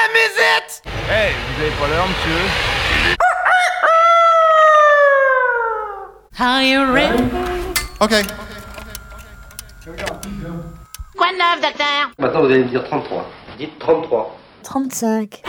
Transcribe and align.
time 0.00 0.16
is 0.16 0.36
it? 0.56 0.82
Hey, 1.08 1.32
vous 1.34 1.62
avez 1.62 1.70
pas 1.72 1.88
l'heure, 1.88 2.08
monsieur 2.08 2.40
Are 6.38 6.62
you 6.62 6.92
ready? 6.92 7.22
Ok. 8.00 8.14
Quoi 11.16 11.32
de 11.32 11.36
neuf, 11.36 11.60
docteur? 11.60 12.10
Maintenant, 12.18 12.40
vous 12.40 12.46
allez 12.46 12.64
me 12.64 12.68
dire 12.68 12.84
33. 12.84 13.30
Dites 13.58 13.78
33. 13.78 14.38
35. 14.62 15.42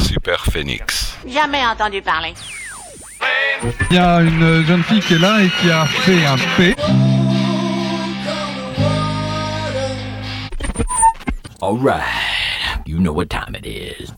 Super 0.00 0.44
Phoenix. 0.46 1.18
Jamais 1.26 1.66
entendu 1.66 2.00
parler. 2.00 2.32
Il 3.90 3.96
y 3.96 3.98
a 3.98 4.20
une 4.20 4.64
jeune 4.64 4.82
fille 4.84 5.00
qui 5.00 5.14
est 5.14 5.18
là 5.18 5.42
et 5.42 5.50
qui 5.60 5.70
a 5.70 5.84
fait 5.84 6.24
un 6.24 6.36
P. 6.56 6.74
All 11.72 11.78
right, 11.78 12.82
you 12.84 12.98
know 12.98 13.14
what 13.14 13.30
time 13.30 13.54
it 13.54 13.64
is. 13.64 14.12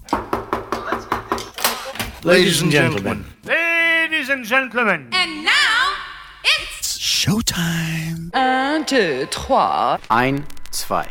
Ladies 2.24 2.60
and 2.60 2.72
gentlemen. 2.72 3.24
Ladies 3.46 4.28
and 4.28 4.44
gentlemen 4.44 5.08
And 5.12 5.44
now, 5.44 5.94
it's... 6.42 6.98
Showtime. 6.98 8.30
Un, 8.34 8.82
deux, 8.90 9.26
trois. 9.30 9.98
Ein, 10.10 10.44
zwei. 10.72 11.06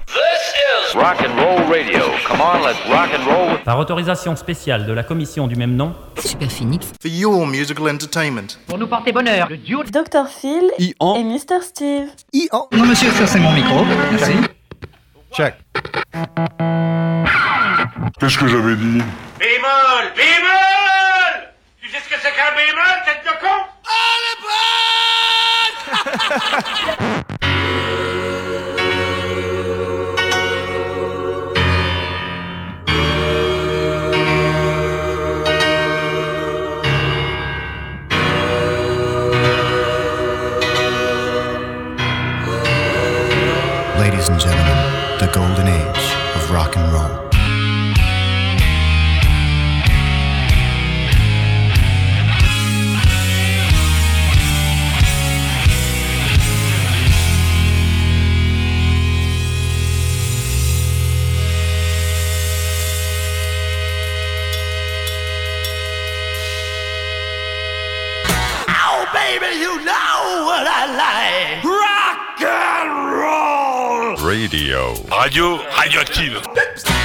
Rock 0.94 1.22
and 1.22 1.34
Roll 1.40 1.66
Radio. 1.72 2.12
Come 2.28 2.42
on, 2.42 2.62
let's 2.62 2.78
rock 2.90 3.12
and 3.18 3.26
roll. 3.26 3.58
Par 3.64 3.80
autorisation 3.80 4.36
spéciale 4.36 4.86
de 4.86 4.92
la 4.92 5.04
commission 5.04 5.48
du 5.48 5.56
même 5.56 5.78
nom, 5.78 5.96
Super 6.20 6.52
Phoenix. 6.52 6.88
For 7.02 7.10
your 7.10 7.48
musical 7.48 7.88
entertainment. 7.88 8.58
Pour 8.68 8.78
nous 8.78 8.88
porter 8.88 9.14
bonheur, 9.14 9.48
le 9.48 9.56
duo 9.56 9.82
Dr. 9.84 10.28
Phil 10.28 10.70
I-en. 10.78 11.16
et 11.16 11.24
Mr. 11.24 11.62
Steve. 11.62 12.10
I-en. 12.34 12.68
Non, 12.74 12.86
monsieur, 12.86 13.10
ça 13.12 13.28
c'est 13.28 13.40
mon 13.40 13.54
micro. 13.54 13.86
Merci. 14.12 14.34
Check. 15.36 15.56
Qu'est-ce 18.20 18.38
que 18.38 18.48
j'avais 18.48 18.76
dit 18.76 19.02
Bémol 19.40 20.14
Bémol! 20.16 21.50
Tu 21.82 21.90
sais 21.90 21.98
ce 22.00 22.10
que 22.10 22.16
c'est 22.22 22.32
qu'un 22.34 22.54
bémol, 22.56 23.04
tête 23.06 23.24
de 23.26 23.32
con? 23.42 23.64
Ladies 26.94 27.24
what 71.04 71.14
I 71.16 71.56
like. 71.56 71.64
Rock 71.64 72.42
and 72.42 74.20
roll. 74.20 74.30
Radio. 74.30 74.94
Radio 75.12 75.58
radioactive. 75.78 77.03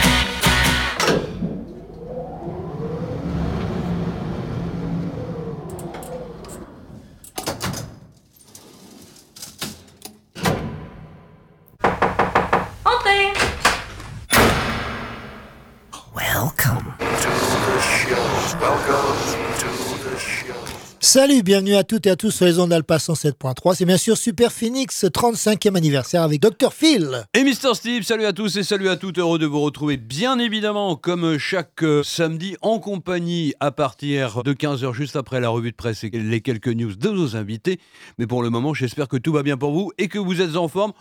Salut, 21.09 21.43
bienvenue 21.43 21.75
à 21.75 21.85
toutes 21.85 22.07
et 22.07 22.11
à 22.11 22.17
tous 22.17 22.33
sur 22.33 22.45
les 22.45 22.59
ondes 22.59 22.69
d'Alpha 22.69 22.99
107.3. 22.99 23.75
C'est 23.75 23.87
bien 23.87 23.97
sûr 23.97 24.15
Super 24.19 24.53
Phoenix, 24.53 25.07
35e 25.07 25.75
anniversaire 25.75 26.23
avec 26.23 26.39
Dr. 26.39 26.71
Phil. 26.71 27.25
Et 27.33 27.45
Mister 27.45 27.73
Steve, 27.73 28.03
salut 28.03 28.27
à 28.27 28.35
tous 28.35 28.59
et 28.59 28.63
salut 28.63 28.91
à 28.91 28.99
toutes, 28.99 29.17
heureux 29.17 29.39
de 29.39 29.47
vous 29.47 29.63
retrouver 29.63 29.97
bien 29.97 30.39
évidemment 30.39 30.97
comme 30.97 31.39
chaque 31.39 31.83
euh, 31.83 32.03
samedi 32.03 32.57
en 32.61 32.79
compagnie 32.79 33.55
à 33.59 33.71
partir 33.71 34.43
de 34.43 34.53
15h 34.53 34.93
juste 34.93 35.17
après 35.17 35.41
la 35.41 35.49
revue 35.49 35.71
de 35.71 35.77
presse 35.77 36.05
et 36.05 36.11
les 36.11 36.43
quelques 36.43 36.69
news 36.69 36.95
de 36.95 37.09
nos 37.09 37.37
invités. 37.37 37.81
Mais 38.19 38.27
pour 38.27 38.43
le 38.43 38.51
moment, 38.51 38.75
j'espère 38.75 39.09
que 39.09 39.17
tout 39.17 39.33
va 39.33 39.43
bien 39.43 39.57
pour 39.57 39.73
vous 39.73 39.91
et 39.97 40.09
que 40.09 40.19
vous 40.19 40.43
êtes 40.43 40.57
en 40.57 40.69
forme. 40.69 40.93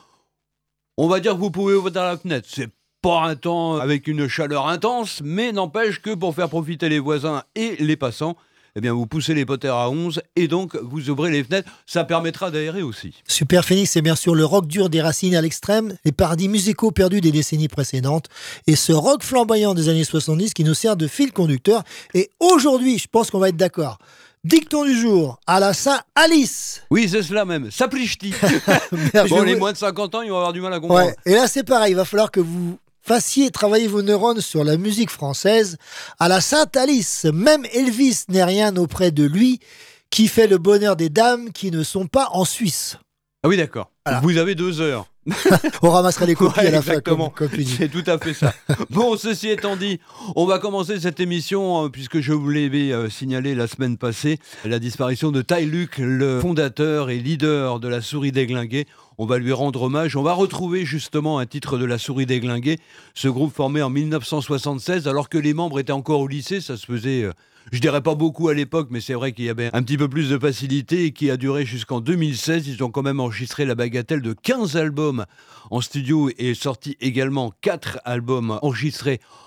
On 0.95 1.09
va 1.09 1.19
dire 1.19 1.33
que 1.33 1.39
vous 1.39 1.51
pouvez 1.51 1.75
ouvrir 1.75 2.01
la 2.01 2.17
fenêtre. 2.17 2.47
C'est 2.49 2.69
pas 3.01 3.23
un 3.23 3.35
temps 3.35 3.75
avec 3.75 4.07
une 4.07 4.29
chaleur 4.29 4.69
intense, 4.69 5.21
mais 5.21 5.51
n'empêche 5.51 6.01
que 6.01 6.13
pour 6.13 6.33
faire 6.33 6.47
profiter 6.47 6.87
les 6.87 6.99
voisins 6.99 7.43
et 7.55 7.75
les 7.81 7.97
passants, 7.97 8.37
eh 8.77 8.81
bien 8.81 8.93
vous 8.93 9.07
poussez 9.07 9.33
les 9.33 9.43
potères 9.43 9.73
à 9.73 9.89
11 9.89 10.21
et 10.35 10.47
donc 10.47 10.75
vous 10.75 11.09
ouvrez 11.09 11.31
les 11.31 11.43
fenêtres. 11.43 11.69
Ça 11.87 12.03
permettra 12.03 12.51
d'aérer 12.51 12.83
aussi. 12.83 13.15
Super 13.27 13.65
Phoenix, 13.65 13.89
c'est 13.89 14.03
bien 14.03 14.15
sûr 14.15 14.35
le 14.35 14.45
rock 14.45 14.67
dur 14.67 14.89
des 14.89 15.01
racines 15.01 15.35
à 15.35 15.41
l'extrême, 15.41 15.97
les 16.05 16.11
paradis 16.11 16.47
musicaux 16.47 16.91
perdus 16.91 17.19
des 17.19 17.31
décennies 17.31 17.69
précédentes, 17.69 18.27
et 18.67 18.75
ce 18.75 18.93
rock 18.93 19.23
flamboyant 19.23 19.73
des 19.73 19.89
années 19.89 20.03
70 20.03 20.53
qui 20.53 20.63
nous 20.63 20.75
sert 20.75 20.95
de 20.95 21.07
fil 21.07 21.33
conducteur. 21.33 21.83
Et 22.13 22.29
aujourd'hui, 22.39 22.99
je 22.99 23.07
pense 23.07 23.31
qu'on 23.31 23.39
va 23.39 23.49
être 23.49 23.57
d'accord. 23.57 23.97
Dicton 24.43 24.85
du 24.85 24.95
jour, 24.95 25.39
à 25.47 25.59
la 25.59 25.73
Saint-Alice. 25.73 26.83
Oui, 26.91 27.09
c'est 27.09 27.23
cela 27.23 27.45
même. 27.45 27.71
Saprichti. 27.71 28.33
Bon, 29.29 29.41
les 29.41 29.55
moins 29.55 29.71
de 29.71 29.77
50 29.77 30.15
ans, 30.15 30.21
ils 30.21 30.29
vont 30.29 30.37
avoir 30.37 30.53
du 30.53 30.61
mal 30.61 30.71
à 30.71 30.79
comprendre. 30.79 31.07
Ouais, 31.07 31.15
et 31.25 31.33
là 31.33 31.47
c'est 31.47 31.63
pareil, 31.63 31.93
il 31.93 31.95
va 31.95 32.05
falloir 32.05 32.29
que 32.29 32.39
vous 32.39 32.77
fassiez 33.07 33.51
travailler 33.51 33.87
vos 33.87 34.01
neurones 34.01 34.41
sur 34.41 34.65
la 34.65 34.75
musique 34.75 35.11
française. 35.11 35.77
À 36.19 36.27
la 36.27 36.41
Sainte-Alice, 36.41 37.25
même 37.33 37.65
Elvis 37.73 38.25
n'est 38.27 38.43
rien 38.43 38.75
auprès 38.75 39.11
de 39.11 39.23
lui, 39.23 39.61
qui 40.09 40.27
fait 40.27 40.47
le 40.47 40.57
bonheur 40.57 40.97
des 40.97 41.09
dames 41.09 41.53
qui 41.53 41.71
ne 41.71 41.83
sont 41.83 42.07
pas 42.07 42.27
en 42.33 42.43
Suisse. 42.43 42.97
Ah 43.43 43.47
oui, 43.47 43.55
d'accord. 43.55 43.91
Voilà. 44.05 44.19
Vous 44.19 44.37
avez 44.37 44.55
deux 44.55 44.81
heures. 44.81 45.05
On 45.81 45.89
ramassera 45.89 46.25
les 46.25 46.35
copies 46.35 46.59
Ouais, 46.59 46.67
à 46.67 46.71
la 46.71 46.81
fin, 46.81 46.91
exactement. 46.91 47.33
dis. 47.53 47.65
C'est 47.77 47.89
tout 47.89 48.03
à 48.07 48.17
fait 48.17 48.33
ça. 48.33 48.53
bon, 48.89 49.15
ceci 49.17 49.49
étant 49.49 49.77
dit, 49.77 49.99
on 50.35 50.45
va 50.45 50.59
commencer 50.59 50.99
cette 50.99 51.19
émission, 51.19 51.85
euh, 51.85 51.89
puisque 51.89 52.19
je 52.19 52.33
vous 52.33 52.49
l'avais 52.49 52.91
euh, 52.91 53.09
signalé 53.09 53.55
la 53.55 53.67
semaine 53.67 53.97
passée, 53.97 54.39
la 54.65 54.79
disparition 54.79 55.31
de 55.31 55.41
Ty 55.41 55.65
Luke, 55.65 55.97
le 55.97 56.39
fondateur 56.41 57.09
et 57.09 57.19
leader 57.19 57.79
de 57.79 57.87
la 57.87 58.01
Souris 58.01 58.31
déglinguée. 58.31 58.85
On 59.19 59.25
va 59.25 59.39
lui 59.39 59.51
rendre 59.51 59.81
hommage. 59.81 60.15
On 60.15 60.21
va 60.21 60.33
retrouver 60.33 60.85
justement 60.85 61.39
un 61.39 61.47
titre 61.47 61.79
de 61.79 61.85
la 61.85 61.97
Souris 61.97 62.27
déglinguée, 62.27 62.77
ce 63.15 63.27
groupe 63.27 63.51
formé 63.51 63.81
en 63.81 63.89
1976, 63.89 65.07
alors 65.07 65.27
que 65.27 65.39
les 65.39 65.55
membres 65.55 65.79
étaient 65.79 65.91
encore 65.91 66.19
au 66.19 66.27
lycée. 66.27 66.61
Ça 66.61 66.77
se 66.77 66.85
faisait, 66.85 67.23
euh, 67.23 67.31
je 67.71 67.79
dirais 67.79 68.03
pas 68.03 68.13
beaucoup 68.13 68.47
à 68.47 68.53
l'époque, 68.53 68.89
mais 68.91 69.01
c'est 69.01 69.15
vrai 69.15 69.31
qu'il 69.31 69.45
y 69.45 69.49
avait 69.49 69.71
un 69.73 69.81
petit 69.81 69.97
peu 69.97 70.07
plus 70.07 70.29
de 70.29 70.37
facilité 70.37 71.05
et 71.05 71.13
qui 71.13 71.31
a 71.31 71.37
duré 71.37 71.65
jusqu'en 71.65 71.99
2016. 71.99 72.67
Ils 72.67 72.83
ont 72.83 72.91
quand 72.91 73.01
même 73.01 73.19
enregistré 73.19 73.65
la 73.65 73.73
bagatelle 73.73 74.21
de 74.21 74.33
15 74.33 74.77
albums 74.77 75.25
en 75.71 75.81
studio 75.81 76.29
et 76.37 76.53
sorti 76.53 76.95
également 77.01 77.51
4 77.61 77.97
albums 78.05 78.59
enregistrés 78.61 79.19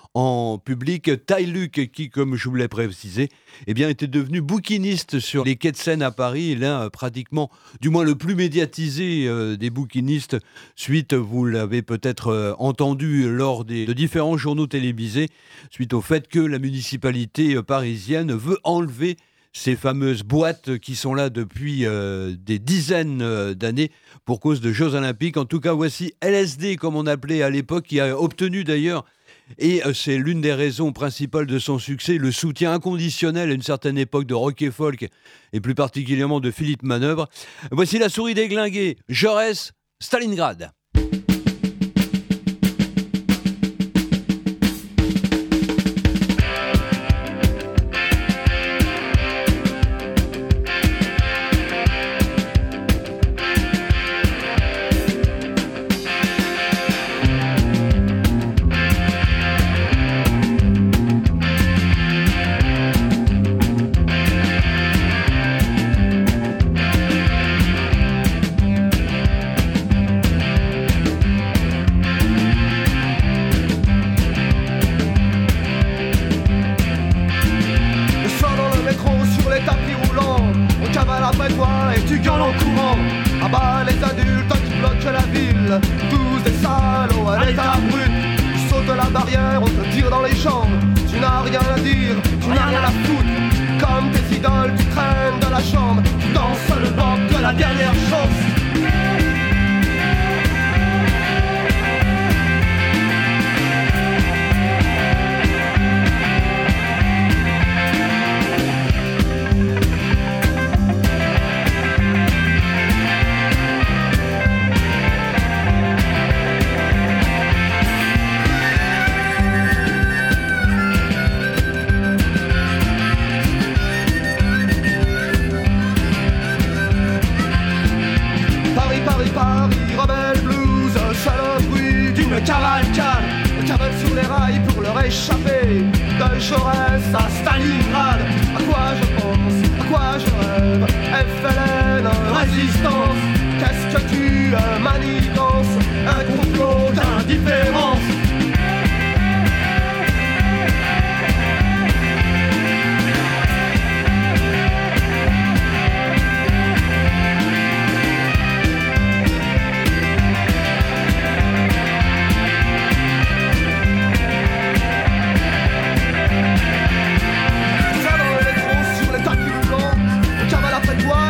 public. 0.65 1.09
Ty 1.25 1.69
qui, 1.93 2.09
comme 2.09 2.35
je 2.35 2.49
vous 2.49 2.55
l'ai 2.55 2.67
précisé, 2.67 3.29
eh 3.67 3.73
bien, 3.73 3.89
était 3.89 4.07
devenu 4.07 4.41
bouquiniste 4.41 5.19
sur 5.19 5.45
les 5.45 5.55
quais 5.55 5.71
de 5.71 5.77
Seine 5.77 6.01
à 6.01 6.11
Paris, 6.11 6.55
l'un 6.55 6.89
pratiquement, 6.89 7.49
du 7.79 7.89
moins 7.89 8.03
le 8.03 8.15
plus 8.15 8.35
médiatisé 8.35 9.27
euh, 9.27 9.55
des 9.55 9.69
bouquinistes, 9.69 10.37
suite, 10.75 11.13
vous 11.13 11.45
l'avez 11.45 11.81
peut-être 11.81 12.27
euh, 12.27 12.53
entendu 12.59 13.29
lors 13.29 13.63
de 13.63 13.93
différents 13.93 14.37
journaux 14.37 14.67
télévisés, 14.67 15.29
suite 15.69 15.93
au 15.93 16.01
fait 16.01 16.27
que 16.27 16.39
la 16.39 16.59
municipalité 16.59 17.55
euh, 17.55 17.63
parisienne 17.63 18.33
veut 18.33 18.59
enlever 18.63 19.17
ces 19.53 19.75
fameuses 19.75 20.23
boîtes 20.23 20.77
qui 20.77 20.95
sont 20.95 21.13
là 21.13 21.29
depuis 21.29 21.83
des 21.83 22.57
dizaines 22.57 23.53
d'années 23.53 23.91
pour 24.23 24.39
cause 24.39 24.61
de 24.61 24.71
Jeux 24.71 24.95
Olympiques. 24.95 25.35
En 25.35 25.43
tout 25.43 25.59
cas, 25.59 25.73
voici 25.73 26.13
LSD, 26.21 26.77
comme 26.77 26.95
on 26.95 27.05
appelait 27.05 27.41
à 27.41 27.49
l'époque, 27.49 27.83
qui 27.87 27.99
a 27.99 28.17
obtenu 28.17 28.63
d'ailleurs, 28.63 29.03
et 29.57 29.85
euh, 29.85 29.93
c'est 29.93 30.17
l'une 30.17 30.41
des 30.41 30.53
raisons 30.53 30.91
principales 30.91 31.45
de 31.45 31.59
son 31.59 31.79
succès, 31.79 32.17
le 32.17 32.31
soutien 32.31 32.73
inconditionnel 32.73 33.51
à 33.51 33.53
une 33.53 33.61
certaine 33.61 33.97
époque 33.97 34.25
de 34.25 34.33
rock 34.33 34.61
et 34.61 34.71
folk, 34.71 35.07
et 35.53 35.61
plus 35.61 35.75
particulièrement 35.75 36.39
de 36.39 36.51
Philippe 36.51 36.83
Manœuvre. 36.83 37.27
Voici 37.71 37.99
la 37.99 38.09
souris 38.09 38.33
déglinguée, 38.33 38.97
Jaurès, 39.09 39.73
Stalingrad. 39.99 40.71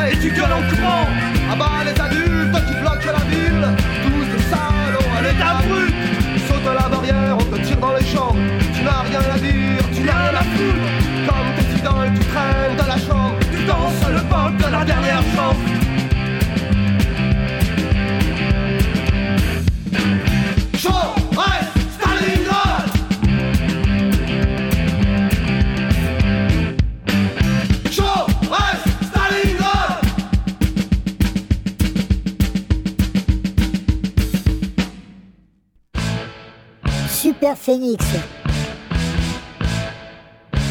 et 0.10 0.18
tu 0.18 0.32
gueules 0.32 0.52
en 0.52 0.76
courant. 0.76 1.21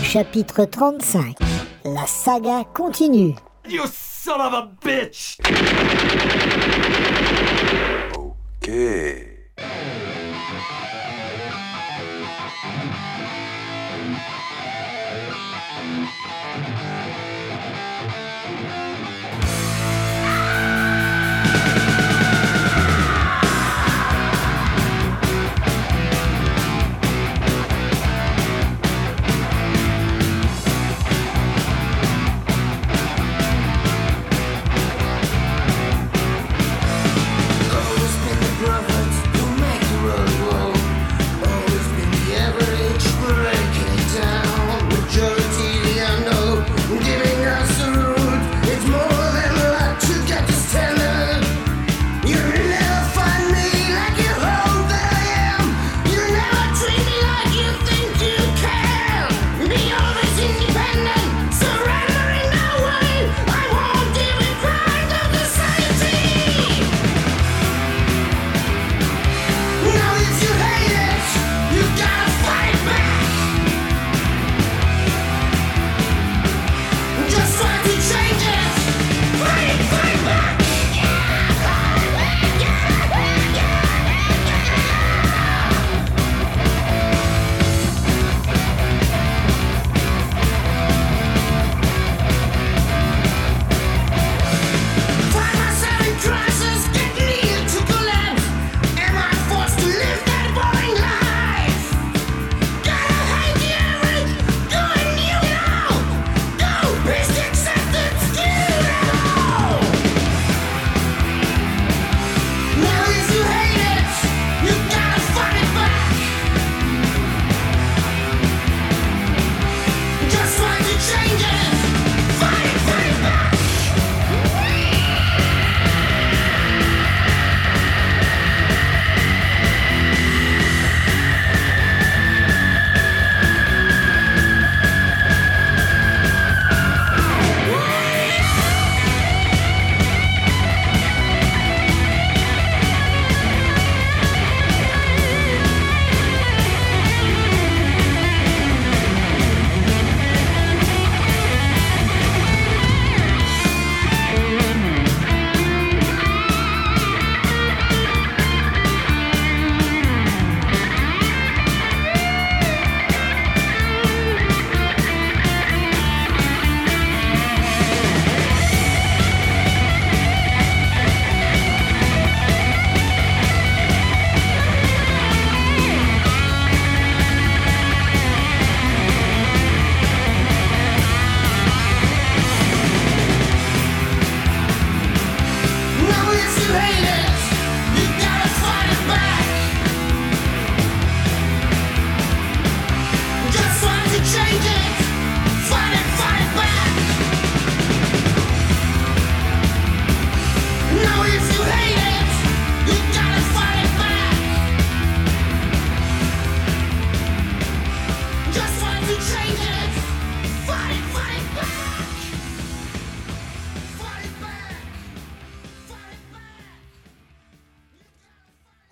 Chapitre 0.03 0.67
35. 0.67 1.37
La 1.85 2.07
saga 2.07 2.65
continue. 2.75 3.35
You 3.67 3.87
son 3.87 4.41
of 4.41 4.53
a 4.53 4.69
bitch! 4.83 5.39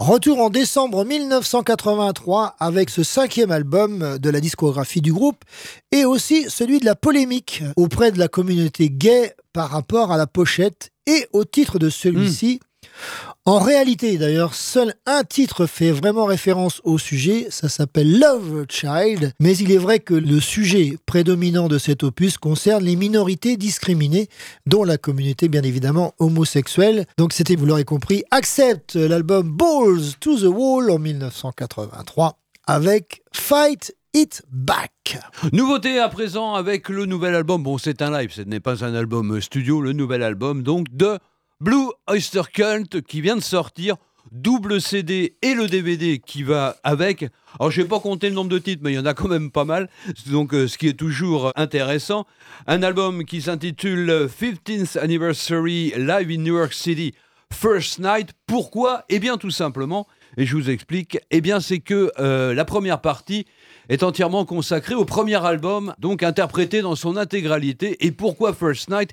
Retour 0.08 0.40
en 0.40 0.48
décembre 0.48 1.04
1983 1.04 2.56
avec 2.60 2.88
ce 2.88 3.02
cinquième 3.02 3.50
album 3.50 4.16
de 4.16 4.30
la 4.30 4.40
discographie 4.40 5.02
du 5.02 5.12
groupe 5.12 5.44
et 5.92 6.06
aussi 6.06 6.48
celui 6.48 6.80
de 6.80 6.86
la 6.86 6.94
polémique 6.94 7.62
auprès 7.76 8.10
de 8.10 8.18
la 8.18 8.26
communauté 8.26 8.88
gay 8.88 9.34
par 9.52 9.68
rapport 9.68 10.10
à 10.10 10.16
la 10.16 10.26
pochette 10.26 10.92
et 11.06 11.26
au 11.34 11.44
titre 11.44 11.78
de 11.78 11.90
celui-ci. 11.90 12.60
En 13.48 13.60
réalité, 13.60 14.18
d'ailleurs, 14.18 14.52
seul 14.52 14.92
un 15.06 15.24
titre 15.24 15.64
fait 15.64 15.90
vraiment 15.90 16.26
référence 16.26 16.82
au 16.84 16.98
sujet, 16.98 17.46
ça 17.48 17.70
s'appelle 17.70 18.20
Love 18.20 18.66
Child, 18.68 19.32
mais 19.40 19.56
il 19.56 19.72
est 19.72 19.78
vrai 19.78 20.00
que 20.00 20.12
le 20.12 20.38
sujet 20.38 20.98
prédominant 21.06 21.66
de 21.66 21.78
cet 21.78 22.02
opus 22.02 22.36
concerne 22.36 22.84
les 22.84 22.94
minorités 22.94 23.56
discriminées, 23.56 24.28
dont 24.66 24.84
la 24.84 24.98
communauté 24.98 25.48
bien 25.48 25.62
évidemment 25.62 26.12
homosexuelle. 26.18 27.06
Donc 27.16 27.32
c'était, 27.32 27.56
vous 27.56 27.64
l'aurez 27.64 27.86
compris, 27.86 28.22
accepte 28.30 28.96
l'album 28.96 29.50
Balls 29.50 30.18
to 30.20 30.36
the 30.36 30.52
Wall 30.54 30.90
en 30.90 30.98
1983 30.98 32.38
avec 32.66 33.22
Fight 33.32 33.96
It 34.12 34.42
Back. 34.52 35.20
Nouveauté 35.54 35.98
à 35.98 36.10
présent 36.10 36.52
avec 36.52 36.90
le 36.90 37.06
nouvel 37.06 37.34
album. 37.34 37.62
Bon, 37.62 37.78
c'est 37.78 38.02
un 38.02 38.10
live, 38.10 38.30
ce 38.30 38.42
n'est 38.42 38.60
pas 38.60 38.84
un 38.84 38.92
album 38.94 39.40
studio, 39.40 39.80
le 39.80 39.94
nouvel 39.94 40.22
album 40.22 40.62
donc 40.62 40.94
de 40.94 41.18
Blue 41.60 41.88
Oyster 42.06 42.42
Cult 42.52 43.02
qui 43.02 43.20
vient 43.20 43.34
de 43.34 43.42
sortir. 43.42 43.96
Double 44.30 44.80
CD 44.80 45.36
et 45.42 45.54
le 45.54 45.66
DVD 45.66 46.20
qui 46.20 46.44
va 46.44 46.76
avec. 46.84 47.24
Alors, 47.58 47.72
je 47.72 47.82
vais 47.82 47.88
pas 47.88 47.98
compter 47.98 48.28
le 48.28 48.36
nombre 48.36 48.50
de 48.50 48.58
titres, 48.58 48.82
mais 48.84 48.92
il 48.92 48.94
y 48.94 48.98
en 48.98 49.06
a 49.06 49.14
quand 49.14 49.26
même 49.26 49.50
pas 49.50 49.64
mal. 49.64 49.88
Donc, 50.26 50.54
euh, 50.54 50.68
ce 50.68 50.78
qui 50.78 50.86
est 50.86 50.98
toujours 50.98 51.50
intéressant. 51.56 52.26
Un 52.68 52.84
album 52.84 53.24
qui 53.24 53.42
s'intitule 53.42 54.28
15th 54.28 54.98
Anniversary 55.00 55.94
Live 55.96 56.30
in 56.30 56.42
New 56.42 56.58
York 56.58 56.74
City 56.74 57.14
First 57.52 57.98
Night. 57.98 58.30
Pourquoi? 58.46 59.04
Eh 59.08 59.18
bien, 59.18 59.36
tout 59.36 59.50
simplement, 59.50 60.06
et 60.36 60.46
je 60.46 60.54
vous 60.54 60.70
explique, 60.70 61.18
eh 61.30 61.40
bien, 61.40 61.58
c'est 61.58 61.80
que 61.80 62.12
euh, 62.18 62.54
la 62.54 62.64
première 62.64 63.00
partie 63.00 63.46
est 63.88 64.02
entièrement 64.02 64.44
consacrée 64.44 64.94
au 64.94 65.04
premier 65.04 65.44
album, 65.44 65.94
donc 65.98 66.22
interprété 66.22 66.82
dans 66.82 66.96
son 66.96 67.16
intégralité. 67.16 68.04
Et 68.06 68.12
pourquoi 68.12 68.52
First 68.52 68.90
Night? 68.90 69.12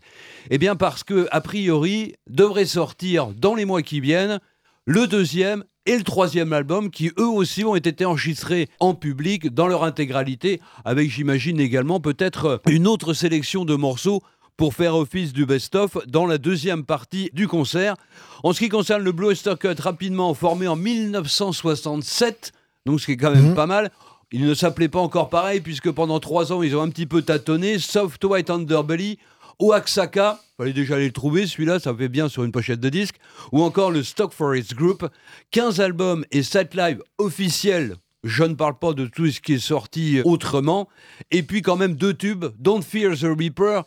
Eh 0.49 0.57
bien, 0.57 0.75
parce 0.75 1.03
que, 1.03 1.27
a 1.31 1.41
priori, 1.41 2.15
devrait 2.27 2.65
sortir 2.65 3.27
dans 3.27 3.55
les 3.55 3.65
mois 3.65 3.81
qui 3.81 3.99
viennent 3.99 4.39
le 4.85 5.07
deuxième 5.07 5.63
et 5.85 5.97
le 5.97 6.03
troisième 6.03 6.51
album 6.53 6.89
qui 6.89 7.11
eux 7.19 7.27
aussi 7.27 7.63
ont 7.63 7.75
été 7.75 8.05
enregistrés 8.05 8.69
en 8.79 8.95
public 8.95 9.53
dans 9.53 9.67
leur 9.67 9.83
intégralité, 9.83 10.59
avec 10.83 11.11
j'imagine 11.11 11.59
également 11.59 11.99
peut-être 11.99 12.61
une 12.67 12.87
autre 12.87 13.13
sélection 13.13 13.65
de 13.65 13.75
morceaux 13.75 14.21
pour 14.57 14.73
faire 14.73 14.95
office 14.95 15.33
du 15.33 15.45
best-of 15.45 15.97
dans 16.07 16.25
la 16.25 16.37
deuxième 16.37 16.85
partie 16.85 17.29
du 17.33 17.47
concert. 17.47 17.95
En 18.43 18.53
ce 18.53 18.59
qui 18.59 18.69
concerne 18.69 19.03
le 19.03 19.11
Blue 19.11 19.27
Oyster 19.27 19.53
Cult, 19.59 19.79
rapidement 19.79 20.33
formé 20.33 20.67
en 20.67 20.75
1967, 20.75 22.53
donc 22.85 23.01
ce 23.01 23.05
qui 23.05 23.11
est 23.13 23.17
quand 23.17 23.31
même 23.31 23.53
pas 23.53 23.67
mal. 23.67 23.91
Il 24.31 24.45
ne 24.45 24.53
s'appelait 24.53 24.89
pas 24.89 24.99
encore 24.99 25.29
pareil, 25.29 25.61
puisque 25.61 25.91
pendant 25.91 26.19
trois 26.19 26.51
ans, 26.51 26.63
ils 26.63 26.75
ont 26.75 26.81
un 26.81 26.89
petit 26.89 27.05
peu 27.05 27.21
tâtonné. 27.21 27.79
Soft 27.79 28.23
White 28.23 28.49
Underbelly, 28.49 29.19
Oaxaca, 29.59 30.39
fallait 30.57 30.73
déjà 30.73 30.95
aller 30.95 31.07
le 31.07 31.11
trouver, 31.11 31.47
celui-là, 31.47 31.79
ça 31.79 31.95
fait 31.95 32.09
bien 32.09 32.27
sur 32.27 32.43
une 32.43 32.51
pochette 32.51 32.79
de 32.79 32.89
disque, 32.89 33.15
ou 33.51 33.61
encore 33.61 33.91
le 33.91 34.03
Stock 34.03 34.33
Forest 34.33 34.73
Group. 34.73 35.07
15 35.51 35.79
albums 35.79 36.25
et 36.31 36.43
7 36.43 36.75
lives 36.75 37.01
officiels. 37.17 37.95
Je 38.23 38.43
ne 38.43 38.55
parle 38.55 38.79
pas 38.79 38.93
de 38.93 39.05
tout 39.05 39.29
ce 39.29 39.39
qui 39.39 39.53
est 39.53 39.59
sorti 39.59 40.19
autrement. 40.25 40.89
Et 41.29 41.43
puis 41.43 41.61
quand 41.61 41.75
même 41.75 41.93
deux 41.93 42.15
tubes, 42.15 42.45
Don't 42.57 42.81
Fear 42.81 43.15
the 43.15 43.37
Reaper, 43.37 43.83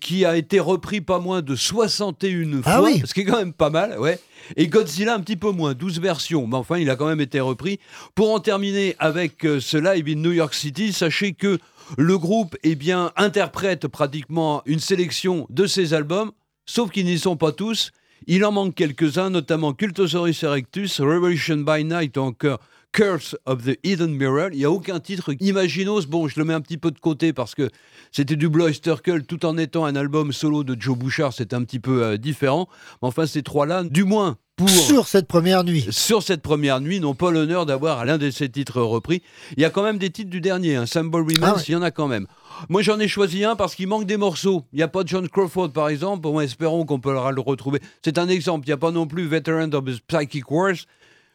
qui 0.00 0.24
a 0.24 0.36
été 0.36 0.60
repris 0.60 1.00
pas 1.00 1.18
moins 1.18 1.42
de 1.42 1.54
61 1.56 2.60
Ah 2.64 2.76
fois, 2.78 2.84
oui. 2.84 3.02
ce 3.04 3.14
qui 3.14 3.20
est 3.20 3.24
quand 3.24 3.38
même 3.38 3.52
pas 3.52 3.70
mal, 3.70 3.98
ouais. 3.98 4.18
Et 4.56 4.68
Godzilla 4.68 5.14
un 5.14 5.20
petit 5.20 5.36
peu 5.36 5.50
moins, 5.50 5.74
12 5.74 6.00
versions, 6.00 6.46
mais 6.46 6.56
enfin 6.56 6.78
il 6.78 6.88
a 6.90 6.96
quand 6.96 7.06
même 7.08 7.20
été 7.20 7.40
repris. 7.40 7.78
Pour 8.14 8.32
en 8.32 8.40
terminer 8.40 8.96
avec 8.98 9.44
euh, 9.44 9.60
ce 9.60 9.76
live 9.76 10.06
in 10.08 10.20
New 10.20 10.32
York 10.32 10.54
City, 10.54 10.92
sachez 10.92 11.32
que 11.32 11.58
le 11.96 12.18
groupe 12.18 12.56
eh 12.62 12.74
bien, 12.74 13.12
interprète 13.16 13.88
pratiquement 13.88 14.62
une 14.66 14.80
sélection 14.80 15.46
de 15.50 15.66
ses 15.66 15.94
albums, 15.94 16.32
sauf 16.66 16.90
qu'ils 16.90 17.06
n'y 17.06 17.18
sont 17.18 17.36
pas 17.36 17.52
tous. 17.52 17.92
Il 18.26 18.44
en 18.44 18.52
manque 18.52 18.74
quelques-uns, 18.74 19.30
notamment 19.30 19.72
Cultosaurus 19.72 20.42
Erectus, 20.42 21.00
Revolution 21.00 21.58
by 21.58 21.84
Night 21.84 22.16
ou 22.18 22.20
encore 22.20 22.58
Curse 22.92 23.36
of 23.46 23.64
the 23.64 23.78
Hidden 23.84 24.14
Mirror. 24.14 24.48
Il 24.52 24.58
n'y 24.58 24.64
a 24.64 24.70
aucun 24.70 24.98
titre. 25.00 25.34
Imaginos, 25.40 26.06
bon, 26.06 26.26
je 26.28 26.38
le 26.38 26.44
mets 26.44 26.54
un 26.54 26.60
petit 26.60 26.78
peu 26.78 26.90
de 26.90 26.98
côté 26.98 27.32
parce 27.32 27.54
que 27.54 27.68
c'était 28.12 28.36
du 28.36 28.48
Blue 28.48 28.62
Oyster 28.64 28.94
Cult 29.02 29.26
tout 29.26 29.44
en 29.46 29.56
étant 29.58 29.84
un 29.84 29.94
album 29.96 30.32
solo 30.32 30.64
de 30.64 30.76
Joe 30.80 30.96
Bouchard, 30.96 31.32
c'est 31.32 31.52
un 31.54 31.62
petit 31.64 31.78
peu 31.80 32.02
euh, 32.02 32.16
différent. 32.16 32.68
Mais 33.02 33.08
enfin, 33.08 33.26
ces 33.26 33.42
trois-là, 33.42 33.84
du 33.84 34.04
moins 34.04 34.36
pour 34.56 34.68
Sur 34.68 35.06
cette 35.06 35.28
première 35.28 35.62
nuit. 35.62 35.86
sur 35.90 36.20
cette 36.24 36.42
première 36.42 36.80
nuit, 36.80 36.98
n'ont 36.98 37.14
pas 37.14 37.30
l'honneur 37.30 37.64
d'avoir 37.64 38.04
l'un 38.04 38.18
de 38.18 38.28
ces 38.30 38.48
titres 38.48 38.80
repris. 38.82 39.22
Il 39.56 39.62
y 39.62 39.64
a 39.64 39.70
quand 39.70 39.84
même 39.84 39.98
des 39.98 40.10
titres 40.10 40.30
du 40.30 40.40
dernier, 40.40 40.74
un 40.74 40.86
Symbol 40.86 41.22
Remains, 41.22 41.52
Ah 41.52 41.56
ouais. 41.56 41.62
il 41.68 41.72
y 41.72 41.76
en 41.76 41.82
a 41.82 41.92
quand 41.92 42.08
même. 42.08 42.26
Moi, 42.68 42.82
j'en 42.82 42.98
ai 42.98 43.06
choisi 43.06 43.44
un 43.44 43.54
parce 43.54 43.76
qu'il 43.76 43.86
manque 43.86 44.06
des 44.06 44.16
morceaux. 44.16 44.64
Il 44.72 44.78
n'y 44.78 44.82
a 44.82 44.88
pas 44.88 45.02
John 45.06 45.28
Crawford, 45.28 45.70
par 45.70 45.88
exemple. 45.90 46.22
Bon, 46.22 46.40
espérons 46.40 46.84
qu'on 46.84 46.98
peut 46.98 47.12
le 47.12 47.40
retrouver. 47.40 47.78
C'est 48.04 48.18
un 48.18 48.28
exemple. 48.28 48.66
Il 48.66 48.70
n'y 48.70 48.74
a 48.74 48.78
pas 48.78 48.90
non 48.90 49.06
plus 49.06 49.28
Veteran 49.28 49.70
of 49.74 49.84
the 49.84 50.00
Psychic 50.08 50.50
Wars. 50.50 50.74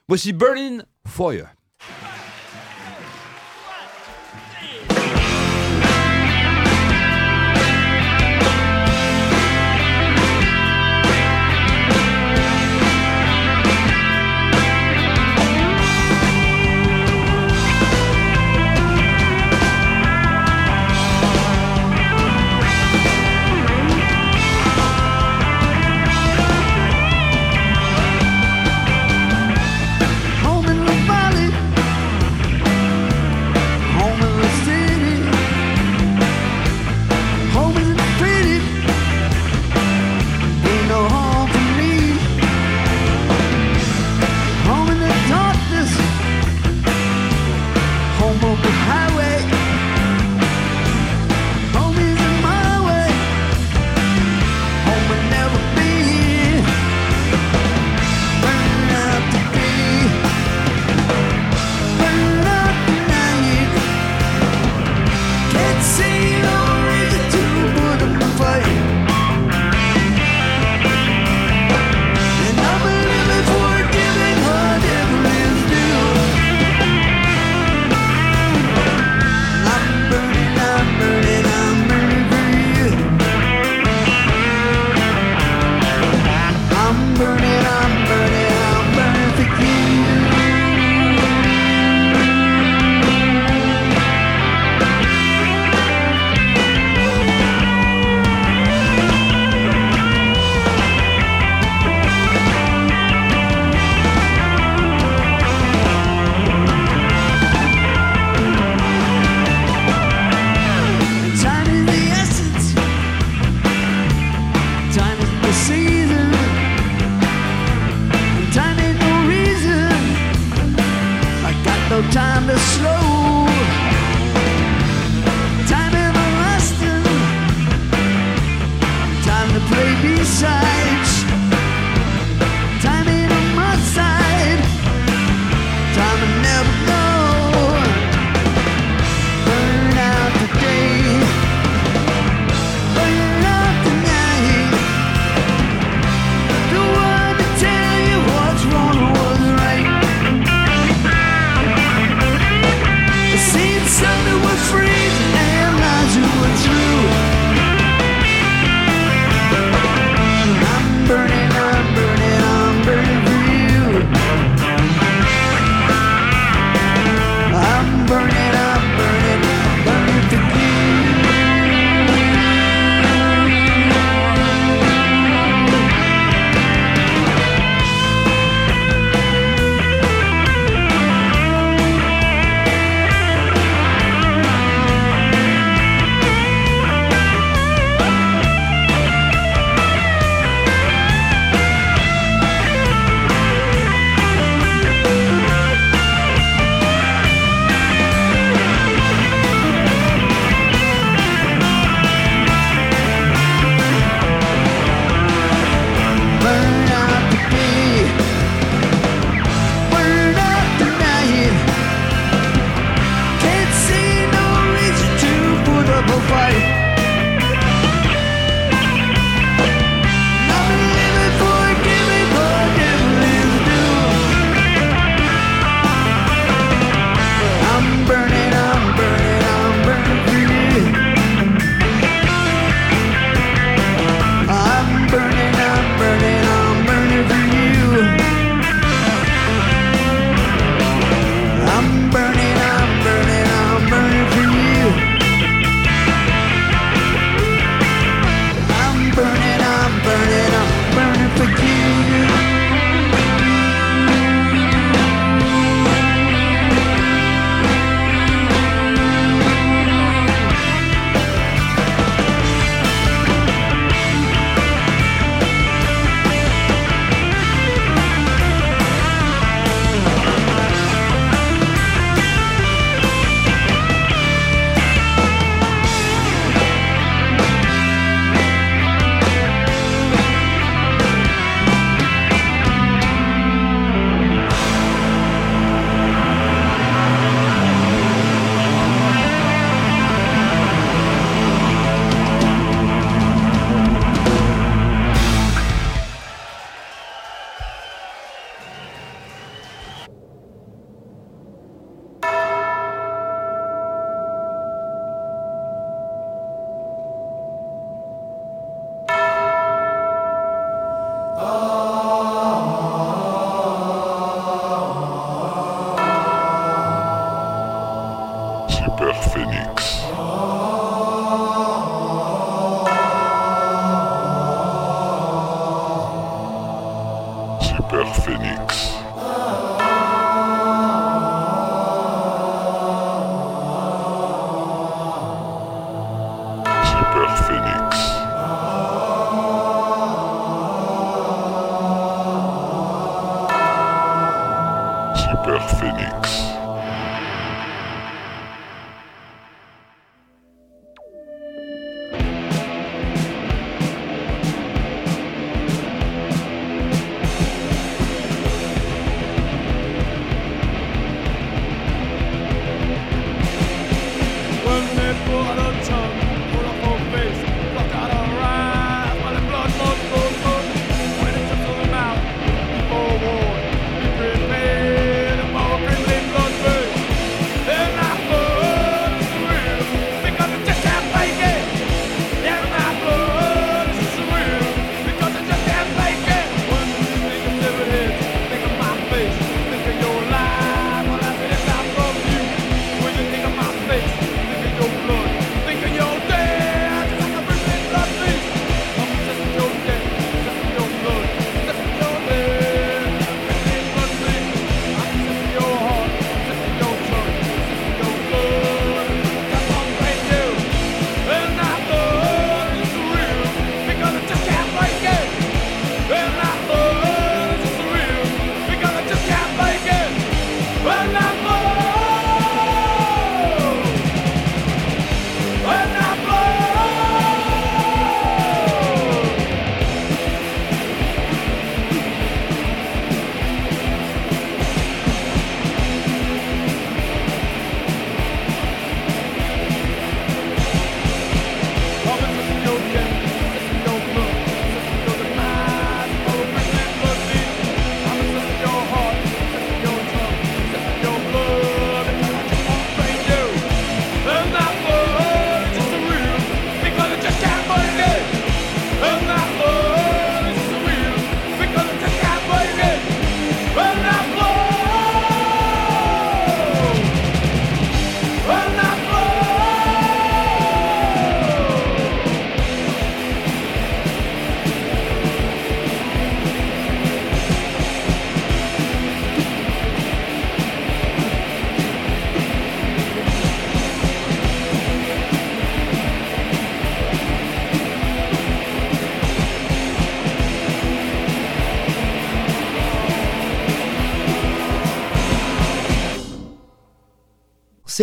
Voici 0.09 0.33
Berlin 0.33 0.83
Fire. 1.07 1.55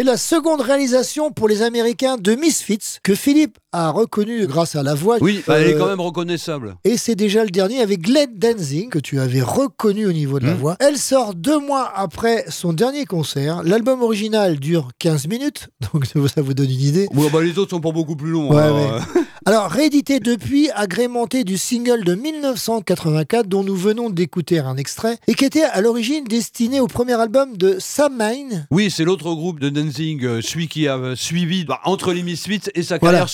C'est 0.01 0.07
la 0.07 0.17
seconde 0.17 0.63
réalisation 0.63 1.31
pour 1.31 1.47
les 1.47 1.61
Américains 1.61 2.17
de 2.17 2.35
Misfits 2.35 3.01
que 3.03 3.15
Philippe 3.15 3.59
a 3.73 3.91
reconnu 3.91 4.47
grâce 4.47 4.75
à 4.77 4.83
la 4.83 4.95
voix. 4.95 5.19
Oui, 5.21 5.43
bah, 5.47 5.59
elle 5.61 5.69
est 5.69 5.77
quand 5.79 5.87
même 5.87 6.01
reconnaissable. 6.01 6.77
Et 6.85 6.97
c'est 6.97 7.15
déjà 7.15 7.45
le 7.45 7.51
dernier 7.51 7.81
avec 7.81 8.03
Glenn 8.03 8.31
Danzig, 8.37 8.89
que 8.89 8.99
tu 8.99 9.21
avais 9.21 9.43
reconnu 9.43 10.07
au 10.07 10.13
niveau 10.13 10.41
de 10.41 10.47
la 10.47 10.55
Mhm. 10.55 10.59
voix. 10.59 10.77
Elle 10.81 10.97
sort 10.97 11.35
deux 11.35 11.59
mois 11.61 11.91
après 11.95 12.45
son 12.49 12.73
dernier 12.73 13.05
concert. 13.07 13.63
L'album 13.63 14.03
original 14.03 14.59
dure 14.59 14.89
15 14.99 15.29
minutes, 15.29 15.69
donc 15.93 16.07
ça 16.07 16.43
vous 16.43 16.55
donne 16.55 16.71
une 16.71 16.81
idée. 16.81 17.09
Ouais, 17.15 17.31
bah, 17.33 17.41
les 17.43 17.59
autres 17.59 17.71
sont 17.71 17.81
pas 17.81 17.93
beaucoup 17.93 18.17
plus 18.17 18.31
longs. 18.31 18.53
Ouais, 18.53 18.63
alors, 18.63 18.77
ouais. 18.79 19.01
euh, 19.17 19.21
Alors, 19.47 19.71
réédité 19.71 20.21
depuis, 20.21 20.69
agrémenté 20.75 21.45
du 21.45 21.57
single 21.57 22.05
de 22.05 22.15
1984 22.15 23.47
dont 23.47 23.65
nous 23.65 23.75
venons 23.75 24.11
d'écouter 24.11 24.59
un 24.59 24.77
extrait 24.77 25.17
et 25.29 25.35
qui 25.35 25.45
était 25.47 25.63
à 25.63 25.81
l'origine 25.81 26.25
destiné 26.25 26.79
au 26.81 26.87
premier 26.87 27.15
album 27.15 27.57
de 27.57 27.77
Sam 27.79 28.17
Main. 28.17 28.65
Oui, 28.71 28.91
c'est 28.91 29.05
l'autre 29.05 29.33
groupe 29.35 29.59
de 29.59 29.71
Danzig, 29.71 30.25
euh, 30.25 30.41
celui 30.43 30.69
qui 30.69 30.87
a 30.89 30.97
euh, 30.99 31.17
suivi 31.17 31.65
bah, 31.65 31.81
entre 31.85 32.13
les 32.13 32.23
Misfits 32.23 32.61
et 32.75 32.83
sa 32.83 32.99
Voilà. 32.99 33.19
carrière 33.19 33.29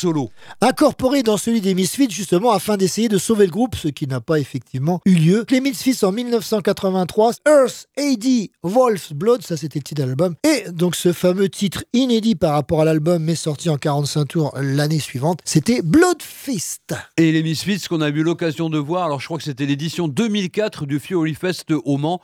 incorporé 0.61 1.23
dans 1.23 1.37
celui 1.37 1.61
des 1.61 1.75
Misfits 1.75 2.11
justement 2.11 2.53
afin 2.53 2.77
d'essayer 2.77 3.09
de 3.09 3.19
sauver 3.19 3.47
le 3.47 3.53
groupe, 3.53 3.77
ce 3.77 3.89
qui 3.89 4.07
n'a 4.07 4.21
pas 4.21 4.39
effectivement 4.39 5.01
eu 5.05 5.15
lieu. 5.15 5.47
Les 5.51 5.61
Misfits 5.61 6.05
en 6.05 6.12
1983, 6.12 7.35
Earth 7.47 7.89
AD 7.99 8.49
Wolf's 8.62 9.12
Blood, 9.12 9.43
ça 9.43 9.57
c'était 9.57 9.79
le 9.79 9.85
titre 9.85 10.03
de 10.03 10.07
l'album, 10.07 10.35
et 10.45 10.71
donc 10.71 10.97
ce 10.97 11.12
fameux 11.12 11.49
titre 11.49 11.85
inédit 11.93 12.35
par 12.35 12.53
rapport 12.53 12.81
à 12.81 12.85
l'album 12.85 13.23
mais 13.23 13.35
sorti 13.35 13.69
en 13.71 13.77
45 13.77 14.25
tours 14.27 14.55
l'année 14.61 15.01
suivante, 15.01 15.41
c'était 15.45 15.83
Blood 15.83 16.23
Fist. 16.23 16.95
Et 17.17 17.33
les 17.33 17.43
Misfits 17.43 17.83
qu'on 17.89 18.01
a 18.01 18.09
eu 18.09 18.23
l'occasion 18.23 18.71
de 18.71 18.79
voir, 18.79 19.05
alors 19.05 19.21
je 19.21 19.27
crois 19.27 19.39
que 19.39 19.45
c'était 19.45 19.67
l'édition 19.67 20.09
2004 20.09 20.87
du 20.87 21.01
Fury 21.01 21.35
Fest 21.35 21.71
au 21.71 21.97
Mans. 21.97 22.21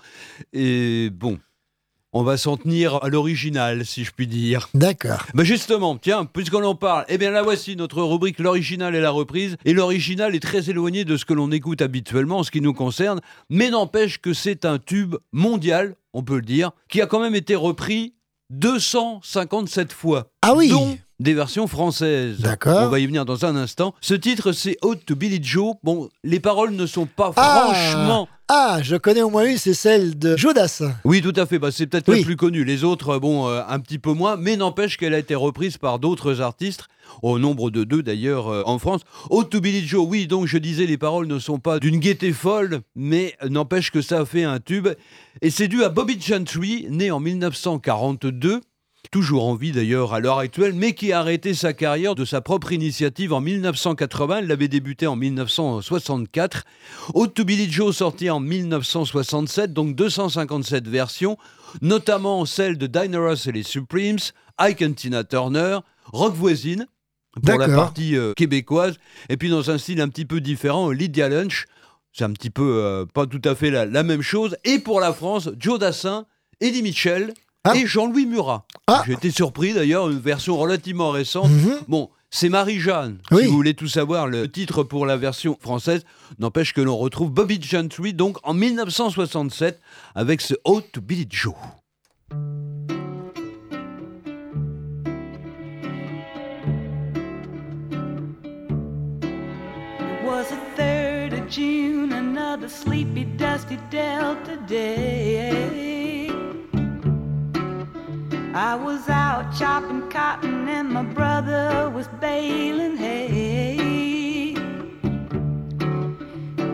Et 0.53 1.11
bon, 1.11 1.39
on 2.13 2.23
va 2.23 2.37
s'en 2.37 2.57
tenir 2.57 3.03
à 3.03 3.09
l'original, 3.09 3.87
si 3.87 4.05
je 4.05 4.13
puis 4.13 4.27
dire. 4.27 4.69
D'accord. 4.75 5.27
Mais 5.35 5.45
justement, 5.45 5.97
tiens, 5.97 6.25
puisqu'on 6.25 6.63
en 6.65 6.75
parle, 6.75 7.05
eh 7.09 7.19
bien 7.19 7.31
la 7.31 7.43
voici 7.43 7.75
notre 7.77 8.03
rubrique 8.03 8.39
l'original 8.39 8.95
et 8.95 9.01
la 9.01 9.11
reprise. 9.11 9.57
Et 9.65 9.73
l'original 9.73 10.35
est 10.35 10.41
très 10.41 10.69
éloigné 10.69 11.05
de 11.05 11.17
ce 11.17 11.25
que 11.25 11.33
l'on 11.35 11.51
écoute 11.51 11.83
habituellement 11.83 12.39
en 12.39 12.43
ce 12.43 12.51
qui 12.51 12.61
nous 12.61 12.75
concerne, 12.75 13.21
mais 13.49 13.71
n'empêche 13.71 14.21
que 14.21 14.35
c'est 14.35 14.65
un 14.65 14.79
tube 14.79 15.17
mondial, 15.33 15.97
on 16.13 16.23
peut 16.23 16.37
le 16.37 16.43
dire, 16.43 16.73
qui 16.89 17.01
a 17.01 17.07
quand 17.07 17.21
même 17.21 17.35
été 17.35 17.55
repris 17.55 18.15
257 18.51 19.93
fois. 19.93 20.31
Ah 20.43 20.55
oui 20.55 20.69
Dont 20.69 20.99
des 21.23 21.35
versions 21.35 21.67
françaises. 21.67 22.39
D'accord. 22.41 22.83
On 22.83 22.89
va 22.89 22.99
y 22.99 23.07
venir 23.07 23.25
dans 23.25 23.45
un 23.45 23.57
instant. 23.57 23.95
Ce 24.01 24.15
titre, 24.15 24.53
c'est 24.53 24.77
Ode 24.83 25.05
to 25.05 25.15
Billy 25.17 25.39
Joe. 25.43 25.75
Bon, 25.83 26.09
les 26.25 26.41
paroles 26.41 26.73
ne 26.73 26.87
sont 26.87 27.07
pas 27.07 27.33
Ah 27.37 27.71
franchement 27.73 28.29
Ah, 28.49 28.81
je 28.83 28.97
connais 28.97 29.23
au 29.23 29.31
moins 29.31 29.45
une, 29.45 29.57
c'est 29.59 29.75
celle 29.75 30.19
de 30.19 30.37
Jodas. 30.37 30.83
oui, 31.05 31.23
tout 31.23 31.33
à 31.37 31.47
fait. 31.47 31.59
Bah, 31.59 31.71
c'est 31.73 31.87
peut-être 31.87 32.09
Oui. 32.09 32.19
la 32.19 32.25
plus 32.25 32.37
connue. 32.37 32.65
Les 32.65 32.85
autres, 32.85 33.11
euh, 33.11 33.19
bon, 33.19 33.49
euh, 33.49 33.63
un 33.69 33.79
petit 33.81 33.99
peu 33.99 34.13
moins, 34.13 34.37
mais 34.37 34.57
n'empêche 34.57 34.97
qu'elle 34.99 35.15
a 35.15 35.19
été 35.19 35.35
reprise 35.35 35.79
par 35.79 35.99
d'autres 35.99 36.41
artistes, 36.41 36.87
au 37.23 37.39
nombre 37.39 37.71
de 37.71 37.85
deux 37.85 38.03
d'ailleurs 38.03 38.49
euh, 38.49 38.63
en 38.67 38.79
France. 38.79 39.03
Oh, 39.31 39.45
to 39.45 39.61
Billy 39.61 39.87
Joe, 39.87 40.05
oui, 40.09 40.27
donc 40.27 40.47
je 40.47 40.59
disais, 40.59 40.87
les 40.87 40.99
paroles 40.99 41.27
ne 41.27 41.39
sont 41.39 41.59
pas 41.59 41.79
d'une 41.79 41.99
gaieté 41.99 42.33
folle, 42.33 42.81
mais 42.97 43.35
n'empêche 43.49 43.91
que 43.91 44.03
ça 44.03 44.21
a 44.21 44.25
fait 44.27 44.45
un 44.45 44.59
tube. 44.61 44.89
Et 45.41 45.51
c'est 45.51 45.69
dû 45.69 45.83
à 45.85 45.89
Bobby 45.89 46.19
Gentry, 46.21 46.87
né 46.91 47.11
en 47.11 47.21
1942 47.21 48.61
toujours 49.13 49.45
en 49.45 49.55
vie 49.55 49.73
d'ailleurs 49.73 50.15
à 50.15 50.21
l'heure 50.21 50.39
actuelle, 50.39 50.73
mais 50.73 50.95
qui 50.95 51.13
a 51.13 51.21
arrêté 51.21 51.55
sa 51.55 51.75
carrière 51.75 52.15
de 52.15 52.25
sa 52.25 52.41
propre 52.41 52.73
initiative 52.73 53.35
en 53.35 53.43
1980. 53.43 54.39
Elle 54.39 54.47
l'avait 54.47 54.69
débuté 54.69 55.07
en 55.07 55.17
1964. 55.17 56.65
Ode 57.15 57.35
to 57.35 57.45
Billy 57.45 57.71
Joe 57.71 57.95
sorti 57.95 58.31
en 58.31 58.41
1967, 58.41 59.73
donc 59.73 59.95
257 59.95 60.89
versions, 60.89 61.37
notamment 61.83 62.47
celle 62.47 62.79
de 62.79 62.87
Dinah 62.87 63.19
Ross 63.19 63.47
et 63.47 63.53
les 63.53 63.63
Supremes, 63.63 64.19
Ike 64.59 64.83
and 64.83 64.95
Tina 64.95 65.25
Turner, 65.25 65.79
Rock 66.07 66.35
Voisine, 66.35 66.87
pour 67.45 67.59
la 67.59 67.69
partie 67.69 68.17
euh, 68.17 68.33
québécoise, 68.35 68.97
et 69.29 69.37
puis 69.37 69.51
dans 69.51 69.71
un 69.71 69.77
style 69.77 70.01
un 70.01 70.09
petit 70.09 70.25
peu 70.25 70.41
différent, 70.41 70.91
Lydia 70.91 71.29
Lunch. 71.29 71.67
C'est 72.15 72.25
un 72.25 72.33
petit 72.33 72.51
peu 72.51 72.83
euh, 72.83 73.05
pas 73.07 73.27
tout 73.27 73.41
à 73.45 73.55
fait 73.55 73.71
la, 73.71 73.85
la 73.85 74.03
même 74.03 74.23
chose. 74.23 74.57
Et 74.65 74.79
pour 74.79 75.01
la 75.01 75.13
France, 75.13 75.51
Joe 75.59 75.79
Dassin, 75.79 76.27
Eddie 76.61 76.83
Mitchell 76.83 77.33
et 77.75 77.87
Jean-Louis 77.87 78.27
Murat. 78.27 78.67
J'ai 79.07 79.13
été 79.13 79.31
surpris 79.31 79.73
d'ailleurs, 79.73 80.11
une 80.11 80.19
version 80.19 80.57
relativement 80.57 81.11
récente. 81.11 81.51
Bon, 81.89 82.11
c'est 82.31 82.49
Marie-Jeanne. 82.49 83.19
Si 83.31 83.47
vous 83.47 83.53
voulez 83.53 83.75
tout 83.75 83.89
savoir, 83.89 84.27
le 84.27 84.51
titre 84.51 84.83
pour 84.83 85.07
la 85.07 85.17
version 85.17 85.57
française 85.61 86.05
n'empêche 86.39 86.73
que 86.73 86.81
l'on 86.81 86.97
retrouve 86.97 87.31
Bobby 87.31 87.61
Gentry 87.63 88.15
donc 88.15 88.39
en 88.43 88.55
1967 88.55 89.81
avec 90.15 90.41
ce 90.41 90.55
Ode 90.65 90.91
to 90.93 91.01
Billy 91.01 91.27
Joe. 91.29 91.55
It 100.05 100.25
was 100.25 100.49
the 100.49 100.81
3rd 100.81 101.35
of 101.35 101.49
June, 101.49 102.13
another 102.13 102.69
sleepy, 102.69 103.25
dusty 103.25 103.77
Delta 103.91 104.57
day. 104.67 106.22
I 108.55 108.75
was 108.75 109.09
out 109.09 109.55
chopping 109.57 110.11
cotton 110.11 110.69
and 110.69 110.91
my 110.91 111.03
brother 111.03 111.89
was 111.89 112.07
baling 112.21 112.99
hay. 112.99 114.55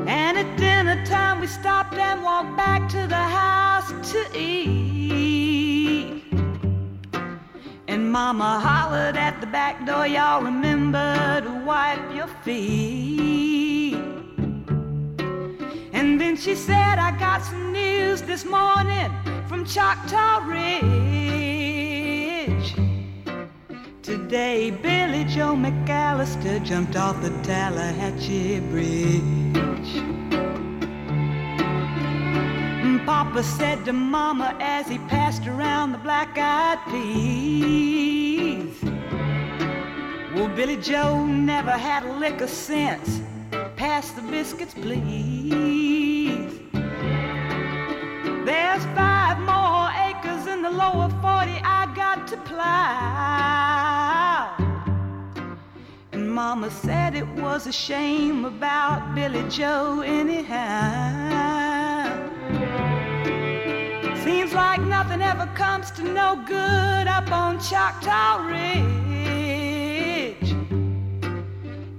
And 0.08 0.36
at 0.36 0.56
dinner 0.56 1.06
time 1.06 1.40
we 1.40 1.46
stopped 1.46 1.94
and 1.94 2.24
walked 2.24 2.56
back 2.56 2.88
to 2.88 3.06
the 3.06 3.14
house 3.14 3.92
to 4.10 4.26
eat. 4.36 6.24
And 7.86 8.10
mama 8.10 8.58
hollered 8.58 9.16
at 9.16 9.40
the 9.40 9.46
back 9.46 9.86
door, 9.86 10.04
y'all 10.04 10.42
remember 10.42 11.40
to 11.42 11.64
wipe 11.64 12.12
your 12.12 12.26
feet. 12.42 13.94
And 15.92 16.20
then 16.20 16.36
she 16.36 16.56
said, 16.56 16.98
I 16.98 17.16
got 17.20 17.44
some 17.44 17.72
news 17.72 18.22
this 18.22 18.44
morning 18.44 19.12
from 19.46 19.64
Choctaw 19.64 20.44
Ridge. 20.44 21.57
Today, 24.08 24.70
Billy 24.70 25.24
Joe 25.24 25.54
McAllister 25.54 26.64
jumped 26.64 26.96
off 26.96 27.20
the 27.20 27.28
Tallahatchie 27.42 28.60
Bridge. 28.70 29.22
Papa 33.04 33.42
said 33.42 33.84
to 33.84 33.92
Mama 33.92 34.56
as 34.60 34.88
he 34.88 34.96
passed 35.10 35.46
around 35.46 35.92
the 35.92 35.98
black 35.98 36.38
eyed 36.38 36.78
peas. 36.90 38.74
Well, 40.34 40.48
Billy 40.56 40.78
Joe 40.78 41.26
never 41.26 41.72
had 41.72 42.02
a 42.04 42.12
lick 42.14 42.40
of 42.40 42.48
sense. 42.48 43.20
Pass 43.76 44.12
the 44.12 44.22
biscuits, 44.22 44.72
please. 44.72 46.50
There's 48.46 48.84
five 48.96 49.38
more 49.40 49.90
acres 50.08 50.17
in 50.58 50.64
the 50.64 50.70
lower 50.70 51.08
40 51.08 51.60
I 51.62 51.86
got 51.94 52.26
to 52.26 52.36
plow. 52.38 52.66
And 56.12 56.28
Mama 56.28 56.68
said 56.70 57.14
it 57.14 57.28
was 57.44 57.68
a 57.68 57.72
shame 57.72 58.44
about 58.44 59.14
Billy 59.14 59.48
Joe, 59.48 60.00
anyhow. 60.00 60.48
Seems 64.24 64.52
like 64.52 64.80
nothing 64.80 65.22
ever 65.22 65.46
comes 65.54 65.92
to 65.92 66.02
no 66.02 66.42
good 66.44 67.06
up 67.06 67.30
on 67.30 67.60
Choctaw 67.60 68.44
Ridge. 68.48 68.74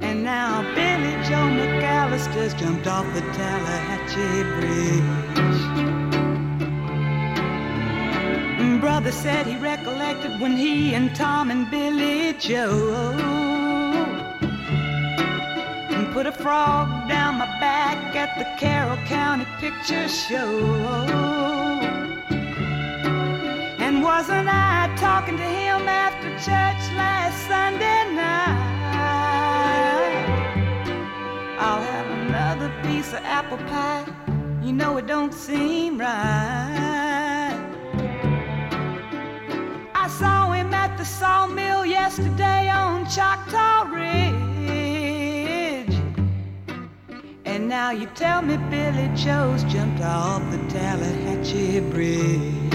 And 0.01 0.23
now 0.23 0.63
Billy 0.75 1.15
Joe 1.29 1.47
McAllister's 1.59 2.53
jumped 2.55 2.87
off 2.87 3.05
the 3.13 3.21
Tallahatchie 3.21 4.43
Bridge. 4.59 5.98
Brother 8.79 9.11
said 9.11 9.45
he 9.45 9.57
recollected 9.57 10.39
when 10.39 10.55
he 10.55 10.93
and 10.93 11.15
Tom 11.15 11.51
and 11.51 11.69
Billy 11.69 12.33
Joe 12.39 13.39
put 16.13 16.25
a 16.25 16.31
frog 16.31 17.07
down 17.07 17.35
my 17.35 17.45
back 17.61 18.13
at 18.13 18.37
the 18.37 18.43
Carroll 18.59 18.97
County 19.05 19.45
Picture 19.59 20.07
Show. 20.09 20.59
And 23.79 24.03
wasn't 24.03 24.49
I 24.49 24.93
talking 24.97 25.37
to 25.37 25.43
him 25.43 25.87
after 25.87 26.29
church 26.31 26.81
last 26.97 27.37
Sunday 27.47 28.15
night? 28.15 28.59
I'll 31.57 31.81
have 31.81 32.07
another 32.19 32.69
piece 32.83 33.13
of 33.13 33.19
apple 33.23 33.57
pie. 33.69 34.05
You 34.61 34.73
know 34.73 34.97
it 34.97 35.07
don't 35.07 35.33
seem 35.33 35.99
right. 35.99 37.58
Saw 40.17 40.51
him 40.51 40.73
at 40.73 40.97
the 40.97 41.05
sawmill 41.05 41.85
yesterday 41.85 42.67
on 42.67 43.05
Choctaw 43.05 43.83
Ridge. 43.93 44.39
And 47.45 47.69
now 47.69 47.91
you 47.91 48.07
tell 48.15 48.41
me 48.41 48.57
Billy 48.69 49.09
Joe's 49.15 49.63
jumped 49.65 50.01
off 50.01 50.41
the 50.51 50.57
Tallahatchie 50.67 51.81
Bridge. 51.91 52.73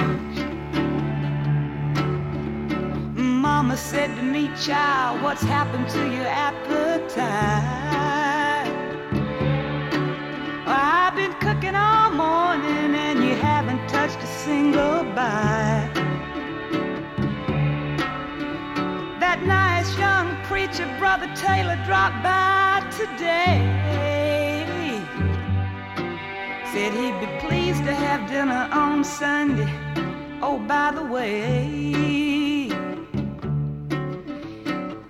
Mama 3.17 3.77
said 3.77 4.15
to 4.17 4.23
me, 4.23 4.49
child, 4.57 5.21
what's 5.21 5.43
happened 5.43 5.89
to 5.91 6.09
your 6.11 6.27
appetite? 6.27 7.25
I've 10.67 11.15
been 11.17 11.35
cooking 11.41 11.75
all 11.75 12.11
morning 12.13 12.95
and 12.95 13.25
you 13.25 13.35
haven't 13.35 13.87
touched 13.89 14.23
a 14.23 14.27
single 14.27 15.03
bite. 15.15 15.94
That 19.35 19.47
nice 19.47 19.99
young 19.99 20.37
preacher, 20.45 20.87
Brother 20.97 21.27
Taylor, 21.35 21.75
dropped 21.85 22.23
by 22.23 22.89
today. 22.93 23.59
Said 26.71 26.93
he'd 26.93 27.19
be 27.19 27.27
pleased 27.45 27.83
to 27.85 27.93
have 27.93 28.31
dinner 28.31 28.69
on 28.71 29.03
Sunday. 29.03 29.69
Oh, 30.41 30.61
by 30.69 30.93
the 30.93 31.03
way, 31.03 31.65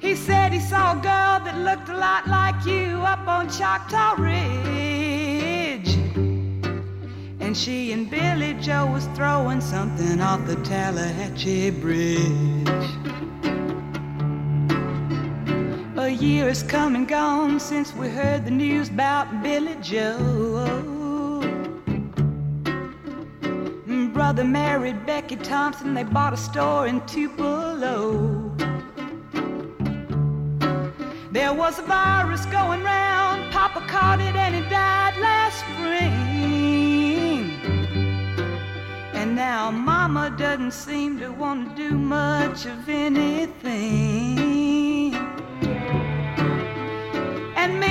he 0.01 0.15
said 0.17 0.55
he 0.55 0.61
saw 0.61 0.93
a 0.93 1.03
girl 1.03 1.41
that 1.45 1.59
looked 1.59 1.91
a 1.91 1.95
lot 1.95 2.27
like 2.27 2.65
you 2.65 3.03
up 3.05 3.29
on 3.29 3.51
Choctaw 3.51 4.15
Ridge. 4.15 5.99
And 7.41 7.55
she 7.55 7.93
and 7.93 8.09
Billy 8.11 8.55
Joe 8.55 8.87
was 8.87 9.05
throwing 9.09 9.61
something 9.61 10.23
off 10.23 10.47
the 10.47 10.57
Tallahatchie 10.57 11.73
Bridge. 11.73 13.04
Year 16.15 16.49
has 16.49 16.63
come 16.63 16.95
and 16.95 17.09
gone 17.09 17.59
since 17.59 17.93
we 17.95 18.09
heard 18.09 18.45
the 18.45 18.51
news 18.51 18.89
about 18.89 19.43
Billy 19.43 19.77
Joe. 19.83 21.41
Brother 24.13 24.45
married 24.45 25.05
Becky 25.07 25.37
Thompson, 25.37 25.93
they 25.93 26.05
bought 26.05 26.33
a 26.33 26.37
store 26.37 26.87
in 26.87 27.05
Tupelo. 27.07 28.55
There 31.33 31.53
was 31.53 31.79
a 31.81 31.83
virus 31.83 32.47
going 32.47 32.83
round, 32.85 33.53
Papa 33.53 33.85
caught 33.89 34.21
it 34.21 34.37
and 34.37 34.55
he 34.55 34.61
died 34.71 35.17
last 35.19 35.59
spring. 35.59 37.51
And 39.15 39.35
now 39.35 39.71
Mama 39.71 40.35
doesn't 40.39 40.73
seem 40.73 41.19
to 41.19 41.31
want 41.31 41.77
to 41.77 41.89
do 41.89 41.99
much 41.99 42.67
of 42.67 42.89
anything. 42.89 44.44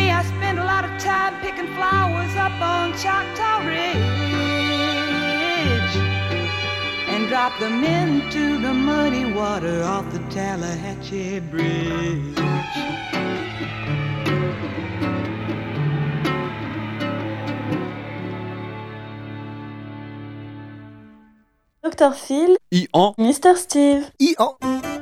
And 0.04 0.10
me, 0.10 0.12
I 0.12 0.24
spend 0.24 0.60
a 0.60 0.66
lot 0.66 0.84
of 0.84 0.92
time 1.02 1.39
picking 1.42 1.68
flowers 1.76 2.36
up 2.36 2.60
on 2.62 2.92
Choctaw 2.98 3.66
Ridge 3.66 3.96
and 7.08 7.28
drop 7.28 7.58
them 7.60 7.84
into 7.84 8.62
the 8.62 8.74
muddy 8.74 9.32
water 9.34 9.84
off 9.84 10.12
the 10.12 10.20
Tallahatchie 10.30 11.39
Bridge. 11.52 12.36
Dr. 21.84 22.12
Phil. 22.12 22.58
I-en. 22.74 23.13
Mr. 23.18 23.56
Steve. 23.56 24.12
I-en. 24.20 24.92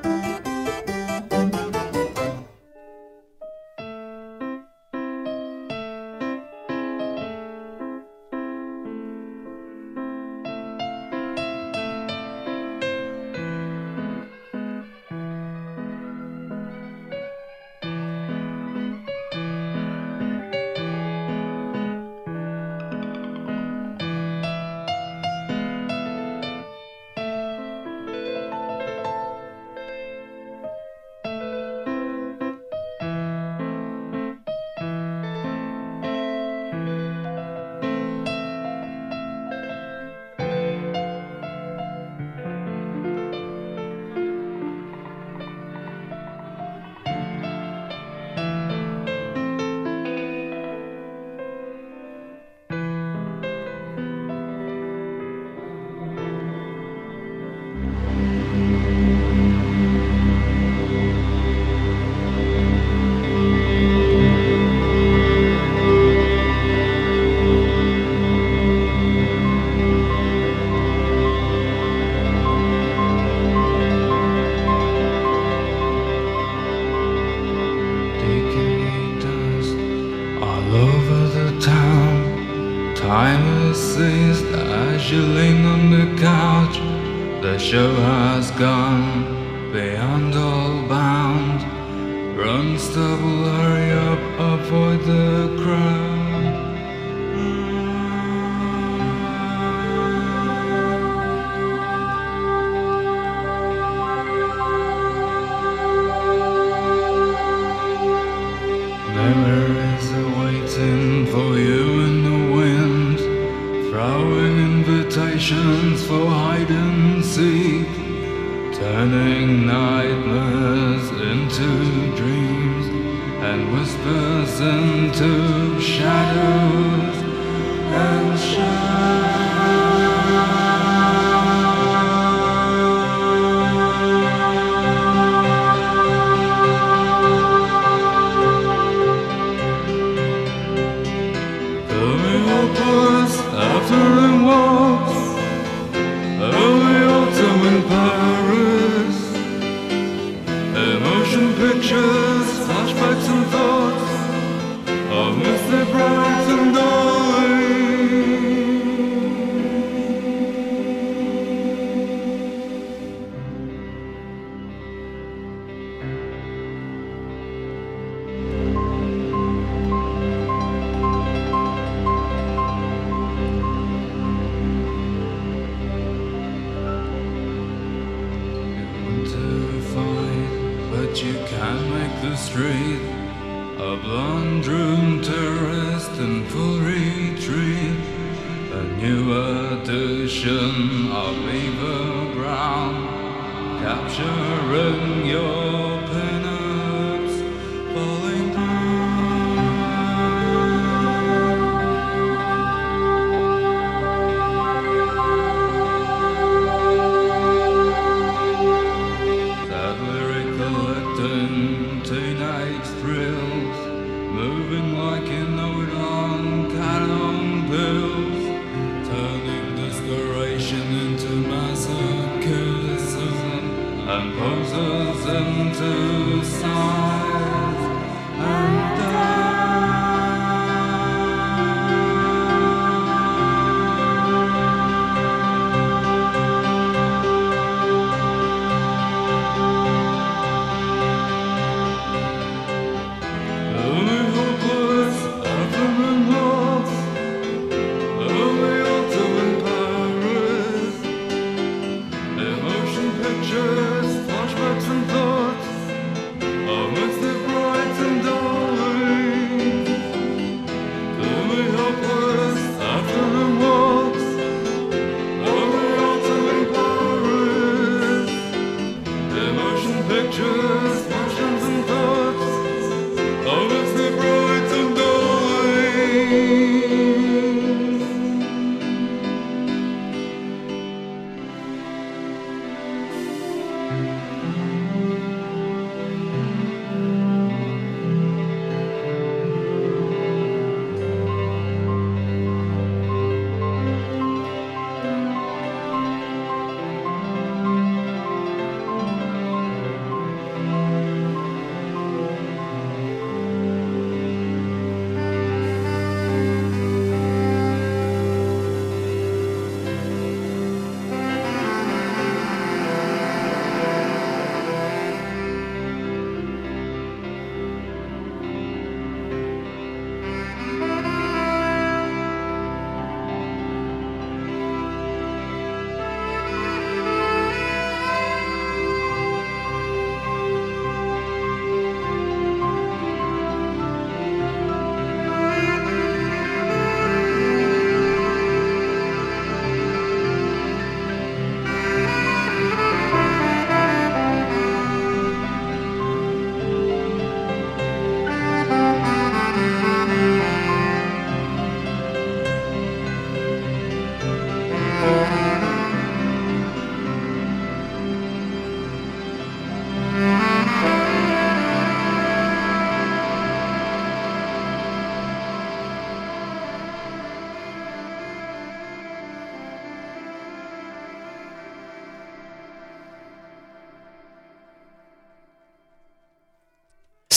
Autumn 147.92 148.31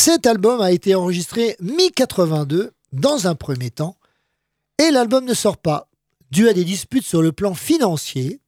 Cet 0.07 0.27
album 0.27 0.61
a 0.61 0.71
été 0.71 0.95
enregistré 0.95 1.57
mi-82 1.63 2.73
dans 2.93 3.27
un 3.27 3.35
premier 3.35 3.71
temps, 3.71 3.97
et 4.79 4.91
l'album 4.91 5.25
ne 5.25 5.33
sort 5.33 5.57
pas, 5.57 5.89
dû 6.31 6.47
à 6.47 6.53
des 6.53 6.65
disputes 6.65 7.07
sur 7.07 7.23
le 7.23 7.33
plan 7.33 7.55
financier. 7.55 8.43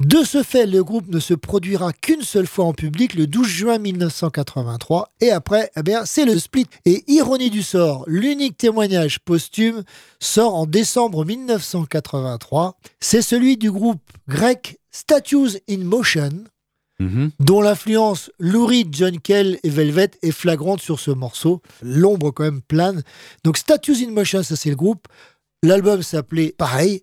De 0.00 0.24
ce 0.24 0.42
fait, 0.42 0.64
le 0.64 0.82
groupe 0.82 1.08
ne 1.08 1.20
se 1.20 1.34
produira 1.34 1.92
qu'une 1.92 2.22
seule 2.22 2.46
fois 2.46 2.64
en 2.64 2.72
public 2.72 3.12
le 3.12 3.26
12 3.26 3.46
juin 3.46 3.78
1983 3.78 5.12
et 5.20 5.30
après, 5.30 5.70
eh 5.76 5.92
c'est 6.06 6.24
le 6.24 6.38
split. 6.38 6.64
Et 6.86 7.04
ironie 7.08 7.50
du 7.50 7.62
sort, 7.62 8.04
l'unique 8.06 8.56
témoignage 8.56 9.18
posthume 9.18 9.84
sort 10.18 10.54
en 10.54 10.64
décembre 10.64 11.26
1983. 11.26 12.78
C'est 13.00 13.20
celui 13.20 13.58
du 13.58 13.70
groupe 13.70 14.00
grec 14.28 14.80
Statues 14.92 15.58
in 15.68 15.84
Motion, 15.84 16.44
dont 16.98 17.60
l'influence 17.60 18.30
Lou 18.38 18.66
Reed, 18.66 18.94
John 18.94 19.20
Kell 19.20 19.58
et 19.62 19.70
Velvet 19.70 20.12
est 20.22 20.30
flagrante 20.30 20.80
sur 20.80 20.98
ce 20.98 21.10
morceau. 21.10 21.60
L'ombre 21.82 22.30
quand 22.30 22.44
même 22.44 22.62
plane. 22.62 23.02
Donc 23.44 23.58
Statues 23.58 24.04
in 24.04 24.10
Motion, 24.10 24.42
ça 24.42 24.56
c'est 24.56 24.70
le 24.70 24.76
groupe. 24.76 25.06
L'album 25.62 26.02
s'appelait 26.02 26.54
pareil. 26.56 27.02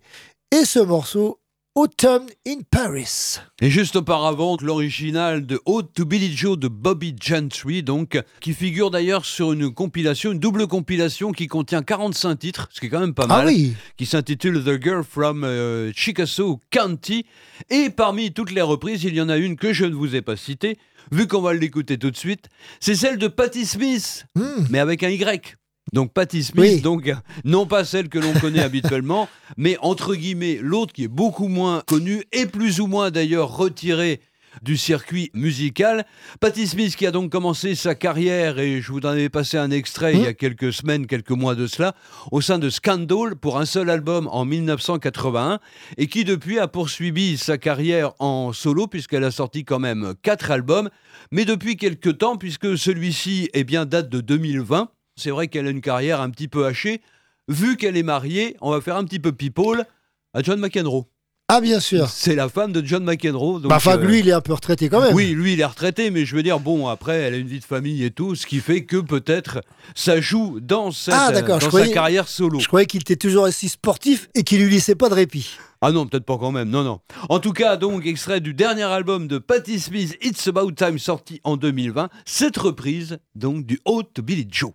Et 0.51 0.65
ce 0.65 0.79
morceau, 0.79 1.39
Autumn 1.75 2.27
in 2.47 2.59
Paris. 2.69 3.39
Et 3.59 3.71
juste 3.71 3.95
auparavant, 3.95 4.57
l'original 4.61 5.43
de 5.43 5.59
Ode 5.65 5.91
to 5.93 6.05
Billy 6.05 6.31
Joe 6.31 6.55
de 6.55 6.67
Bobby 6.67 7.15
Gentry, 7.19 7.81
donc, 7.81 8.21
qui 8.41 8.53
figure 8.53 8.91
d'ailleurs 8.91 9.25
sur 9.25 9.53
une 9.53 9.73
compilation, 9.73 10.33
une 10.33 10.39
double 10.39 10.67
compilation 10.67 11.31
qui 11.31 11.47
contient 11.47 11.81
45 11.81 12.35
titres, 12.37 12.69
ce 12.71 12.79
qui 12.79 12.85
est 12.85 12.89
quand 12.89 12.99
même 12.99 13.15
pas 13.15 13.23
Ah 13.27 13.37
mal, 13.39 13.47
oui. 13.47 13.73
qui 13.97 14.05
s'intitule 14.05 14.63
The 14.63 14.79
Girl 14.79 15.03
from 15.03 15.43
euh, 15.43 15.91
Chickasaw 15.95 16.61
County. 16.69 17.25
Et 17.71 17.89
parmi 17.89 18.31
toutes 18.31 18.51
les 18.51 18.61
reprises, 18.61 19.03
il 19.03 19.15
y 19.15 19.21
en 19.21 19.29
a 19.29 19.37
une 19.37 19.55
que 19.55 19.73
je 19.73 19.85
ne 19.85 19.95
vous 19.95 20.15
ai 20.15 20.21
pas 20.21 20.37
citée, 20.37 20.77
vu 21.11 21.25
qu'on 21.27 21.41
va 21.41 21.55
l'écouter 21.55 21.97
tout 21.97 22.11
de 22.11 22.17
suite, 22.17 22.49
c'est 22.79 22.93
celle 22.95 23.17
de 23.17 23.27
Patti 23.27 23.65
Smith, 23.65 24.27
mais 24.69 24.77
avec 24.77 25.01
un 25.01 25.09
Y. 25.09 25.55
Donc 25.93 26.11
Patti 26.11 26.43
Smith, 26.43 26.73
Oui. 26.75 26.81
donc 26.81 27.11
non 27.45 27.65
pas 27.65 27.85
celle 27.85 28.09
que 28.09 28.19
l'on 28.19 28.33
connaît 28.33 28.59
habituellement, 28.63 29.29
mais 29.57 29.77
entre 29.79 30.15
guillemets 30.15 30.57
l'autre 30.61 30.91
qui 30.91 31.03
est 31.05 31.07
beaucoup 31.07 31.47
moins 31.47 31.83
connue 31.87 32.23
et 32.31 32.47
plus 32.47 32.81
ou 32.81 32.87
moins 32.87 33.11
d'ailleurs 33.11 33.55
retirée 33.55 34.19
du 34.61 34.77
circuit 34.77 35.31
musical. 35.33 36.05
Patti 36.39 36.67
Smith 36.67 36.95
qui 36.95 37.07
a 37.07 37.11
donc 37.11 37.31
commencé 37.31 37.73
sa 37.73 37.95
carrière, 37.95 38.59
et 38.59 38.81
je 38.81 38.91
vous 38.91 38.99
en 38.99 39.05
avais 39.09 39.29
passé 39.29 39.57
un 39.57 39.71
extrait 39.71 40.13
il 40.13 40.21
y 40.21 40.27
a 40.27 40.33
quelques 40.33 40.71
semaines, 40.71 41.07
quelques 41.07 41.31
mois 41.31 41.55
de 41.55 41.65
cela, 41.65 41.95
au 42.31 42.39
sein 42.39 42.59
de 42.59 42.69
Scandal 42.69 43.35
pour 43.35 43.57
un 43.57 43.65
seul 43.65 43.89
album 43.89 44.27
en 44.31 44.45
1981, 44.45 45.59
et 45.97 46.07
qui 46.07 46.23
depuis 46.23 46.59
a 46.59 46.67
poursuivi 46.67 47.37
sa 47.37 47.57
carrière 47.57 48.13
en 48.19 48.53
solo, 48.53 48.85
puisqu'elle 48.87 49.23
a 49.23 49.31
sorti 49.31 49.65
quand 49.65 49.79
même 49.79 50.13
quatre 50.21 50.51
albums, 50.51 50.89
mais 51.31 51.45
depuis 51.45 51.75
quelques 51.75 52.19
temps, 52.19 52.37
puisque 52.37 52.77
celui-ci 52.77 53.49
eh 53.53 53.63
bien, 53.63 53.85
date 53.85 54.09
de 54.09 54.21
2020, 54.21 54.89
c'est 55.15 55.29
vrai 55.31 55.47
qu'elle 55.47 55.67
a 55.67 55.71
une 55.71 55.81
carrière 55.81 56.21
un 56.21 56.29
petit 56.29 56.47
peu 56.47 56.65
hachée. 56.65 57.01
Vu 57.47 57.75
qu'elle 57.77 57.97
est 57.97 58.03
mariée, 58.03 58.55
on 58.61 58.71
va 58.71 58.81
faire 58.81 58.95
un 58.95 59.03
petit 59.03 59.19
peu 59.19 59.31
people 59.31 59.85
à 60.33 60.41
John 60.41 60.59
McEnroe. 60.59 61.05
Ah, 61.49 61.59
bien 61.59 61.81
sûr. 61.81 62.07
C'est 62.09 62.35
la 62.35 62.47
femme 62.47 62.71
de 62.71 62.83
John 62.83 63.03
McEnroe. 63.03 63.59
donc, 63.59 63.69
Bah, 63.69 63.75
enfin, 63.75 63.97
euh, 63.97 64.05
lui, 64.05 64.19
il 64.19 64.29
est 64.29 64.33
un 64.33 64.39
peu 64.41 64.53
retraité 64.53 64.87
quand 64.87 65.01
même. 65.01 65.13
Oui, 65.13 65.31
lui, 65.33 65.53
il 65.53 65.59
est 65.59 65.65
retraité, 65.65 66.09
mais 66.09 66.25
je 66.25 66.35
veux 66.37 66.41
dire, 66.41 66.59
bon, 66.61 66.87
après, 66.87 67.17
elle 67.17 67.33
a 67.33 67.37
une 67.37 67.47
vie 67.47 67.59
de 67.59 67.65
famille 67.65 68.03
et 68.05 68.11
tout, 68.11 68.33
ce 68.33 68.47
qui 68.47 68.59
fait 68.59 68.85
que 68.85 68.95
peut-être 68.95 69.59
ça 69.93 70.21
joue 70.21 70.59
dans, 70.61 70.91
cette, 70.91 71.13
Ah, 71.17 71.31
dans 71.41 71.59
sa 71.59 71.67
croyais- 71.67 71.91
carrière 71.93 72.29
solo. 72.29 72.59
Je 72.59 72.67
croyais 72.67 72.85
qu'il 72.87 73.01
était 73.01 73.17
toujours 73.17 73.43
aussi 73.43 73.67
sportif 73.67 74.29
et 74.35 74.43
qu'il 74.43 74.63
lui 74.63 74.71
laissait 74.73 74.95
pas 74.95 75.09
de 75.09 75.15
répit. 75.15 75.57
Ah 75.81 75.91
non, 75.91 76.07
peut-être 76.07 76.23
pas 76.25 76.37
quand 76.37 76.53
même, 76.53 76.69
non, 76.69 76.83
non. 76.83 77.01
En 77.27 77.39
tout 77.39 77.51
cas, 77.51 77.75
donc, 77.75 78.05
extrait 78.05 78.39
du 78.39 78.53
dernier 78.53 78.83
album 78.83 79.27
de 79.27 79.37
Patti 79.37 79.81
Smith, 79.81 80.17
It's 80.21 80.47
About 80.47 80.71
Time, 80.71 80.97
sorti 80.97 81.41
en 81.43 81.57
2020, 81.57 82.09
cette 82.25 82.55
reprise, 82.57 83.17
donc, 83.35 83.65
du 83.65 83.81
Haute 83.83 84.21
Billy 84.21 84.47
Joe. 84.49 84.71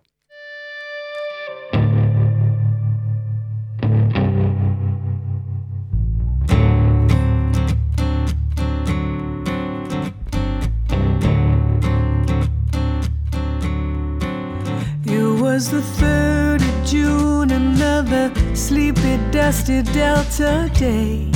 Was 15.59 15.69
the 15.71 15.81
3rd 16.01 16.61
of 16.69 16.87
June, 16.87 17.51
another 17.51 18.31
sleepy, 18.55 19.17
dusty 19.29 19.81
Delta 19.81 20.71
day. 20.73 21.29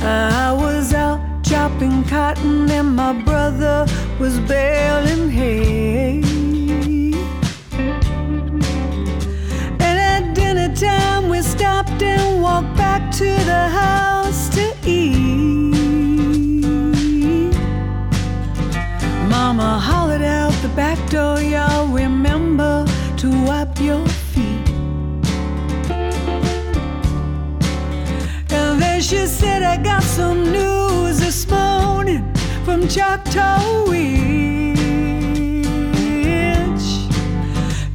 I 0.00 0.52
was 0.52 0.92
out 0.92 1.20
chopping 1.44 2.02
cotton, 2.02 2.68
and 2.68 2.96
my 2.96 3.12
brother 3.12 3.86
was 4.18 4.40
baling 4.40 5.30
hay. 5.30 6.20
And 9.86 9.96
at 10.12 10.34
dinner 10.34 10.74
time, 10.74 11.28
we 11.28 11.42
stopped 11.42 12.02
and 12.02 12.42
walked 12.42 12.76
back 12.76 13.12
to 13.20 13.30
the 13.52 13.68
house 13.68 14.48
to 14.56 14.74
eat. 14.84 15.68
Mama 19.28 19.78
back 20.78 21.10
door, 21.10 21.40
y'all 21.40 21.88
remember 21.88 22.86
to 23.16 23.28
wipe 23.44 23.80
your 23.80 24.06
feet. 24.06 24.68
And 28.52 28.80
then 28.80 29.00
she 29.02 29.26
said, 29.26 29.64
I 29.64 29.76
got 29.82 30.04
some 30.04 30.52
news 30.52 31.18
this 31.18 31.50
morning 31.50 32.32
from 32.64 32.86
Choctaw 32.86 33.90
Ridge. 33.90 34.78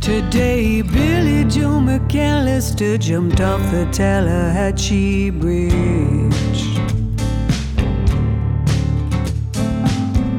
Today, 0.02 0.82
Billy 0.82 1.46
Joe 1.46 1.80
McAllister 1.80 3.00
jumped 3.00 3.40
off 3.40 3.62
the 3.72 3.86
Tallahatchie 3.94 5.30
Bridge. 5.30 6.64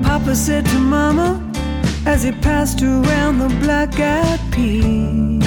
Papa 0.02 0.36
said 0.36 0.66
to 0.66 0.78
Mama 0.78 1.53
as 2.06 2.22
he 2.22 2.32
passed 2.32 2.82
around 2.82 3.38
the 3.38 3.48
black 3.60 3.98
eyed 3.98 4.40
pea. 4.52 5.40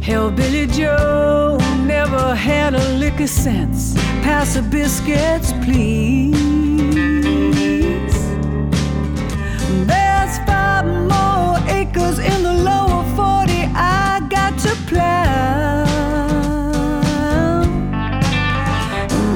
Hell, 0.00 0.30
Billy 0.30 0.66
Joe 0.66 1.58
never 1.84 2.34
had 2.34 2.74
a 2.74 2.88
lick 2.94 3.20
of 3.20 3.28
sense. 3.28 3.94
Pass 4.22 4.54
the 4.54 4.62
biscuits, 4.62 5.52
please. 5.64 6.34
There's 9.86 10.38
five 10.46 10.86
more 10.86 11.58
acres 11.68 12.18
in 12.18 12.42
the 12.42 12.52
lower 12.52 13.04
40 13.14 13.70
I 13.74 14.26
got 14.28 14.58
to 14.60 14.74
plow. 14.88 15.84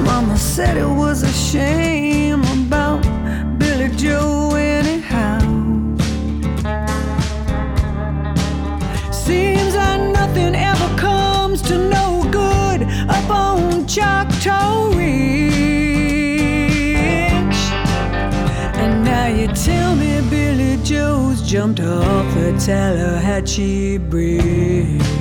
Mama 0.03 0.37
said 0.37 0.77
it 0.77 0.87
was 0.87 1.23
a 1.23 1.31
shame 1.31 1.90
Joe 4.01 4.55
anyhow. 4.55 5.37
Seems 9.11 9.75
like 9.75 10.01
nothing 10.11 10.55
ever 10.55 10.97
comes 10.97 11.61
to 11.61 11.77
no 11.77 12.27
good 12.31 12.81
up 13.07 13.29
on 13.29 13.85
Choctaw 13.85 14.89
Ridge. 14.95 15.21
And 18.81 19.03
now 19.03 19.27
you 19.27 19.45
tell 19.49 19.95
me 19.95 20.19
Billy 20.31 20.77
Joe's 20.83 21.43
jumped 21.43 21.79
off 21.79 22.33
the 22.33 22.53
Tallahatchie 22.57 23.99
Bridge. 23.99 25.20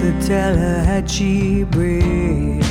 The 0.00 0.12
Tallahatchie 0.26 1.64
Bridge. 1.64 2.64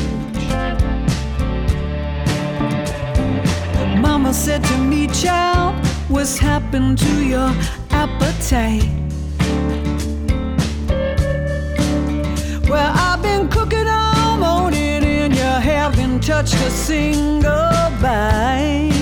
Mama 4.01 4.33
said 4.33 4.63
to 4.63 4.77
me, 4.79 5.05
child, 5.07 5.75
what's 6.07 6.39
happened 6.39 6.97
to 6.97 7.23
your 7.23 7.53
appetite? 7.91 8.89
Well, 12.67 12.91
I've 12.95 13.21
been 13.21 13.47
cooking 13.47 13.87
all 13.87 14.37
morning 14.37 15.03
and 15.03 15.35
you 15.35 15.41
haven't 15.41 16.23
touched 16.23 16.55
a 16.55 16.71
single 16.71 17.69
bite. 18.01 18.98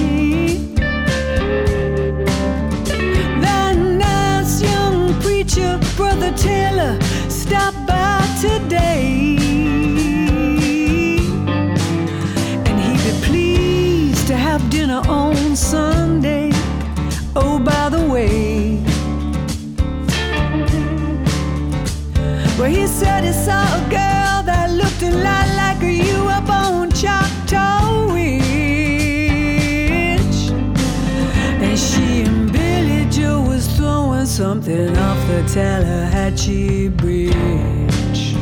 Tallahatchie 35.58 36.90
Bridge. 36.90 38.36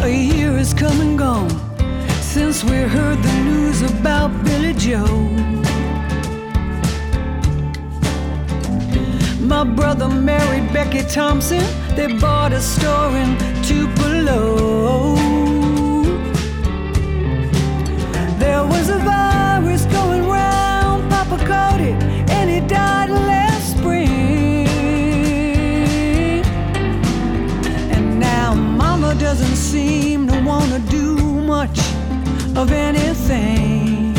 A 0.00 0.08
year 0.08 0.52
has 0.52 0.72
come 0.72 1.00
and 1.00 1.18
gone 1.18 1.50
since 2.20 2.62
we 2.62 2.76
heard 2.76 3.18
the 3.18 3.32
news 3.42 3.82
about 3.82 4.30
Billy 4.44 4.72
Joe. 4.74 5.18
My 9.40 9.64
brother 9.64 10.08
married 10.08 10.72
Becky 10.72 11.02
Thompson. 11.02 11.64
They 11.96 12.06
bought 12.20 12.52
a 12.52 12.60
store 12.60 13.16
in 13.16 13.36
Tupelo. 13.64 15.16
There 18.38 18.64
was 18.64 18.90
a 18.90 18.98
virus 18.98 19.86
going 19.86 20.28
round, 20.28 21.10
Papa 21.10 21.36
caught 21.44 21.80
it, 21.80 22.00
and 22.30 22.48
he 22.48 22.60
died 22.60 23.01
seem 29.72 30.26
to 30.28 30.38
want 30.42 30.70
to 30.70 30.78
do 30.90 31.16
much 31.54 31.78
of 32.60 32.70
anything. 32.72 34.14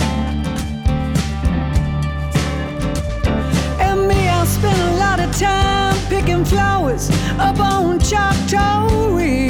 And 3.79 4.07
me, 4.07 4.29
I 4.29 4.45
spend 4.45 4.81
a 4.81 4.95
lot 4.97 5.19
of 5.19 5.29
time 5.37 5.95
picking 6.09 6.43
flowers 6.43 7.11
up 7.37 7.59
on 7.59 7.99
Choctaw 7.99 9.15
Ridge. 9.15 9.45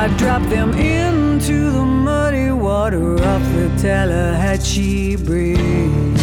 I 0.00 0.14
drop 0.16 0.42
them 0.42 0.72
into 0.74 1.72
the 1.72 1.84
muddy 1.84 2.52
water 2.52 3.14
of 3.14 3.42
the 3.52 3.68
Tallahatchie 3.82 5.16
Bridge. 5.16 6.19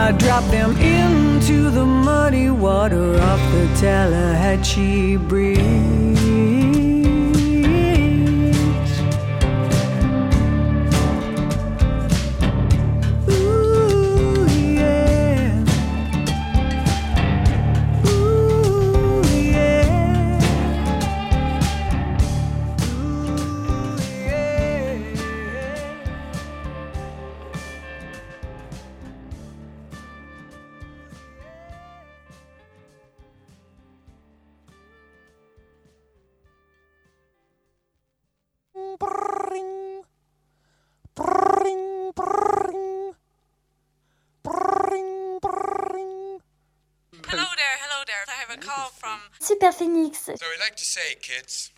I 0.00 0.12
drop 0.12 0.44
them 0.44 0.76
into 0.78 1.70
the 1.70 1.84
muddy 1.84 2.48
water 2.48 3.20
off 3.20 3.52
the 3.52 3.66
Tallahatchie 3.80 5.18
Bridge. 5.28 6.59
Phoenix. 49.80 50.18
So 50.18 50.32
we 50.32 50.60
like 50.60 50.76
to 50.76 50.84
say, 50.84 51.14
kids, 51.22 51.72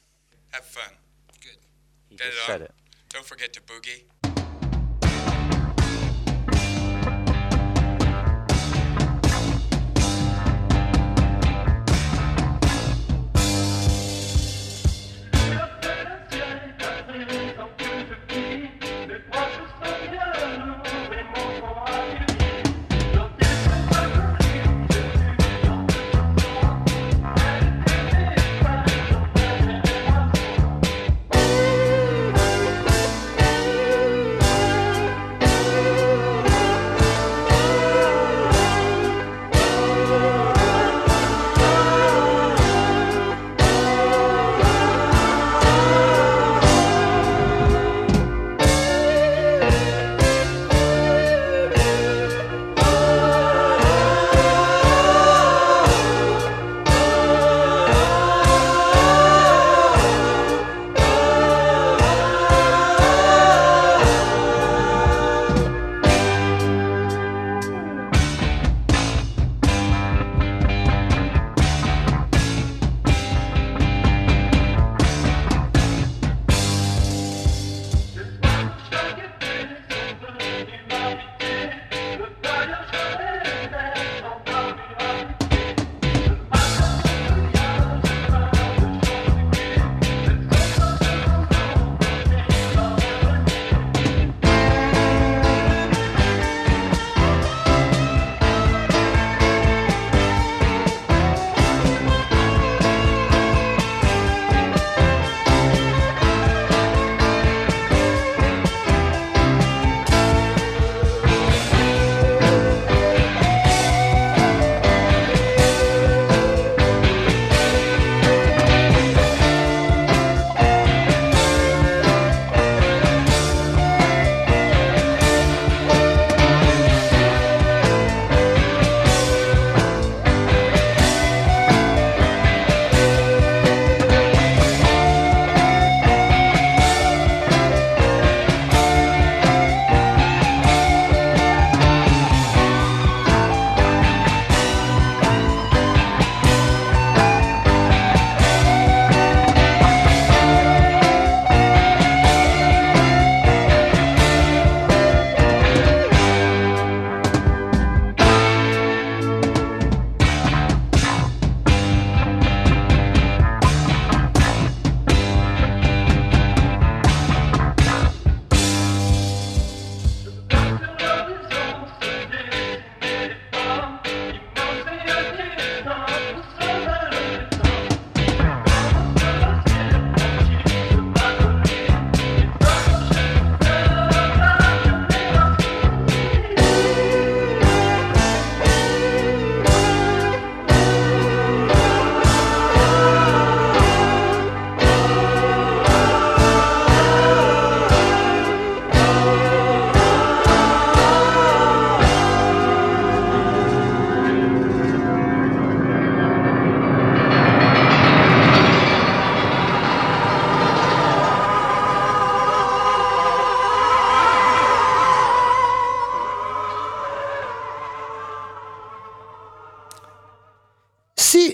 have 0.50 0.64
fun. 0.64 0.92
Good. 1.40 1.56
Get 2.10 2.18
just 2.18 2.36
it 2.38 2.46
said 2.46 2.60
on. 2.62 2.66
it. 2.66 2.72
Don't 3.10 3.24
forget 3.24 3.52
to 3.52 3.60
boogie. 3.60 4.02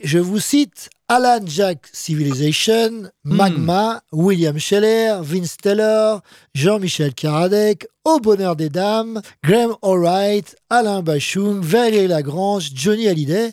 Je 0.08 0.18
vous 0.18 0.40
cite 0.40 0.88
Alan 1.08 1.40
Jack 1.44 1.86
Civilization, 1.92 3.10
Magma, 3.24 4.02
William 4.10 4.58
Scheller, 4.58 5.18
Vince 5.20 5.58
Taylor, 5.58 6.22
Jean-Michel 6.54 7.12
Karadec, 7.12 7.86
Au 8.06 8.18
Bonheur 8.18 8.56
des 8.56 8.70
Dames, 8.70 9.20
Graham 9.44 9.76
Allwright, 9.82 10.56
Alain 10.70 11.02
Bachung, 11.02 11.60
Valérie 11.60 12.08
Lagrange, 12.08 12.70
Johnny 12.74 13.06
Hallyday. 13.06 13.52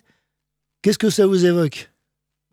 Qu'est-ce 0.81 0.97
que 0.97 1.09
ça 1.09 1.27
vous 1.27 1.45
évoque? 1.45 1.91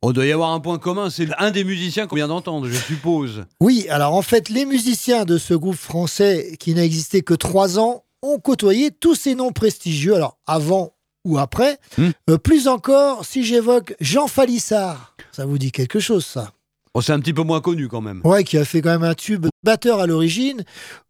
On 0.03 0.11
doit 0.11 0.27
y 0.27 0.33
avoir 0.33 0.51
un 0.51 0.59
point 0.59 0.79
commun, 0.79 1.09
c'est 1.09 1.29
un 1.39 1.53
des 1.53 1.63
musiciens 1.63 2.09
qu'on 2.09 2.17
vient 2.17 2.27
d'entendre, 2.27 2.67
je 2.67 2.77
suppose. 2.77 3.45
Oui, 3.61 3.87
alors 3.89 4.15
en 4.15 4.23
fait, 4.23 4.49
les 4.49 4.67
musiciens 4.67 5.25
de 5.25 5.39
ce 5.39 5.55
groupe 5.55 5.77
français 5.77 6.57
qui 6.59 6.75
n'a 6.75 6.85
existé 6.85 7.23
que 7.23 7.35
trois 7.35 7.79
ans 7.79 8.03
ont 8.21 8.41
côtoyé 8.41 8.91
tous 8.91 9.15
ces 9.15 9.37
noms 9.37 9.53
prestigieux, 9.53 10.17
alors 10.17 10.39
avant 10.45 10.93
ou 11.25 11.39
après. 11.39 11.79
Euh, 12.29 12.39
plus 12.39 12.69
encore, 12.69 13.25
si 13.25 13.45
j'évoque 13.45 13.95
Jean 14.01 14.27
Falissard, 14.27 15.15
ça 15.33 15.47
vous 15.47 15.59
dit 15.59 15.73
quelque 15.73 16.01
chose, 16.01 16.27
ça? 16.27 16.53
Oh, 16.95 17.01
c'est 17.01 17.13
un 17.13 17.21
petit 17.21 17.33
peu 17.33 17.43
moins 17.43 17.61
connu 17.61 17.89
quand 17.89 18.01
même. 18.03 18.21
Ouais, 18.25 18.45
qui 18.45 18.59
a 18.59 18.65
fait 18.65 18.83
quand 18.83 18.91
même 18.91 19.03
un 19.03 19.15
tube 19.15 19.47
batteur 19.63 20.01
à 20.01 20.07
l'origine, 20.07 20.63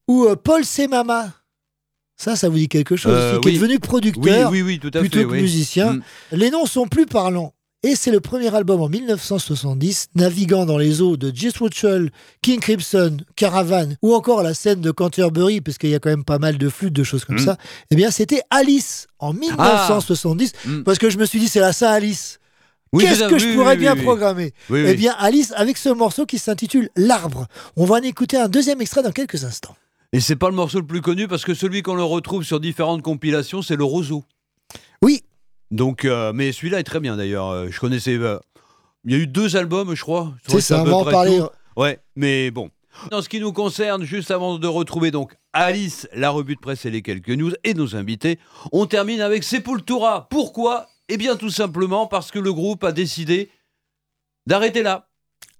ou 0.09 0.25
euh, 0.27 0.37
Paul 0.37 0.65
Semama. 0.65 1.33
Ça, 2.17 2.37
ça 2.37 2.49
vous 2.49 2.57
dit 2.57 2.69
quelque 2.69 2.95
chose 2.95 3.13
Euh, 3.15 3.33
aussi, 3.33 3.41
qui 3.41 3.49
est 3.49 3.59
devenu 3.59 3.81
producteur 3.81 4.51
Oui, 4.51 4.63
oui, 4.63 4.63
oui, 4.63 4.79
tout 4.79 4.97
à 4.97 5.01
plutôt 5.01 5.19
fait, 5.19 5.25
que 5.25 5.33
musicien. 5.33 5.95
Mm. 5.95 6.03
Les 6.33 6.51
noms 6.51 6.67
sont 6.67 6.87
plus 6.87 7.07
parlants. 7.07 7.53
Et 7.85 7.97
c'est 7.97 8.12
le 8.12 8.20
premier 8.20 8.55
album 8.55 8.80
en 8.80 8.89
1970, 8.89 10.11
naviguant 10.14 10.66
dans 10.66 10.78
les 10.78 11.01
eaux 11.03 11.16
de 11.16 11.33
Jess 11.35 11.61
Mitchell, 11.61 12.12
King 12.41 12.61
Crimson, 12.61 13.16
Caravan, 13.35 13.95
ou 14.03 14.14
encore 14.14 14.45
la 14.45 14.55
scène 14.55 14.80
de 14.80 14.93
Canterbury, 14.93 15.61
parce 15.61 15.78
qu'il 15.78 15.91
y 15.91 15.95
a 15.95 15.99
quand 15.99 16.11
même 16.11 16.22
pas 16.24 16.39
mal 16.39 16.59
de 16.59 16.68
flûtes, 16.68 16.93
de 16.93 17.03
choses 17.03 17.24
comme 17.24 17.37
Mm. 17.41 17.45
ça. 17.45 17.57
Eh 17.91 17.97
bien, 17.97 18.12
c'était 18.12 18.43
Alice 18.51 19.09
en 19.18 19.33
1970, 19.33 20.53
Mm. 20.64 20.83
parce 20.85 20.99
que 20.99 21.11
je 21.11 21.18
me 21.18 21.24
suis 21.26 21.41
dit, 21.41 21.49
c'est 21.49 21.59
la 21.61 21.72
Saint-Alice. 21.72 22.39
Oui, 22.93 23.03
Qu'est-ce 23.05 23.24
que 23.24 23.35
oui, 23.35 23.41
je 23.41 23.55
pourrais 23.55 23.72
oui, 23.74 23.78
bien 23.80 23.97
programmer 23.97 24.53
Eh 24.72 24.95
bien, 24.95 25.14
Alice, 25.18 25.53
avec 25.57 25.76
ce 25.76 25.89
morceau 25.89 26.24
qui 26.26 26.39
s'intitule 26.39 26.89
L'arbre. 26.95 27.47
On 27.76 27.85
va 27.85 27.97
en 27.97 28.03
écouter 28.03 28.37
un 28.37 28.49
deuxième 28.49 28.80
extrait 28.80 29.03
dans 29.03 29.12
quelques 29.12 29.45
instants. 29.45 29.74
Et 30.12 30.20
c'est 30.20 30.37
pas 30.37 30.51
le 30.51 30.55
morceau 30.55 30.78
le 30.78 30.87
plus 30.87 31.01
connu 31.01 31.26
parce 31.26 31.43
que 31.45 31.55
celui 31.55 31.80
qu'on 31.83 31.95
le 31.95 32.05
retrouve 32.05 32.45
sur 32.45 32.61
différentes 32.61 33.01
compilations, 33.03 33.62
c'est 33.62 33.76
le 33.76 33.85
roseau. 33.85 34.24
Oui. 35.03 35.22
Donc, 35.73 36.05
euh, 36.05 36.33
mais 36.35 36.53
celui-là 36.53 36.79
est 36.79 36.85
très 36.85 37.01
bien 37.01 37.16
d'ailleurs. 37.16 37.49
Euh, 37.49 37.68
Je 37.70 37.81
connaissais. 37.81 38.16
euh, 38.16 38.39
il 39.05 39.12
y 39.12 39.14
a 39.14 39.18
eu 39.18 39.27
deux 39.27 39.57
albums, 39.57 39.95
je 39.97 40.03
crois. 40.03 40.33
C'est 40.47 40.61
ça, 40.61 40.83
on 40.83 40.85
va 40.85 40.97
en 40.97 41.05
parler. 41.05 41.39
tout. 41.39 41.49
Ouais, 41.81 41.99
mais 42.14 42.51
bon. 42.53 42.70
En 43.11 43.23
ce 43.23 43.29
qui 43.29 43.41
nous 43.41 43.53
concerne, 43.55 44.05
juste 44.05 44.31
avant 44.31 44.59
de 44.59 44.66
retrouver 44.68 45.11
donc 45.11 45.35
Alice, 45.55 46.07
la 46.14 46.29
revue 46.31 46.55
de 46.57 46.61
presse 46.61 46.85
et 46.85 46.91
les 46.91 47.01
quelques 47.03 47.31
news 47.31 47.53
et 47.64 47.73
nos 47.75 47.97
invités, 47.97 48.39
on 48.70 48.85
termine 48.87 49.23
avec 49.23 49.43
Sepultura. 49.45 50.29
Pourquoi? 50.31 50.89
Eh 51.09 51.16
bien, 51.16 51.37
tout 51.37 51.51
simplement 51.51 52.07
parce 52.07 52.31
que 52.31 52.39
le 52.39 52.53
groupe 52.53 52.85
a 52.85 52.93
décidé 52.93 53.51
d'arrêter 54.47 54.83
là. 54.83 55.09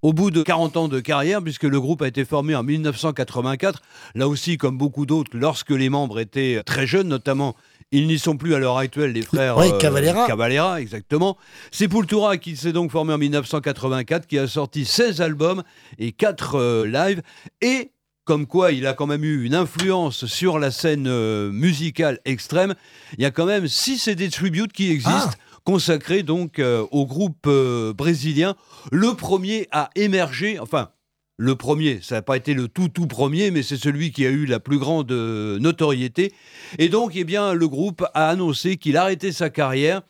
Au 0.03 0.13
bout 0.13 0.31
de 0.33 0.43
40 0.43 0.77
ans 0.77 0.89
de 0.89 0.99
carrière, 0.99 1.41
puisque 1.43 1.63
le 1.63 1.81
groupe 1.81 2.03
a 2.03 2.09
été 2.09 2.25
formé 2.25 2.57
en 2.57 2.65
1984, 2.65 3.81
là 4.17 4.27
aussi, 4.29 4.59
comme 4.59 4.77
beaucoup 4.77 5.07
d'autres, 5.07 5.31
lorsque 5.37 5.71
les 5.71 5.89
membres 5.89 6.19
étaient 6.19 6.61
très 6.67 6.89
jeunes, 6.89 7.07
notamment, 7.09 7.55
ils 7.93 8.07
n'y 8.07 8.19
sont 8.19 8.37
plus 8.37 8.55
à 8.55 8.59
l'heure 8.59 8.79
actuelle, 8.79 9.13
les 9.13 9.23
frères 9.23 9.57
Oui, 9.59 9.67
Cavalera. 9.79 10.27
Cavalera, 10.27 10.81
exactement. 10.81 11.37
Sepultura, 11.71 12.39
qui 12.39 12.57
s'est 12.57 12.73
donc 12.73 12.91
formé 12.91 13.13
en 13.13 13.19
1984, 13.19 14.27
qui 14.27 14.39
a 14.39 14.49
sorti 14.49 14.85
16 14.85 15.21
albums 15.21 15.63
et 15.99 16.13
4 16.13 16.85
lives, 16.85 17.23
et 17.61 17.93
comme 18.25 18.47
quoi 18.47 18.73
il 18.73 18.87
a 18.87 18.95
quand 18.95 19.07
même 19.07 19.25
eu 19.25 19.45
une 19.45 19.55
influence 19.55 20.27
sur 20.27 20.59
la 20.59 20.71
scène 20.71 21.07
euh, 21.09 21.51
musicale 21.51 22.21
extrême, 22.25 22.75
il 23.19 23.23
y 23.23 23.27
a 23.27 23.31
quand 23.31 23.47
même 23.47 23.67
6 23.67 23.99
CD 23.99 24.31
tribute 24.31 24.73
qui 24.73 24.91
existent. 24.91 25.31
consacrés 25.65 26.23
donc 26.23 26.59
euh, 26.59 26.85
au 26.91 27.07
groupe 27.07 27.47
euh, 27.47 27.93
brésilien, 27.93 28.57
le 28.91 29.15
premier 29.15 29.69
à 29.71 29.91
émerger, 29.95 30.59
enfin 30.59 30.91
le 31.37 31.57
premier, 31.57 32.01
ça 32.03 32.17
n'a 32.17 32.23
pas 32.23 32.37
été 32.37 32.55
le 32.55 32.69
tout 32.69 32.89
tout 32.89 33.07
premier, 33.07 33.51
mais 33.51 33.63
c'est 33.63 33.77
celui 33.77 34.13
qui 34.13 34.27
a 34.27 34.31
eu 34.31 34.47
la 34.47 34.61
plus 34.61 34.79
grande 34.79 35.11
euh, 35.13 35.59
notoriété. 35.59 36.33
Et 36.79 36.89
donc, 36.89 37.13
eh 37.15 37.25
bien, 37.25 37.55
le 37.55 37.69
groupe 37.69 38.05
a 38.15 38.29
annoncé 38.29 38.77
qu'il 38.77 38.97
arrêtait 38.97 39.33
sa 39.33 39.51
carrière 39.51 40.03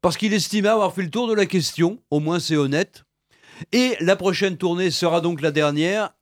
parce 0.00 0.16
qu'il 0.16 0.32
estimait 0.32 0.68
avoir 0.68 0.94
fait 0.94 1.02
le 1.02 1.10
tour 1.10 1.28
de 1.28 1.34
la 1.34 1.46
question, 1.46 2.00
au 2.10 2.20
moins 2.20 2.40
c'est 2.40 2.56
honnête. 2.56 3.04
Et 3.72 3.96
la 4.00 4.16
prochaine 4.16 4.56
tournée 4.56 4.90
sera 4.90 5.20
donc 5.20 5.40
la 5.40 5.52
dernière. 5.52 6.14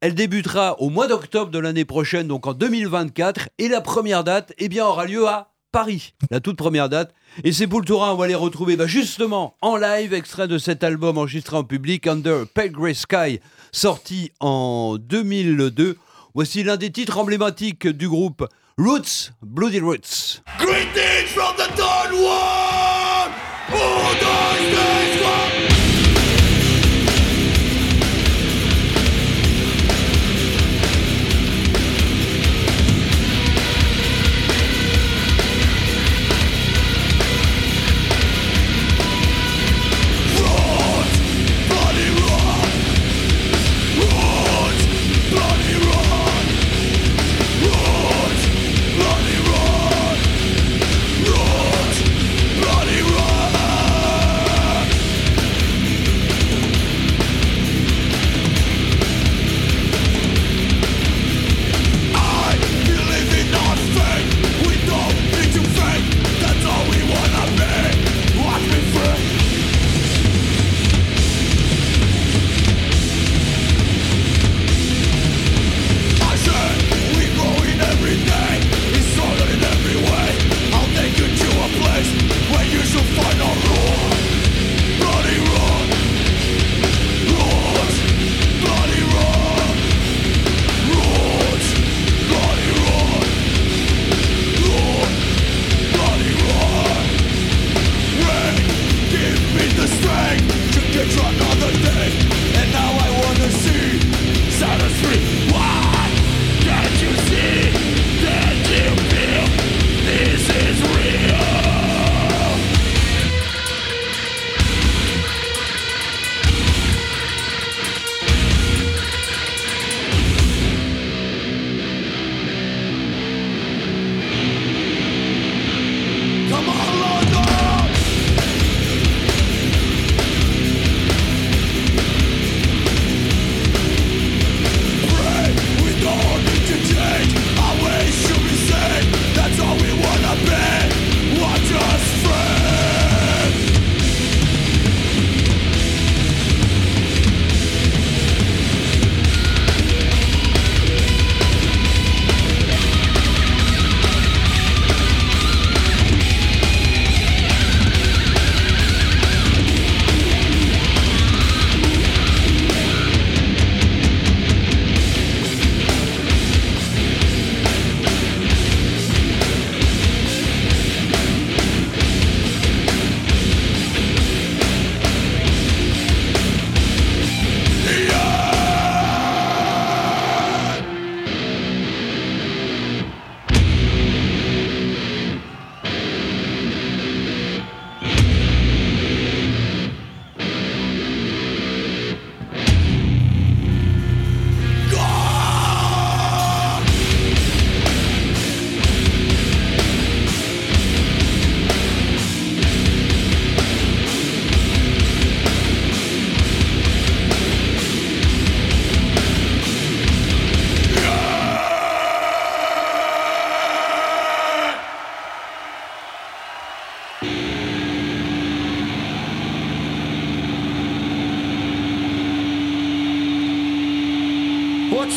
Elle 0.00 0.14
débutera 0.14 0.80
au 0.80 0.88
mois 0.88 1.08
d'octobre 1.08 1.50
de 1.50 1.58
l'année 1.58 1.84
prochaine, 1.84 2.28
donc 2.28 2.46
en 2.46 2.54
2024. 2.54 3.48
Et 3.58 3.68
la 3.68 3.80
première 3.80 4.24
date, 4.24 4.52
eh 4.58 4.68
bien, 4.68 4.86
aura 4.86 5.04
lieu 5.06 5.26
à 5.26 5.52
Paris, 5.76 6.14
la 6.30 6.40
toute 6.40 6.56
première 6.56 6.88
date. 6.88 7.12
Et 7.44 7.52
c'est 7.52 7.66
pour 7.66 7.80
le 7.80 7.84
Tourin, 7.84 8.12
on 8.12 8.16
va 8.16 8.26
les 8.26 8.34
retrouver 8.34 8.76
bah, 8.76 8.86
justement 8.86 9.56
en 9.60 9.76
live, 9.76 10.14
extrait 10.14 10.48
de 10.48 10.56
cet 10.56 10.82
album 10.82 11.18
enregistré 11.18 11.54
en 11.54 11.64
public, 11.64 12.06
Under 12.06 12.46
Pale 12.46 12.70
Grey 12.70 12.94
Sky, 12.94 13.40
sorti 13.72 14.32
en 14.40 14.96
2002. 14.98 15.98
Voici 16.34 16.62
l'un 16.62 16.78
des 16.78 16.90
titres 16.90 17.18
emblématiques 17.18 17.86
du 17.86 18.08
groupe, 18.08 18.48
Roots, 18.78 19.32
Bloody 19.42 19.80
Roots. 19.80 20.40
Greetings 20.58 21.28
from 21.34 21.54
the 21.58 21.68
Dawn! 21.76 22.06
Who 23.68 25.05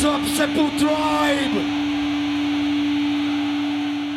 What's 0.02 0.40
up, 0.40 0.48
Sepul 0.48 0.72
Tribe? 0.80 1.56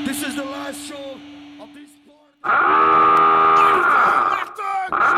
This 0.06 0.22
is 0.22 0.36
the 0.36 0.44
last 0.44 0.80
show 0.86 1.18
of 1.60 1.74
this 1.74 1.90
part. 2.06 2.34
Ah! 2.44 2.52
Ah! 4.92 5.08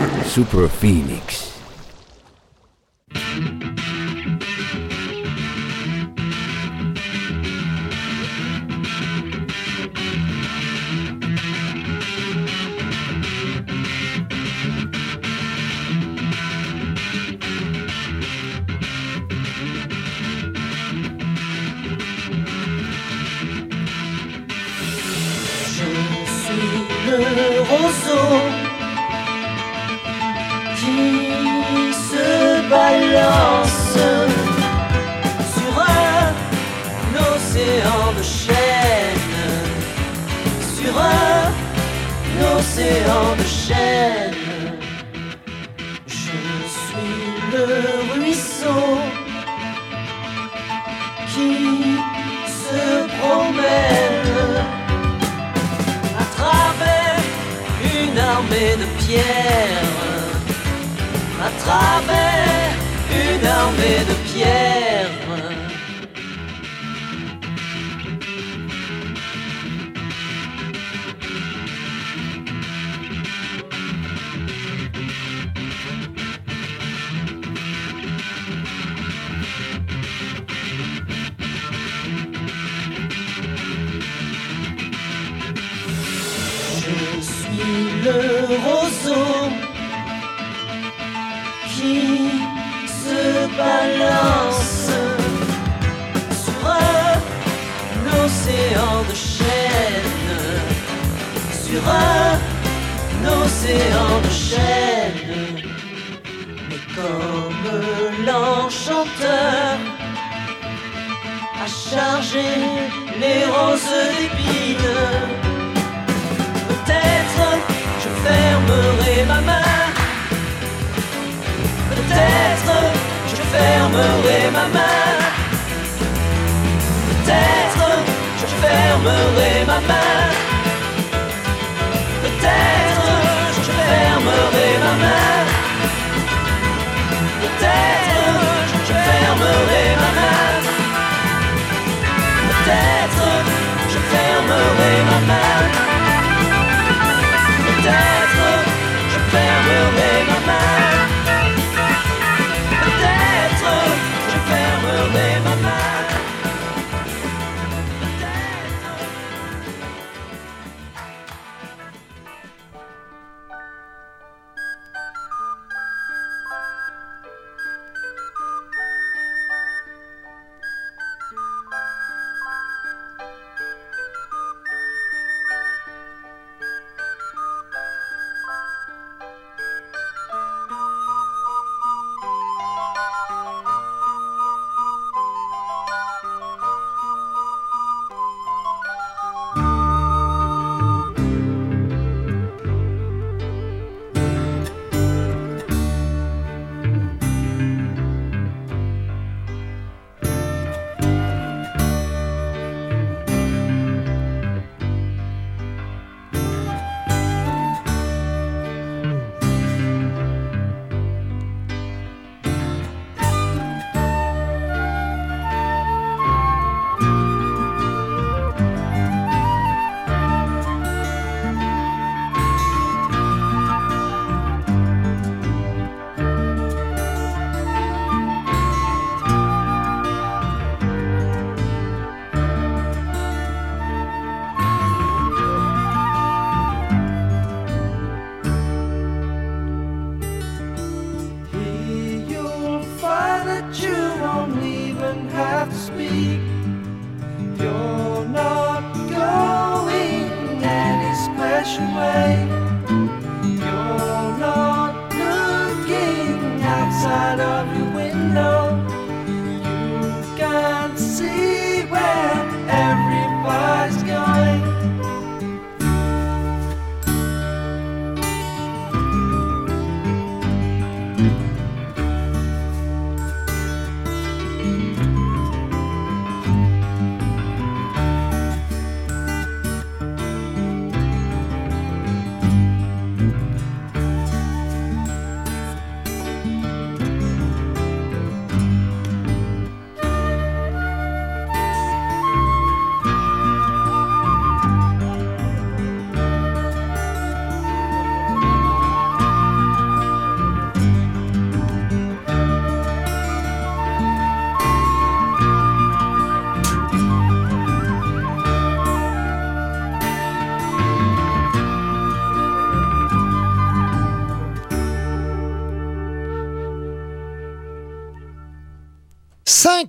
Ah! 0.00 0.24
Super 0.26 0.66
Phoenix. 0.66 1.39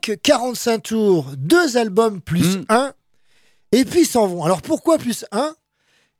5 0.05 0.19
45 0.21 0.79
tours, 0.83 1.25
2 1.37 1.77
albums 1.77 2.21
plus 2.21 2.57
Mm. 2.57 2.65
1, 2.69 2.93
et 3.71 3.85
puis 3.85 4.01
ils 4.01 4.05
s'en 4.07 4.27
vont. 4.27 4.43
Alors 4.43 4.61
pourquoi 4.61 4.97
plus 4.97 5.25
1 5.31 5.55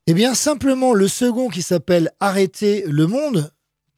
Eh 0.08 0.14
bien 0.14 0.34
simplement 0.34 0.94
le 0.94 1.08
second 1.08 1.50
qui 1.50 1.62
s'appelle 1.62 2.12
Arrêter 2.20 2.84
le 2.88 3.08
monde, 3.08 3.52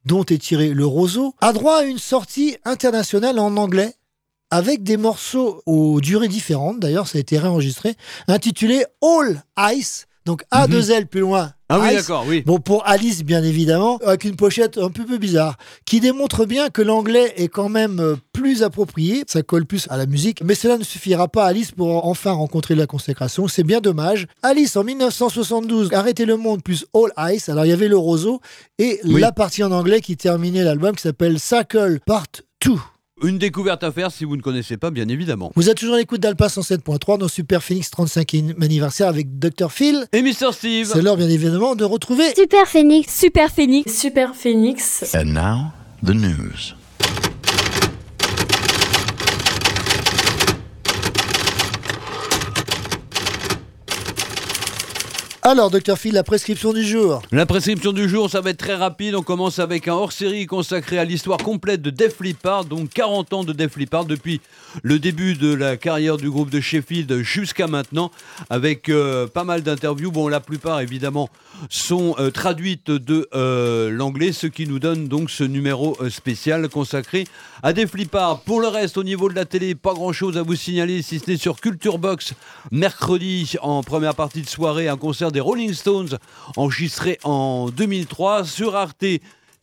dont 0.06 0.24
est 0.26 0.42
tiré 0.42 0.70
le 0.70 0.86
roseau, 0.86 1.36
a 1.42 1.54
droit 1.54 1.80
à 1.80 1.84
une 1.84 1.98
sortie 2.00 2.58
internationale 2.66 3.40
en 3.40 3.56
anglais, 3.58 3.94
avec 4.52 4.84
des 4.84 4.98
morceaux 4.98 5.62
aux 5.66 6.00
durées 6.02 6.28
différentes, 6.28 6.80
d'ailleurs 6.80 7.08
ça 7.08 7.18
a 7.18 7.22
été 7.22 7.38
réenregistré, 7.38 7.96
intitulé 8.28 8.86
All 9.02 9.44
Ice, 9.74 10.06
donc 10.26 10.44
A2L 10.52 11.06
plus 11.08 11.22
loin. 11.22 11.54
Ah 11.74 11.80
oui, 11.82 11.96
d'accord, 11.96 12.26
oui. 12.28 12.44
Bon, 12.46 12.60
pour 12.60 12.88
Alice, 12.88 13.24
bien 13.24 13.44
évidemment, 13.44 13.98
avec 14.06 14.24
une 14.26 14.36
pochette 14.36 14.78
un 14.78 14.90
peu, 14.90 15.06
peu 15.06 15.18
bizarre, 15.18 15.58
qui 15.86 16.00
démontre 16.00 16.46
bien 16.46 16.70
que 16.70 16.82
l'anglais 16.82 17.34
est 17.38 17.48
quand 17.48 17.70
même 17.70 18.00
euh, 18.00 18.16
plus 18.32 18.64
approprié, 18.64 19.24
ça 19.28 19.42
colle 19.44 19.66
plus 19.66 19.88
à 19.90 19.98
la 19.98 20.06
musique, 20.06 20.42
mais 20.44 20.56
cela 20.56 20.78
ne 20.78 20.84
suffira 20.84 21.28
pas 21.28 21.46
à 21.46 21.48
Alice 21.48 21.72
pour 21.72 22.06
enfin 22.08 22.32
rencontrer 22.32 22.76
la 22.76 22.88
consécration, 22.88 23.48
c'est 23.48 23.64
bien 23.64 23.82
dommage. 23.82 24.28
Alice, 24.42 24.76
en 24.76 24.84
1972, 24.84 25.92
Arrêtez 25.94 26.26
le 26.26 26.38
monde 26.38 26.64
plus 26.64 26.86
All 26.94 27.34
Ice, 27.36 27.50
alors 27.50 27.66
il 27.66 27.70
y 27.70 27.74
avait 27.74 27.88
le 27.88 27.98
roseau, 27.98 28.40
et 28.80 29.00
Oui. 29.06 29.22
la 29.22 29.32
partie 29.32 29.64
en 29.64 29.72
anglais 29.72 30.02
qui 30.02 30.18
terminait 30.18 30.64
l'album, 30.64 30.96
qui 30.96 31.02
s'appelle 31.04 31.40
Circle 31.40 32.00
Part 32.06 32.26
2. 32.66 32.72
Une 33.24 33.38
découverte 33.38 33.86
à 33.86 33.92
faire 33.92 34.12
si 34.12 34.26
vous 34.26 34.36
ne 34.36 34.42
connaissez 34.42 34.76
pas, 34.76 34.92
bien 34.92 35.08
évidemment. 35.08 35.54
Vous 35.56 35.70
êtes 35.70 35.78
toujours 35.78 35.96
à 35.96 35.98
l'écoute 35.98 36.20
d'Alpa 36.20 36.48
107.3 36.48 37.18
dans 37.18 37.30
Super 37.30 37.64
Phoenix 37.64 37.90
35e 37.90 38.62
anniversaire 38.62 39.08
avec 39.08 39.40
Dr. 39.40 39.72
Phil. 39.72 40.06
Et 40.12 40.22
Mr. 40.22 40.52
Steve 40.52 40.92
C'est 40.92 41.02
l'heure, 41.02 41.16
bien 41.16 41.30
évidemment, 41.30 41.76
de 41.76 41.86
retrouver 41.86 42.36
Super 42.36 42.68
Phoenix. 42.68 43.18
Super 43.18 43.50
Phoenix. 43.50 43.98
Super 43.98 44.36
Phoenix. 44.36 45.16
And 45.16 45.34
now, 45.34 45.72
the 46.04 46.14
news. 46.14 46.76
Alors, 55.46 55.70
Dr. 55.70 55.98
Phil, 55.98 56.14
la 56.14 56.24
prescription 56.24 56.72
du 56.72 56.86
jour. 56.86 57.22
La 57.34 57.46
prescription 57.46 57.92
du 57.92 58.08
jour, 58.08 58.30
ça 58.30 58.40
va 58.40 58.52
être 58.52 58.58
très 58.58 58.76
rapide. 58.76 59.14
On 59.14 59.24
commence 59.24 59.60
avec 59.60 59.90
un 59.90 59.94
hors-série 59.94 60.46
consacré 60.46 60.98
à 60.98 61.04
l'histoire 61.04 61.38
complète 61.38 61.82
de 61.82 61.90
Def 61.90 62.22
Leppard, 62.22 62.64
donc 62.64 62.92
40 62.92 63.34
ans 63.34 63.44
de 63.44 63.52
Def 63.52 63.76
Leppard 63.76 64.06
depuis 64.06 64.40
le 64.84 65.00
début 65.00 65.34
de 65.34 65.54
la 65.54 65.76
carrière 65.76 66.16
du 66.16 66.30
groupe 66.30 66.50
de 66.50 66.62
Sheffield 66.62 67.24
jusqu'à 67.24 67.68
maintenant, 67.68 68.10
avec 68.50 68.88
euh, 68.88 69.28
pas 69.28 69.44
mal 69.44 69.64
d'interviews. 69.64 70.12
Bon, 70.12 70.30
la 70.30 70.40
plupart 70.40 70.80
évidemment 70.80 71.30
sont 71.70 72.16
euh, 72.20 72.32
traduites 72.32 72.90
de 72.90 73.28
euh, 73.36 73.92
l'anglais, 73.92 74.32
ce 74.32 74.48
qui 74.48 74.66
nous 74.66 74.80
donne 74.80 75.10
donc 75.10 75.30
ce 75.30 75.44
numéro 75.44 75.98
spécial 76.10 76.70
consacré 76.70 77.28
à 77.64 77.74
Def 77.74 77.96
Leppard. 77.96 78.44
Pour 78.44 78.62
le 78.62 78.70
reste, 78.70 78.98
au 78.98 79.04
niveau 79.04 79.28
de 79.28 79.36
la 79.36 79.44
télé, 79.44 79.76
pas 79.76 79.94
grand-chose 79.94 80.38
à 80.38 80.42
vous 80.42 80.56
signaler, 80.56 81.02
si 81.02 81.20
ce 81.20 81.30
n'est 81.30 81.36
sur 81.36 81.60
Culture 81.60 81.98
Box 81.98 82.34
mercredi 82.72 83.58
en 83.62 83.84
première 83.84 84.16
partie 84.16 84.42
de 84.42 84.48
soirée, 84.48 84.88
un 84.88 84.96
concert 84.96 85.33
des 85.34 85.42
Rolling 85.42 85.74
Stones 85.74 86.18
enregistré 86.56 87.20
en 87.24 87.70
2003 87.70 88.46
sur 88.46 88.76
Arte. 88.78 89.06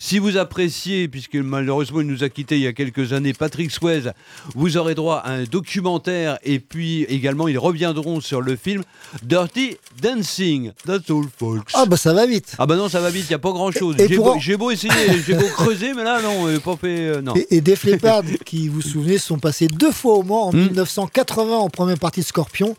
Si 0.03 0.19
vous 0.19 0.39
appréciez, 0.39 1.09
puisque 1.09 1.35
malheureusement 1.37 2.01
il 2.01 2.07
nous 2.07 2.25
a 2.25 2.31
quittés 2.31 2.57
il 2.57 2.63
y 2.63 2.67
a 2.67 2.73
quelques 2.73 3.13
années, 3.13 3.35
Patrick 3.35 3.71
Swayze, 3.71 4.13
vous 4.55 4.79
aurez 4.79 4.95
droit 4.95 5.17
à 5.17 5.33
un 5.33 5.45
documentaire 5.45 6.39
et 6.43 6.59
puis 6.59 7.03
également 7.05 7.49
ils 7.49 7.59
reviendront 7.59 8.23
sur 8.23 8.41
le 8.41 8.57
film 8.57 8.83
Dirty 9.23 9.77
Dancing. 10.03 10.73
That's 10.87 11.11
all, 11.11 11.25
folks. 11.39 11.71
Ah, 11.75 11.85
bah 11.85 11.99
ça 11.99 12.15
va 12.15 12.25
vite. 12.27 12.55
Ah 12.59 12.65
bah 12.65 12.77
non, 12.77 12.89
ça 12.89 13.01
va 13.01 13.11
vite, 13.11 13.25
il 13.27 13.29
n'y 13.29 13.35
a 13.35 13.39
pas 13.39 13.53
grand-chose. 13.53 13.97
Et- 13.99 14.05
et 14.05 14.09
J'ai 14.09 14.17
beau, 14.17 14.25
en- 14.31 14.39
j'ai 14.39 14.57
beau 14.57 14.71
essayer, 14.71 14.93
j'ai 15.27 15.35
beau 15.35 15.47
creuser, 15.49 15.93
mais 15.95 16.03
là 16.03 16.23
non, 16.23 16.59
pas 16.61 16.77
fait... 16.77 16.99
euh, 17.09 17.21
non. 17.21 17.35
Et, 17.37 17.47
et 17.57 17.61
Def 17.61 17.85
Leppard, 17.85 18.23
qui 18.47 18.69
vous 18.69 18.81
souvenez, 18.81 19.19
sont 19.19 19.39
passés 19.39 19.67
deux 19.69 19.93
fois 19.93 20.15
au 20.15 20.23
Mans, 20.23 20.47
en 20.49 20.53
Hmm. 20.53 20.65
1980 20.65 21.57
en 21.59 21.69
première 21.69 21.99
partie 21.99 22.21
de 22.21 22.25
Scorpion 22.27 22.75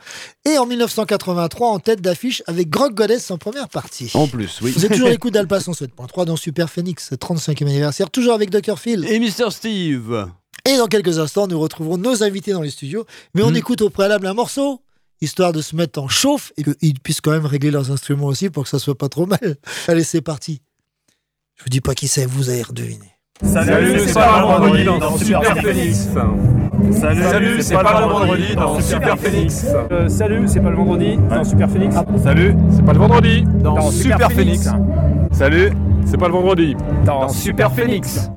et 0.45 0.57
en 0.57 0.65
1983 0.65 1.67
en 1.69 1.79
tête 1.79 2.01
d'affiche 2.01 2.41
avec 2.47 2.69
Grog 2.69 2.95
Goddess 2.95 3.29
en 3.31 3.37
première 3.37 3.69
partie. 3.69 4.09
En 4.15 4.27
plus, 4.27 4.59
oui. 4.63 4.71
Vous 4.75 4.85
êtes 4.85 4.91
toujours 4.91 5.07
à 5.09 5.11
l'écoute 5.11 5.33
d'Alpa 5.33 5.59
107.3 5.59 6.25
dans 6.25 6.35
Super 6.35 6.69
Phoenix, 6.69 7.10
35e 7.15 7.63
anniversaire, 7.67 8.09
toujours 8.09 8.33
avec 8.33 8.49
Dr. 8.49 8.77
Phil. 8.79 9.05
Et 9.09 9.19
Mr. 9.19 9.49
Steve 9.51 10.27
Et 10.69 10.77
dans 10.77 10.87
quelques 10.87 11.19
instants, 11.19 11.47
nous 11.47 11.59
retrouverons 11.59 11.97
nos 11.97 12.23
invités 12.23 12.51
dans 12.53 12.61
les 12.61 12.69
studios. 12.69 13.05
Mais 13.33 13.41
on 13.43 13.51
Hmm. 13.51 13.55
écoute 13.55 13.81
au 13.81 13.89
préalable 13.89 14.27
un 14.27 14.33
morceau, 14.33 14.81
histoire 15.21 15.53
de 15.53 15.61
se 15.61 15.75
mettre 15.75 15.99
en 16.01 16.07
chauffe 16.07 16.51
et 16.57 16.63
qu'ils 16.63 16.99
puissent 16.99 17.21
quand 17.21 17.31
même 17.31 17.45
régler 17.45 17.71
leurs 17.71 17.91
instruments 17.91 18.27
aussi 18.27 18.49
pour 18.49 18.63
que 18.63 18.69
ça 18.69 18.79
soit 18.79 18.97
pas 18.97 19.09
trop 19.09 19.25
mal. 19.25 19.57
Allez, 19.87 20.03
c'est 20.03 20.21
parti. 20.21 20.61
Je 21.57 21.63
vous 21.63 21.69
dis 21.69 21.81
pas 21.81 21.93
qui 21.95 22.07
c'est, 22.07 22.25
vous 22.25 22.49
allez 22.49 22.63
redeviner. 22.63 23.11
Salut, 23.43 23.99
c'est 23.99 24.13
le 24.13 24.41
vendredi 24.41 24.83
dans 24.85 25.17
Super 25.17 25.57
Phoenix. 25.61 25.97
Salut, 26.89 27.61
c'est 27.61 27.73
pas 27.75 27.99
le 28.01 28.07
vendredi 28.07 28.55
dans 28.55 28.79
Super 28.79 29.17
Phoenix. 29.17 29.65
Euh, 29.91 30.07
salut, 30.07 30.43
c'est 30.47 30.59
pas 30.59 30.69
le 30.69 30.75
vendredi 30.75 31.17
dans 31.29 31.43
Super 31.43 31.69
Phoenix. 31.69 31.95
Salut, 32.23 32.55
c'est 32.71 32.85
pas 32.85 32.93
le 32.93 32.99
vendredi 32.99 33.43
dans, 33.63 33.75
Dans 33.75 33.91
Super, 33.91 34.31
Phoenix. 34.31 34.69
Salut, 35.31 35.71
c'est 36.05 36.17
pas 36.17 36.27
le 36.27 36.33
vendredi 36.33 36.75
Dans 37.05 37.29
Super 37.29 37.71
Phoenix. 37.71 38.29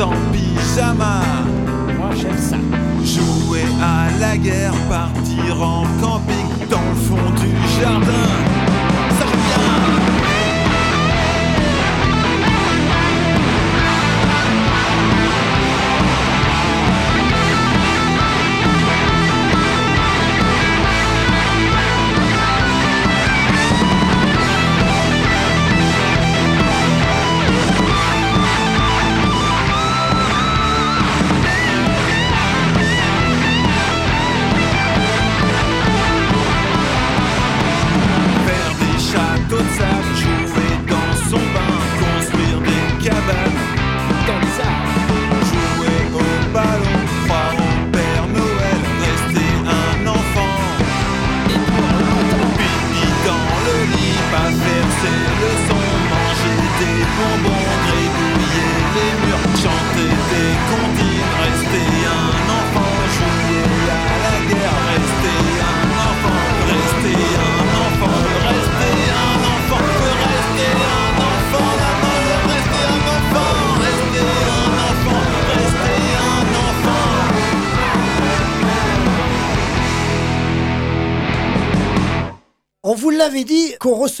En 0.00 0.12
pyjama. 0.32 1.20
Moi 1.98 2.10
j'aime 2.16 2.38
ça. 2.38 2.56
Jouer 3.04 3.64
à 3.82 4.08
la 4.18 4.36
guerre, 4.36 4.74
partir 4.88 5.62
en 5.62 5.84
camping 6.00 6.68
dans 6.70 6.88
le 6.88 6.94
fond 6.94 7.30
du 7.40 7.80
jardin. 7.80 8.53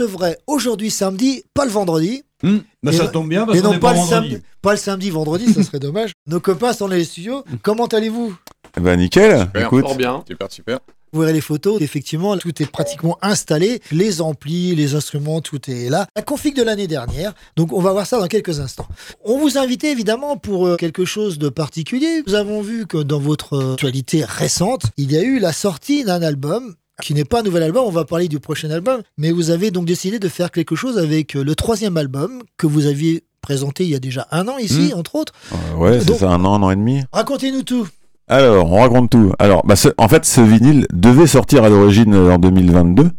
Recevrait 0.04 0.38
aujourd'hui 0.46 0.90
samedi, 0.90 1.44
pas 1.54 1.64
le 1.64 1.70
vendredi. 1.70 2.22
Hmm, 2.42 2.58
bah 2.82 2.92
Et 2.92 2.96
ça 2.96 3.08
tombe 3.08 3.28
bien 3.28 3.46
parce 3.46 3.58
et 3.58 3.62
non 3.62 3.72
est 3.72 3.78
pas, 3.78 3.94
pas 3.94 4.00
le 4.00 4.06
samedi, 4.06 4.38
pas 4.60 4.72
le 4.72 4.78
samedi, 4.78 5.10
vendredi, 5.10 5.52
ça 5.52 5.62
serait 5.62 5.78
dommage. 5.78 6.12
Nos 6.26 6.40
copains 6.40 6.72
sont 6.72 6.88
dans 6.88 6.94
les 6.94 7.04
studios. 7.04 7.42
Comment 7.62 7.86
allez-vous? 7.86 8.36
Eh 8.76 8.80
Ben 8.80 8.98
nickel, 8.98 9.40
Super, 9.40 9.66
écoute. 9.66 9.84
fort 9.84 9.96
bien. 9.96 10.22
Super, 10.28 10.50
super. 10.52 10.78
Vous 11.12 11.20
verrez 11.20 11.32
les 11.32 11.40
photos, 11.40 11.80
effectivement, 11.80 12.36
tout 12.36 12.60
est 12.60 12.66
pratiquement 12.66 13.16
installé. 13.22 13.80
Les 13.92 14.20
amplis, 14.20 14.74
les 14.74 14.96
instruments, 14.96 15.40
tout 15.40 15.70
est 15.70 15.88
là. 15.88 16.06
La 16.16 16.22
config 16.22 16.56
de 16.56 16.62
l'année 16.64 16.88
dernière. 16.88 17.34
Donc, 17.56 17.72
on 17.72 17.80
va 17.80 17.92
voir 17.92 18.04
ça 18.04 18.18
dans 18.18 18.26
quelques 18.26 18.58
instants. 18.58 18.88
On 19.24 19.38
vous 19.38 19.56
invitait 19.56 19.92
évidemment 19.92 20.36
pour 20.36 20.66
euh, 20.66 20.76
quelque 20.76 21.04
chose 21.04 21.38
de 21.38 21.48
particulier. 21.48 22.24
Nous 22.26 22.34
avons 22.34 22.62
vu 22.62 22.86
que 22.88 22.98
dans 22.98 23.20
votre 23.20 23.52
euh, 23.54 23.72
actualité 23.74 24.24
récente, 24.24 24.86
il 24.96 25.12
y 25.12 25.16
a 25.16 25.22
eu 25.22 25.38
la 25.38 25.52
sortie 25.52 26.02
d'un 26.02 26.20
album 26.20 26.74
qui 27.02 27.14
n'est 27.14 27.24
pas 27.24 27.40
un 27.40 27.42
nouvel 27.42 27.62
album, 27.64 27.84
on 27.86 27.90
va 27.90 28.04
parler 28.04 28.28
du 28.28 28.38
prochain 28.40 28.70
album, 28.70 29.00
mais 29.18 29.30
vous 29.32 29.50
avez 29.50 29.70
donc 29.70 29.84
décidé 29.86 30.18
de 30.18 30.28
faire 30.28 30.50
quelque 30.50 30.76
chose 30.76 30.98
avec 30.98 31.34
euh, 31.36 31.42
le 31.44 31.54
troisième 31.54 31.96
album 31.96 32.42
que 32.56 32.66
vous 32.66 32.86
aviez 32.86 33.24
présenté 33.40 33.84
il 33.84 33.90
y 33.90 33.94
a 33.94 33.98
déjà 33.98 34.26
un 34.30 34.48
an 34.48 34.56
ici, 34.58 34.92
Mm. 34.94 34.98
entre 34.98 35.14
autres. 35.16 35.32
Euh, 35.52 35.76
ouais, 35.76 36.00
c'est 36.00 36.14
ça, 36.14 36.30
un 36.30 36.44
an, 36.44 36.54
un 36.54 36.62
an 36.62 36.70
et 36.70 36.76
demi. 36.76 37.02
Racontez-nous 37.12 37.62
tout. 37.62 37.86
Alors, 38.28 38.72
on 38.72 38.80
raconte 38.80 39.10
tout. 39.10 39.32
Alors, 39.38 39.66
bah, 39.66 39.76
ce- 39.76 39.90
en 39.98 40.08
fait, 40.08 40.24
ce 40.24 40.40
vinyle 40.40 40.86
devait 40.92 41.26
sortir 41.26 41.62
à 41.64 41.68
l'origine 41.68 42.14
euh, 42.14 42.32
en 42.32 42.38
2022, 42.38 43.10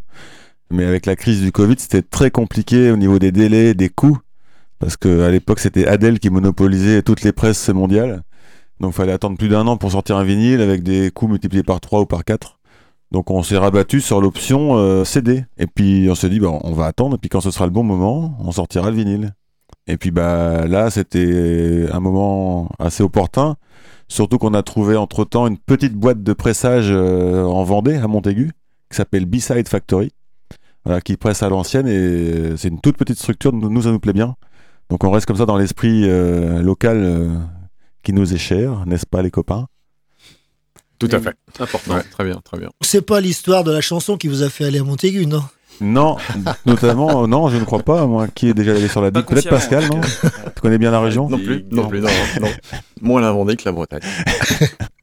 mais 0.71 0.83
avec 0.85 1.05
la 1.05 1.15
crise 1.15 1.41
du 1.41 1.51
Covid, 1.51 1.75
c'était 1.77 2.01
très 2.01 2.31
compliqué 2.31 2.89
au 2.91 2.97
niveau 2.97 3.19
des 3.19 3.31
délais, 3.31 3.73
des 3.75 3.89
coûts, 3.89 4.17
parce 4.79 4.97
que 4.97 5.21
à 5.21 5.29
l'époque, 5.29 5.59
c'était 5.59 5.85
Adele 5.85 6.19
qui 6.19 6.29
monopolisait 6.31 7.01
toutes 7.03 7.21
les 7.21 7.31
presses 7.33 7.69
mondiales. 7.69 8.23
Donc, 8.79 8.93
il 8.93 8.95
fallait 8.95 9.11
attendre 9.13 9.37
plus 9.37 9.47
d'un 9.47 9.67
an 9.67 9.77
pour 9.77 9.91
sortir 9.91 10.17
un 10.17 10.23
vinyle 10.23 10.59
avec 10.59 10.81
des 10.81 11.11
coûts 11.11 11.27
multipliés 11.27 11.63
par 11.63 11.79
3 11.81 12.01
ou 12.01 12.05
par 12.07 12.23
4. 12.25 12.54
Donc, 13.15 13.31
on 13.31 13.43
s'est 13.43 13.57
rabattu 13.57 14.01
sur 14.01 14.19
l'option 14.19 14.75
euh, 14.75 15.05
CD. 15.05 15.45
Et 15.57 15.67
puis, 15.67 16.07
on 16.09 16.15
s'est 16.15 16.27
dit, 16.27 16.41
bah, 16.41 16.49
on 16.51 16.73
va 16.73 16.85
attendre, 16.87 17.15
et 17.15 17.17
puis 17.17 17.29
quand 17.29 17.39
ce 17.39 17.49
sera 17.49 17.63
le 17.63 17.71
bon 17.71 17.83
moment, 17.83 18.35
on 18.41 18.51
sortira 18.51 18.89
le 18.89 18.97
vinyle. 18.97 19.31
Et 19.87 19.95
puis, 19.95 20.11
bah, 20.11 20.67
là, 20.67 20.89
c'était 20.89 21.85
un 21.93 22.01
moment 22.01 22.67
assez 22.77 23.03
opportun. 23.03 23.55
Surtout 24.09 24.37
qu'on 24.37 24.53
a 24.53 24.63
trouvé 24.63 24.97
entre-temps 24.97 25.47
une 25.47 25.57
petite 25.57 25.93
boîte 25.93 26.23
de 26.23 26.33
pressage 26.33 26.89
euh, 26.89 27.45
en 27.45 27.63
Vendée, 27.63 27.95
à 27.95 28.09
Montaigu, 28.09 28.51
qui 28.89 28.97
s'appelle 28.97 29.25
B-Side 29.25 29.69
Factory, 29.69 30.11
voilà, 30.83 30.99
qui 30.99 31.15
presse 31.15 31.41
à 31.41 31.47
l'ancienne 31.47 31.87
et 31.87 32.57
c'est 32.57 32.67
une 32.67 32.81
toute 32.81 32.97
petite 32.97 33.17
structure, 33.17 33.53
nous, 33.53 33.81
ça 33.81 33.91
nous 33.91 33.99
plaît 33.99 34.11
bien. 34.11 34.35
Donc 34.89 35.05
on 35.05 35.09
reste 35.09 35.25
comme 35.25 35.37
ça 35.37 35.45
dans 35.45 35.57
l'esprit 35.57 36.03
euh, 36.03 36.61
local 36.61 36.97
euh, 36.97 37.39
qui 38.03 38.11
nous 38.11 38.33
est 38.33 38.37
cher, 38.37 38.85
n'est-ce 38.85 39.05
pas 39.05 39.21
les 39.21 39.31
copains? 39.31 39.67
Tout 40.99 41.09
à 41.11 41.19
fait. 41.19 41.35
Important. 41.59 41.99
Très 42.11 42.23
bien, 42.23 42.39
très 42.43 42.57
bien. 42.57 42.69
C'est 42.81 43.01
pas 43.01 43.19
l'histoire 43.19 43.63
de 43.63 43.71
la 43.71 43.81
chanson 43.81 44.17
qui 44.17 44.27
vous 44.27 44.43
a 44.43 44.49
fait 44.49 44.65
aller 44.65 44.79
à 44.79 44.83
Montaigu, 44.83 45.25
non? 45.25 45.43
Non, 45.81 46.15
notamment, 46.65 47.23
euh, 47.23 47.27
non, 47.27 47.49
je 47.49 47.57
ne 47.57 47.65
crois 47.65 47.83
pas, 47.83 48.05
moi, 48.05 48.27
qui 48.27 48.49
est 48.49 48.53
déjà 48.53 48.71
allé 48.71 48.87
sur 48.87 49.01
la 49.01 49.11
digue. 49.11 49.25
Peut-être 49.25 49.49
Pascal, 49.49 49.83
non 49.89 50.01
Tu 50.01 50.61
connais 50.61 50.77
bien 50.77 50.91
la 50.91 51.01
région? 51.01 51.29
Non 51.29 51.37
plus, 51.37 51.65
non 51.71 51.87
plus, 51.87 51.99
non, 51.99 52.09
non. 52.41 52.47
Moins 53.01 53.21
la 53.21 53.31
Vendée 53.31 53.57
que 53.57 53.63
la 53.65 53.73
Bretagne. 53.73 54.01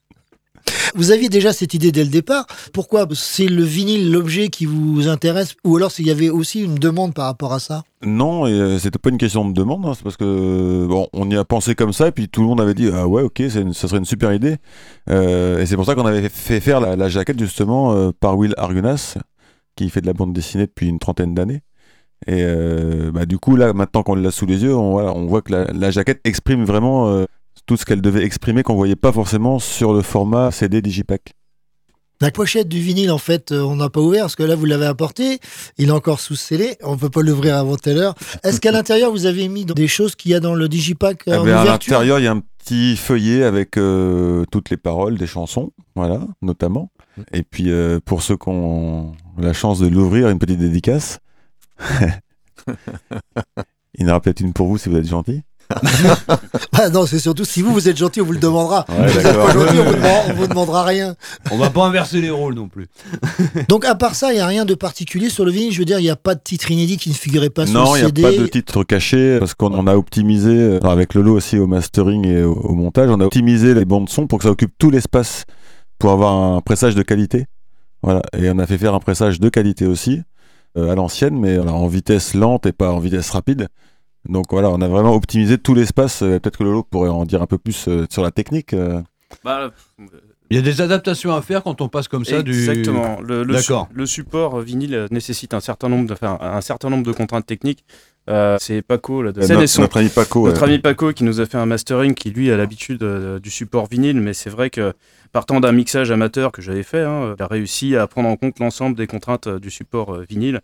Vous 0.95 1.11
aviez 1.11 1.29
déjà 1.29 1.53
cette 1.53 1.75
idée 1.75 1.93
dès 1.93 2.05
le 2.05 2.11
départ. 2.11 2.47
Pourquoi? 2.73 3.07
C'est 3.15 3.47
le 3.47 3.63
vinyle, 3.63 4.13
l'objet 4.13 4.49
qui 4.49 4.67
vous 4.67 5.09
intéresse 5.09 5.55
Ou 5.65 5.77
alors 5.77 5.91
s'il 5.91 6.07
y 6.07 6.11
avait 6.11 6.31
aussi 6.31 6.63
une 6.63 6.75
demande 6.75 7.15
par 7.15 7.27
rapport 7.27 7.53
à 7.53 7.61
ça? 7.61 7.83
Non, 8.05 8.47
et 8.47 8.53
euh, 8.53 8.79
c'était 8.79 8.99
pas 8.99 9.11
une 9.11 9.19
question 9.19 9.49
de 9.49 9.55
demande, 9.55 9.87
hein, 9.87 9.93
c'est 9.95 10.03
parce 10.03 10.17
que 10.17 10.87
bon, 10.87 11.09
on 11.13 11.31
y 11.31 11.37
a 11.37 11.45
pensé 11.45 11.75
comme 11.75 11.93
ça, 11.93 12.09
et 12.09 12.13
puis 12.13 12.29
tout 12.29 12.41
le 12.41 12.49
monde 12.49 12.61
avait 12.61 12.75
dit 12.75 12.91
ah 12.93 13.07
ouais, 13.07 13.23
ok, 13.23 13.43
ça 13.49 13.89
serait 13.89 13.99
une 13.99 14.05
super 14.05 14.33
idée. 14.33 14.57
Euh, 15.09 15.61
et 15.61 15.67
c'est 15.67 15.77
pour 15.77 15.87
ça 15.87 15.95
qu'on 15.95 16.07
avait 16.07 16.29
fait 16.29 16.61
faire 16.61 16.81
la, 16.81 17.09
jaquette 17.09 17.39
justement 17.39 17.93
euh, 17.93 18.11
par 18.19 18.37
Will 18.37 18.55
Argunas, 18.57 19.17
qui 19.77 19.89
fait 19.89 20.01
de 20.01 20.07
la 20.07 20.15
bande 20.15 20.33
dessinée 20.33 20.67
depuis 20.67 20.89
une 20.89 20.99
trentaine 20.99 21.35
d'années. 21.35 21.63
Et 22.29 22.45
bah, 23.13 23.27
du 23.27 23.39
coup, 23.39 23.57
là, 23.57 23.73
maintenant 23.73 24.05
qu'on 24.05 24.15
l'a 24.15 24.31
sous 24.31 24.47
les 24.47 24.63
yeux, 24.63 24.77
on, 24.77 25.27
voit 25.27 25.43
que 25.43 25.53
la, 25.53 25.91
jaquette 25.91 26.21
exprime 26.23 26.65
vraiment 26.65 27.25
tout 27.67 27.77
ce 27.77 27.85
qu'elle 27.85 28.01
devait 28.03 28.25
exprimer, 28.25 28.63
qu'on 28.63 28.75
voyait 28.75 28.97
pas 28.97 29.13
forcément 29.13 29.59
sur 29.59 29.93
le 29.93 30.03
format 30.03 30.51
CD 30.51 30.83
Digipack. 30.83 31.35
La 32.21 32.31
pochette 32.31 32.69
du 32.69 32.79
vinyle, 32.79 33.11
en 33.11 33.19
fait, 33.19 33.51
euh, 33.51 33.63
on 33.63 33.75
n'a 33.75 33.91
pas 33.91 34.01
ouvert 34.01 34.23
parce 34.23 34.37
que 34.37 34.45
là, 34.45 34.55
vous 34.55 34.65
l'avez 34.65 34.87
apporté. 34.87 35.41
Il 35.77 35.89
est 35.89 35.93
encore 35.93 36.21
sous 36.21 36.37
scellé. 36.37 36.77
On 36.85 36.97
peut 36.97 37.11
pas 37.11 37.21
l'ouvrir 37.21 37.57
avant 37.57 37.77
telle 37.77 37.99
heure. 37.99 38.15
Est-ce 38.45 38.61
qu'à 38.61 38.71
l'intérieur, 38.71 39.11
vous 39.11 39.27
avez 39.27 39.49
mis 39.49 39.65
des 39.65 39.89
choses 39.89 40.15
qu'il 40.15 40.31
y 40.31 40.35
a 40.35 40.39
dans 40.39 40.55
le 40.55 40.69
digipack 40.69 41.27
euh, 41.27 41.33
Eh 41.35 41.37
en 41.39 41.45
ben, 41.45 41.57
à 41.57 41.65
l'intérieur, 41.65 42.21
il 42.21 42.25
y 42.25 42.29
a 42.29 42.31
un 42.31 42.41
petit 42.65 42.97
feuillet 42.97 43.43
avec 43.43 43.77
euh, 43.77 44.45
toutes 44.53 44.71
les 44.71 44.77
paroles 44.77 45.19
des 45.19 45.27
chansons, 45.27 45.73
voilà, 45.97 46.21
notamment. 46.43 46.93
Et 47.33 47.43
puis, 47.43 47.71
euh, 47.71 47.99
pour 48.05 48.23
ceux 48.23 48.37
qui 48.37 48.49
ont 48.49 49.13
la 49.37 49.53
chance 49.53 49.81
de 49.81 49.89
l'ouvrir, 49.89 50.29
une 50.29 50.39
petite 50.39 50.61
dédicace. 50.61 51.19
il 52.69 52.75
y 53.99 54.05
en 54.05 54.09
aura 54.09 54.21
peut-être 54.21 54.41
une 54.41 54.53
pour 54.53 54.69
vous 54.69 54.79
si 54.79 54.89
vous 54.89 54.97
êtes 54.97 55.09
gentil. 55.09 55.43
Ah 56.73 56.89
non, 56.89 57.07
c'est 57.07 57.19
surtout 57.19 57.45
si 57.45 57.63
vous, 57.63 57.73
vous 57.73 57.89
êtes 57.89 57.97
gentil, 57.97 58.21
on 58.21 58.25
vous 58.25 58.33
le 58.33 58.39
demandera. 58.39 58.85
Ouais, 58.89 59.07
vous 59.07 59.19
êtes 59.19 59.25
d'accord. 59.25 59.47
pas 59.47 59.53
gentil, 59.53 59.79
on 59.79 59.85
vous, 59.85 59.93
demandera, 59.95 60.21
on 60.29 60.33
vous 60.35 60.47
demandera 60.47 60.85
rien. 60.85 61.15
On 61.51 61.57
va 61.59 61.71
pas 61.71 61.85
inverser 61.85 62.21
les 62.21 62.31
rôles 62.31 62.55
non 62.55 62.69
plus. 62.69 62.87
Donc, 63.69 63.85
à 63.85 63.95
part 63.95 64.15
ça, 64.15 64.33
il 64.33 64.37
n'y 64.37 64.41
a 64.41 64.47
rien 64.47 64.65
de 64.65 64.75
particulier 64.75 65.29
sur 65.29 65.45
le 65.45 65.51
vinyle? 65.53 65.73
Je 65.73 65.79
veux 65.79 65.85
dire, 65.85 65.99
il 65.99 66.05
n'y 66.05 66.11
a 66.11 66.17
pas 66.17 66.35
de 66.35 66.41
titre 66.43 66.71
inédit 66.71 66.97
qui 66.97 67.11
ne 67.11 67.15
figurait 67.15 67.51
pas 67.51 67.67
non, 67.67 67.87
sur 67.87 67.97
il 67.97 68.01
le 68.01 68.01
n'y 68.01 68.05
a 68.05 68.07
CD. 68.07 68.23
pas 68.23 68.43
de 68.43 68.47
titre 68.47 68.85
caché 68.85 69.39
parce 69.39 69.55
qu'on 69.55 69.73
on 69.73 69.87
a 69.87 69.95
optimisé, 69.97 70.79
avec 70.83 71.15
Lolo 71.15 71.35
aussi 71.37 71.59
au 71.59 71.67
mastering 71.67 72.27
et 72.27 72.43
au, 72.43 72.53
au 72.55 72.75
montage, 72.75 73.11
on 73.11 73.21
a 73.21 73.25
optimisé 73.25 73.75
les 73.75 73.85
bandes 73.85 74.09
son 74.09 74.27
pour 74.27 74.39
que 74.39 74.45
ça 74.45 74.51
occupe 74.51 74.73
tout 74.79 74.91
l'espace 74.91 75.45
pour 75.99 76.11
avoir 76.11 76.33
un 76.35 76.61
pressage 76.61 76.95
de 76.95 77.03
qualité. 77.03 77.47
Voilà. 78.03 78.23
Et 78.37 78.51
on 78.51 78.59
a 78.59 78.67
fait 78.67 78.79
faire 78.79 78.95
un 78.95 78.99
pressage 79.01 79.39
de 79.39 79.49
qualité 79.49 79.87
aussi, 79.87 80.23
euh, 80.77 80.91
à 80.91 80.95
l'ancienne, 80.95 81.39
mais 81.39 81.59
en 81.59 81.87
vitesse 81.87 82.35
lente 82.35 82.67
et 82.67 82.73
pas 82.73 82.91
en 82.93 82.99
vitesse 82.99 83.31
rapide. 83.31 83.69
Donc 84.29 84.47
voilà, 84.51 84.71
on 84.71 84.81
a 84.81 84.89
vraiment 84.89 85.15
optimisé 85.15 85.59
tout 85.59 85.75
l'espace. 85.75 86.23
Euh, 86.23 86.39
Peut-être 86.39 86.59
que 86.59 86.65
Lolo 86.65 86.83
pourrait 86.85 87.09
en 87.11 87.25
dire 87.25 87.43
un 87.43 87.47
peu 87.47 87.59
plus 87.59 87.87
euh, 87.89 88.07
sur 88.11 88.23
la 88.23 88.31
technique. 88.31 88.73
euh. 88.73 89.01
Bah, 89.45 89.71
Il 90.51 90.57
y 90.57 90.59
a 90.59 90.63
des 90.63 90.81
adaptations 90.81 91.35
à 91.35 91.43
faire 91.43 91.63
quand 91.63 91.81
on 91.81 91.89
passe 91.89 92.07
comme 92.09 92.25
ça 92.25 92.43
du. 92.43 92.51
Exactement. 92.53 93.19
Le, 93.21 93.43
le, 93.43 93.55
D'accord. 93.55 93.89
su- 93.91 93.97
le 93.97 94.07
support 94.07 94.61
vinyle 94.61 95.07
nécessite 95.11 95.55
un 95.55 95.61
certain 95.61 95.89
nombre 95.89 96.07
de, 96.07 96.13
enfin, 96.13 96.39
un 96.41 96.61
certain 96.61 96.91
nombre 96.91 97.05
de 97.05 97.13
contraintes 97.13 97.47
techniques. 97.47 97.85
Euh, 98.31 98.57
c'est 98.61 98.83
Paco 98.83 99.21
là, 99.23 99.33
de 99.33 99.41
notre- 99.41 99.97
ami 99.97 100.09
Paco, 100.09 100.47
Notre 100.47 100.63
ouais. 100.63 100.69
ami 100.69 100.79
Paco 100.79 101.13
qui 101.13 101.25
nous 101.25 101.41
a 101.41 101.47
fait 101.47 101.59
un 101.59 101.67
mastering 101.67 102.15
qui 102.15 102.31
lui 102.31 102.53
a 102.53 102.57
l'habitude 102.57 103.03
euh, 103.03 103.41
du 103.41 103.51
support 103.51 103.89
vinyle, 103.91 104.21
mais 104.21 104.33
c'est 104.33 104.51
vrai 104.51 104.71
que 104.71 104.93
partant 105.33 105.59
d'un 105.59 105.73
mixage 105.73 106.13
amateur 106.13 106.53
que 106.53 106.63
j'avais 106.63 106.85
fait, 106.85 107.01
hein, 107.03 107.35
il 107.37 107.43
a 107.43 107.49
réussi 107.49 107.97
à 107.97 108.07
prendre 108.07 108.29
en 108.29 108.37
compte 108.37 108.61
l'ensemble 108.61 108.95
des 108.97 109.09
contraintes 109.09 109.49
euh, 109.49 109.59
du 109.59 109.71
support 109.71 110.15
euh, 110.15 110.25
vinyle 110.29 110.61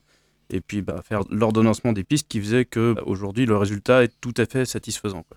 et 0.50 0.60
puis 0.60 0.82
bah, 0.82 1.00
faire 1.06 1.20
l'ordonnancement 1.30 1.92
des 1.92 2.04
pistes 2.04 2.26
qui 2.28 2.40
faisait 2.40 2.64
que 2.64 2.94
bah, 2.94 3.02
aujourd'hui 3.06 3.46
le 3.46 3.56
résultat 3.56 4.04
est 4.04 4.12
tout 4.20 4.34
à 4.36 4.46
fait 4.46 4.64
satisfaisant. 4.64 5.24
quoi. 5.28 5.36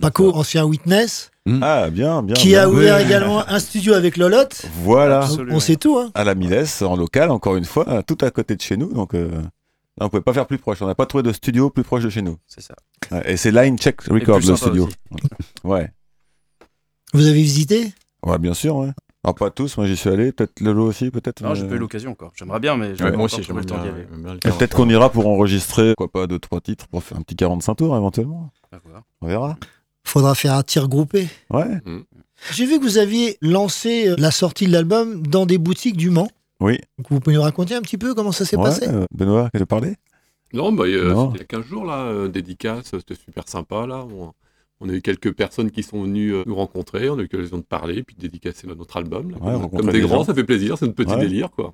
Paco, 0.00 0.32
ancien 0.34 0.64
Witness, 0.64 1.30
Ah, 1.60 1.90
bien, 1.90 2.22
bien. 2.22 2.34
qui 2.34 2.48
bien. 2.48 2.62
a 2.64 2.68
ouvert 2.68 2.96
Oui. 2.96 3.02
également 3.02 3.46
un 3.46 3.58
studio 3.58 3.92
avec 3.92 4.16
Lolotte. 4.16 4.64
Voilà. 4.82 5.28
On 5.50 5.60
sait 5.60 5.76
tout, 5.76 5.98
hein. 5.98 6.10
À 6.14 6.24
la 6.24 6.34
Miles, 6.34 6.64
en 6.80 6.96
local, 6.96 7.30
encore 7.30 7.56
une 7.56 7.66
fois, 7.66 8.02
tout 8.02 8.16
à 8.22 8.30
côté 8.30 8.56
de 8.56 8.60
chez 8.62 8.76
nous. 8.78 8.92
Donc, 8.92 9.14
euh, 9.14 9.30
on 10.00 10.08
pouvait 10.08 10.22
pas 10.22 10.32
faire 10.32 10.46
plus 10.46 10.56
proche. 10.58 10.80
On 10.80 10.86
n'a 10.86 10.94
pas 10.94 11.04
trouvé 11.06 11.22
de 11.22 11.30
studio 11.32 11.68
plus 11.68 11.84
proche 11.84 12.02
de 12.02 12.08
chez 12.10 12.22
nous. 12.22 12.38
C'est 12.46 12.62
ça. 12.62 12.74
Et 13.26 13.36
c'est 13.36 13.50
Line 13.52 13.78
Check 13.78 14.00
Record, 14.02 14.38
plus 14.38 14.48
le 14.48 14.56
studio. 14.56 14.88
Ouais. 15.62 15.92
Vous 17.12 17.26
avez 17.26 17.42
visité? 17.42 17.92
Ouais, 18.24 18.38
bien 18.38 18.54
sûr, 18.54 18.74
ouais. 18.76 18.90
Alors, 19.24 19.34
pas 19.36 19.50
tous, 19.50 19.76
moi 19.76 19.86
j'y 19.86 19.96
suis 19.96 20.10
allé. 20.10 20.32
Peut-être 20.32 20.60
Lolo 20.60 20.86
aussi, 20.86 21.10
peut-être. 21.10 21.42
Non, 21.42 21.54
j'ai 21.54 21.62
mais- 21.62 21.68
pas 21.68 21.74
eu 21.76 21.78
l'occasion 21.78 22.10
encore. 22.10 22.32
J'aimerais 22.34 22.58
bien, 22.60 22.76
mais 22.76 23.00
Ouais, 23.00 23.12
moi 23.12 23.26
aussi, 23.26 23.40
trouvé 23.40 23.60
le 23.60 23.66
temps 23.66 23.76
d'y 23.78 23.84
j'aimerais 23.84 24.00
aller. 24.00 24.38
j'aimerais 24.42 24.58
peut-être 24.58 24.74
qu'on 24.74 24.88
ira 24.88 25.10
pour 25.10 25.26
enregistrer, 25.28 25.94
quoi 25.96 26.08
pas, 26.10 26.26
deux, 26.26 26.38
trois 26.40 26.60
titres 26.60 26.88
pour 26.88 27.02
faire 27.04 27.18
un 27.18 27.22
petit 27.22 27.36
45 27.36 27.76
tours 27.76 27.96
éventuellement. 27.96 28.50
On 29.20 29.26
verra. 29.28 29.56
Faudra 30.04 30.34
faire 30.34 30.54
un 30.54 30.62
tir 30.64 30.88
groupé. 30.88 31.28
Ouais. 31.50 31.80
J'ai 32.50 32.66
vu 32.66 32.78
que 32.80 32.84
vous 32.84 32.98
aviez 32.98 33.38
lancé 33.40 34.08
euh, 34.08 34.16
la 34.18 34.32
sortie 34.32 34.66
de 34.66 34.72
l'album 34.72 35.24
dans 35.24 35.46
des 35.46 35.58
boutiques 35.58 35.96
du 35.96 36.10
Mans. 36.10 36.28
Oui. 36.58 36.78
Donc, 36.98 37.06
vous 37.10 37.20
pouvez 37.20 37.36
nous 37.36 37.42
raconter 37.42 37.76
un 37.76 37.82
petit 37.82 37.98
peu 37.98 38.14
comment 38.14 38.32
ça 38.32 38.44
s'est 38.44 38.56
Ouais, 38.56 38.64
passé? 38.64 38.88
euh, 38.88 39.04
Benoît, 39.14 39.48
tu 39.54 39.60
veux 39.60 39.66
parler 39.66 39.94
Non, 40.52 40.72
bah, 40.72 40.84
euh, 40.86 41.12
Non. 41.12 41.26
c'était 41.32 41.38
il 41.38 41.54
y 41.54 41.56
a 41.56 41.60
15 41.60 41.64
jours, 41.70 41.84
là, 41.84 42.00
euh, 42.06 42.26
dédicace, 42.28 42.86
c'était 42.90 43.14
super 43.14 43.48
sympa, 43.48 43.86
là. 43.86 44.04
On, 44.04 44.32
on 44.84 44.88
a 44.88 44.92
eu 44.94 45.00
quelques 45.02 45.32
personnes 45.32 45.70
qui 45.70 45.82
sont 45.82 46.02
venues 46.02 46.34
euh, 46.34 46.42
nous 46.46 46.54
rencontrer, 46.56 47.08
on 47.08 47.14
a 47.14 47.18
eu 47.22 47.28
l'occasion 47.32 47.58
de 47.58 47.62
parler, 47.62 48.02
puis 48.02 48.16
de 48.16 48.20
dédicacer 48.20 48.66
notre 48.66 48.96
album. 48.96 49.30
là. 49.30 49.38
Ouais, 49.38 49.68
comme, 49.70 49.90
des 49.92 50.00
grands, 50.00 50.16
gens. 50.18 50.24
ça 50.24 50.34
fait 50.34 50.44
plaisir, 50.44 50.76
c'est 50.76 50.86
notre 50.86 50.96
petit 50.96 51.12
Ouais. 51.14 51.20
délire, 51.20 51.50
quoi. 51.50 51.72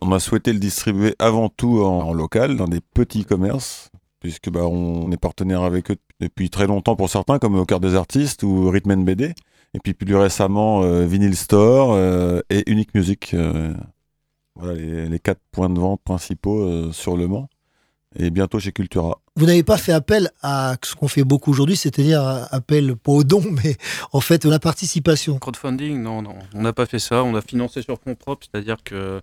On 0.00 0.10
a 0.12 0.18
souhaité 0.18 0.52
le 0.52 0.58
distribuer 0.58 1.14
avant 1.18 1.48
tout 1.48 1.82
en, 1.82 2.00
en 2.08 2.12
local, 2.12 2.56
dans 2.56 2.66
des 2.68 2.80
petits 2.80 3.24
commerces, 3.24 3.90
puisque 4.20 4.50
bah, 4.50 4.66
on 4.66 5.10
est 5.12 5.16
partenaire 5.16 5.62
avec 5.62 5.90
eux 5.90 5.96
depuis 6.20 6.50
très 6.50 6.66
longtemps 6.66 6.96
pour 6.96 7.08
certains, 7.08 7.38
comme 7.38 7.54
Au 7.56 7.64
cœur 7.64 7.80
des 7.80 7.94
artistes 7.94 8.42
ou 8.42 8.68
Rhythm 8.70 8.90
and 8.90 8.96
BD. 9.02 9.32
Et 9.72 9.78
puis 9.82 9.94
plus 9.94 10.14
récemment, 10.16 10.82
euh, 10.82 11.04
Vinyl 11.06 11.34
Store 11.36 11.92
euh, 11.94 12.40
et 12.50 12.68
Unique 12.70 12.94
Music. 12.94 13.32
euh, 13.34 13.72
voilà 14.56 14.74
les, 14.74 15.08
les 15.08 15.18
quatre 15.18 15.40
points 15.52 15.70
de 15.70 15.80
vente 15.80 16.00
principaux 16.04 16.92
sur 16.92 17.16
Le 17.16 17.26
Mans. 17.26 17.48
Et 18.16 18.30
bientôt 18.30 18.60
chez 18.60 18.70
Cultura. 18.72 19.18
Vous 19.36 19.46
n'avez 19.46 19.62
pas 19.64 19.76
fait 19.76 19.92
appel 19.92 20.30
à 20.42 20.76
ce 20.84 20.94
qu'on 20.94 21.08
fait 21.08 21.24
beaucoup 21.24 21.50
aujourd'hui, 21.50 21.76
c'est-à-dire 21.76 22.22
appel 22.50 22.94
pas 22.96 23.12
au 23.12 23.24
don, 23.24 23.42
mais 23.64 23.76
en 24.12 24.20
fait 24.20 24.44
à 24.46 24.48
la 24.48 24.58
participation. 24.60 25.38
Crowdfunding, 25.38 26.00
non, 26.00 26.22
non, 26.22 26.36
on 26.54 26.62
n'a 26.62 26.72
pas 26.72 26.86
fait 26.86 26.98
ça. 27.00 27.24
On 27.24 27.34
a 27.34 27.40
financé 27.42 27.82
sur 27.82 27.98
fonds 27.98 28.14
propres, 28.14 28.46
c'est-à-dire 28.50 28.76
que 28.84 29.20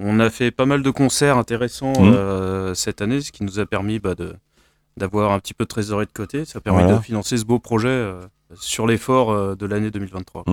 on 0.00 0.20
a 0.20 0.30
fait 0.30 0.50
pas 0.50 0.66
mal 0.66 0.82
de 0.82 0.90
concerts 0.90 1.38
intéressants 1.38 1.92
Mhm. 2.00 2.12
euh, 2.14 2.74
cette 2.74 3.00
année, 3.02 3.20
ce 3.20 3.32
qui 3.32 3.42
nous 3.44 3.58
a 3.58 3.66
permis 3.66 3.98
bah, 3.98 4.14
de 4.14 4.34
d'avoir 4.96 5.30
un 5.32 5.38
petit 5.38 5.54
peu 5.54 5.64
de 5.64 5.68
trésorerie 5.68 6.06
de 6.06 6.12
côté. 6.12 6.44
Ça 6.44 6.58
a 6.58 6.60
permis 6.60 6.82
Voilà. 6.82 6.98
de 6.98 7.02
financer 7.02 7.36
ce 7.36 7.44
beau 7.44 7.58
projet 7.60 7.88
euh, 7.88 8.20
sur 8.60 8.86
l'effort 8.86 9.30
euh, 9.30 9.54
de 9.54 9.64
l'année 9.64 9.90
2023. 9.92 10.44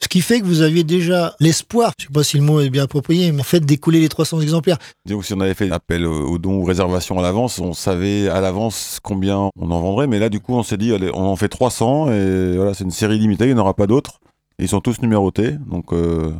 Ce 0.00 0.08
qui 0.08 0.20
fait 0.20 0.40
que 0.40 0.44
vous 0.44 0.60
aviez 0.60 0.84
déjà 0.84 1.34
l'espoir, 1.40 1.92
je 1.98 2.04
sais 2.04 2.12
pas 2.12 2.22
si 2.22 2.36
le 2.36 2.42
mot 2.42 2.60
est 2.60 2.68
bien 2.68 2.84
approprié, 2.84 3.32
mais 3.32 3.40
en 3.40 3.44
fait 3.44 3.60
d'écouler 3.60 3.98
les 4.00 4.10
300 4.10 4.40
exemplaires. 4.42 4.76
Si 5.22 5.32
on 5.34 5.40
avait 5.40 5.54
fait 5.54 5.70
appel 5.70 6.04
au 6.06 6.26
au 6.28 6.38
don 6.38 6.56
ou 6.58 6.64
réservation 6.64 7.18
à 7.18 7.22
l'avance, 7.22 7.58
on 7.60 7.72
savait 7.72 8.28
à 8.28 8.40
l'avance 8.42 8.98
combien 9.02 9.50
on 9.58 9.70
en 9.70 9.80
vendrait. 9.80 10.06
Mais 10.06 10.18
là, 10.18 10.28
du 10.28 10.38
coup, 10.40 10.52
on 10.54 10.62
s'est 10.62 10.76
dit, 10.76 10.92
on 11.14 11.24
en 11.24 11.36
fait 11.36 11.48
300 11.48 12.10
et 12.12 12.56
voilà, 12.56 12.74
c'est 12.74 12.84
une 12.84 12.90
série 12.90 13.18
limitée, 13.18 13.44
il 13.46 13.54
n'y 13.54 13.58
en 13.58 13.62
aura 13.62 13.74
pas 13.74 13.86
d'autres. 13.86 14.20
Ils 14.58 14.68
sont 14.68 14.80
tous 14.80 15.00
numérotés. 15.00 15.52
Donc 15.66 15.92
euh, 15.92 16.32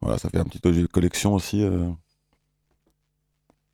voilà, 0.00 0.16
ça 0.18 0.30
fait 0.30 0.38
un 0.38 0.44
petit 0.44 0.60
objet 0.64 0.80
de 0.82 0.86
collection 0.86 1.34
aussi. 1.34 1.62
euh. 1.62 1.88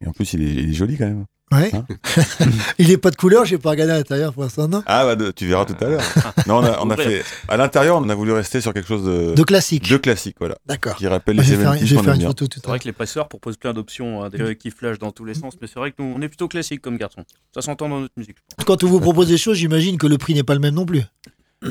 Et 0.01 0.09
en 0.09 0.13
plus, 0.13 0.33
il 0.35 0.43
est 0.71 0.73
joli 0.73 0.97
quand 0.97 1.07
même. 1.07 1.25
Ouais. 1.51 1.71
Hein 1.75 1.87
Il 2.79 2.89
n'est 2.89 2.97
pas 2.99 3.11
de 3.11 3.17
couleur, 3.17 3.45
j'ai 3.47 3.57
pas 3.59 3.71
regardé 3.71 3.93
à 3.93 3.97
l'intérieur 3.97 4.33
pour 4.35 4.43
l'instant, 4.43 4.69
non? 4.69 4.83
Ah 4.87 5.05
bah 5.05 5.17
de- 5.17 5.31
tu 5.31 5.47
verras 5.47 5.65
tout 5.65 5.77
à 5.83 5.89
l'heure. 5.89 6.03
non, 6.47 6.57
on 6.59 6.65
a, 6.65 6.79
on 6.83 6.91
a 6.91 6.97
fait 6.97 7.25
à 7.49 7.57
l'intérieur, 7.57 7.97
on 7.97 8.09
a 8.09 8.15
voulu 8.15 8.33
rester 8.33 8.61
sur 8.61 8.75
quelque 8.75 8.87
chose 8.87 9.05
de, 9.05 9.35
De 9.35 9.43
classique. 9.45 9.89
de 9.89 9.97
classique, 9.97 10.37
voilà. 10.39 10.57
D'accord. 10.67 10.97
Qui 10.97 11.07
rappelle 11.07 11.37
Bah, 11.37 11.43
les 11.43 11.53
événements 11.55 11.73
faire 11.75 11.99
aime 12.01 12.11
une 12.15 12.19
bien. 12.19 12.29
photo 12.29 12.47
tout 12.49 12.61
C'est 12.63 12.67
vrai 12.69 12.79
que 12.79 12.85
les 12.85 12.93
presseurs 12.93 13.29
proposent 13.29 13.57
plein 13.57 13.73
d'options, 13.73 14.23
hein, 14.23 14.29
des 14.29 14.57
qui 14.57 14.71
flashent 14.71 14.99
dans 14.99 15.11
tous 15.11 15.25
les 15.25 15.35
sens, 15.35 15.55
mais 15.61 15.67
c'est 15.67 15.79
vrai 15.79 15.91
que 15.93 16.03
nous, 16.03 16.13
on 16.17 16.21
est 16.21 16.29
plutôt 16.29 16.49
classique 16.49 16.83
comme 16.83 16.97
garçon. 16.99 17.25
Ça 17.55 17.63
s'entend 17.63 17.89
dans 17.89 18.01
notre 18.01 18.15
musique. 18.19 18.37
Quand 18.67 18.85
on 18.85 18.87
vous 18.89 19.01
propose 19.01 19.29
des 19.29 19.39
choses, 19.39 19.57
j'imagine 19.57 19.97
que 19.97 20.07
le 20.07 20.19
prix 20.19 20.35
n'est 20.35 20.43
pas 20.43 20.55
le 20.55 20.61
même 20.61 20.75
non 20.75 20.85
plus. 20.87 21.03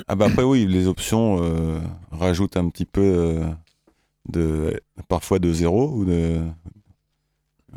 Ah 0.07 0.15
bah 0.15 0.25
après 0.29 0.43
oui, 0.43 0.65
les 0.65 0.87
options 0.87 1.37
euh, 1.43 1.79
rajoutent 2.11 2.57
un 2.57 2.67
petit 2.69 2.83
peu 2.85 3.01
euh, 3.01 3.45
de 4.29 4.81
parfois 5.07 5.39
de 5.39 5.53
zéro 5.53 5.91
ou 5.93 6.03
de 6.03 6.39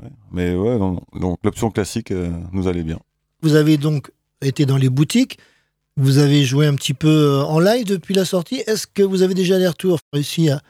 Ouais. 0.02 0.08
mais 0.32 0.54
ouais 0.54 0.78
non, 0.78 1.00
donc 1.18 1.38
l'option 1.42 1.70
classique 1.70 2.10
euh, 2.10 2.30
nous 2.52 2.68
allait 2.68 2.82
bien. 2.82 2.98
Vous 3.42 3.54
avez 3.54 3.76
donc 3.76 4.10
été 4.42 4.66
dans 4.66 4.76
les 4.76 4.88
boutiques, 4.88 5.38
vous 5.96 6.18
avez 6.18 6.44
joué 6.44 6.66
un 6.66 6.74
petit 6.74 6.94
peu 6.94 7.08
euh, 7.08 7.42
en 7.44 7.58
live 7.58 7.84
depuis 7.86 8.14
la 8.14 8.24
sortie. 8.24 8.62
Est-ce 8.66 8.86
que 8.86 9.02
vous 9.02 9.22
avez 9.22 9.34
déjà 9.34 9.58
des 9.58 9.68
retours 9.68 9.98
réussi 10.12 10.50
à, 10.50 10.60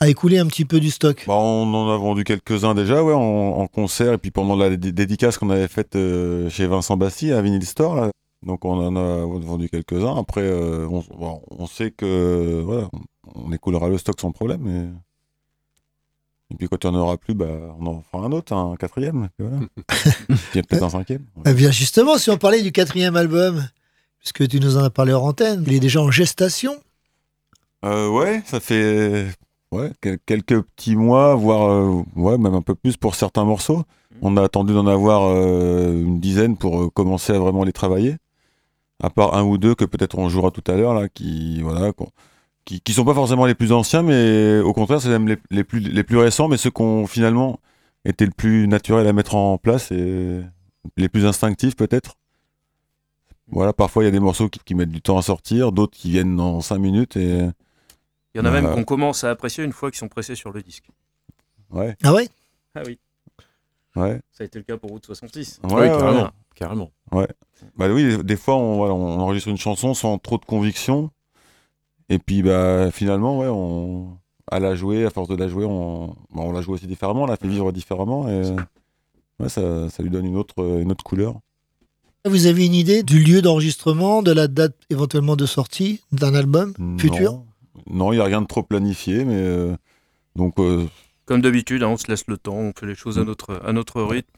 à 0.00 0.08
écouler 0.08 0.38
un 0.38 0.46
petit 0.46 0.64
peu 0.64 0.80
du 0.80 0.90
stock? 0.90 1.24
Bah, 1.26 1.34
on 1.34 1.72
en 1.74 1.90
a 1.90 1.96
vendu 1.96 2.24
quelques-uns 2.24 2.74
déjà 2.74 3.02
ouais 3.02 3.14
en, 3.14 3.20
en 3.20 3.66
concert 3.66 4.12
et 4.12 4.18
puis 4.18 4.30
pendant 4.30 4.56
la 4.56 4.76
dé- 4.76 4.92
dédicace 4.92 5.38
qu'on 5.38 5.50
avait 5.50 5.68
faite 5.68 5.96
euh, 5.96 6.50
chez 6.50 6.66
Vincent 6.66 6.96
Bastille 6.96 7.32
à 7.32 7.40
Vinyl 7.42 7.64
Store 7.64 7.94
là. 7.96 8.10
Donc 8.46 8.64
on 8.64 8.74
en 8.78 8.94
a 8.96 9.26
vendu 9.26 9.68
quelques-uns. 9.68 10.16
Après 10.16 10.42
euh, 10.42 10.86
on, 10.88 11.66
sait 11.66 11.90
que 11.90 12.62
voilà, 12.64 12.88
on 13.34 13.52
écoulera 13.52 13.88
le 13.88 13.98
stock 13.98 14.20
sans 14.20 14.30
problème 14.32 14.60
mais 14.62 14.86
et 16.50 16.54
puis 16.56 16.68
quand 16.68 16.82
il 16.84 16.90
n'y 16.90 16.96
en 16.96 17.00
aura 17.00 17.16
plus, 17.18 17.34
bah, 17.34 17.46
on 17.78 17.86
en 17.86 18.02
fera 18.10 18.24
un 18.24 18.32
autre, 18.32 18.52
un 18.54 18.74
quatrième. 18.76 19.28
et 19.38 19.42
Voilà. 19.42 19.58
puis 20.52 20.62
peut-être 20.62 20.82
un 20.84 20.90
cinquième. 20.90 21.24
Eh 21.46 21.52
bien, 21.52 21.70
justement, 21.70 22.16
si 22.18 22.30
on 22.30 22.38
parlait 22.38 22.62
du 22.62 22.72
quatrième 22.72 23.16
album, 23.16 23.62
puisque 24.18 24.48
tu 24.48 24.58
nous 24.60 24.76
en 24.76 24.84
as 24.84 24.90
parlé 24.90 25.12
hors 25.12 25.24
antenne, 25.24 25.62
il 25.66 25.74
est 25.74 25.80
déjà 25.80 26.00
en 26.00 26.10
gestation. 26.10 26.72
Euh, 27.84 28.08
ouais, 28.08 28.42
ça 28.46 28.60
fait 28.60 29.26
ouais, 29.72 29.92
quel- 30.00 30.18
quelques 30.26 30.62
petits 30.62 30.96
mois, 30.96 31.34
voire 31.34 31.70
euh, 31.70 32.02
ouais, 32.16 32.38
même 32.38 32.54
un 32.54 32.62
peu 32.62 32.74
plus 32.74 32.96
pour 32.96 33.14
certains 33.14 33.44
morceaux. 33.44 33.84
On 34.20 34.36
a 34.36 34.42
attendu 34.42 34.72
d'en 34.72 34.86
avoir 34.88 35.22
euh, 35.28 35.92
une 35.92 36.18
dizaine 36.18 36.56
pour 36.56 36.82
euh, 36.82 36.88
commencer 36.90 37.32
à 37.32 37.38
vraiment 37.38 37.62
les 37.62 37.72
travailler. 37.72 38.16
À 39.00 39.10
part 39.10 39.34
un 39.36 39.44
ou 39.44 39.58
deux 39.58 39.76
que 39.76 39.84
peut-être 39.84 40.18
on 40.18 40.28
jouera 40.28 40.50
tout 40.50 40.64
à 40.66 40.74
l'heure, 40.74 40.92
là, 40.94 41.08
qui, 41.08 41.62
voilà, 41.62 41.92
qui, 42.68 42.82
qui 42.82 42.92
sont 42.92 43.06
pas 43.06 43.14
forcément 43.14 43.46
les 43.46 43.54
plus 43.54 43.72
anciens, 43.72 44.02
mais 44.02 44.58
au 44.58 44.74
contraire, 44.74 45.00
c'est 45.00 45.08
même 45.08 45.26
les, 45.26 45.38
les 45.50 45.64
plus, 45.64 45.80
les 45.80 46.04
plus 46.04 46.18
récents, 46.18 46.48
mais 46.48 46.58
ceux 46.58 46.70
qui 46.70 46.82
ont 46.82 47.06
finalement 47.06 47.60
été 48.04 48.26
le 48.26 48.30
plus 48.30 48.68
naturel 48.68 49.06
à 49.06 49.14
mettre 49.14 49.36
en 49.36 49.56
place 49.56 49.90
et 49.90 50.42
les 50.98 51.08
plus 51.08 51.24
instinctifs 51.24 51.76
peut-être. 51.76 52.16
Voilà, 53.50 53.72
parfois 53.72 54.02
il 54.02 54.06
y 54.06 54.08
a 54.08 54.12
des 54.12 54.20
morceaux 54.20 54.50
qui, 54.50 54.60
qui 54.62 54.74
mettent 54.74 54.90
du 54.90 55.00
temps 55.00 55.16
à 55.16 55.22
sortir, 55.22 55.72
d'autres 55.72 55.96
qui 55.96 56.10
viennent 56.10 56.36
dans 56.36 56.60
5 56.60 56.76
minutes 56.76 57.16
et. 57.16 57.48
Il 58.34 58.38
y 58.38 58.40
en 58.40 58.44
a 58.44 58.50
même 58.50 58.70
qu'on 58.74 58.84
commence 58.84 59.24
à 59.24 59.30
apprécier 59.30 59.64
une 59.64 59.72
fois 59.72 59.90
qu'ils 59.90 59.98
sont 60.00 60.08
pressés 60.08 60.34
sur 60.34 60.52
le 60.52 60.60
disque. 60.60 60.90
Ouais. 61.70 61.96
Ah 62.04 62.12
ouais? 62.12 62.28
Ah 62.74 62.82
oui. 62.84 62.98
Ouais. 63.96 64.20
Ça 64.30 64.44
a 64.44 64.44
été 64.44 64.58
le 64.58 64.64
cas 64.64 64.76
pour 64.76 64.90
Route 64.90 65.06
66. 65.06 65.60
Ouais, 65.64 65.72
ouais, 65.72 65.90
ouais. 65.90 66.24
carrément. 66.54 66.90
Ouais. 67.12 67.26
Bah 67.78 67.88
oui, 67.88 68.04
des, 68.04 68.22
des 68.22 68.36
fois, 68.36 68.56
on, 68.56 68.76
voilà, 68.76 68.92
on 68.92 69.18
enregistre 69.20 69.48
une 69.48 69.56
chanson 69.56 69.94
sans 69.94 70.18
trop 70.18 70.36
de 70.36 70.44
conviction. 70.44 71.10
Et 72.08 72.18
puis, 72.18 72.42
bah, 72.42 72.90
finalement, 72.90 73.38
ouais, 73.38 73.48
on, 73.48 74.16
à 74.50 74.60
la 74.60 74.74
jouer, 74.74 75.04
à 75.04 75.10
force 75.10 75.28
de 75.28 75.36
la 75.36 75.48
jouer, 75.48 75.64
on, 75.66 76.08
bah, 76.34 76.42
on 76.42 76.52
la 76.52 76.62
joue 76.62 76.72
aussi 76.72 76.86
différemment, 76.86 77.22
on 77.24 77.26
la 77.26 77.36
fait 77.36 77.48
vivre 77.48 77.70
différemment. 77.72 78.28
Et 78.28 78.42
ouais, 79.40 79.48
ça, 79.48 79.88
ça 79.90 80.02
lui 80.02 80.10
donne 80.10 80.24
une 80.26 80.36
autre, 80.36 80.80
une 80.80 80.90
autre 80.90 81.04
couleur. 81.04 81.38
Vous 82.24 82.46
avez 82.46 82.66
une 82.66 82.74
idée 82.74 83.02
du 83.02 83.20
lieu 83.22 83.42
d'enregistrement, 83.42 84.22
de 84.22 84.32
la 84.32 84.48
date 84.48 84.74
éventuellement 84.90 85.36
de 85.36 85.46
sortie 85.46 86.02
d'un 86.12 86.34
album 86.34 86.74
futur? 86.98 87.42
Non. 87.90 88.12
Il 88.12 88.16
n'y 88.16 88.20
a 88.20 88.24
rien 88.24 88.42
de 88.42 88.46
trop 88.46 88.62
planifié, 88.62 89.24
mais. 89.24 89.36
euh, 89.36 89.74
donc. 90.34 90.58
euh, 90.58 90.86
Comme 91.26 91.40
d'habitude, 91.42 91.82
hein, 91.82 91.88
on 91.88 91.96
se 91.96 92.08
laisse 92.08 92.26
le 92.26 92.36
temps, 92.36 92.56
on 92.56 92.72
fait 92.78 92.86
les 92.86 92.94
choses 92.94 93.18
à 93.18 93.22
Mm. 93.22 93.26
notre, 93.26 93.62
à 93.64 93.72
notre 93.72 94.02
rythme, 94.02 94.28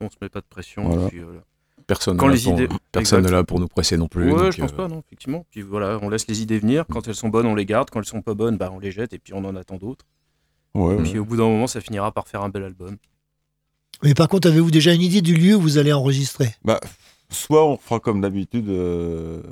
on 0.00 0.08
se 0.08 0.16
met 0.22 0.28
pas 0.28 0.40
de 0.40 0.46
pression. 0.48 0.84
Voilà. 0.88 1.06
et 1.06 1.08
puis, 1.10 1.20
voilà. 1.20 1.40
Personne 1.88 2.16
Quand 2.18 2.28
n'est 2.28 2.34
les 2.36 2.42
là 2.42 2.44
pour- 2.50 2.60
idées... 2.60 2.68
personne 2.92 3.18
Exact. 3.18 3.30
n'est 3.32 3.36
là 3.38 3.44
pour 3.44 3.58
nous 3.58 3.66
presser 3.66 3.96
non 3.96 4.06
plus. 4.06 4.30
Ouais, 4.32 4.38
donc, 4.44 4.52
je 4.52 4.60
pense 4.60 4.72
euh, 4.72 4.76
pas, 4.76 4.86
non, 4.88 5.00
effectivement. 5.04 5.44
Puis 5.50 5.62
voilà, 5.62 5.98
on 6.02 6.08
laisse 6.10 6.28
les 6.28 6.40
idées 6.42 6.58
venir. 6.60 6.84
Quand 6.92 7.08
elles 7.08 7.14
sont 7.16 7.30
bonnes, 7.30 7.46
on 7.46 7.54
les 7.56 7.64
garde. 7.66 7.88
Quand 7.90 7.98
elles 7.98 8.04
sont 8.04 8.22
pas 8.22 8.34
bonnes, 8.34 8.56
bah, 8.58 8.70
on 8.72 8.78
les 8.78 8.92
jette 8.92 9.12
et 9.14 9.18
puis 9.18 9.32
on 9.34 9.44
en 9.44 9.56
attend 9.56 9.76
d'autres. 9.76 10.04
Ouais, 10.74 10.94
et 10.94 10.98
puis 10.98 11.12
ouais. 11.14 11.18
au 11.18 11.24
bout 11.24 11.36
d'un 11.38 11.44
moment, 11.48 11.66
ça 11.66 11.80
finira 11.80 12.12
par 12.12 12.28
faire 12.28 12.42
un 12.42 12.50
bel 12.50 12.62
album. 12.62 12.96
Mais 14.04 14.14
par 14.14 14.28
contre, 14.28 14.46
avez-vous 14.48 14.70
déjà 14.70 14.92
une 14.94 15.00
idée 15.02 15.22
du 15.22 15.34
lieu 15.34 15.56
où 15.56 15.60
vous 15.60 15.78
allez 15.78 15.92
enregistrer? 15.92 16.54
Bah, 16.64 16.78
soit 17.30 17.66
on 17.66 17.76
fera 17.78 17.98
comme 18.00 18.20
d'habitude 18.20 18.68
euh, 18.68 19.42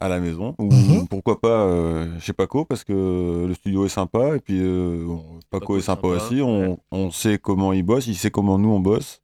à 0.00 0.08
la 0.08 0.18
maison, 0.18 0.56
ou 0.58 0.72
Mhm. 0.72 1.06
pourquoi 1.08 1.40
pas 1.40 1.66
euh, 1.66 2.18
chez 2.18 2.32
Paco, 2.32 2.64
parce 2.64 2.82
que 2.84 3.44
le 3.46 3.54
studio 3.54 3.84
est 3.86 3.90
sympa, 3.90 4.34
et 4.36 4.40
puis 4.40 4.58
euh, 4.60 5.06
Paco, 5.50 5.76
est 5.76 5.82
sympa, 5.82 6.08
aussi, 6.08 6.40
on, 6.42 6.78
on 6.90 7.10
sait 7.12 7.38
comment 7.38 7.72
il 7.72 7.84
bosse, 7.84 8.08
il 8.08 8.16
sait 8.16 8.30
comment 8.32 8.58
nous 8.58 8.70
on 8.70 8.80
bosse. 8.80 9.20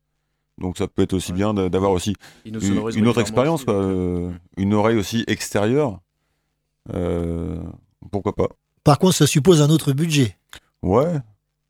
Donc 0.61 0.77
ça 0.79 0.89
peut 0.89 1.03
être 1.03 1.15
aussi 1.15 1.33
bien 1.33 1.55
d'avoir 1.55 1.93
aussi 1.93 2.15
une, 2.45 2.57
autre 3.07 3.21
expérience, 3.21 3.65
quoi, 3.65 3.75
euh, 3.75 4.31
une 4.57 4.75
oreille 4.75 4.97
aussi 4.99 5.25
extérieure. 5.29 6.01
Euh, 6.95 7.57
pourquoi 8.11 8.35
pas 8.35 8.49
Par 8.85 8.99
contre, 8.99 9.15
ça 9.15 9.27
suppose 9.27 9.63
un 9.63 9.71
autre 9.71 9.93
budget. 9.93 10.37
Ouais, 10.83 11.21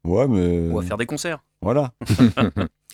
ouais, 0.04 0.28
mais. 0.28 0.68
On 0.72 0.80
va 0.80 0.86
faire 0.86 0.96
des 0.96 1.06
concerts. 1.06 1.38
Voilà. 1.60 1.92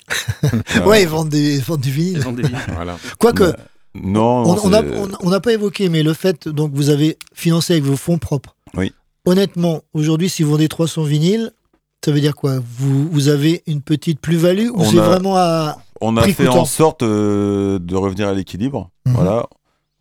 Ouais, 0.86 1.02
ils 1.02 1.08
vendent, 1.08 1.30
des, 1.30 1.56
ils 1.56 1.62
vendent 1.62 1.80
du 1.80 1.90
vinyle. 1.90 2.12
Ils 2.18 2.20
vendent 2.22 2.36
des 2.36 2.42
vinyles. 2.42 2.60
Voilà. 2.74 2.96
Quoique, 3.18 3.44
Bah. 3.44 3.56
Non, 3.94 4.42
On 4.42 4.68
n'a 4.70 4.80
c'est- 4.82 4.98
on- 4.98 5.08
on 5.26 5.30
n'a 5.30 5.38
pas 5.40 5.52
évoqué, 5.52 5.88
mais 5.88 6.02
le 6.02 6.14
fait, 6.14 6.48
donc 6.48 6.72
vous 6.74 6.90
avez 6.90 7.16
financé 7.32 7.74
avec 7.74 7.84
vos 7.84 7.96
fonds 7.96 8.18
propres. 8.18 8.56
Oui. 8.76 8.92
Honnêtement, 9.24 9.82
aujourd'hui, 9.94 10.28
si 10.28 10.42
vous 10.42 10.50
vendez 10.50 10.68
300 10.68 11.04
vinyles, 11.04 11.52
ça 12.04 12.10
veut 12.10 12.20
dire 12.20 12.34
quoi? 12.34 12.58
Vous, 12.76 13.08
vous 13.08 13.28
avez 13.28 13.62
une 13.68 13.80
petite 13.82 14.20
plus-value 14.20 14.68
ou 14.70 14.80
On 14.80 14.84
c'est 14.90 14.98
a- 14.98 15.02
vraiment 15.02 15.36
à. 15.36 15.78
On 16.00 16.16
a 16.16 16.22
prix 16.22 16.32
fait 16.32 16.44
coûtant 16.46 16.60
en 16.62 16.64
sorte 16.64 17.02
euh, 17.02 17.78
de 17.78 17.96
revenir 17.96 18.28
à 18.28 18.32
l'équilibre. 18.34 18.90
Mhm. 19.06 19.14
Voilà. 19.14 19.46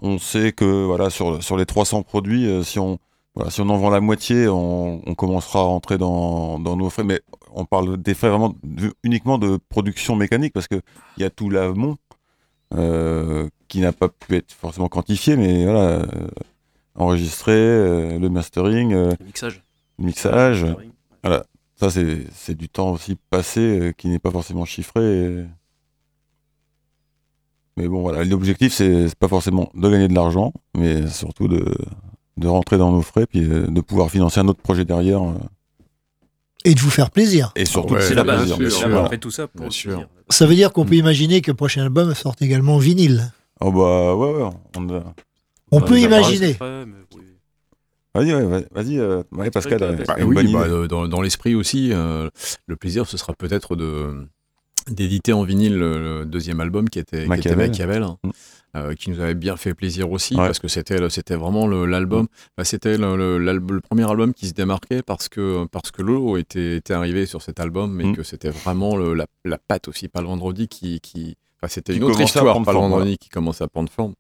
On 0.02 0.18
sait 0.20 0.52
que 0.52 0.66
voilà 0.86 1.10
sur, 1.10 1.42
sur 1.44 1.56
les 1.58 1.66
300 1.66 2.04
produits, 2.04 2.46
euh, 2.48 2.64
si 2.64 2.80
on 2.80 3.00
voilà, 3.36 3.50
si 3.50 3.62
on 3.62 3.70
en 3.70 3.78
vend 3.78 3.90
la 3.90 4.00
moitié, 4.02 4.48
on, 4.48 5.02
on 5.08 5.16
commencera 5.16 5.60
à 5.60 5.64
rentrer 5.64 5.98
dans, 5.98 6.60
dans 6.60 6.76
nos 6.76 6.90
frais. 6.90 7.04
Mais 7.04 7.22
on 7.52 7.66
parle 7.66 7.98
des 7.98 8.14
frais 8.14 8.30
vraiment 8.30 8.54
de- 8.64 8.94
uniquement 9.04 9.38
de 9.38 9.58
production 9.70 10.16
mécanique 10.16 10.54
parce 10.54 10.68
que 10.68 10.82
il 11.18 11.24
y 11.24 11.26
a 11.26 11.30
tout 11.30 11.50
l'amont 11.50 11.98
euh, 12.76 13.48
qui 13.68 13.80
n'a 13.80 13.92
pas 13.92 14.10
pu 14.10 14.36
être 14.36 14.52
forcément 14.52 14.88
quantifié, 14.88 15.36
mais 15.36 15.64
voilà, 15.64 15.80
euh, 15.80 16.06
enregistré, 16.96 17.54
euh, 17.54 18.20
le 18.20 18.30
mastering, 18.30 18.94
euh, 18.94 19.12
Le 19.20 19.26
mixage. 19.26 19.64
le 20.00 20.06
mixage, 20.06 20.66
voilà. 21.24 21.46
Ça 21.76 21.90
c'est 21.90 22.26
c'est 22.34 22.56
du 22.56 22.70
temps 22.70 22.92
aussi 22.92 23.18
passé 23.30 23.62
euh, 23.62 23.92
qui 23.94 24.08
n'est 24.10 24.20
pas 24.20 24.32
forcément 24.32 24.66
chiffré. 24.66 25.02
et- 25.02 25.46
mais 27.78 27.88
bon, 27.88 28.02
voilà, 28.02 28.24
l'objectif, 28.24 28.74
c'est 28.74 29.14
pas 29.16 29.28
forcément 29.28 29.70
de 29.74 29.90
gagner 29.90 30.08
de 30.08 30.14
l'argent, 30.14 30.54
mais 30.78 31.08
surtout 31.08 31.48
de, 31.48 31.66
de 32.38 32.48
rentrer 32.48 32.78
dans 32.78 32.92
nos 32.92 33.02
frais, 33.02 33.26
puis 33.26 33.44
euh, 33.44 33.68
de 33.68 33.82
pouvoir 33.82 34.10
financer 34.10 34.40
un 34.40 34.48
autre 34.48 34.62
projet 34.62 34.86
derrière. 34.86 35.22
euh, 35.24 35.34
Et 36.66 36.76
de 36.76 36.80
vous 36.80 36.90
faire 36.90 37.12
plaisir. 37.12 37.52
Et 37.56 37.66
surtout, 37.66 37.96
Ouais, 37.96 38.02
c'est 38.02 38.16
la 38.16 38.24
base. 38.24 38.52
On 38.52 39.08
fait 39.10 39.18
tout 39.18 39.32
ça 39.32 39.48
pour 39.48 39.72
sûr. 39.74 40.08
Ça 40.30 40.46
veut 40.46 40.56
dire 40.56 40.72
qu'on 40.72 40.86
peut 40.86 40.96
imaginer 40.96 41.42
que 41.42 41.52
le 41.52 41.56
prochain 41.58 41.84
album 41.84 42.14
sorte 42.16 42.42
également 42.42 42.76
en 42.76 42.80
vinyle. 42.80 43.32
Oh 43.62 43.72
bah 43.72 44.16
ouais, 44.16 44.34
ouais, 44.44 44.50
on 44.78 44.90
a- 44.90 45.04
On 45.72 45.80
Bah, 45.80 45.86
peut 45.88 46.00
imaginer. 46.00 46.56
Vas-y, 48.16 48.32
ouais, 48.36 48.68
vas-y, 48.72 49.00
euh, 49.00 49.24
ouais, 49.32 49.50
Pascal, 49.50 49.80
Bah, 50.08 50.16
une 50.20 50.26
oui, 50.26 50.36
bonne 50.36 50.52
bah, 50.52 50.68
idée. 50.68 50.88
dans, 50.88 51.08
dans 51.08 51.22
l'esprit 51.22 51.56
aussi, 51.56 51.90
euh, 51.92 52.30
le 52.68 52.76
plaisir, 52.76 53.08
ce 53.08 53.18
sera 53.18 53.34
peut-être 53.34 53.76
de 53.76 54.28
d'éditer 54.90 55.34
en 55.34 55.44
vinyle 55.44 55.78
le, 55.78 56.20
le 56.20 56.26
deuxième 56.26 56.60
album 56.60 56.90
qui 56.90 57.00
était 57.00 57.18
qui 57.18 57.24
était 57.24 57.56
Machiavel. 57.56 57.68
Machiavel, 57.70 58.04
hein, 58.04 58.18
Mm. 58.24 58.32
euh, 58.76 58.94
qui 58.96 59.10
nous 59.12 59.20
avait 59.20 59.36
bien 59.36 59.56
fait 59.56 59.74
plaisir 59.74 60.12
aussi 60.12 60.36
Ouais. 60.36 60.46
parce 60.46 60.60
que 60.60 60.68
c'était 60.68 61.10
c'était 61.10 61.36
vraiment 61.36 61.68
l'album, 61.68 62.28
bah, 62.58 62.64
c'était 62.64 62.98
le, 62.98 63.38
le- 63.38 63.82
premier 63.82 64.10
album 64.10 64.34
qui 64.34 64.48
se 64.48 64.54
démarquait 64.54 65.02
parce 65.04 65.30
que 65.30 65.66
parce 65.72 65.92
que 65.92 66.02
Lolo 66.02 66.38
était, 66.38 66.78
était 66.78 66.94
arrivé 66.94 67.26
sur 67.26 67.42
cet 67.42 67.60
album 67.60 68.00
et 68.02 68.06
Mm. 68.06 68.16
que 68.16 68.24
c'était 68.24 68.50
vraiment 68.50 68.96
la, 68.98 69.26
la 69.46 69.58
patte 69.58 69.88
aussi 69.88 70.08
pas 70.08 70.22
le 70.22 70.28
vendredi 70.28 70.68
qui 70.68 71.00
qui 71.02 71.36
c'était 71.68 71.96
une 71.96 72.04
autre 72.04 72.20
histoire 72.20 72.62
pas 72.64 72.74
le 72.74 72.78
vendredi 72.80 73.18
qui 73.18 73.30
commençait 73.30 73.64
à 73.64 73.68
prendre 73.70 73.90
forme. 73.90 74.14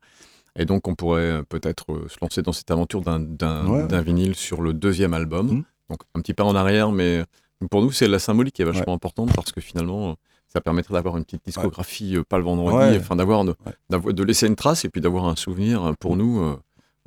Et 0.56 0.66
donc, 0.66 0.88
on 0.88 0.94
pourrait 0.96 1.22
euh, 1.24 1.42
peut-être 1.44 1.92
euh, 1.92 2.08
se 2.08 2.16
lancer 2.22 2.42
dans 2.44 2.54
cette 2.54 2.70
aventure 2.70 3.02
d'un 3.02 3.20
d'un 3.20 3.66
Ouais. 3.68 4.04
vinyle 4.04 4.36
sur 4.36 4.62
le 4.62 4.72
deuxième 4.72 5.14
album. 5.16 5.48
Mhm. 5.48 5.64
Donc, 5.90 6.00
un 6.16 6.22
petit 6.22 6.34
pas 6.36 6.44
en 6.46 6.56
arrière, 6.56 6.92
mais 6.92 7.24
pour 7.72 7.82
nous, 7.82 7.92
c'est 7.92 8.08
la 8.08 8.20
symbolique 8.20 8.54
qui 8.54 8.62
est 8.62 8.66
vachement 8.66 8.94
importante 8.94 9.34
parce 9.36 9.52
que 9.52 9.60
finalement, 9.62 10.12
euh, 10.12 10.14
ça 10.54 10.62
permettrait 10.62 10.94
d'avoir 10.94 11.18
une 11.18 11.24
petite 11.26 11.44
discographie, 11.46 12.16
euh, 12.16 12.24
pas 12.24 12.38
le 12.38 12.44
vendredi, 12.44 12.78
Ouais. 12.78 12.98
enfin 13.00 13.16
d'avoir 13.16 13.44
de, 13.44 14.24
laisser 14.24 14.48
une 14.48 14.56
trace 14.56 14.86
et 14.86 14.90
puis 14.90 15.02
d'avoir 15.02 15.26
un 15.26 15.36
souvenir 15.36 15.84
euh, 15.84 15.94
pour 16.00 16.16
nous 16.16 16.40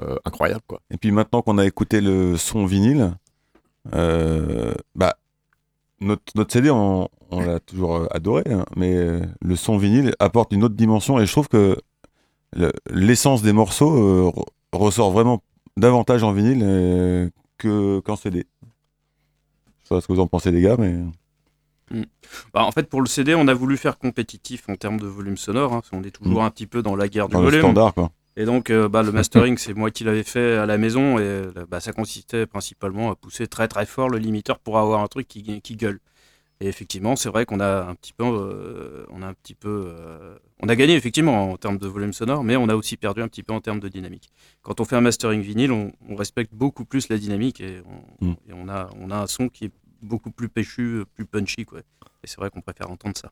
euh, 0.02 0.16
incroyable. 0.24 0.62
Quoi. 0.66 0.81
Et 0.90 0.97
puis 0.97 1.12
maintenant 1.12 1.43
qu'on 1.43 1.56
a 1.59 1.64
écouté 1.64 2.01
le 2.01 2.36
son 2.36 2.66
vinyle, 2.66 3.12
euh, 3.94 4.74
bah, 4.97 5.16
notre, 6.01 6.23
notre 6.35 6.52
CD, 6.52 6.70
on, 6.70 7.09
on 7.31 7.40
l'a 7.40 7.60
toujours 7.60 8.06
adoré, 8.10 8.43
hein, 8.51 8.64
mais 8.77 9.20
le 9.40 9.56
son 9.56 9.78
vinyle 9.78 10.12
apporte 10.18 10.52
une 10.52 10.64
autre 10.64 10.74
dimension 10.74 11.18
et 11.20 11.27
je 11.27 11.32
trouve 11.32 11.48
que 11.48 11.77
le- 12.52 12.73
l'essence 12.90 13.43
des 13.43 13.52
morceaux 13.52 13.94
euh, 13.94 14.31
re- 14.35 14.44
ressort 14.73 15.10
vraiment 15.12 15.43
davantage 15.77 16.23
en 16.24 16.32
vinyle 16.32 17.31
que 17.59 18.01
qu'en 18.01 18.16
CD. 18.16 18.44
Je 19.85 19.89
sais 19.89 19.94
pas 19.94 20.01
ce 20.01 20.06
que 20.09 20.12
vous 20.12 20.20
en 20.20 20.27
pensez 20.27 20.51
les 20.51 20.60
gars, 20.62 20.77
mais... 20.78 20.97
Bah, 22.52 22.64
en 22.64 22.72
fait, 22.72 22.88
pour 22.88 23.00
le 23.00 23.06
CD, 23.06 23.34
on 23.34 23.46
a 23.48 23.54
voulu 23.54 23.76
faire 23.76 23.98
compétitif 23.98 24.68
en 24.68 24.74
termes 24.76 24.98
de 24.98 25.06
volume 25.06 25.36
sonore. 25.36 25.72
hein, 25.72 25.82
qu'on 25.90 26.02
est 26.02 26.10
toujours 26.10 26.42
Mm. 26.42 26.46
un 26.46 26.50
petit 26.50 26.66
peu 26.66 26.82
dans 26.82 26.96
la 26.96 27.08
guerre 27.08 27.28
du 27.28 27.34
Dans 27.34 27.40
le 27.40 27.46
volume. 27.46 27.60
standard, 27.60 27.94
quoi. 27.94 28.10
Et 28.36 28.44
donc, 28.44 28.68
euh, 28.70 28.88
bah, 28.88 29.02
le 29.02 29.12
mastering, 29.12 29.56
c'est 29.56 29.72
moi 29.72 29.90
qui 29.90 30.04
l'avais 30.04 30.22
fait 30.24 30.56
à 30.56 30.66
la 30.66 30.76
maison. 30.78 31.18
Et 31.18 31.22
euh, 31.22 31.52
bah, 31.70 31.80
ça 31.80 31.92
consistait 31.92 32.46
principalement 32.46 33.10
à 33.10 33.14
pousser 33.14 33.46
très 33.46 33.66
très 33.68 33.86
fort 33.86 34.08
le 34.10 34.18
limiteur 34.18 34.58
pour 34.58 34.78
avoir 34.78 35.00
un 35.02 35.06
truc 35.06 35.26
qui, 35.28 35.60
qui 35.62 35.76
gueule. 35.76 36.00
Et 36.60 36.68
effectivement, 36.68 37.16
c'est 37.16 37.28
vrai 37.28 37.44
qu'on 37.44 37.60
a 37.60 37.82
un 37.84 37.94
petit 37.94 38.14
peu, 38.14 38.24
euh, 38.24 39.04
on 39.10 39.20
a 39.22 39.26
un 39.26 39.34
petit 39.34 39.54
peu, 39.54 39.84
euh, 39.88 40.36
on 40.62 40.68
a 40.70 40.74
gagné 40.76 40.94
effectivement 40.94 41.50
en 41.52 41.56
termes 41.58 41.76
de 41.76 41.86
volume 41.86 42.14
sonore, 42.14 42.44
mais 42.44 42.56
on 42.56 42.68
a 42.70 42.74
aussi 42.74 42.96
perdu 42.96 43.20
un 43.22 43.28
petit 43.28 43.42
peu 43.42 43.52
en 43.52 43.60
termes 43.60 43.78
de 43.80 43.88
dynamique. 43.88 44.30
Quand 44.62 44.80
on 44.80 44.86
fait 44.86 44.96
un 44.96 45.02
mastering 45.02 45.42
vinyle, 45.42 45.70
on, 45.70 45.92
on 46.08 46.16
respecte 46.16 46.54
beaucoup 46.54 46.86
plus 46.86 47.10
la 47.10 47.18
dynamique 47.18 47.60
et 47.60 47.82
on, 48.20 48.26
Mm. 48.26 48.34
et 48.48 48.52
on 48.54 48.68
a, 48.70 48.88
on 48.98 49.10
a 49.10 49.16
un 49.16 49.26
son 49.26 49.50
qui 49.50 49.66
est 49.66 49.70
beaucoup 50.06 50.30
plus 50.30 50.48
péchu, 50.48 51.02
plus 51.14 51.24
punchy, 51.26 51.64
quoi. 51.64 51.80
Et 51.80 52.26
c'est 52.26 52.36
vrai 52.38 52.50
qu'on 52.50 52.60
préfère 52.60 52.90
entendre 52.90 53.16
ça. 53.20 53.30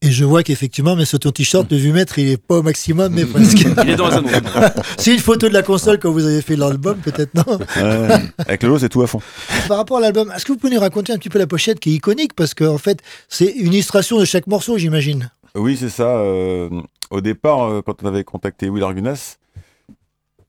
Et 0.00 0.10
je 0.10 0.24
vois 0.24 0.42
qu'effectivement, 0.42 0.94
mais 0.96 1.04
sur 1.04 1.18
ton 1.18 1.30
t-shirt, 1.32 1.70
le 1.70 1.76
vumètre, 1.76 2.18
il 2.18 2.28
est 2.28 2.36
pas 2.36 2.58
au 2.58 2.62
maximum, 2.62 3.12
mais 3.14 3.24
presque. 3.32 3.60
Il 3.84 3.90
est 3.90 3.96
dans 3.96 4.06
un 4.10 4.24
autre. 4.24 4.72
c'est 4.98 5.12
une 5.14 5.20
photo 5.20 5.48
de 5.48 5.52
la 5.54 5.62
console 5.62 5.98
quand 5.98 6.10
vous 6.10 6.24
avez 6.24 6.40
fait 6.42 6.56
l'album, 6.56 6.98
peut-être, 6.98 7.34
non 7.34 7.58
Ouais, 7.76 8.18
avec 8.38 8.62
le 8.62 8.68
lot, 8.70 8.78
c'est 8.78 8.88
tout 8.88 9.02
à 9.02 9.06
fond. 9.06 9.20
Par 9.68 9.76
rapport 9.76 9.98
à 9.98 10.00
l'album, 10.00 10.32
est-ce 10.34 10.44
que 10.44 10.52
vous 10.52 10.58
pouvez 10.58 10.74
nous 10.74 10.80
raconter 10.80 11.12
un 11.12 11.18
petit 11.18 11.28
peu 11.28 11.38
la 11.38 11.46
pochette 11.48 11.80
qui 11.80 11.90
est 11.90 11.94
iconique? 11.94 12.34
Parce 12.34 12.54
qu'en 12.54 12.78
fait, 12.78 13.00
c'est 13.28 13.46
une 13.50 13.72
illustration 13.72 14.18
de 14.18 14.24
chaque 14.24 14.46
morceau, 14.46 14.78
j'imagine. 14.78 15.30
Oui, 15.54 15.76
c'est 15.76 15.88
ça. 15.90 16.18
euh, 16.18 16.68
au 17.10 17.20
départ, 17.20 17.64
euh, 17.64 17.82
quand 17.82 18.02
on 18.02 18.06
avait 18.06 18.22
contacté 18.24 18.68
Will 18.68 18.82
Argunas, 18.84 19.36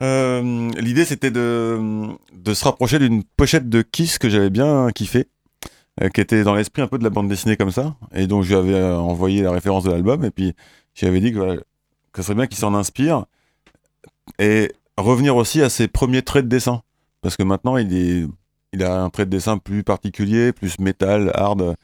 euh, 0.02 0.70
l'idée 0.78 1.04
c'était 1.06 1.32
de, 1.32 1.78
de 2.34 2.54
se 2.54 2.64
rapprocher 2.64 3.00
d'une 3.00 3.24
pochette 3.24 3.68
de 3.68 3.82
Kiss 3.82 4.18
que 4.18 4.30
j'avais 4.30 4.50
bien 4.50 4.90
kiffé, 4.96 5.28
qui 6.14 6.22
était 6.22 6.44
dans 6.44 6.56
l'esprit 6.56 6.82
un 6.82 6.88
peu 6.88 6.98
de 6.98 7.04
la 7.04 7.10
bande 7.10 7.28
dessinée 7.28 7.58
comme 7.58 7.72
ça. 7.72 7.96
Et 8.14 8.28
donc 8.28 8.44
je 8.44 8.50
lui 8.50 8.56
avais 8.56 8.74
euh, 8.76 8.98
envoyé 8.98 9.42
la 9.42 9.52
référence 9.52 9.84
de 9.84 9.92
l'album 9.92 10.24
et 10.24 10.32
puis 10.32 10.54
je 10.96 11.02
lui 11.06 11.08
avais 11.10 11.20
dit 11.20 11.32
que, 11.32 11.38
voilà, 11.38 11.56
que 11.58 11.64
ce 12.18 12.24
serait 12.24 12.36
bien 12.36 12.48
qu'il 12.48 12.58
s'en 12.58 12.74
inspire 12.74 13.26
et 14.40 14.72
revenir 14.98 15.36
aussi 15.36 15.62
à 15.62 15.70
ses 15.70 15.88
premiers 15.88 16.22
traits 16.22 16.46
de 16.46 16.50
dessin. 16.50 16.82
Parce 17.22 17.36
que 17.36 17.44
maintenant, 17.44 17.78
il, 17.78 17.94
est, 17.96 18.26
il 18.74 18.84
a 18.84 19.02
un 19.04 19.10
trait 19.10 19.26
de 19.26 19.32
dessin 19.32 19.58
plus 19.58 19.84
particulier, 19.84 20.54
plus 20.54 20.80
métal, 20.80 21.32
hard. 21.36 21.76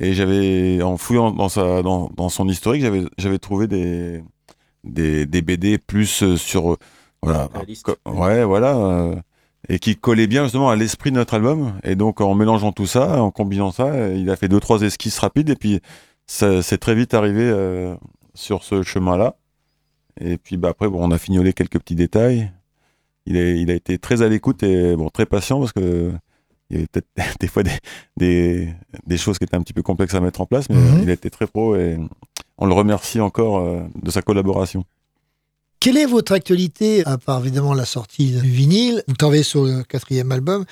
Et 0.00 0.14
j'avais, 0.14 0.82
en 0.82 0.96
fouillant 0.96 1.32
dans, 1.32 1.48
sa, 1.48 1.82
dans, 1.82 2.10
dans 2.16 2.28
son 2.28 2.48
historique, 2.48 2.82
j'avais, 2.82 3.04
j'avais 3.18 3.38
trouvé 3.38 3.66
des, 3.66 4.22
des, 4.84 5.26
des 5.26 5.42
BD 5.42 5.78
plus 5.78 6.22
euh, 6.22 6.36
sur. 6.36 6.72
euh, 6.72 6.76
Voilà. 7.22 7.48
Ouais, 8.06 8.44
voilà. 8.44 9.22
Et 9.68 9.78
qui 9.78 9.96
collait 9.96 10.26
bien 10.26 10.44
justement 10.44 10.70
à 10.70 10.76
l'esprit 10.76 11.10
de 11.10 11.16
notre 11.16 11.34
album. 11.34 11.72
Et 11.82 11.96
donc, 11.96 12.20
en 12.20 12.34
mélangeant 12.34 12.72
tout 12.72 12.86
ça, 12.86 13.20
en 13.22 13.30
combinant 13.30 13.72
ça, 13.72 14.08
il 14.10 14.30
a 14.30 14.36
fait 14.36 14.48
deux, 14.48 14.60
trois 14.60 14.82
esquisses 14.82 15.18
rapides. 15.18 15.50
Et 15.50 15.56
puis, 15.56 15.80
ça 16.26 16.62
c'est 16.62 16.78
très 16.78 16.94
vite 16.94 17.14
arrivé 17.14 17.42
euh, 17.42 17.94
sur 18.34 18.62
ce 18.64 18.82
chemin-là. 18.82 19.36
Et 20.20 20.36
puis, 20.38 20.56
bah, 20.56 20.68
après, 20.70 20.88
bon, 20.88 20.98
on 21.02 21.10
a 21.10 21.18
fignolé 21.18 21.52
quelques 21.52 21.78
petits 21.78 21.94
détails. 21.94 22.50
Il 23.26 23.36
a, 23.36 23.50
il 23.50 23.70
a 23.70 23.74
été 23.74 23.98
très 23.98 24.22
à 24.22 24.28
l'écoute 24.28 24.62
et 24.62 24.96
bon, 24.96 25.10
très 25.10 25.26
patient 25.26 25.58
parce 25.60 25.72
que 25.72 26.12
il 26.70 26.76
y 26.76 26.78
avait 26.78 26.86
peut-être 26.86 27.36
des 27.40 27.46
fois 27.48 27.62
des, 27.62 27.70
des, 28.16 28.68
des 29.06 29.16
choses 29.18 29.38
qui 29.38 29.44
étaient 29.44 29.56
un 29.56 29.62
petit 29.62 29.72
peu 29.74 29.82
complexes 29.82 30.14
à 30.14 30.20
mettre 30.20 30.40
en 30.40 30.46
place, 30.46 30.68
mais 30.70 30.76
Mhm. 30.76 31.00
il 31.02 31.10
a 31.10 31.12
été 31.14 31.30
très 31.30 31.46
pro 31.46 31.76
et 31.76 31.98
on 32.58 32.66
le 32.66 32.74
remercie 32.74 33.20
encore 33.20 33.58
euh, 33.58 33.82
de 34.02 34.10
sa 34.10 34.22
collaboration. 34.22 34.84
Quelle 35.80 35.96
est 35.96 36.06
votre 36.06 36.32
actualité, 36.32 37.04
à 37.06 37.18
part 37.18 37.40
évidemment 37.40 37.72
la 37.74 37.84
sortie 37.84 38.32
du 38.32 38.48
vinyle? 38.48 39.02
Vous 39.06 39.14
travaillez 39.14 39.42
sur 39.44 39.64
le 39.64 39.82
quatrième 39.84 40.32
album. 40.32 40.64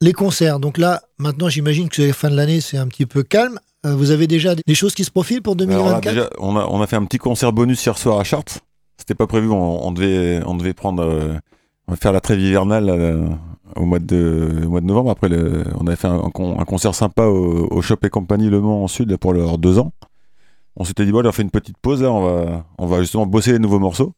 Les 0.00 0.12
concerts. 0.12 0.58
Donc 0.60 0.78
là, 0.78 1.00
maintenant, 1.18 1.48
j'imagine 1.48 1.88
que 1.88 2.02
la 2.02 2.12
fin 2.12 2.28
de 2.28 2.34
l'année, 2.36 2.60
c'est 2.60 2.76
un 2.76 2.86
petit 2.88 3.06
peu 3.06 3.22
calme. 3.22 3.58
Euh, 3.86 3.94
vous 3.94 4.10
avez 4.10 4.26
déjà 4.26 4.54
des 4.54 4.74
choses 4.74 4.94
qui 4.94 5.04
se 5.04 5.10
profilent 5.10 5.42
pour 5.42 5.54
Alors 5.54 5.68
là, 5.90 6.00
2024 6.00 6.14
déjà, 6.14 6.30
on, 6.38 6.56
a, 6.56 6.66
on 6.66 6.82
a 6.82 6.86
fait 6.86 6.96
un 6.96 7.04
petit 7.04 7.18
concert 7.18 7.52
bonus 7.52 7.84
hier 7.84 7.96
soir 7.96 8.18
à 8.18 8.24
Chartres. 8.24 8.58
C'était 8.98 9.14
pas 9.14 9.26
prévu, 9.26 9.48
on, 9.50 9.86
on 9.86 9.90
devait, 9.92 10.42
on 10.46 10.54
devait 10.54 10.74
prendre, 10.74 11.02
euh, 11.02 11.34
on 11.88 11.92
va 11.92 11.96
faire 11.96 12.12
la 12.12 12.20
trêve 12.20 12.40
hivernale 12.40 12.88
euh, 12.90 13.26
au, 13.76 13.84
mois 13.84 13.98
de, 14.00 14.62
au 14.66 14.68
mois 14.68 14.80
de 14.80 14.86
novembre. 14.86 15.10
Après, 15.10 15.28
le, 15.28 15.64
on 15.80 15.86
avait 15.86 15.96
fait 15.96 16.08
un, 16.08 16.16
un 16.22 16.30
con- 16.30 16.58
un 16.60 16.64
concert 16.64 16.94
sympa 16.94 17.24
au, 17.24 17.68
au 17.70 17.80
Shop 17.82 17.96
et 18.02 18.10
Compagnie 18.10 18.50
Le 18.50 18.60
Mans 18.60 18.84
en 18.84 18.88
Sud 18.88 19.16
pour 19.16 19.32
leurs 19.32 19.56
deux 19.58 19.78
ans. 19.78 19.92
On 20.76 20.84
s'était 20.84 21.04
dit, 21.04 21.12
bon, 21.12 21.26
on 21.26 21.32
fait 21.32 21.42
une 21.42 21.50
petite 21.50 21.76
pause, 21.78 22.02
là, 22.02 22.10
on, 22.12 22.22
va, 22.24 22.64
on 22.78 22.86
va 22.86 23.00
justement 23.00 23.26
bosser 23.26 23.52
les 23.52 23.58
nouveaux 23.58 23.78
morceaux. 23.80 24.12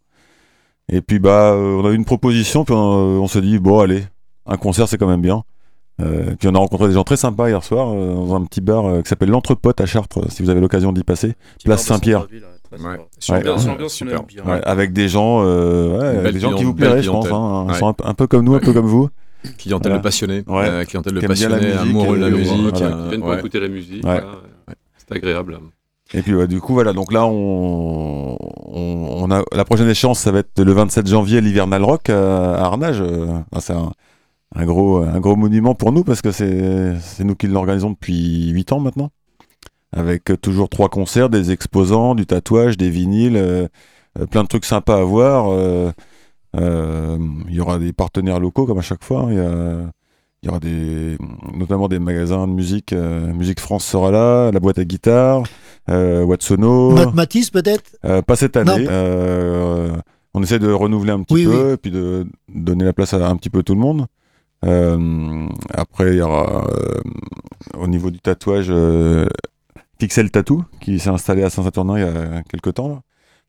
Et 0.93 1.01
puis, 1.01 1.19
bah, 1.19 1.53
euh, 1.53 1.81
on 1.83 1.87
a 1.87 1.91
eu 1.91 1.95
une 1.95 2.05
proposition, 2.05 2.65
puis 2.65 2.75
on, 2.75 2.79
on 3.23 3.27
s'est 3.27 3.41
dit, 3.41 3.59
bon, 3.59 3.81
allez, 3.81 4.05
un 4.47 4.57
concert, 4.57 4.87
c'est 4.89 4.99
quand 4.99 5.07
même 5.09 5.23
bien. 5.23 5.43
Euh, 6.03 6.35
puis 6.39 6.49
on 6.49 6.55
a 6.55 6.59
rencontré 6.59 6.89
des 6.89 6.95
gens 6.95 7.05
très 7.05 7.17
sympas 7.17 7.49
hier 7.49 7.63
soir 7.63 7.89
euh, 7.95 8.15
dans 8.15 8.35
un 8.35 8.45
petit 8.45 8.61
bar 8.61 8.85
euh, 8.85 9.01
qui 9.03 9.09
s'appelle 9.09 9.29
l'Entrepote 9.31 9.81
à 9.81 9.87
Chartres, 9.87 10.19
euh, 10.19 10.27
si 10.29 10.43
vous 10.43 10.51
avez 10.51 10.61
l'occasion 10.61 10.93
d'y 10.93 11.05
passer. 11.05 11.35
Place 11.65 11.85
Saint-Pierre. 11.85 12.27
Ouais. 12.81 12.99
Bien. 14.27 14.45
Ouais, 14.45 14.61
avec 14.65 14.93
des 14.93 15.09
gens, 15.09 15.43
euh, 15.45 15.99
ouais, 15.99 16.17
Une 16.17 16.23
belle 16.23 16.35
des 16.35 16.41
gens 16.41 16.55
qui 16.55 16.65
vous 16.65 16.75
plairaient, 16.75 17.03
je 17.03 17.11
pense. 17.11 17.27
clientèle. 17.29 17.71
hein. 17.71 17.79
Sont 17.79 17.87
un, 17.89 17.93
peu- 17.93 18.05
un 18.07 18.15
peu 18.15 18.27
comme 18.27 18.45
nous, 18.45 18.55
un 18.55 18.59
peu 18.61 18.73
comme 18.73 18.87
vous. 18.87 19.09
Clientèle 19.59 19.93
de 19.93 19.99
passionnés, 19.99 20.43
Ouais. 20.49 20.69
euh, 20.69 20.85
clientèle 20.85 21.13
de 21.15 21.21
passionnés, 21.27 21.57
musique, 21.67 21.79
amoureux 21.81 22.17
de 22.17 22.23
la 22.23 22.27
euh, 22.29 22.31
musique, 22.39 22.77
voilà. 22.79 22.87
euh, 22.87 23.03
Qui 23.05 23.09
viennent 23.11 23.21
pour 23.21 23.29
ouais. 23.31 23.39
écouter 23.39 23.61
la 23.61 23.69
musique. 23.69 24.05
Ouais. 24.05 24.21
voilà. 24.21 24.27
C'est 24.97 25.13
agréable. 25.17 25.59
Et 26.17 26.23
puis 26.23 26.33
du 26.47 26.61
coup 26.61 26.75
voilà, 26.75 26.93
donc 26.93 27.13
là 27.13 27.27
on, 27.27 28.37
a 29.31 29.43
la 29.53 29.65
prochaine 29.65 29.89
échéance, 29.89 30.21
ça 30.21 30.31
va 30.31 30.39
être 30.41 30.61
le 30.61 30.73
27 30.73 31.09
janvier, 31.09 31.41
l'hivernal 31.41 31.83
rock 31.83 32.09
à, 32.09 32.55
à 32.55 32.65
Arnage. 32.67 33.01
Euh, 33.01 33.27
c'est 33.59 33.73
un, 33.73 34.65
gros 34.65 34.99
un 34.99 35.19
gros 35.19 35.35
monument 35.35 35.75
pour 35.75 35.91
nous 35.91 36.05
parce 36.05 36.23
que 36.23 36.31
c'est 36.31 37.25
nous 37.25 37.35
qui 37.35 37.49
l'organisons 37.49 37.91
depuis 37.91 38.49
8 38.51 38.71
ans 38.73 38.79
maintenant, 38.81 39.11
avec 39.93 40.31
euh, 40.31 40.37
toujours 40.37 40.69
trois 40.69 40.89
concerts, 40.89 41.31
des 41.31 41.51
exposants, 41.51 42.15
du 42.15 42.27
tatouage, 42.27 42.77
des 42.77 42.91
vinyles, 42.91 43.37
euh, 43.37 43.67
euh, 44.21 44.27
plein 44.27 44.45
de 44.45 44.49
trucs 44.49 44.65
sympas 44.67 45.01
à 45.01 45.05
voir. 45.05 45.49
euh, 45.51 45.91
euh, 46.57 47.19
Il 47.49 47.55
y 47.55 47.61
aura 47.61 47.79
des 47.81 47.93
partenaires 47.93 48.39
locaux 48.41 48.67
comme 48.67 48.79
à 48.79 48.83
chaque 48.83 49.03
fois. 49.05 49.23
hein. 49.31 49.91
Il 50.43 50.49
y 50.49 50.51
aura 50.51 50.61
des, 50.61 51.17
notamment 51.55 51.89
des 51.89 51.99
magasins 51.99 52.47
de 52.47 52.53
musique. 52.53 52.93
euh, 52.93 53.33
musique 53.33 53.61
France 53.61 53.85
sera 53.87 54.11
là, 54.11 54.51
la 54.53 54.61
boîte 54.61 54.79
à 54.79 54.85
guitare, 54.85 55.39
euh, 55.41 55.45
Watsono. 55.89 56.93
Matt 56.93 57.15
Matisse, 57.15 57.51
peut-être? 57.51 57.97
Euh, 58.05 58.23
pas 58.23 58.37
cette 58.37 58.57
année. 58.57 58.87
Euh, 58.89 59.93
on 60.35 60.43
essaie 60.43 60.59
de 60.59 60.71
renouveler 60.71 61.13
un 61.13 61.23
petit 61.23 61.35
Oui, 61.35 61.45
peu 61.45 61.67
oui. 61.69 61.73
et 61.75 61.77
puis 61.77 61.91
de 61.91 62.27
donner 62.49 62.85
la 62.85 62.93
place 62.93 63.15
à 63.15 63.29
un 63.29 63.37
petit 63.37 63.51
peu 63.51 63.63
tout 63.63 63.75
le 63.75 63.81
monde. 63.81 64.07
Euh, 64.65 65.47
après, 65.73 66.13
il 66.13 66.17
y 66.19 66.23
aura 66.23 66.67
euh, 66.69 67.01
au 67.79 67.87
niveau 67.87 68.11
du 68.11 68.19
tatouage 68.19 68.69
euh, 68.71 69.27
Pixel 69.99 70.31
Tattoo 70.31 70.65
qui 70.81 70.99
s'est 70.99 71.11
installé 71.11 71.43
à 71.45 71.51
Saint-Saturnin 71.51 71.99
il 71.99 72.03
y 72.03 72.09
a 72.09 72.43
quelques 72.43 72.75
temps. 72.75 72.89
là. 72.89 73.01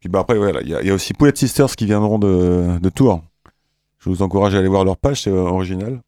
Puis 0.01 0.09
bah 0.09 0.19
après, 0.19 0.37
voilà, 0.37 0.61
il 0.61 0.69
y, 0.69 0.75
a- 0.75 0.81
il 0.81 0.87
y 0.87 0.91
a 0.91 0.93
aussi 0.93 1.13
Poulet 1.13 1.31
Sisters 1.33 1.75
qui 1.75 1.85
viendront 1.85 2.19
de, 2.19 2.77
de 2.79 2.89
Tours. 2.89 3.23
Je 3.99 4.09
vous 4.09 4.21
encourage 4.21 4.53
à 4.53 4.59
aller 4.59 4.67
voir 4.67 4.83
leur 4.83 4.97
page, 4.97 5.21
c'est 5.23 5.31
euh, 5.31 5.35
original. 5.39 6.01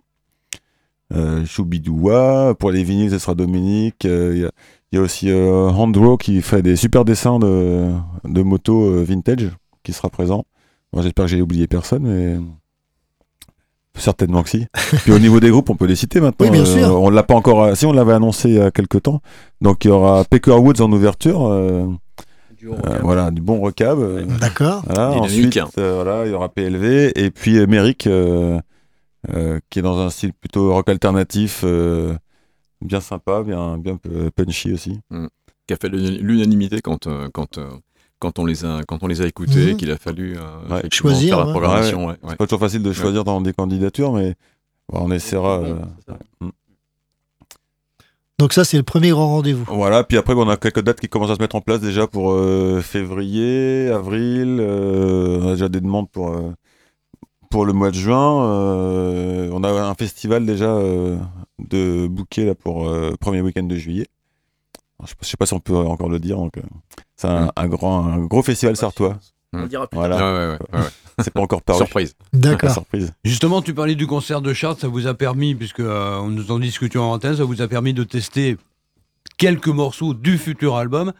Euh, 1.13 1.45
Choubidoua, 1.45 2.53
pour 2.59 2.69
les 2.71 2.83
vinyles, 2.83 3.09
ce 3.11 3.17
sera 3.17 3.33
Dominique. 3.33 4.05
Euh, 4.05 4.49
Il 4.91 4.95
y, 4.95 4.99
a, 4.99 5.01
aussi 5.01 5.29
euh, 5.29 5.67
Handro 5.69 6.17
qui 6.17 6.41
fait 6.41 6.61
des 6.61 6.75
super 6.77 7.03
dessins 7.05 7.39
de, 7.39 7.91
de 8.23 8.41
motos 8.41 8.85
euh, 8.89 9.03
vintage 9.03 9.49
qui 9.83 9.91
sera 9.93 10.09
présent. 10.09 10.45
J'espère 10.97 11.25
que 11.25 11.31
j'ai 11.31 11.41
oublié 11.41 11.67
personne, 11.67 12.03
mais 12.03 12.37
certainement 13.95 14.43
que 14.43 14.49
si. 14.49 14.65
Puis 15.03 15.11
au 15.11 15.19
niveau 15.19 15.39
des 15.39 15.49
groupes, 15.49 15.69
on 15.69 15.75
peut 15.75 15.85
les 15.85 15.95
citer 15.95 16.21
maintenant. 16.21 16.45
Oui, 16.47 16.51
bien 16.51 16.65
sûr. 16.65 16.99
on 17.01 17.09
l'a 17.09 17.23
pas 17.23 17.35
encore. 17.35 17.63
euh, 17.63 17.75
Si 17.75 17.85
on 17.85 17.91
l'avait 17.91 18.13
annoncé 18.13 18.49
il 18.49 18.55
y 18.55 18.59
a 18.61 18.71
quelques 18.71 19.03
temps. 19.03 19.21
Donc 19.61 19.85
il 19.85 19.89
y 19.89 19.91
aura 19.91 20.23
Pecker 20.25 20.51
Woods 20.59 20.81
en 20.81 20.91
ouverture. 20.91 21.45
euh, 21.47 21.87
euh, 22.63 22.99
voilà, 23.03 23.29
du 23.31 23.41
bon 23.41 23.59
recab. 23.61 23.99
euh, 23.99 24.23
D'accord. 24.39 24.83
voilà, 24.87 25.11
ensuite, 25.11 25.57
euh, 25.77 26.01
voilà, 26.03 26.25
il 26.25 26.31
y 26.31 26.33
aura 26.33 26.49
PLV 26.49 27.11
et 27.15 27.29
puis 27.31 27.57
euh, 27.57 27.67
Merrick, 27.67 28.07
euh, 28.07 28.59
euh, 29.35 29.59
qui 29.69 29.79
est 29.79 29.83
dans 29.83 29.99
un 29.99 30.09
style 30.09 30.33
plutôt 30.33 30.73
rock 30.73 30.89
alternatif, 30.89 31.61
euh, 31.63 32.15
bien 32.81 32.99
sympa, 33.01 33.43
bien, 33.43 33.77
bien 33.77 33.97
punchy 34.35 34.73
aussi. 34.73 34.99
Mm. 35.09 35.27
Qui 35.67 35.73
a 35.73 35.77
fait 35.77 35.89
l'unanimité 35.89 36.79
quand, 36.81 37.07
euh, 37.07 37.27
quand, 37.33 37.57
euh, 37.57 37.69
quand, 38.19 38.39
on 38.39 38.45
les 38.45 38.63
a, 38.65 38.81
quand 38.87 39.03
on 39.03 39.07
les 39.07 39.21
a 39.21 39.25
écoutés, 39.27 39.71
Mhm. 39.73 39.77
qu'il 39.77 39.91
a 39.91 39.97
fallu 39.97 40.37
euh, 40.37 40.41
Ouais. 40.69 40.79
effectivement 40.79 41.13
faire 41.13 41.39
la 41.45 41.51
programmation. 41.51 42.05
Ouais, 42.05 42.13
ouais, 42.13 42.17
C'est 42.29 42.37
pas 42.37 42.45
toujours 42.47 42.59
facile 42.61 42.83
de 42.83 42.93
choisir 42.93 43.23
dans 43.23 43.41
des 43.41 43.53
candidatures, 43.53 44.13
mais 44.13 44.35
bon, 44.89 44.99
on 45.01 45.11
essaiera. 45.11 45.59
euh, 45.59 45.75
mm. 46.41 46.49
Donc 48.39 48.53
ça, 48.53 48.63
c'est 48.63 48.77
le 48.77 48.83
premier 48.83 49.09
grand 49.09 49.27
rendez-vous. 49.29 49.65
Voilà, 49.67 50.03
puis 50.03 50.15
après, 50.17 50.33
on 50.35 50.47
a 50.47 50.57
quelques 50.57 50.81
dates 50.83 50.99
qui 50.99 51.09
commencent 51.09 51.31
à 51.31 51.35
se 51.35 51.41
mettre 51.41 51.55
en 51.55 51.61
place 51.61 51.81
déjà 51.81 52.05
pour 52.05 52.31
euh, 52.33 52.81
février, 52.81 53.89
avril. 53.89 54.57
euh, 54.59 55.39
on 55.41 55.47
a 55.49 55.51
déjà 55.53 55.69
des 55.69 55.81
demandes 55.81 56.09
pour, 56.11 56.29
euh, 56.29 56.51
pour 57.49 57.65
le 57.65 57.73
mois 57.73 57.91
de 57.91 57.95
juin. 57.95 58.45
euh, 58.45 59.49
on 59.53 59.63
a 59.63 59.69
un 59.69 59.93
festival 59.95 60.45
déjà 60.45 60.69
euh, 60.69 61.17
de 61.59 62.07
bouquets 62.07 62.45
là, 62.45 62.55
pour 62.55 62.87
euh, 62.89 63.15
premier 63.19 63.41
week-end 63.41 63.63
de 63.63 63.75
juillet. 63.75 64.07
Alors, 64.99 65.07
Je 65.07 65.09
sais 65.11 65.15
pas- 65.15 65.23
je 65.25 65.29
sais 65.29 65.37
pas 65.37 65.45
si 65.45 65.53
on 65.53 65.59
peut 65.59 65.75
encore 65.75 66.09
le 66.09 66.19
dire. 66.19 66.37
donc, 66.37 66.57
euh, 66.57 66.61
C'est 67.15 67.27
un, 67.27 67.51
un 67.55 67.67
grand, 67.67 68.05
un 68.05 68.19
gros 68.25 68.43
festival 68.43 68.75
sartois. 68.75 69.17
On 69.53 69.61
le 69.61 69.67
dira 69.67 69.87
plus 69.87 69.95
Voilà. 69.97 70.17
tard. 70.17 70.33
Ouais, 70.33 70.39
ouais, 70.39 70.57
ouais, 70.73 70.79
ouais. 70.79 70.87
C'est 71.23 71.31
pas 71.33 71.41
encore 71.41 71.61
paru. 71.61 71.77
Surprise. 71.79 72.15
D'accord. 72.33 72.71
Surprise. 72.71 73.13
Justement, 73.23 73.61
tu 73.61 73.73
parlais 73.73 73.95
du 73.95 74.05
concert 74.05 74.41
de 74.41 74.53
Chartres, 74.53 74.81
ça 74.81 74.87
vous 74.87 75.07
a 75.07 75.13
permis, 75.13 75.55
puisque 75.55 75.79
euh, 75.79 76.21
nous 76.27 76.51
en 76.51 76.59
discutions 76.59 77.03
en 77.09 77.13
antenne, 77.13 77.35
ça 77.37 77.43
vous 77.43 77.61
a 77.61 77.67
permis 77.67 77.93
de 77.93 78.03
tester 78.03 78.57
quelques 79.37 79.67
morceaux 79.69 80.13
du 80.13 80.37
futur 80.37 80.75
album. 80.75 81.13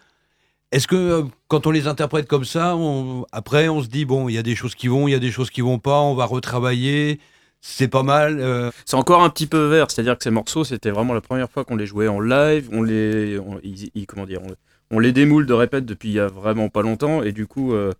Est-ce 0.72 0.88
que 0.88 0.96
euh, 0.96 1.24
quand 1.48 1.66
on 1.66 1.72
les 1.72 1.88
interprète 1.88 2.28
comme 2.28 2.44
ça, 2.46 2.76
on- 2.76 3.26
après 3.32 3.70
on 3.70 3.82
se 3.82 3.88
dit 3.88 4.04
bon, 4.06 4.28
il 4.28 4.34
y 4.34 4.38
a 4.38 4.44
des 4.44 4.56
choses 4.56 4.76
qui 4.76 4.88
vont, 4.90 5.08
il 5.08 5.12
y 5.12 5.16
a 5.16 5.20
des 5.20 5.32
choses 5.32 5.50
qui 5.50 5.62
vont 5.62 5.80
pas, 5.80 6.00
on 6.02 6.14
va 6.14 6.26
retravailler, 6.26 7.20
c'est 7.62 7.88
pas 7.88 8.04
mal. 8.04 8.40
euh, 8.40 8.70
C'est 8.86 8.98
encore 8.98 9.24
un 9.24 9.30
petit 9.30 9.48
peu 9.48 9.66
vert, 9.68 9.90
c'est-à-dire 9.90 10.18
que 10.18 10.24
ces 10.24 10.30
morceaux, 10.30 10.66
c'était 10.66 10.92
vraiment 10.92 11.14
la 11.14 11.22
première 11.22 11.50
fois 11.50 11.64
qu'on 11.64 11.78
les 11.78 11.86
jouait 11.86 12.10
en 12.10 12.20
live. 12.20 12.68
On 12.74 12.84
les, 12.84 13.40
on, 13.40 13.60
ils- 13.64 13.92
ils- 13.96 14.06
comment 14.06 14.26
dire, 14.26 14.42
on, 14.44 14.98
on 14.98 15.00
les 15.00 15.14
démoule 15.14 15.46
de 15.46 15.54
répète 15.54 15.86
depuis 15.86 16.10
il 16.10 16.16
y 16.16 16.20
a 16.20 16.28
vraiment 16.28 16.68
pas 16.68 16.82
longtemps, 16.82 17.24
et 17.24 17.32
du 17.32 17.48
coup, 17.48 17.74
euh, 17.74 17.94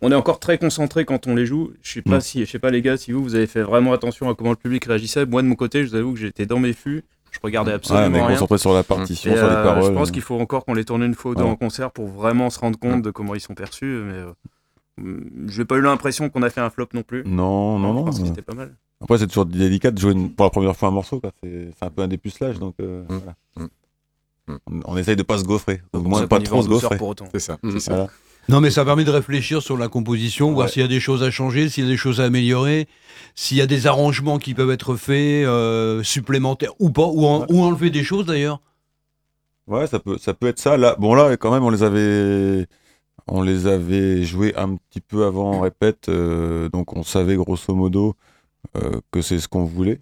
on 0.00 0.10
est 0.10 0.16
encore 0.16 0.40
très 0.40 0.58
concentré 0.58 1.04
quand 1.04 1.28
on 1.28 1.36
les 1.36 1.46
joue. 1.46 1.70
Je 1.82 1.92
sais 1.92 2.02
pas 2.02 2.16
Mm. 2.18 2.20
si, 2.20 2.44
je 2.44 2.50
sais 2.50 2.58
pas 2.58 2.70
les 2.70 2.82
gars, 2.82 2.96
si 2.96 3.12
vous, 3.12 3.22
vous 3.22 3.36
avez 3.36 3.46
fait 3.46 3.62
vraiment 3.62 3.92
attention 3.92 4.28
à 4.28 4.34
comment 4.34 4.50
le 4.50 4.56
public 4.56 4.84
réagissait. 4.86 5.24
Moi 5.26 5.42
de 5.42 5.46
mon 5.46 5.54
côté, 5.54 5.84
je 5.84 5.90
vous 5.90 5.94
avoue 5.94 6.14
que 6.14 6.18
j'étais 6.18 6.46
dans 6.46 6.58
mes 6.58 6.72
fûts, 6.72 7.04
je 7.32 7.38
regardais 7.42 7.70
Ouais, 7.70 7.76
absolument 7.76 8.06
on 8.06 8.20
est 8.20 8.26
rien. 8.26 8.34
concentré 8.36 8.58
sur 8.58 8.72
la 8.74 8.82
partition, 8.84 9.32
Et, 9.32 9.36
sur 9.36 9.46
les 9.46 9.52
euh, 9.52 9.62
paroles. 9.64 9.84
Je 9.84 9.90
pense 9.98 10.10
qu'il 10.12 10.22
faut 10.22 10.38
encore 10.38 10.64
qu'on 10.64 10.74
les 10.74 10.84
tourne 10.84 11.02
une 11.02 11.14
fois 11.14 11.32
ou 11.32 11.34
deux 11.34 11.42
Ouais. 11.42 11.48
en 11.50 11.56
concert 11.56 11.90
pour 11.90 12.06
vraiment 12.06 12.50
se 12.50 12.60
rendre 12.60 12.78
compte 12.78 13.02
de 13.02 13.10
comment 13.10 13.34
ils 13.34 13.40
sont 13.40 13.54
perçus. 13.54 14.02
Mais 14.06 14.12
euh, 14.14 14.32
mm, 14.98 15.48
j'ai 15.48 15.64
pas 15.64 15.76
eu 15.76 15.80
l'impression 15.80 16.28
qu'on 16.30 16.42
a 16.42 16.50
fait 16.50 16.60
un 16.60 16.70
flop 16.70 16.88
non 16.94 17.02
plus. 17.02 17.24
Non, 17.26 17.78
non, 17.78 17.92
non. 17.94 18.08
euh, 18.08 18.12
c'était 18.12 18.42
pas 18.42 18.54
mal. 18.54 18.74
Après, 19.00 19.18
c'est 19.18 19.26
toujours 19.26 19.46
délicat 19.46 19.90
de 19.90 19.98
jouer 19.98 20.12
une- 20.12 20.30
pour 20.32 20.44
la 20.46 20.50
première 20.50 20.76
fois 20.76 20.88
un 20.88 20.92
morceau. 20.92 21.20
C'est 21.42 21.72
un 21.80 21.90
peu 21.90 22.02
un 22.02 22.08
dépucelage. 22.08 22.58
Donc, 22.60 22.74
euh, 22.80 23.02
voilà. 23.08 23.34
On, 24.48 24.58
on 24.84 24.96
essaye 24.96 25.16
de 25.16 25.22
pas 25.22 25.38
se 25.38 25.44
gaufrer. 25.44 25.82
Pour 25.92 26.02
moins 26.02 26.26
pas 26.26 26.38
trop 26.40 26.62
se 26.62 26.68
gaufrer. 26.68 26.96
pour 26.98 27.08
autant. 27.08 27.26
C'est 27.32 27.38
ça. 27.40 27.58
Mm. 27.62 27.70
c'est 27.72 27.80
ça. 27.80 27.92
Voilà. 27.94 28.10
Non, 28.48 28.60
mais 28.60 28.70
ça 28.70 28.84
permet 28.84 29.04
de 29.04 29.10
réfléchir 29.10 29.62
sur 29.62 29.76
la 29.76 29.88
composition, 29.88 30.52
voir 30.52 30.68
s'il 30.68 30.82
y 30.82 30.84
a 30.84 30.88
des 30.88 31.00
choses 31.00 31.22
à 31.22 31.30
changer, 31.30 31.68
s'il 31.68 31.84
y 31.84 31.86
a 31.86 31.90
des 31.90 31.96
choses 31.96 32.20
à 32.20 32.24
améliorer, 32.24 32.88
s'il 33.34 33.56
y 33.56 33.60
a 33.60 33.66
des 33.66 33.86
arrangements 33.86 34.38
qui 34.38 34.52
peuvent 34.54 34.70
être 34.72 34.96
faits 34.96 35.46
euh, 35.46 36.02
supplémentaires 36.02 36.72
ou 36.80 36.90
pas, 36.90 37.06
ou, 37.06 37.24
en- 37.26 37.46
ou 37.48 37.62
enlever 37.62 37.90
des 37.90 38.02
choses 38.04 38.26
d'ailleurs. 38.26 38.60
Ouais, 39.68 39.86
ça 39.86 40.00
peut, 40.00 40.18
ça 40.18 40.34
peut 40.34 40.48
être 40.48 40.58
ça. 40.58 40.76
Là, 40.76 40.96
bon, 40.98 41.14
là, 41.14 41.36
quand 41.36 41.52
même, 41.52 41.62
on 41.62 41.70
les 41.70 41.84
avait, 41.84 42.66
on 43.28 43.42
les 43.42 43.68
avait 43.68 44.24
joués 44.24 44.54
un 44.56 44.74
petit 44.76 45.00
peu 45.00 45.24
avant, 45.24 45.52
on 45.58 45.60
répète. 45.60 46.08
euh, 46.08 46.68
donc, 46.68 46.96
on 46.96 47.04
savait 47.04 47.36
grosso 47.36 47.72
modo 47.74 48.16
euh, 48.76 49.00
que 49.12 49.22
c'est 49.22 49.38
ce 49.38 49.46
qu'on 49.48 49.64
voulait. 49.64 50.00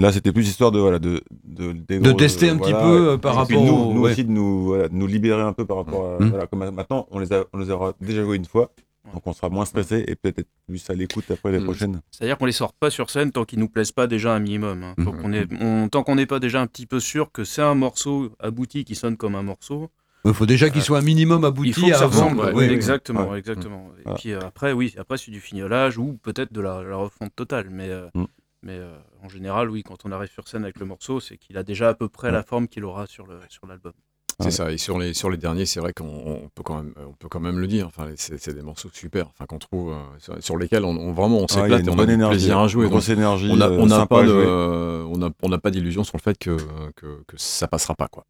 Là, 0.00 0.12
c'était 0.12 0.30
plus 0.32 0.48
histoire 0.48 0.70
de, 0.70 0.78
voilà, 0.78 0.98
de, 1.00 1.22
de, 1.44 1.72
De 1.72 2.12
tester 2.12 2.48
un 2.50 2.56
petit 2.56 2.72
peu, 2.72 3.10
euh, 3.12 3.16
par 3.18 3.32
Et 3.42 3.46
puis 3.46 3.56
rapport 3.56 3.66
nous, 3.66 3.82
au- 3.90 3.92
nous 3.94 4.00
ouais. 4.02 4.12
aussi 4.12 4.24
de 4.24 4.30
nous, 4.30 4.64
voilà, 4.66 4.88
de 4.88 4.94
nous 4.94 5.06
libérer 5.08 5.42
un 5.42 5.52
peu 5.52 5.64
par 5.66 5.78
rapport 5.78 6.14
à. 6.14 6.22
Mhm. 6.22 6.30
Voilà, 6.30 6.46
comme 6.46 6.70
maintenant, 6.70 7.06
on 7.10 7.18
les, 7.18 7.32
a, 7.32 7.44
on 7.52 7.58
les 7.58 7.70
aura 7.70 7.94
déjà 8.00 8.22
joués 8.22 8.36
une 8.36 8.44
fois. 8.44 8.70
Donc, 9.12 9.26
on 9.26 9.32
sera 9.32 9.48
moins 9.48 9.64
stressé 9.64 10.04
et 10.06 10.14
peut-être 10.16 10.46
plus 10.68 10.88
à 10.90 10.94
l'écoute 10.94 11.24
après 11.30 11.50
les 11.50 11.60
Mm. 11.60 11.64
prochaines. 11.64 12.00
C'est-à-dire 12.10 12.36
qu'on 12.36 12.44
les 12.44 12.52
sort 12.52 12.74
pas 12.74 12.90
sur 12.90 13.08
scène 13.10 13.32
tant 13.32 13.44
qu'ils 13.46 13.58
nous 13.58 13.68
plaisent 13.68 13.90
pas 13.90 14.06
déjà 14.06 14.34
un 14.34 14.38
minimum. 14.38 14.82
hein. 14.84 14.94
Qu'on 15.02 15.32
on- 15.60 15.88
tant 15.88 16.02
qu'on 16.02 16.14
n'est 16.16 16.26
pas 16.26 16.38
déjà 16.40 16.60
un 16.60 16.66
petit 16.66 16.84
peu 16.86 17.00
sûr 17.00 17.32
que 17.32 17.42
c'est 17.42 17.62
un 17.62 17.74
morceau 17.74 18.30
abouti 18.38 18.84
qui 18.84 18.94
sonne 18.94 19.16
comme 19.16 19.34
un 19.34 19.42
morceau. 19.42 19.88
Il 20.26 20.34
faut 20.34 20.46
déjà 20.46 20.68
qu'il 20.68 20.82
soit 20.82 20.98
un 20.98 21.02
minimum 21.02 21.44
abouti 21.44 21.70
Il 21.70 21.74
faut 21.74 21.86
que 21.86 21.94
ça 21.94 22.06
ressemble. 22.06 22.38
ouais, 22.40 22.46
oui, 22.52 22.66
ouais. 22.66 22.70
exactement, 22.72 23.30
Ouais. 23.30 23.38
exactement. 23.38 23.88
Et 24.04 24.10
puis 24.14 24.32
euh, 24.32 24.40
après, 24.46 24.72
oui, 24.72 24.94
après 24.98 25.16
c'est 25.16 25.30
du 25.30 25.40
fignolage 25.40 25.96
ou 25.96 26.18
peut-être 26.22 26.52
de 26.52 26.60
la, 26.60 26.82
la 26.82 26.96
refonte 26.96 27.34
totale. 27.34 27.68
Mais, 27.70 27.88
euh, 27.88 28.08
Mm. 28.14 28.24
Mais 28.62 28.78
euh, 28.78 28.96
en 29.22 29.28
général, 29.28 29.70
oui, 29.70 29.82
quand 29.82 30.04
on 30.04 30.12
arrive 30.12 30.30
sur 30.30 30.48
scène 30.48 30.64
avec 30.64 30.78
le 30.78 30.86
morceau, 30.86 31.20
c'est 31.20 31.38
qu'il 31.38 31.56
a 31.56 31.62
déjà 31.62 31.88
à 31.90 31.94
peu 31.94 32.08
près 32.08 32.30
la 32.30 32.42
forme 32.42 32.68
qu'il 32.68 32.84
aura 32.84 33.06
sur 33.06 33.26
le 33.26 33.40
sur 33.48 33.66
l'album. 33.66 33.92
C'est 34.40 34.44
Ouais. 34.46 34.50
ça. 34.52 34.70
Et 34.72 34.78
sur 34.78 34.98
les, 35.00 35.14
sur 35.14 35.30
les 35.30 35.36
derniers, 35.36 35.66
c'est 35.66 35.80
vrai 35.80 35.92
qu'on 35.92 36.04
on 36.06 36.48
peut, 36.54 36.62
quand 36.62 36.76
même, 36.76 36.94
on 36.96 37.12
peut 37.12 37.28
quand 37.28 37.40
même 37.40 37.58
le 37.58 37.66
dire. 37.66 37.86
Enfin, 37.88 38.08
c'est 38.16 38.38
c'est 38.38 38.54
des 38.54 38.62
morceaux 38.62 38.88
super. 38.92 39.26
Enfin, 39.28 39.46
qu'on 39.46 39.58
trouve, 39.58 39.92
euh, 39.92 39.96
sur, 40.20 40.40
sur 40.42 40.56
lesquels 40.56 40.84
on, 40.84 40.90
on- 40.96 41.12
vraiment 41.12 41.38
on 41.38 41.46
Ouais, 41.50 41.68
il 41.70 41.72
y 41.72 41.76
a 41.76 41.78
s'éclate 41.78 41.80
une 41.80 41.86
et 41.86 41.90
on 41.90 41.94
a 41.94 41.96
bonne 41.96 42.08
du 42.08 42.12
énergie, 42.14 42.38
plaisir 42.38 42.58
à 42.58 42.68
jouer. 42.68 42.84
une 42.84 42.90
grosse 42.90 43.08
énergie, 43.08 43.48
On 43.50 43.56
n'a 43.56 43.66
euh, 43.66 43.78
on 43.78 43.86
n'a 43.86 43.96
sympa 43.96 44.06
pas 44.06 44.22
de, 44.24 45.04
on 45.10 45.22
a, 45.26 45.30
on 45.42 45.48
n'a 45.48 45.58
pas 45.58 45.70
d'illusion 45.72 46.04
sur 46.04 46.16
le 46.16 46.22
fait 46.22 46.38
que, 46.38 46.56
que, 46.94 47.24
que 47.26 47.36
ça 47.36 47.66
passera 47.68 47.94
pas, 47.96 48.06
quoi. 48.08 48.24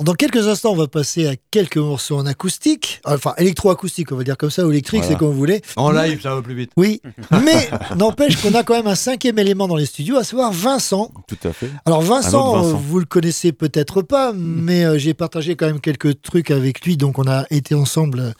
Dans 0.00 0.12
quelques 0.14 0.46
instants, 0.46 0.70
on 0.72 0.76
va 0.76 0.86
passer 0.86 1.26
à 1.26 1.34
quelques 1.50 1.76
morceaux 1.76 2.16
en 2.16 2.24
acoustique, 2.26 3.00
enfin 3.04 3.34
électroacoustique, 3.36 4.12
on 4.12 4.16
va 4.16 4.22
dire 4.22 4.36
comme 4.36 4.50
ça, 4.50 4.64
ou 4.64 4.70
électrique, 4.70 5.00
Voilà. 5.00 5.12
c'est 5.12 5.18
comme 5.18 5.28
vous 5.32 5.36
voulez. 5.38 5.60
En 5.74 5.90
live, 5.90 6.20
ça 6.22 6.36
va 6.36 6.40
plus 6.40 6.54
vite. 6.54 6.70
Oui, 6.76 7.02
mais 7.44 7.68
n'empêche 7.96 8.36
qu'on 8.40 8.54
a 8.54 8.62
quand 8.62 8.74
même 8.74 8.86
un 8.86 8.94
cinquième 8.94 9.40
élément 9.40 9.66
dans 9.66 9.74
les 9.74 9.86
studios, 9.86 10.16
à 10.16 10.22
savoir 10.22 10.52
Vincent. 10.52 11.10
Tout 11.26 11.36
à 11.48 11.52
fait. 11.52 11.68
Alors 11.84 12.00
Vincent, 12.02 12.54
Vincent. 12.62 12.76
vous 12.76 13.00
le 13.00 13.06
connaissez 13.06 13.50
peut-être 13.50 14.02
pas, 14.02 14.32
mais 14.32 14.84
euh, 14.84 14.98
j'ai 14.98 15.14
partagé 15.14 15.56
quand 15.56 15.66
même 15.66 15.80
quelques 15.80 16.22
trucs 16.22 16.52
avec 16.52 16.84
lui, 16.86 16.96
donc 16.96 17.18
on 17.18 17.26
a 17.26 17.44
été 17.50 17.74
ensemble, 17.74 18.20
euh, 18.20 18.30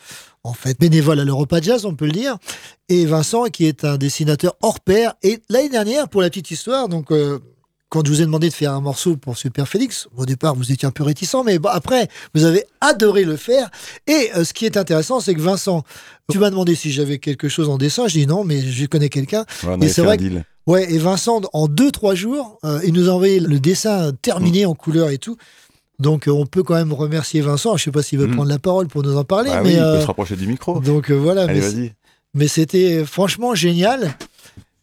en 0.44 0.52
fait, 0.52 0.78
bénévole 0.78 1.18
à 1.18 1.24
l'Europa 1.24 1.60
Jazz, 1.60 1.84
on 1.86 1.94
peut 1.96 2.06
le 2.06 2.12
dire. 2.12 2.36
Et 2.88 3.04
Vincent, 3.04 3.46
qui 3.46 3.66
est 3.66 3.84
un 3.84 3.96
dessinateur 3.96 4.54
hors 4.62 4.78
pair, 4.78 5.14
et 5.24 5.40
l'année 5.48 5.70
dernière, 5.70 6.08
pour 6.08 6.22
la 6.22 6.30
petite 6.30 6.52
histoire, 6.52 6.88
donc 6.88 7.10
euh, 7.10 7.40
quand 7.90 8.04
je 8.06 8.10
vous 8.12 8.20
ai 8.20 8.24
demandé 8.26 8.48
de 8.48 8.54
faire 8.54 8.72
un 8.72 8.80
morceau 8.80 9.16
pour 9.16 9.38
Super 9.38 9.66
Félix, 9.68 10.08
au 10.16 10.26
départ 10.26 10.54
vous 10.54 10.72
étiez 10.72 10.86
un 10.86 10.90
peu 10.90 11.02
réticent, 11.04 11.36
mais 11.44 11.58
bon, 11.58 11.70
après 11.70 12.08
vous 12.34 12.44
avez 12.44 12.64
adoré 12.80 13.24
le 13.24 13.36
faire. 13.36 13.70
Et 14.06 14.30
euh, 14.36 14.44
ce 14.44 14.52
qui 14.52 14.66
est 14.66 14.76
intéressant, 14.76 15.20
c'est 15.20 15.34
que 15.34 15.40
Vincent, 15.40 15.84
tu 16.30 16.38
m'as 16.38 16.50
demandé 16.50 16.74
si 16.74 16.90
j'avais 16.92 17.18
quelque 17.18 17.48
chose 17.48 17.68
en 17.68 17.78
dessin, 17.78 18.06
je 18.08 18.14
dis 18.18 18.26
non, 18.26 18.44
mais 18.44 18.60
je 18.60 18.86
connais 18.86 19.08
quelqu'un. 19.08 19.44
Ouais, 19.64 19.76
et 19.80 19.88
c'est 19.88 20.02
vrai 20.02 20.14
un 20.14 20.16
que-. 20.18 20.42
Ouais, 20.66 20.92
et 20.92 20.98
Vincent, 20.98 21.40
en 21.54 21.66
deux, 21.66 21.90
trois 21.90 22.14
jours, 22.14 22.58
euh, 22.64 22.78
il 22.84 22.92
nous 22.92 23.08
a 23.08 23.12
envoyé 23.12 23.40
le 23.40 23.58
dessin 23.58 24.12
terminé 24.20 24.66
en 24.66 24.74
couleur 24.74 25.08
et 25.08 25.16
tout. 25.16 25.38
Donc 25.98 26.28
euh, 26.28 26.30
on 26.30 26.44
peut 26.44 26.62
quand 26.62 26.74
même 26.74 26.92
remercier 26.92 27.40
Vincent. 27.40 27.76
Je 27.78 27.84
sais 27.84 27.90
pas 27.90 28.02
s'il 28.02 28.18
veut 28.18 28.26
Mhm. 28.26 28.34
prendre 28.34 28.50
la 28.50 28.58
parole 28.58 28.86
pour 28.86 29.02
nous 29.02 29.16
en 29.16 29.24
parler, 29.24 29.48
Bah 29.50 29.62
mais 29.64 29.70
oui, 29.70 29.76
il 29.76 29.96
peut 29.96 30.00
se 30.02 30.06
rapprocher 30.06 30.36
du 30.36 30.46
micro. 30.46 30.78
donc 30.80 31.10
voilà. 31.10 31.44
Allez, 31.44 31.54
mais 31.54 31.60
vas-y. 31.60 31.92
mais 32.34 32.48
c'était 32.48 33.02
franchement 33.06 33.54
génial. 33.54 34.14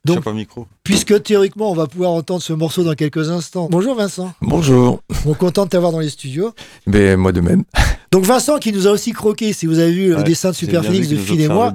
Donc, 0.05 0.25
un 0.27 0.33
micro. 0.33 0.67
puisque 0.83 1.21
théoriquement, 1.23 1.71
on 1.71 1.75
va 1.75 1.87
pouvoir 1.87 2.11
entendre 2.11 2.41
ce 2.41 2.53
morceau 2.53 2.83
dans 2.83 2.93
quelques 2.93 3.29
instants. 3.29 3.67
Bonjour 3.71 3.95
Vincent. 3.95 4.33
Bonjour. 4.41 5.01
On 5.25 5.31
est 5.31 5.37
content 5.37 5.65
de 5.65 5.69
t'avoir 5.69 5.91
dans 5.91 5.99
les 5.99 6.09
studios. 6.09 6.53
Ben, 6.87 7.17
moi 7.17 7.31
de 7.31 7.41
même. 7.41 7.63
Donc 8.11 8.23
Vincent 8.23 8.59
qui 8.59 8.71
nous 8.71 8.87
a 8.87 8.91
aussi 8.91 9.11
croqué, 9.11 9.51
si 9.51 9.65
vous 9.65 9.79
avez 9.79 9.91
vu 9.91 10.09
le 10.09 10.17
Ouais, 10.17 10.23
dessin 10.23 10.51
de 10.51 10.55
Super 10.55 10.85
Phoenix 10.85 11.09
de 11.09 11.17
Phil 11.17 11.41
et 11.41 11.47
moi. 11.49 11.73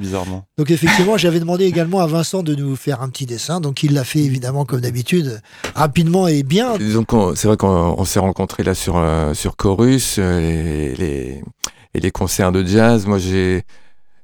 Donc 0.57 0.71
effectivement, 0.71 1.19
j'avais 1.19 1.39
demandé 1.41 1.65
également 1.67 2.01
à 2.01 2.07
Vincent 2.07 2.43
de 2.43 2.55
nous 2.55 2.77
faire 2.77 3.03
un 3.03 3.11
petit 3.11 3.27
dessin. 3.27 3.61
Donc 3.61 3.83
il 3.83 3.93
l'a 3.93 4.05
fait 4.05 4.21
évidemment 4.21 4.65
comme 4.65 4.81
d'habitude, 4.81 5.41
rapidement 5.75 6.29
et 6.29 6.43
bien. 6.43 6.77
Donc 6.79 7.13
on- 7.13 7.35
c'est 7.35 7.47
vrai 7.49 7.57
qu'on 7.59 7.69
on 7.99 8.05
s'est 8.05 8.21
rencontrés 8.21 8.63
là 8.63 8.75
sur 8.75 8.97
euh, 8.97 9.35
sur 9.35 9.57
Chorus 9.57 10.17
euh, 10.19 10.39
et 10.41 10.95
les 10.97 11.43
et 11.95 12.01
les 12.01 12.11
concerts 12.11 12.53
de 12.53 12.65
jazz. 12.65 13.07
Moi 13.07 13.19
j'ai 13.19 13.65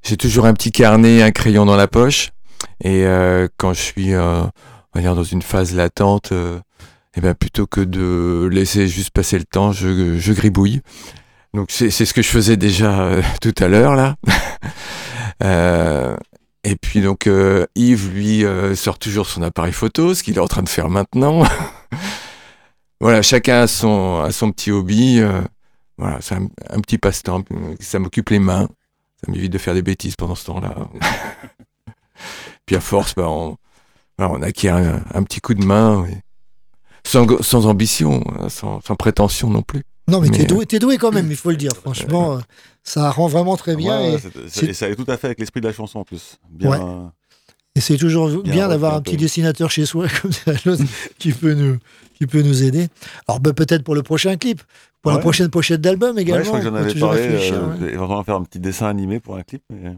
j'ai 0.02 0.16
toujours 0.16 0.46
un 0.46 0.54
petit 0.54 0.70
carnet, 0.72 1.20
un 1.22 1.32
crayon 1.32 1.66
dans 1.66 1.76
la 1.76 1.88
poche 1.88 2.30
et 2.82 3.04
euh, 3.06 3.48
quand 3.56 3.72
je 3.72 3.80
suis 3.80 4.14
euh, 4.14 4.44
dans 4.94 5.24
une 5.24 5.42
phase 5.42 5.74
latente, 5.74 6.32
euh, 6.32 6.60
eh 7.16 7.20
ben 7.20 7.34
plutôt 7.34 7.66
que 7.66 7.80
de 7.80 8.48
laisser 8.50 8.88
juste 8.88 9.10
passer 9.10 9.38
le 9.38 9.44
temps, 9.44 9.72
je 9.72 10.32
gribouille. 10.32 10.80
Donc 11.54 11.70
c'est 11.70 11.90
ce 11.90 12.12
que 12.12 12.20
je 12.20 12.28
faisais 12.28 12.56
déjà 12.58 13.10
tout 13.40 13.54
à 13.58 13.68
l'heure 13.68 13.94
là. 13.94 14.16
Et 16.64 16.74
puis 16.74 17.00
donc 17.00 17.30
Yves 17.76 18.12
lui 18.12 18.44
sort 18.74 18.98
toujours 18.98 19.28
son 19.28 19.40
appareil 19.42 19.72
photo, 19.72 20.14
ce 20.14 20.22
qu'il 20.22 20.36
est 20.36 20.40
en 20.40 20.48
train 20.48 20.62
de 20.62 20.68
faire 20.68 20.90
maintenant. 20.90 21.44
voilà, 23.00 23.22
chacun 23.22 23.62
a 23.62 23.66
son, 23.66 24.28
petit 24.54 24.70
hobby. 24.70 25.22
voilà, 25.96 26.18
c'est 26.20 26.34
un, 26.34 26.80
petit 26.80 26.98
passe-temps. 26.98 27.44
Ça 27.80 27.98
m'occupe 27.98 28.28
les 28.28 28.40
mains. 28.40 28.68
Ça 29.24 29.32
m'évite 29.32 29.52
de 29.52 29.58
faire 29.58 29.72
des 29.72 29.82
bêtises 29.82 30.16
pendant 30.16 30.34
ce 30.34 30.44
temps-là. 30.46 30.74
puis 32.66 32.76
à 32.76 32.80
force, 32.80 33.14
bah, 33.14 33.28
on, 33.28 34.42
acquiert 34.42 34.76
un, 34.76 35.00
un 35.14 35.22
petit 35.22 35.40
coup 35.40 35.54
de 35.54 35.64
main. 35.64 36.06
sans, 37.06 37.40
sans 37.42 37.66
ambition, 37.66 38.22
hein, 38.40 38.48
sans, 38.48 38.80
sans 38.80 38.96
prétention 38.96 39.48
non 39.50 39.62
plus. 39.62 39.82
Non 40.08 40.20
mais, 40.20 40.28
t'es 40.28 40.38
Mais, 40.40 40.44
doué, 40.46 40.66
t'es 40.66 40.78
doué 40.78 40.98
quand 40.98 41.10
même, 41.12 41.30
il 41.30 41.36
faut 41.36 41.50
le 41.50 41.56
dire. 41.56 41.72
Franchement, 41.76 42.36
euh, 42.36 42.40
ça 42.84 43.10
rend 43.10 43.26
vraiment 43.26 43.56
très 43.56 43.74
bien. 43.76 43.98
Ouais, 44.00 44.16
et 44.68 44.72
ça 44.72 44.88
est 44.88 44.94
tout 44.94 45.04
à 45.10 45.16
fait 45.16 45.26
avec 45.28 45.40
l'esprit 45.40 45.60
de 45.60 45.66
la 45.66 45.72
chanson 45.72 45.98
en 46.00 46.04
plus. 46.04 46.38
Bien, 46.50 46.70
Ouais. 46.70 46.78
euh, 46.80 47.06
Et 47.74 47.80
c'est 47.80 47.96
toujours 47.96 48.28
bien, 48.28 48.52
Bien 48.52 48.68
d'avoir 48.68 48.94
un 48.94 49.00
petit 49.02 49.16
dessinateur 49.16 49.70
chez 49.70 49.84
soi 49.84 50.06
comme 50.22 50.30
l'autre, 50.64 50.84
qui 51.18 51.32
peut 51.32 51.54
nous 51.54 51.78
qui 52.18 52.26
peut 52.26 52.40
nous 52.42 52.62
aider. 52.62 52.88
Alors 53.28 53.40
bah, 53.40 53.52
peut-être 53.52 53.82
pour 53.82 53.94
le 53.96 54.02
prochain 54.02 54.36
clip, 54.36 54.62
pour 55.02 55.10
la 55.12 55.18
prochaine 55.18 55.50
pochette 55.50 55.80
d'album 55.80 56.18
également. 56.18 56.38
Ouais, 56.38 56.44
je 56.44 56.48
crois 56.48 56.60
que 56.60 56.66
j'en 56.66 56.74
avais 56.74 56.94
parlé. 57.00 57.20
euh, 57.52 57.76
ouais. 57.80 57.92
Éventuellement 57.92 58.24
faire 58.24 58.36
un 58.36 58.44
petit 58.44 58.60
dessin 58.60 58.86
animé 58.86 59.18
pour 59.20 59.36
un 59.36 59.42
clip. 59.42 59.62
mais 59.70 59.96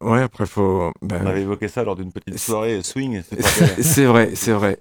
Ouais, 0.00 0.22
après, 0.22 0.46
faut. 0.46 0.92
ben, 1.02 1.20
On 1.22 1.26
avait 1.26 1.42
évoqué 1.42 1.68
ça 1.68 1.84
lors 1.84 1.96
d'une 1.96 2.12
petite 2.12 2.38
soirée 2.38 2.82
swing. 2.82 3.22
c'est 3.80 4.04
vrai, 4.06 4.30
c'est 4.34 4.52
vrai. 4.52 4.80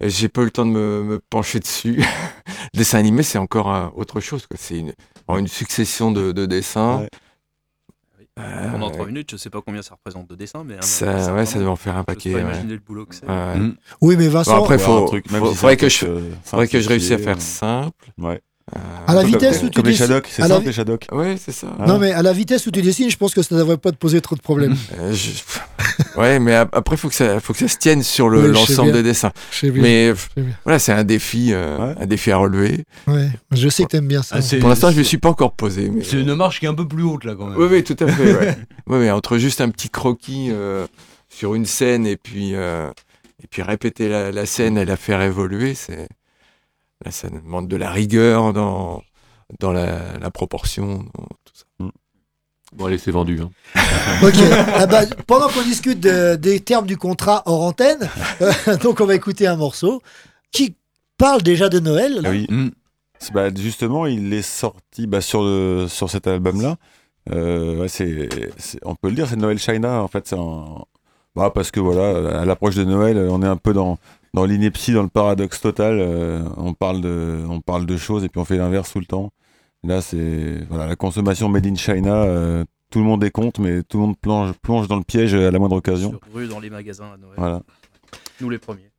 J'ai 0.00 0.28
pas 0.28 0.42
eu 0.42 0.46
le 0.46 0.50
temps 0.50 0.66
de 0.66 0.70
me, 0.70 1.02
me 1.02 1.18
pencher 1.18 1.58
dessus. 1.60 1.96
Le 1.96 2.04
dessin 2.78 2.98
animé, 2.98 3.22
c'est 3.22 3.38
encore 3.38 3.72
euh, 3.74 3.88
autre 3.96 4.20
chose. 4.20 4.46
quoi. 4.46 4.56
C'est 4.60 4.78
une, 4.78 4.92
une 5.28 5.48
succession 5.48 6.12
de, 6.12 6.32
de 6.32 6.46
dessins. 6.46 7.06
Euh, 8.38 8.70
Pendant 8.70 8.86
ouais. 8.88 8.92
3 8.94 9.06
minutes, 9.06 9.30
je 9.32 9.36
sais 9.36 9.50
pas 9.50 9.60
combien 9.60 9.82
ça 9.82 9.94
représente 9.94 10.28
de 10.28 10.34
dessins, 10.34 10.64
mais. 10.64 10.74
hein, 10.76 10.82
Ça, 10.82 11.34
ouais, 11.34 11.44
ça 11.44 11.58
devait 11.58 11.68
en 11.70 11.76
faire 11.76 11.96
un 11.96 12.04
paquet. 12.04 12.30
pas 12.32 12.36
ouais. 12.38 12.42
imaginer 12.44 12.72
le 12.74 12.78
boulot 12.80 13.04
que 13.06 13.14
c'est. 13.14 13.26
Ouais. 13.26 13.72
Oui, 14.00 14.16
mais 14.16 14.28
Vincent- 14.28 14.56
Bon, 14.56 14.62
après, 14.62 14.76
Ouais, 14.76 14.82
faut, 14.82 15.04
un 15.04 15.06
truc, 15.06 15.30
même 15.30 15.40
faut- 15.40 15.48
si 15.48 15.52
c'est 15.54 15.60
faudrait 15.60 15.76
que 15.76 15.88
je, 15.88 16.06
euh, 16.06 16.30
faudrait 16.42 16.68
que 16.68 16.80
je 16.80 16.88
réussisse 16.88 17.10
à 17.12 17.18
faire 17.18 17.36
euh, 17.36 17.40
simple. 17.40 18.10
Ouais. 18.18 18.40
À 19.06 19.14
la 19.14 19.24
vitesse 19.24 19.58
comme- 19.58 19.66
où 19.66 19.70
tu 19.70 19.76
comme 19.76 19.86
les 19.86 19.92
dessines- 19.92 20.06
c'est 20.30 20.42
à 20.42 20.48
la 20.48 20.54
simple 20.54 20.68
vi- 20.68 20.72
les. 20.72 21.08
Ouais, 21.12 21.36
c'est 21.36 21.52
ça. 21.52 21.66
Non 21.86 21.98
mais 21.98 22.12
à 22.12 22.22
la 22.22 22.32
vitesse 22.32 22.66
où 22.66 22.70
tu 22.70 22.80
dessines, 22.82 23.10
je 23.10 23.16
pense 23.16 23.34
que 23.34 23.42
ça 23.42 23.54
ne 23.54 23.60
devrait 23.60 23.76
pas 23.76 23.90
te 23.90 23.96
poser 23.96 24.20
trop 24.20 24.36
de 24.36 24.40
problèmes. 24.40 24.76
Euh, 25.00 25.12
je- 25.12 25.30
Ouais, 26.18 26.38
mais 26.38 26.54
ap- 26.54 26.74
après, 26.74 26.96
faut 26.96 27.08
que 27.08 27.14
ça, 27.14 27.38
faut 27.40 27.52
que 27.52 27.58
ça 27.58 27.68
se 27.68 27.76
tienne 27.76 28.02
sur 28.02 28.28
le- 28.28 28.46
Oui, 28.46 28.52
l'ensemble 28.52 28.92
des 28.92 29.02
dessins. 29.02 29.32
Je 29.50 29.58
sais 29.58 29.70
bien. 29.70 29.82
Mais 29.82 30.14
voilà, 30.64 30.78
c'est 30.78 30.92
un 30.92 31.04
défi, 31.04 31.52
euh, 31.52 31.94
un 31.98 32.06
défi 32.06 32.30
à 32.30 32.36
relever. 32.38 32.84
Ouais, 33.06 33.28
je 33.50 33.68
sais 33.68 33.82
que 33.84 33.88
t'aimes 33.88 34.08
bien 34.08 34.22
ça. 34.22 34.36
Ah, 34.38 34.56
Pour 34.60 34.68
l'instant, 34.68 34.88
je 34.90 34.94
ne 34.94 34.98
me 35.00 35.04
suis 35.04 35.18
pas 35.18 35.28
encore 35.30 35.52
posé. 35.52 35.90
Mais... 35.90 36.02
C'est 36.04 36.20
une 36.20 36.34
marche 36.34 36.60
qui 36.60 36.66
est 36.66 36.68
un 36.68 36.74
peu 36.74 36.86
plus 36.88 37.02
haute 37.02 37.24
là 37.24 37.34
quand 37.34 37.46
même. 37.46 37.58
Oui, 37.58 37.66
oui, 37.70 37.84
tout 37.84 37.96
à 38.02 38.06
fait. 38.08 38.34
Ouais. 38.34 38.56
Ouais, 38.86 38.98
ouais, 38.98 39.10
entre 39.10 39.38
juste 39.38 39.60
un 39.60 39.68
petit 39.70 39.88
croquis 39.90 40.48
euh, 40.50 40.86
sur 41.28 41.54
une 41.54 41.66
scène 41.66 42.06
et 42.06 42.16
puis, 42.16 42.54
euh, 42.54 42.90
et 43.42 43.46
puis 43.48 43.62
répéter 43.62 44.08
la, 44.08 44.32
la 44.32 44.44
scène 44.46 44.76
et 44.78 44.84
la 44.84 44.96
faire 44.96 45.20
évoluer, 45.22 45.74
c'est 45.74 46.08
là, 47.04 47.10
ça 47.10 47.28
demande 47.28 47.68
de 47.68 47.76
la 47.76 47.90
rigueur 47.90 48.52
dans, 48.52 49.02
dans 49.60 49.72
la, 49.72 50.18
la 50.18 50.30
proportion. 50.30 50.98
dans 51.14 51.26
tout 51.44 51.54
ça. 51.54 51.64
Bon, 52.74 52.86
allez, 52.86 52.96
c'est 52.98 53.10
vendu. 53.10 53.38
hein. 53.40 53.50
Ok. 54.22 54.34
Ah 54.74 54.86
bah, 54.86 55.02
pendant 55.26 55.48
qu'on 55.48 55.62
discute 55.62 56.00
de- 56.00 56.36
des 56.36 56.60
termes 56.60 56.86
du 56.86 56.96
contrat 56.96 57.42
hors 57.46 57.62
antenne, 57.62 58.08
euh, 58.40 58.52
donc 58.82 59.00
on 59.00 59.04
va 59.06 59.14
écouter 59.14 59.46
un 59.46 59.56
morceau 59.56 60.00
qui 60.52 60.76
parle 61.18 61.42
déjà 61.42 61.68
de 61.68 61.80
Noël. 61.80 62.14
là. 62.14 62.20
Ah 62.24 62.30
oui. 62.30 62.46
C'est- 63.18 63.32
bah, 63.34 63.48
justement, 63.54 64.06
il 64.06 64.32
est 64.32 64.42
sorti 64.42 65.06
bah, 65.06 65.20
sur, 65.20 65.42
le, 65.42 65.86
sur 65.88 66.08
cet 66.10 66.26
album-là. 66.26 66.76
Euh, 67.30 67.76
ouais, 67.80 67.88
c'est, 67.88 68.28
c'est- 68.56 68.80
on 68.84 68.94
peut 68.94 69.08
le 69.10 69.14
dire, 69.14 69.28
c'est 69.28 69.36
Noël 69.36 69.58
China. 69.58 70.02
En 70.02 70.08
fait, 70.08 70.26
c'est 70.26 70.38
un- 70.38 70.82
bah, 71.36 71.50
parce 71.54 71.70
que 71.70 71.78
voilà, 71.80 72.40
à 72.40 72.44
l'approche 72.46 72.74
de 72.74 72.84
Noël, 72.84 73.18
on 73.30 73.42
est 73.42 73.46
un 73.46 73.56
peu 73.58 73.72
dans, 73.74 73.98
dans 74.34 74.44
l'ineptie, 74.44 74.92
dans 74.92 75.02
le 75.02 75.08
paradoxe 75.08 75.60
total. 75.60 75.98
Euh, 76.00 76.42
on, 76.56 76.74
parle 76.74 77.00
de, 77.00 77.44
on 77.48 77.60
parle 77.60 77.86
de 77.86 77.96
choses 77.96 78.24
et 78.24 78.28
puis 78.28 78.40
on 78.40 78.44
fait 78.44 78.56
l'inverse 78.56 78.92
tout 78.92 79.00
le 79.00 79.06
temps. 79.06 79.30
Là, 79.84 80.00
c'est 80.00 80.64
voilà, 80.68 80.86
la 80.86 80.96
consommation 80.96 81.48
made 81.48 81.66
in 81.66 81.74
China. 81.74 82.14
euh, 82.14 82.64
tout 82.90 82.98
le 82.98 83.04
monde 83.06 83.24
est 83.24 83.30
contre, 83.30 83.60
mais 83.60 83.82
tout 83.82 83.98
le 83.98 84.06
monde 84.06 84.18
plonge, 84.18 84.52
plonge 84.62 84.86
dans 84.86 84.96
le 84.96 85.02
piège 85.02 85.34
à 85.34 85.50
la 85.50 85.58
moindre 85.58 85.76
occasion. 85.76 86.10
Sur 86.10 86.34
rue 86.34 86.46
dans 86.46 86.60
les 86.60 86.70
magasins 86.70 87.06
à 87.14 87.16
Noël. 87.16 87.34
Voilà. 87.36 87.62
Nous 88.40 88.50
les 88.50 88.58
premiers. 88.58 88.90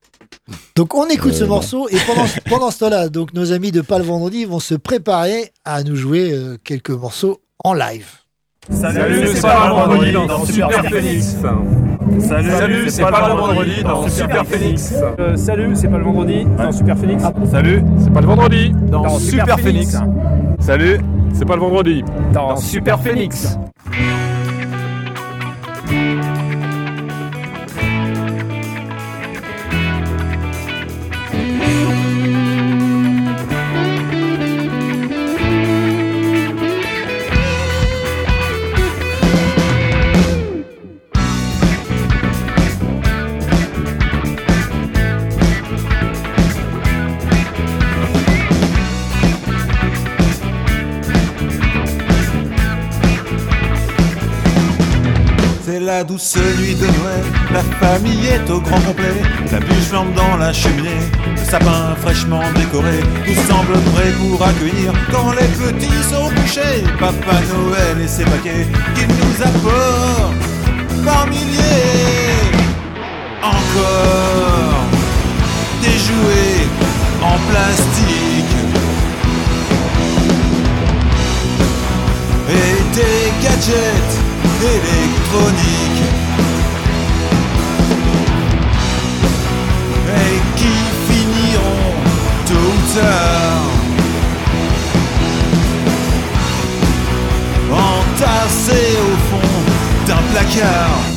Donc 0.76 0.96
on 0.96 1.08
écoute 1.08 1.34
Euh, 1.34 1.40
ce 1.40 1.44
morceau 1.44 1.88
et 1.90 1.98
pendant, 2.08 2.26
pendant 2.50 2.72
ce 2.72 2.80
temps-là, 2.80 3.10
donc 3.10 3.34
nos 3.34 3.52
amis 3.52 3.72
de 3.72 3.82
Pas 3.82 4.00
le 4.00 4.04
Vendredi 4.04 4.46
vont 4.46 4.60
se 4.60 4.74
préparer 4.74 5.52
à 5.64 5.84
nous 5.84 5.96
jouer 5.96 6.34
euh, 6.34 6.58
quelques 6.64 6.90
morceaux 6.90 7.40
en 7.64 7.74
live. 7.74 8.08
Salut, 8.72 9.28
c'est 9.34 9.42
pas 9.42 9.68
le 9.68 9.74
vendredi 9.74 10.12
dans 10.14 10.46
Super 10.46 10.86
Phoenix. 10.90 11.36
Salut, 12.20 12.50
salut 12.50 12.90
c'est 12.90 13.02
pas 13.02 13.28
le 13.30 13.36
vendredi 13.36 13.84
dans 13.84 14.08
Super 14.08 14.46
Phoenix. 14.46 14.94
Euh, 15.20 15.36
salut, 15.36 15.72
c'est 15.76 15.88
pas 15.88 15.98
le 15.98 16.04
vendredi 16.04 16.46
dans 16.58 16.72
Super 16.72 16.98
Phoenix. 16.98 17.24
Salut, 17.50 17.84
c'est 18.00 18.14
pas 18.14 18.22
le 18.22 18.28
vendredi 18.28 18.72
dans, 18.88 19.04
Dans 19.04 19.20
Super, 19.20 19.46
Super 19.46 19.60
Phoenix. 19.60 19.98
Phoenix. 19.98 20.14
Salut, 20.60 21.00
c'est 21.34 21.46
pas 21.46 21.56
le 21.56 21.62
vendredi 21.62 22.04
Dans 22.34 22.56
Super 22.56 23.00
Phoenix. 23.00 23.58
La 55.86 56.04
douce 56.04 56.38
nuit 56.60 56.76
de 56.76 56.86
Noël, 56.86 57.26
la 57.52 57.62
famille 57.86 58.28
est 58.28 58.50
au 58.50 58.60
grand 58.60 58.80
complet, 58.82 59.22
la 59.52 59.60
bûche 59.60 59.88
flambe 59.90 60.14
dans 60.14 60.38
la 60.38 60.54
cheminée, 60.54 61.10
le 61.36 61.44
sapin 61.44 61.96
fraîchement 62.02 62.42
décoré, 62.56 63.00
tout 63.26 63.52
semble 63.52 63.74
prêt 63.94 64.12
pour 64.20 64.42
accueillir. 64.46 64.94
Quand 65.12 65.32
les 65.32 65.48
petits 65.48 66.04
sont 66.10 66.30
couchés, 66.30 66.84
Papa 67.00 67.40
Noël 67.54 68.02
et 68.04 68.08
ses 68.08 68.24
paquets 68.24 68.68
qu'il 68.96 69.08
nous 69.08 69.42
apporte 69.42 70.34
par 71.06 71.28
milliers. 71.28 72.34
Encore 73.42 74.84
des 75.82 75.98
jouets 76.08 76.68
en 77.22 77.38
plastique. 77.50 78.56
Et 82.50 82.96
des 82.96 83.44
gadgets 83.44 84.33
électroniques 84.64 86.04
et 90.08 90.40
qui 90.56 90.76
finiront 91.10 91.94
tôt 92.46 92.54
ou 92.54 92.98
tard 92.98 93.74
entassés 97.72 98.98
au 99.00 99.16
fond 99.30 99.54
d'un 100.08 100.24
placard. 100.32 101.13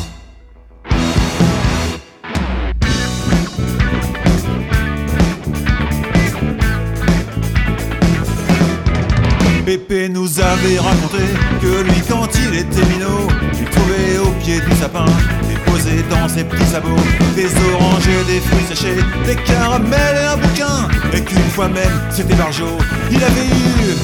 Pépé 10.63 10.75
nous 10.75 10.79
avait 10.79 10.79
raconté 10.79 11.19
que 11.61 11.83
lui, 11.83 12.01
quand 12.09 12.29
il 12.35 12.59
était 12.59 12.85
minot, 12.87 13.29
il 13.59 13.65
trouvait 13.71 14.19
au 14.19 14.31
pied 14.43 14.61
du 14.61 14.77
sapin, 14.77 15.07
déposé 15.49 16.05
dans 16.11 16.29
ses 16.29 16.45
petits 16.45 16.67
sabots, 16.67 16.97
des 17.35 17.47
oranges 17.73 18.07
et 18.09 18.33
des 18.33 18.41
fruits 18.41 18.65
séchés, 18.69 18.97
des 19.27 19.37
caramels 19.37 20.17
et 20.17 20.27
un 20.27 20.37
bouquin, 20.37 20.89
et 21.13 21.21
qu'une 21.23 21.51
fois 21.51 21.69
même, 21.69 22.01
c'était 22.11 22.35
Barjot, 22.35 22.79
il 23.11 23.23
avait 23.23 23.47
eu 23.47 23.95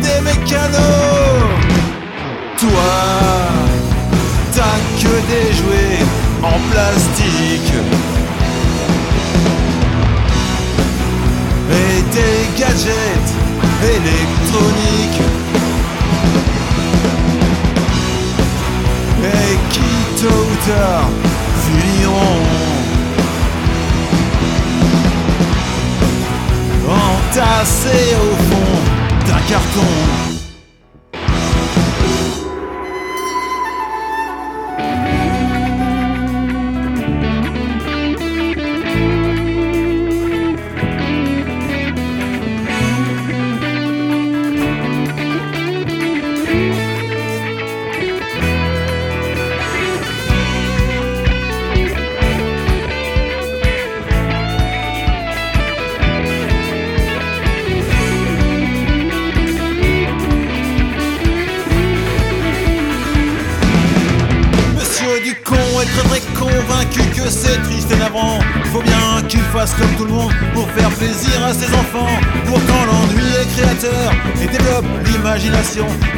des 0.00 0.20
mécanos. 0.22 0.78
Toi, 2.58 2.68
t'as 4.52 4.78
que 5.00 5.14
des 5.28 5.54
jouets 5.54 6.04
en 6.42 6.58
plastique. 6.72 7.72
Et 11.70 12.02
des 12.14 12.60
gadgets 12.60 13.30
électroniques. 13.82 15.47
Et 19.24 19.58
qui 19.70 20.22
tôt 20.22 20.28
ou 20.28 20.70
tard 20.70 21.08
entassés 26.88 28.16
au 28.16 28.36
fond 28.50 29.26
d'un 29.26 29.40
carton? 29.48 30.27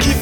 Qui 0.00 0.19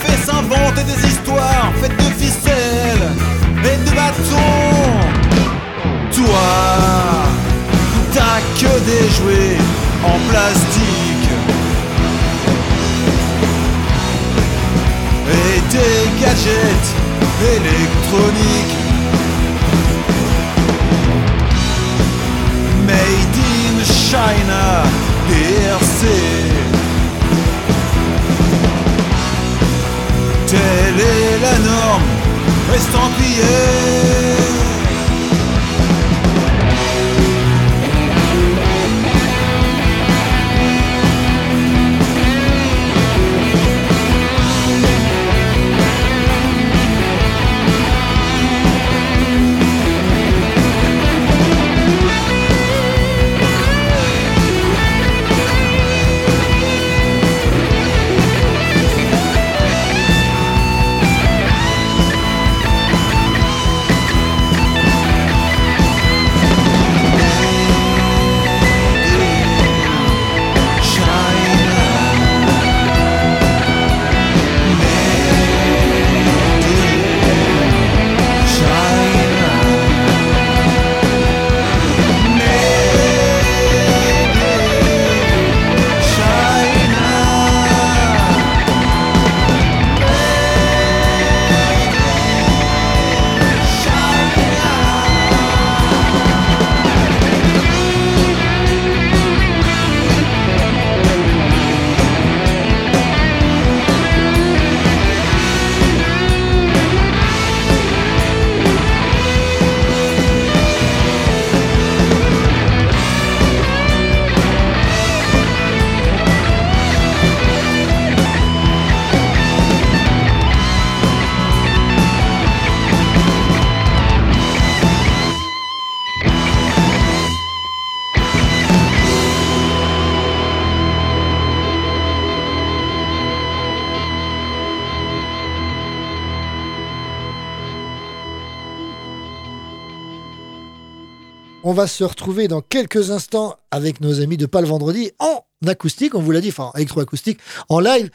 va 141.78 141.86
se 141.86 142.02
retrouver 142.02 142.48
dans 142.48 142.60
quelques 142.60 143.12
instants 143.12 143.54
avec 143.70 144.00
nos 144.00 144.20
amis 144.20 144.36
de 144.36 144.46
Pas 144.46 144.60
le 144.60 144.66
Vendredi 144.66 145.12
en 145.20 145.44
acoustique, 145.64 146.16
on 146.16 146.20
vous 146.20 146.32
l'a 146.32 146.40
dit, 146.40 146.48
enfin 146.48 146.72
électroacoustique, 146.74 147.38
en 147.68 147.78
live. 147.78 148.10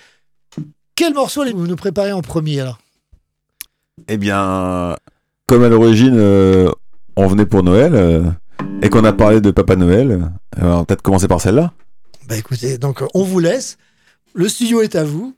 Quel 0.96 1.14
morceau 1.14 1.44
allez-vous 1.44 1.66
nous 1.66 1.78
préparer 1.78 2.12
en 2.12 2.22
premier 2.22 2.60
alors? 2.60 2.80
Eh 4.10 4.18
bien, 4.18 4.98
comme 5.48 5.64
à 5.64 5.70
l'origine, 5.70 6.18
euh, 6.18 6.72
on 7.16 7.28
venait 7.28 7.46
pour 7.46 7.64
Noël 7.64 7.96
euh, 7.96 8.24
et 8.82 8.90
qu'on 8.90 9.06
a 9.06 9.14
parlé 9.14 9.40
de 9.40 9.50
Papa 9.50 9.78
Noël, 9.78 10.12
euh, 10.12 10.62
on 10.62 10.80
va 10.80 10.86
peut-être 10.86 11.02
commencer 11.02 11.30
par 11.30 11.40
celle-là. 11.40 11.72
Bah 12.28 12.36
écoutez, 12.36 12.78
donc 12.78 13.02
on 13.14 13.24
vous 13.24 13.40
laisse. 13.40 13.78
Le 14.34 14.50
studio 14.50 14.82
est 14.82 14.96
à 14.96 15.06
vous. 15.06 15.38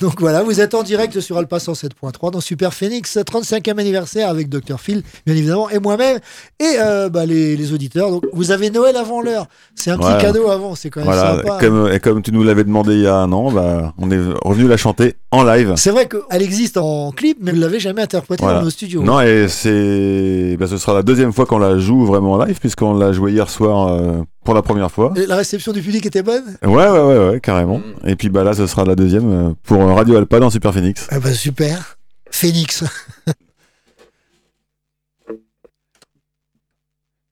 Donc 0.00 0.18
voilà, 0.20 0.42
vous 0.42 0.60
êtes 0.60 0.74
en 0.74 0.82
direct 0.82 1.20
sur 1.20 1.36
Alpha 1.36 1.58
107.3 1.58 2.30
dans 2.32 2.40
Super 2.40 2.72
Phoenix, 2.72 3.18
35e 3.18 3.78
anniversaire 3.78 4.28
avec 4.30 4.48
Dr 4.48 4.80
Phil, 4.80 5.02
bien 5.26 5.34
évidemment, 5.34 5.68
et 5.68 5.78
moi-même, 5.78 6.18
et 6.58 6.76
euh, 6.80 7.08
bah, 7.10 7.26
les, 7.26 7.54
les 7.56 7.72
auditeurs. 7.74 8.10
Donc 8.10 8.24
vous 8.32 8.50
avez 8.50 8.70
Noël 8.70 8.96
avant 8.96 9.20
l'heure. 9.20 9.46
C'est 9.74 9.90
un 9.90 9.98
petit 9.98 10.16
cadeau 10.24 10.48
avant, 10.48 10.74
c'est 10.74 10.88
quand 10.90 11.00
même 11.00 11.06
Voilà, 11.12 11.36
sympa. 11.36 11.58
comme, 11.60 11.90
et 11.92 12.00
comme 12.00 12.22
tu 12.22 12.32
nous 12.32 12.42
l'avais 12.42 12.64
demandé 12.64 12.94
il 12.94 13.00
y 13.02 13.06
a 13.06 13.16
un 13.16 13.30
an, 13.32 13.52
bah, 13.52 13.92
on 13.98 14.10
est 14.10 14.20
revenu 14.42 14.68
la 14.68 14.76
chanter 14.78 15.16
en 15.30 15.44
live. 15.44 15.74
C'est 15.76 15.90
vrai 15.90 16.08
qu'elle 16.08 16.42
existe 16.42 16.78
en 16.78 17.12
clip, 17.12 17.38
mais 17.42 17.50
vous 17.50 17.58
ne 17.58 17.62
l'avez 17.62 17.78
jamais 17.80 18.02
interprétée 18.02 18.42
Voilà. 18.42 18.60
dans 18.60 18.64
nos 18.64 18.70
studios. 18.70 19.02
Non, 19.02 19.20
et 19.20 19.48
c'est, 19.48 20.56
bah, 20.58 20.66
ce 20.66 20.78
sera 20.78 20.94
la 20.94 21.02
deuxième 21.02 21.32
fois 21.32 21.44
qu'on 21.46 21.58
la 21.58 21.78
joue 21.78 22.06
vraiment 22.06 22.32
en 22.32 22.44
live, 22.44 22.58
puisqu'on 22.58 22.94
l'a 22.94 23.12
joué 23.12 23.32
hier 23.32 23.50
soir 23.50 23.88
euh, 23.88 24.22
pour 24.44 24.54
la 24.54 24.62
première 24.62 24.90
fois. 24.90 25.12
Et 25.16 25.26
la 25.26 25.36
réception 25.36 25.72
du 25.72 25.80
public 25.82 26.06
était 26.06 26.22
bonne? 26.22 26.56
Ouais, 26.62 26.88
ouais, 26.88 27.00
ouais, 27.00 27.28
ouais, 27.30 27.40
carrément. 27.40 27.80
Et 28.06 28.14
puis 28.16 28.28
bah 28.28 28.44
là, 28.44 28.52
ce 28.52 28.66
sera 28.66 28.84
la 28.84 28.94
deuxième 28.94 29.32
euh, 29.32 29.52
pour 29.64 29.82
Radio 29.82 30.16
Alpa 30.16 30.38
dans 30.38 30.50
Super 30.50 30.72
Phoenix. 30.72 31.06
Ah 31.10 31.18
bah 31.18 31.32
super. 31.32 31.96
Phoenix. 32.30 32.84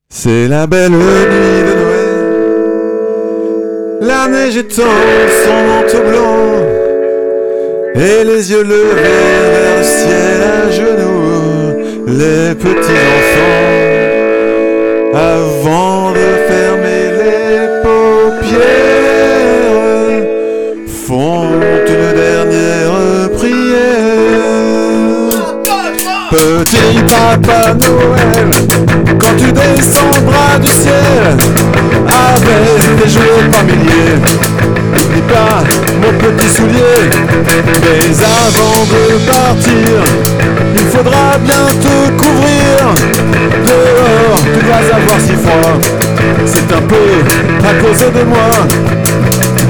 C'est 0.09 0.49
la 0.49 0.67
belle 0.67 0.91
nuit 0.91 0.99
de 0.99 1.75
Noël. 1.75 1.93
La 4.03 4.29
neige 4.29 4.57
étend 4.57 4.83
son 5.45 5.59
manteau 5.69 6.03
blanc 6.09 6.59
Et 7.95 8.25
les 8.25 8.51
yeux 8.51 8.65
levés 8.65 8.95
vers 9.53 9.79
le 9.79 9.85
ciel 9.85 10.43
à 10.43 10.71
genoux, 10.71 11.77
les 12.09 12.55
petits 12.55 13.01
enfants, 13.17 13.65
avant 15.15 15.92
Papa 26.73 27.75
Noël, 27.75 28.51
quand 29.19 29.37
tu 29.37 29.53
descendras 29.53 30.59
du 30.59 30.71
ciel, 30.71 31.37
avec 32.09 32.97
des 32.97 33.11
jouets 33.11 33.51
par 33.51 33.65
milliers, 33.65 34.17
n'oublie 34.97 35.21
pas 35.23 35.63
mon 36.01 36.13
petit 36.19 36.49
soulier. 36.49 37.11
Mais 37.83 38.25
avant 38.25 38.85
de 38.87 39.19
partir, 39.31 40.01
il 40.75 40.87
faudra 40.87 41.37
bien 41.45 41.67
te 41.83 42.23
couvrir. 42.23 42.95
Dehors, 43.67 44.39
tu 44.43 44.67
vas 44.67 44.97
avoir 44.97 45.21
si 45.21 45.35
froid. 45.35 45.79
C'est 46.47 46.73
un 46.73 46.83
peu 46.83 47.67
à 47.69 47.83
cause 47.83 48.13
de 48.13 48.25
moi. 48.25 48.51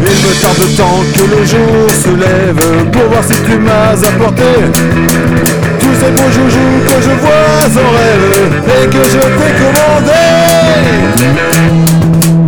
Il 0.05 0.29
me 0.29 0.41
tarde 0.41 0.77
tant 0.77 1.03
que 1.15 1.37
le 1.37 1.45
jour 1.45 1.91
se 1.91 2.11
lève 2.11 2.91
pour 2.93 3.09
voir 3.11 3.25
si 3.25 3.35
tu 3.43 3.59
m'as 3.59 3.93
apporté 4.09 5.62
ces 6.03 6.11
beaux 6.11 6.31
joujoux 6.31 6.79
que 6.87 6.97
je 7.01 7.11
vois 7.21 7.83
en 7.83 7.91
rêve 7.97 8.63
et 8.67 8.87
que 8.89 9.03
je 9.13 9.21
t'ai 9.39 9.53
commandé. 9.63 10.25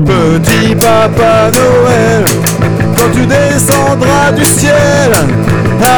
Petit 0.04 0.74
Papa 0.74 1.50
Noël, 1.54 2.24
quand 2.96 3.10
tu 3.14 3.26
descendras 3.26 4.32
du 4.32 4.44
ciel 4.44 5.12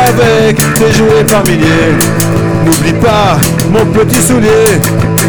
avec 0.08 0.56
tes 0.74 0.92
jouets 0.92 1.24
par 1.24 1.42
milliers, 1.44 1.94
n'oublie 2.64 2.94
pas 3.00 3.38
mon 3.70 3.86
petit 3.86 4.20
soulier, 4.20 4.80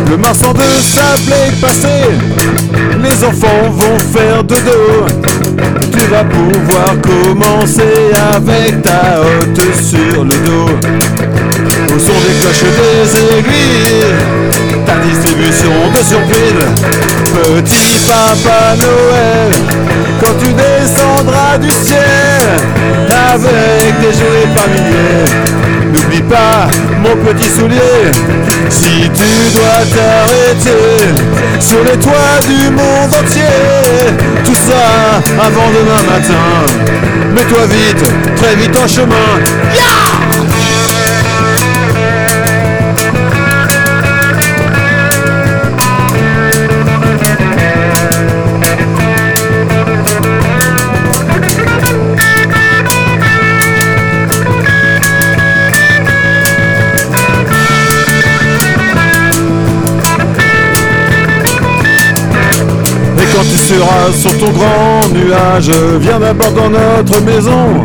le 0.10 0.18
marchand 0.18 0.54
de 0.54 0.64
sable 0.82 1.34
est 1.48 1.62
passé. 1.62 1.98
Les 3.02 3.24
enfants 3.24 3.70
vont 3.70 4.00
faire 4.14 4.44
dodo, 4.44 5.06
tu 5.92 6.00
vas 6.12 6.26
pouvoir 6.26 6.96
commencer 7.02 8.12
avec 8.34 8.82
ta 8.82 9.22
hotte 9.22 9.62
sur 9.76 10.24
le 10.24 10.36
dos. 10.46 11.47
Au 11.94 12.00
son 12.00 12.14
des 12.14 12.36
cloches 12.40 12.64
des 12.64 13.38
aiguilles, 13.38 14.16
ta 14.86 14.96
distribution 14.98 15.92
de 15.92 16.04
surprise. 16.04 16.66
Petit 17.34 18.00
Papa 18.06 18.76
Noël, 18.76 19.52
quand 20.20 20.34
tu 20.40 20.54
descendras 20.54 21.58
du 21.58 21.70
ciel, 21.70 22.68
avec 23.34 24.00
des 24.00 24.14
jouets 24.14 24.48
par 24.56 24.68
milliers, 24.70 25.26
n'oublie 25.94 26.22
pas 26.24 26.68
mon 27.00 27.16
petit 27.26 27.50
soulier. 27.50 28.12
Si 28.70 29.10
tu 29.10 29.52
dois 29.54 29.86
t'arrêter 29.96 31.14
sur 31.60 31.84
les 31.84 31.98
toits 31.98 32.40
du 32.48 32.70
monde 32.72 33.14
entier, 33.14 34.14
tout 34.44 34.56
ça 34.56 35.22
avant 35.42 35.70
demain 35.70 36.04
matin. 36.12 36.66
Mets-toi 37.34 37.66
vite, 37.68 38.36
très 38.36 38.56
vite 38.56 38.78
en 38.78 38.88
chemin. 38.88 39.42
Sur 64.14 64.38
ton 64.38 64.50
grand 64.52 65.02
nuage, 65.14 65.70
viens 66.00 66.20
d'abord 66.20 66.52
dans 66.52 66.70
notre 66.70 67.20
maison. 67.22 67.82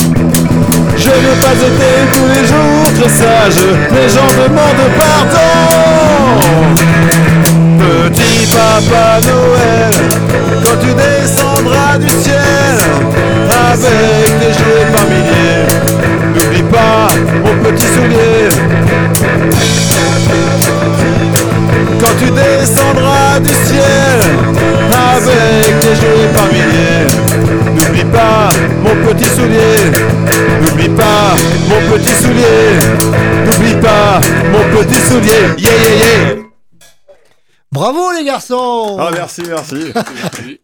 Je 0.97 1.09
n'ai 1.09 1.37
pas 1.41 1.55
été 1.55 1.91
tous 2.13 2.29
les 2.29 2.45
jours 2.47 2.87
très 2.99 3.09
sage, 3.09 3.61
les 3.91 4.09
gens 4.09 4.31
demandent 4.43 4.91
pardon. 4.99 5.49
Petit 7.79 8.47
Papa 8.47 9.21
Noël, 9.27 9.95
quand 10.65 10.79
tu 10.81 10.93
descendras 10.95 11.99
du 11.99 12.09
ciel, 12.09 12.77
avec 13.73 14.39
des 14.39 14.53
jouets 14.53 14.89
par 14.95 15.05
milliers, 15.07 15.67
n'oublie 16.35 16.63
pas 16.65 17.09
mon 17.43 17.55
petit 17.71 17.87
soulier. 17.87 18.49
Quand 22.03 22.17
tu 22.19 22.31
descendras 22.33 23.39
du 23.41 23.49
ciel 23.67 24.21
avec 24.91 25.81
des 25.81 25.95
jouets 25.95 26.33
par 26.35 26.47
milliers, 26.47 27.07
n'oublie 27.77 28.05
pas 28.11 28.49
mon 28.83 29.07
petit 29.07 29.29
soulier, 29.29 29.77
n'oublie 30.63 30.89
pas 30.89 31.35
mon 31.69 31.95
petit 31.97 32.15
soulier, 32.15 32.79
n'oublie 33.47 33.81
pas 33.81 34.21
mon 34.51 34.83
petit 34.83 35.01
soulier. 35.01 35.55
Yeah 35.59 35.71
yeah 35.71 36.35
yeah. 36.35 36.43
Bravo 37.71 38.13
les 38.13 38.25
garçons 38.25 38.99
Ah 39.01 39.11
merci 39.15 39.43
merci. 39.49 39.93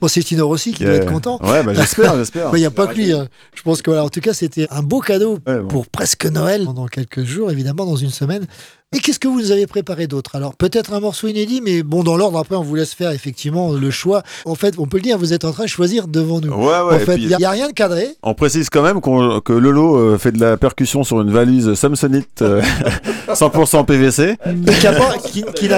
Bon, 0.00 0.08
c'est 0.08 0.22
Tino 0.22 0.46
Rossi 0.46 0.72
qui 0.72 0.84
doit 0.84 0.94
être 0.94 1.10
content. 1.10 1.38
Ouais, 1.42 1.62
bah, 1.62 1.72
j'espère, 1.74 2.16
j'espère. 2.16 2.50
Il 2.54 2.58
n'y 2.60 2.64
a 2.64 2.70
pas 2.70 2.86
que 2.86 2.94
lui. 2.94 3.12
hein. 3.12 3.28
Je 3.54 3.62
pense 3.62 3.82
que 3.82 3.90
voilà, 3.90 4.04
en 4.04 4.08
tout 4.08 4.20
cas, 4.20 4.32
c'était 4.32 4.66
un 4.70 4.82
beau 4.82 5.00
cadeau 5.00 5.38
pour 5.68 5.86
presque 5.86 6.26
Noël, 6.26 6.64
dans 6.64 6.86
quelques 6.86 7.24
jours, 7.24 7.50
évidemment, 7.50 7.84
dans 7.84 7.96
une 7.96 8.10
semaine. 8.10 8.46
Et 8.92 9.00
qu'est-ce 9.00 9.18
que 9.18 9.26
vous 9.26 9.40
nous 9.40 9.50
avez 9.50 9.66
préparé 9.66 10.06
d'autre? 10.06 10.36
Alors, 10.36 10.54
peut-être 10.54 10.92
un 10.92 11.00
morceau 11.00 11.26
inédit, 11.26 11.60
mais 11.64 11.82
bon, 11.82 12.04
dans 12.04 12.16
l'ordre, 12.16 12.38
après, 12.38 12.54
on 12.54 12.62
vous 12.62 12.76
laisse 12.76 12.94
faire 12.94 13.10
effectivement 13.10 13.72
le 13.72 13.90
choix. 13.90 14.22
En 14.44 14.54
fait, 14.54 14.76
on 14.78 14.86
peut 14.86 14.98
le 14.98 15.02
dire, 15.02 15.18
vous 15.18 15.32
êtes 15.32 15.44
en 15.44 15.50
train 15.50 15.64
de 15.64 15.68
choisir 15.68 16.06
devant 16.06 16.40
nous. 16.40 16.52
Ouais, 16.52 16.64
ouais, 16.80 16.94
En 16.94 16.98
fait, 17.00 17.16
il 17.16 17.26
n'y 17.26 17.34
a, 17.44 17.50
rien 17.50 17.66
de 17.66 17.72
cadré. 17.72 18.06
On 18.22 18.34
précise 18.34 18.70
quand 18.70 18.82
même 18.82 19.00
que 19.00 19.52
Lolo 19.52 19.96
euh, 19.96 20.16
fait 20.16 20.30
de 20.30 20.38
la 20.40 20.56
percussion 20.56 21.02
sur 21.02 21.20
une 21.20 21.32
valise 21.32 21.74
Samsonite 21.74 22.42
euh, 22.42 22.62
100% 23.30 23.84
PVC. 23.84 24.36
Qui, 24.78 24.86
a 24.86 24.92
pas- 24.92 25.18
qui- 25.18 25.42
qui 25.56 25.68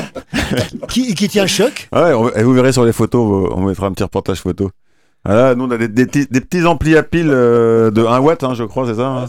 qui- 0.89 1.15
qui 1.15 1.28
tient 1.28 1.43
le 1.45 1.49
choc. 1.49 1.89
Ah 1.93 2.05
ouais, 2.05 2.12
on- 2.12 2.28
et 2.35 2.43
vous 2.43 2.53
verrez 2.53 2.73
sur 2.73 2.85
les 2.85 2.93
photos, 2.93 3.51
on 3.55 3.62
mettra 3.62 3.87
un 3.87 3.93
petit 3.93 4.03
reportage 4.03 4.41
photo. 4.41 4.70
Voilà, 5.24 5.55
nous 5.55 5.65
on 5.65 5.70
a 5.70 5.78
des, 5.78 5.89
des 5.89 6.05
petits, 6.07 6.27
des 6.31 6.41
petits 6.43 6.65
amplis 6.66 6.97
à 6.99 7.03
pile 7.03 7.31
euh, 7.31 7.91
de 7.91 8.05
1 8.05 8.20
watt, 8.20 8.45
hein, 8.45 8.53
je 8.55 8.62
crois, 8.65 8.87
c'est 8.87 8.95
ça 8.97 9.07
hein? 9.09 9.24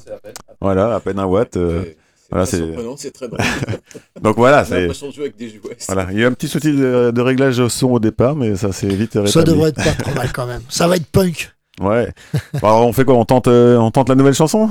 Voilà, 0.59 0.93
à 0.95 0.99
peine 0.99 1.17
1 1.19 1.25
watt. 1.25 1.55
euh, 1.55 1.83
voilà, 2.29 2.45
c'est 2.45 2.57
c'est 2.57 2.63
surprenant, 2.65 2.95
c'est 2.97 3.11
très 3.11 3.27
drôle. 3.27 3.39
Donc 4.21 4.35
voilà, 4.37 4.65
c'est. 4.65 4.81
l'impression 4.81 5.07
de 5.07 5.13
jouer 5.13 5.23
avec 5.25 5.37
des 5.37 5.49
jouets. 5.49 5.77
Voilà, 5.87 6.07
il 6.11 6.19
y 6.19 6.23
a 6.23 6.27
un 6.27 6.33
petit 6.33 6.47
souci 6.47 6.73
de, 6.73 7.11
de 7.11 7.21
réglage 7.21 7.59
au 7.59 7.69
son 7.69 7.91
au 7.91 7.99
départ, 7.99 8.35
mais 8.35 8.55
ça 8.55 8.71
c'est 8.71 8.87
vite 8.87 9.13
rétabli. 9.13 9.31
Ça 9.31 9.43
devrait 9.43 9.69
être 9.69 9.83
pas 9.83 9.93
trop 10.03 10.13
mal 10.13 10.31
quand 10.33 10.45
même. 10.45 10.61
Ça 10.69 10.87
va 10.87 10.95
être 10.95 11.07
punk. 11.07 11.51
Ouais. 11.79 12.11
Bon, 12.53 12.67
alors 12.69 12.87
on 12.87 12.91
fait 12.91 13.05
quoi? 13.05 13.13
On 13.13 13.23
tente, 13.23 13.47
euh, 13.47 13.77
on 13.77 13.91
tente 13.91 14.09
la 14.09 14.15
nouvelle 14.15 14.33
chanson? 14.33 14.67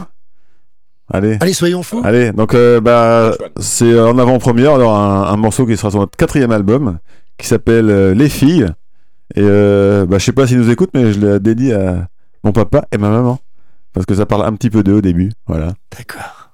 Allez. 1.09 1.39
Allez, 1.41 1.53
soyons 1.53 1.85
fous. 1.85 2.03
Allez, 2.05 2.33
donc 2.33 2.53
euh, 2.53 2.81
bah 2.81 3.33
c'est 3.61 3.97
en 3.97 4.19
avant-première 4.19 4.75
alors 4.75 4.97
un, 4.97 5.23
un 5.23 5.37
morceau 5.37 5.67
qui 5.67 5.77
sera 5.77 5.91
sur 5.91 6.01
notre 6.01 6.17
quatrième 6.17 6.51
album 6.51 6.99
qui 7.39 7.47
s'appelle 7.47 7.91
euh, 7.91 8.13
Les 8.13 8.29
filles 8.29 8.67
et 9.37 9.41
euh, 9.41 10.05
bah 10.05 10.19
je 10.19 10.25
sais 10.25 10.33
pas 10.33 10.49
s'ils 10.49 10.59
nous 10.59 10.69
écoutent 10.71 10.91
mais 10.95 11.13
je 11.13 11.21
l'ai 11.21 11.39
dédié 11.39 11.75
à 11.75 12.09
mon 12.43 12.51
papa 12.51 12.89
et 12.91 12.99
ma 12.99 13.09
maman 13.11 13.39
parce 13.93 14.05
que 14.05 14.15
ça 14.17 14.27
parle 14.27 14.45
un 14.45 14.53
petit 14.55 14.69
peu 14.69 14.83
d'eux 14.83 14.95
au 14.95 15.01
début, 15.01 15.31
voilà. 15.47 15.75
D'accord. 15.97 16.46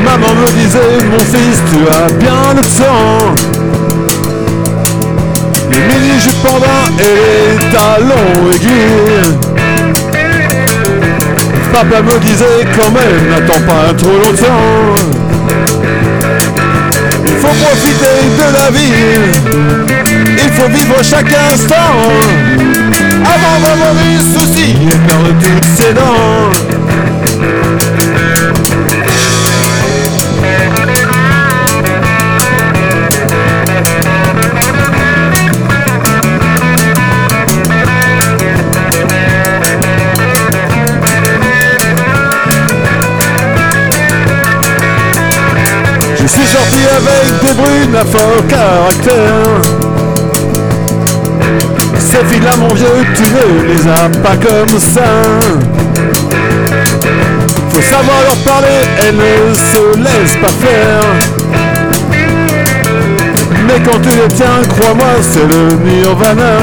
Maman 0.03 0.33
me 0.41 0.47
disait, 0.51 0.97
mon 1.09 1.19
fils, 1.19 1.59
tu 1.71 1.79
as 1.87 2.07
bien 2.13 2.43
le 2.55 2.61
temps. 2.61 3.35
Les 5.71 5.79
mini-jupes 5.79 6.41
pendant 6.43 6.85
et 6.99 7.15
les 7.47 7.57
talons 7.71 8.39
aiguilles. 8.53 9.37
Papa 11.71 12.01
me 12.01 12.15
disait 12.19 12.65
quand 12.77 12.91
même, 12.91 13.23
n'attends 13.29 13.63
pas 13.65 13.93
trop 13.97 14.17
longtemps. 14.17 14.95
Il 17.23 17.33
faut 17.33 17.55
profiter 17.63 18.17
de 18.37 18.47
la 18.53 18.67
vie 18.71 20.10
faut 20.61 20.69
vivre 20.69 21.03
chaque 21.03 21.33
instant. 21.51 21.77
Avant 23.25 23.59
d'avoir 23.63 23.93
des 23.95 24.17
soucis 24.17 24.75
par 25.07 25.23
toutes 25.41 25.65
ses 25.65 25.93
dents 25.93 26.51
Je 46.19 46.27
suis 46.27 46.45
sorti 46.45 46.79
avec 46.95 47.41
des 47.41 47.53
brunes 47.53 47.95
à 47.95 48.05
fort 48.05 48.47
caractère. 48.47 49.90
Ces 52.03 52.25
filles-là, 52.25 52.57
mon 52.57 52.73
vieux, 52.73 53.05
tu 53.15 53.23
ne 53.23 53.73
les 53.73 53.87
as 53.87 54.09
pas 54.21 54.35
comme 54.35 54.79
ça. 54.79 55.21
Faut 57.69 57.81
savoir 57.81 58.17
leur 58.23 58.35
parler, 58.43 58.81
elles 58.99 59.15
ne 59.15 59.53
se 59.53 59.97
laissent 59.97 60.37
pas 60.41 60.55
faire. 60.65 61.03
Mais 63.67 63.79
quand 63.85 63.99
tu 64.01 64.09
les 64.09 64.27
tiens, 64.35 64.61
crois-moi, 64.67 65.13
c'est 65.21 65.47
le 65.47 65.61
nirvana. 65.89 66.57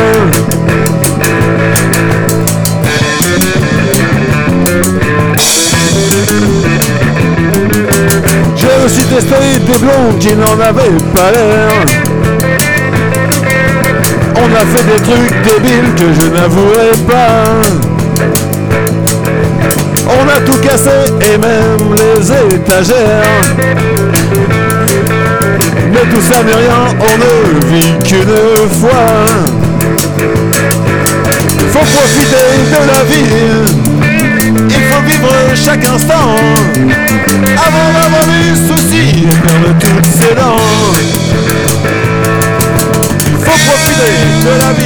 J'ai 8.56 8.84
aussi 8.84 9.04
testé 9.04 9.58
des 9.60 9.78
blondes 9.78 10.18
qui 10.18 10.34
n'en 10.34 10.60
avaient 10.60 10.98
pas 11.14 11.30
l'air. 11.32 12.07
On 14.40 14.52
a 14.54 14.64
fait 14.64 14.84
des 14.84 15.02
trucs 15.02 15.42
débiles 15.42 15.94
que 15.96 16.12
je 16.14 16.26
n'avouerai 16.28 16.90
pas. 17.08 17.44
On 20.06 20.28
a 20.28 20.40
tout 20.40 20.58
cassé 20.58 20.90
et 21.20 21.38
même 21.38 21.94
les 21.94 22.54
étagères. 22.54 23.42
Mais 25.92 26.14
tout 26.14 26.20
ça 26.20 26.42
n'est 26.42 26.54
rien, 26.54 26.82
on 27.00 27.14
ne 27.18 27.34
vit 27.66 27.98
qu'une 28.04 28.68
fois. 28.80 29.24
Faut 31.72 31.78
profiter 31.78 32.48
de 32.70 32.80
la 32.92 33.02
vie, 33.04 33.64
il 34.70 34.82
faut 34.84 35.02
vivre 35.06 35.34
chaque 35.54 35.84
instant. 35.84 36.36
Avant 37.66 37.88
d'avoir 37.92 38.24
des 38.26 38.54
soucis, 38.54 39.26
perdre 39.42 39.74
toutes 39.80 40.06
ses 40.06 40.34
dents. 40.34 40.56
Faut 43.58 43.72
profiter 43.72 44.12
de 44.44 44.58
la 44.58 44.78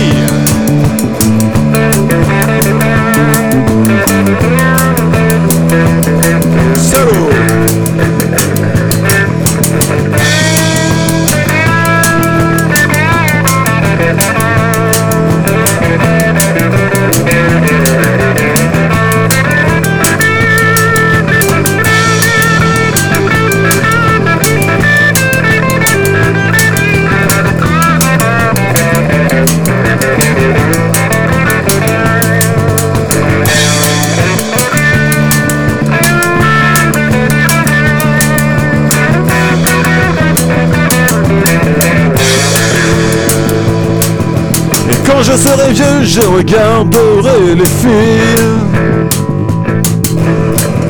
je 45.33 45.37
serai 45.39 45.73
vieux, 45.73 46.05
je 46.05 46.21
regarderai 46.21 47.55
les 47.55 47.65
filles 47.65 48.37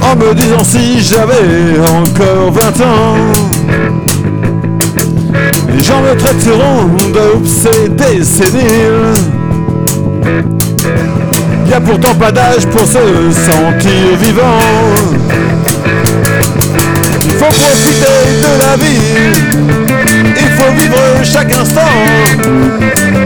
En 0.02 0.16
me 0.16 0.34
disant 0.34 0.64
si 0.64 1.00
j'avais 1.00 1.78
encore 1.80 2.50
20 2.50 2.84
ans. 2.84 3.16
Les 5.68 5.82
gens 5.82 6.00
me 6.02 6.16
traiteront 6.16 6.88
d'obsédé 7.12 8.24
sénile. 8.24 9.14
Y 11.68 11.74
a 11.74 11.80
pourtant 11.80 12.14
pas 12.14 12.32
d'âge 12.32 12.66
pour 12.66 12.86
se 12.86 12.92
sentir 12.92 14.16
vivant. 14.20 14.58
Il 17.24 17.30
faut 17.30 17.46
profiter 17.46 18.16
de 18.42 18.58
la 18.58 18.76
vie 18.76 19.81
vivre 20.74 20.98
chaque 21.24 21.52
instant 21.52 21.80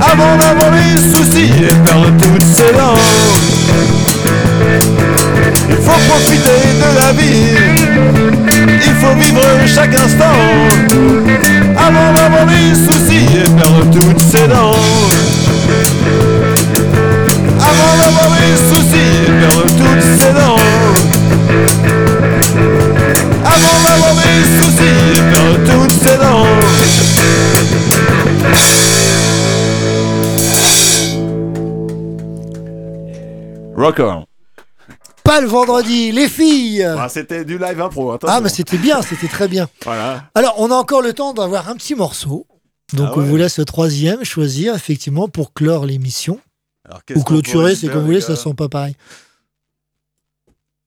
avant 0.00 0.36
d'avoir 0.36 0.70
les 0.72 0.96
soucis 0.96 1.50
et 1.62 1.74
perdre 1.84 2.10
toutes 2.22 2.44
ses 2.44 2.72
dents. 2.72 2.98
Il 5.68 5.76
faut 5.76 6.00
profiter 6.08 6.60
de 6.80 6.88
la 7.00 7.12
vie. 7.12 7.56
Il 8.86 8.94
faut 8.94 9.14
vivre 9.14 9.42
chaque 9.66 9.94
instant 9.94 10.36
avant 11.76 12.12
d'avoir 12.12 12.46
les 12.46 12.74
soucis 12.74 13.26
et 13.34 13.48
perdre 13.60 13.82
toutes 13.90 14.20
ses 14.20 14.48
dents. 14.48 14.72
Avant 17.60 17.96
d'avoir 17.98 18.30
les 18.40 18.56
soucis 18.68 19.12
et 19.26 19.32
perdre 19.40 19.66
toutes 19.66 20.02
ses 20.02 20.32
dents. 20.32 20.56
Avant 23.44 23.78
d'avoir 23.84 24.14
des 24.14 24.40
soucis 24.58 24.96
et 25.14 25.22
perdre 25.32 25.56
toutes 25.64 25.92
ses 25.92 26.16
dents. 26.18 27.15
Rock 33.86 34.00
on. 34.00 34.26
Pas 35.22 35.40
le 35.40 35.46
vendredi, 35.46 36.12
les 36.12 36.28
filles 36.28 36.82
Ah, 36.82 37.08
c'était 37.08 37.44
du 37.44 37.58
live 37.58 37.80
impro, 37.80 38.12
attention. 38.12 38.36
Ah, 38.36 38.40
mais 38.40 38.48
c'était 38.48 38.78
bien, 38.78 39.02
c'était 39.02 39.28
très 39.28 39.48
bien. 39.48 39.68
Voilà. 39.84 40.28
Alors, 40.34 40.54
on 40.58 40.70
a 40.70 40.74
encore 40.74 41.02
le 41.02 41.12
temps 41.12 41.32
d'avoir 41.34 41.68
un 41.68 41.76
petit 41.76 41.94
morceau. 41.94 42.46
Donc, 42.92 43.10
Ah 43.12 43.16
ouais. 43.18 43.24
on 43.24 43.26
vous 43.26 43.36
laisse 43.36 43.58
le 43.58 43.64
troisième 43.64 44.24
choisir, 44.24 44.74
effectivement, 44.74 45.28
pour 45.28 45.52
clore 45.52 45.86
l'émission. 45.86 46.40
Alors, 46.84 47.04
qu'est-ce 47.04 47.18
Ou 47.18 47.22
qu'on 47.22 47.28
pourrait 47.34 47.42
clôturer, 47.42 47.74
c'est 47.74 47.86
faire, 47.86 47.92
comme 47.94 48.04
vous 48.04 48.10
les 48.10 48.16
voulez, 48.18 48.20
ça 48.20 48.34
gars 48.34 48.40
sent 48.50 48.54
pas 48.54 48.68
pareil. 48.68 48.96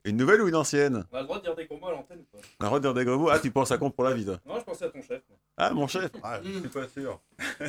Une 0.05 0.15
nouvelle 0.15 0.41
ou 0.41 0.47
une 0.47 0.55
ancienne 0.55 1.03
On 1.11 1.17
a 1.17 1.19
le 1.19 1.25
droit 1.25 1.37
de 1.37 1.43
dire 1.43 1.55
des 1.55 1.65
gros 1.65 1.77
mots 1.77 1.87
à 1.87 1.91
l'antenne 1.91 2.19
ou 2.19 2.37
pas 2.37 2.65
Un 2.65 2.69
rodeur 2.69 2.93
des 2.93 3.03
gros 3.05 3.17
mots 3.17 3.29
Ah, 3.29 3.39
tu 3.39 3.51
penses 3.51 3.71
à 3.71 3.77
compte 3.77 3.93
pour 3.95 4.05
la 4.05 4.13
vie, 4.13 4.23
toi 4.25 4.39
Non, 4.47 4.55
je 4.57 4.63
pensais 4.63 4.85
à 4.85 4.89
ton 4.89 5.01
chef. 5.01 5.21
Ah, 5.57 5.71
mon 5.71 5.87
chef 5.87 6.09
Ah, 6.23 6.39
je 6.43 6.51
suis 6.59 6.67
pas 6.69 6.87
sûr. 6.87 7.19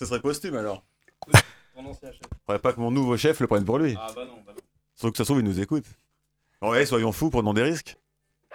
Ce 0.00 0.06
serait 0.06 0.20
posthume 0.20 0.56
alors. 0.56 0.82
Ton 1.74 1.84
ancien 1.86 2.10
chef. 2.12 2.20
Faudrait 2.46 2.60
pas 2.60 2.72
que 2.72 2.80
mon 2.80 2.90
nouveau 2.90 3.16
chef 3.16 3.40
le 3.40 3.46
prenne 3.46 3.64
pour 3.64 3.78
lui. 3.78 3.94
Ah 3.98 4.06
bah 4.14 4.22
non, 4.26 4.36
bah 4.46 4.52
non. 4.54 4.62
Sauf 4.94 5.10
que 5.10 5.16
ça 5.16 5.24
se 5.24 5.28
trouve, 5.28 5.40
il 5.40 5.44
nous 5.44 5.60
écoute. 5.60 5.84
Ouais, 6.62 6.86
soyons 6.86 7.12
fous, 7.12 7.30
prenons 7.30 7.52
des 7.52 7.62
risques. 7.62 7.96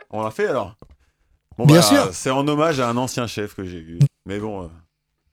On 0.09 0.23
l'a 0.23 0.31
fait 0.31 0.47
alors 0.47 0.75
Bon, 1.57 1.65
Bien 1.65 1.77
bah, 1.77 1.81
sûr. 1.81 2.13
C'est 2.13 2.29
en 2.29 2.47
hommage 2.47 2.79
à 2.79 2.89
un 2.89 2.95
ancien 2.97 3.27
chef 3.27 3.53
que 3.55 3.65
j'ai 3.65 3.79
eu. 3.79 3.99
Mais 4.25 4.39
bon, 4.39 4.63
euh, 4.63 4.67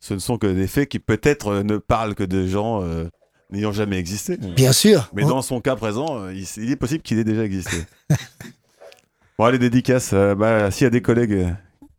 ce 0.00 0.14
ne 0.14 0.18
sont 0.18 0.36
que 0.38 0.46
des 0.48 0.66
faits 0.66 0.88
qui 0.88 0.98
peut-être 0.98 1.48
euh, 1.48 1.62
ne 1.62 1.78
parlent 1.78 2.14
que 2.16 2.24
de 2.24 2.46
gens 2.46 2.82
euh, 2.82 3.08
n'ayant 3.50 3.70
jamais 3.72 3.98
existé. 3.98 4.36
Bien 4.36 4.72
sûr. 4.72 5.08
Mais 5.14 5.22
dans 5.22 5.40
son 5.42 5.60
cas 5.60 5.76
présent, 5.76 6.20
euh, 6.22 6.34
il, 6.34 6.44
il 6.56 6.70
est 6.72 6.76
possible 6.76 7.02
qu'il 7.02 7.18
ait 7.20 7.24
déjà 7.24 7.44
existé. 7.44 7.76
bon, 9.38 9.44
allez, 9.44 9.58
dédicace. 9.58 10.12
euh, 10.12 10.34
bah, 10.34 10.70
S'il 10.72 10.84
y 10.84 10.88
a 10.88 10.90
des 10.90 11.02
collègues 11.02 11.54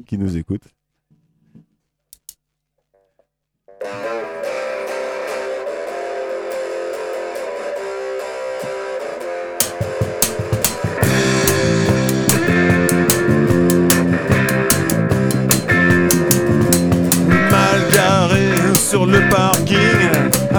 qui 0.05 0.18
nous 0.18 0.35
écoutent. 0.38 0.68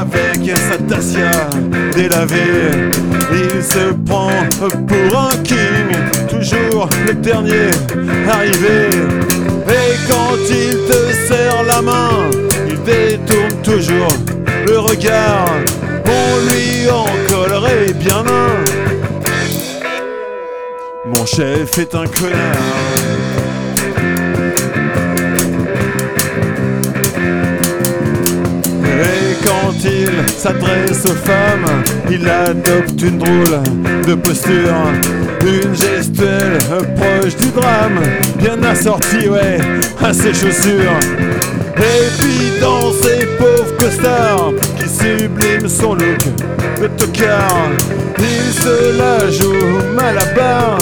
Avec 0.00 0.56
sa 0.56 0.78
Dacia 0.78 1.48
délavée. 1.94 2.90
Il 3.32 3.62
se 3.62 3.92
prend 4.06 4.30
pour 4.86 5.18
un 5.18 5.36
king, 5.42 5.88
toujours 6.28 6.88
le 7.06 7.14
dernier 7.14 7.70
arrivé. 8.28 8.90
Et 9.68 9.96
quand 10.08 10.36
il 10.48 10.76
te 10.88 11.12
serre 11.26 11.64
la 11.66 11.82
main, 11.82 12.30
il 12.68 12.80
détourne 12.82 13.62
toujours 13.62 14.14
le 14.66 14.78
regard. 14.78 15.56
On 16.06 16.38
lui 16.48 16.88
en 16.90 17.06
collerait 17.28 17.92
bien 17.92 18.24
un. 18.26 18.64
Mon 21.06 21.26
chef 21.26 21.78
est 21.78 21.94
un 21.94 22.06
connard. 22.06 23.38
Il 29.84 30.28
s'adresse 30.28 31.05
aux 31.06 31.14
femmes, 31.14 31.82
il 32.10 32.28
adopte 32.28 33.00
une 33.02 33.18
drôle 33.18 33.62
de 34.06 34.14
posture, 34.14 34.74
une 35.42 35.74
gestuelle 35.74 36.59
proche 36.96 37.36
du 37.36 37.48
drame, 37.48 38.00
bien 38.38 38.62
assortie, 38.62 39.28
ouais, 39.28 39.59
à 40.02 40.12
ses 40.12 40.34
chaussures. 40.34 40.98
Et 41.76 42.09
puis 42.18 42.60
dans 42.60 42.92
ses 42.92 43.26
pauvres 43.38 43.76
costards 43.78 44.52
qui 44.76 44.88
subliment 44.88 45.68
son 45.68 45.94
look 45.94 46.24
de 46.80 46.88
tocard, 46.88 47.68
il 48.18 48.52
se 48.52 48.98
la 48.98 49.30
joue 49.30 49.94
mal 49.94 50.18
à 50.18 50.24
barre. 50.34 50.78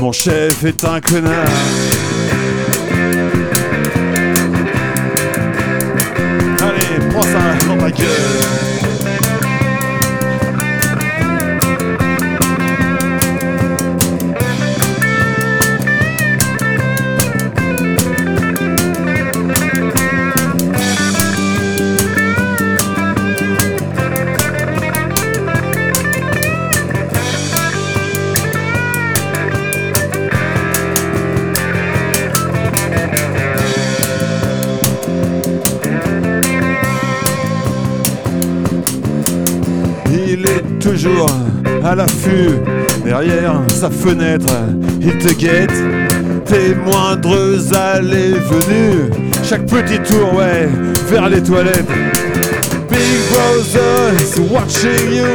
Mon 0.00 0.12
chef 0.12 0.64
est 0.64 0.84
un 0.84 1.00
connard. 1.00 2.13
Ça 7.84 7.90
dans 7.90 8.63
à 41.84 41.94
l'affût 41.94 42.58
derrière 43.04 43.60
sa 43.68 43.90
fenêtre. 43.90 44.54
Il 45.00 45.18
te 45.18 45.32
guette 45.32 45.72
tes 46.46 46.74
moindres 46.74 47.74
allées-venues. 47.74 49.10
Chaque 49.42 49.66
petit 49.66 49.98
tour, 50.00 50.34
ouais, 50.34 50.68
vers 51.10 51.28
les 51.28 51.42
toilettes. 51.42 51.88
Big 52.90 53.20
Brother 53.30 54.14
is 54.20 54.40
watching 54.50 55.12
you. 55.12 55.26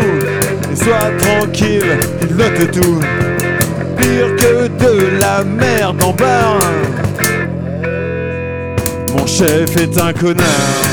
Et 0.72 0.76
sois 0.76 1.12
tranquille, 1.20 1.98
il 2.22 2.36
note 2.36 2.72
tout. 2.72 3.00
Pire 3.98 4.36
que 4.38 4.68
de 4.68 5.20
la 5.20 5.44
merde 5.44 6.02
en 6.04 6.14
bar. 6.14 6.60
Mon 9.16 9.28
chef 9.28 9.78
est 9.78 10.00
un 10.00 10.14
connard. 10.14 10.89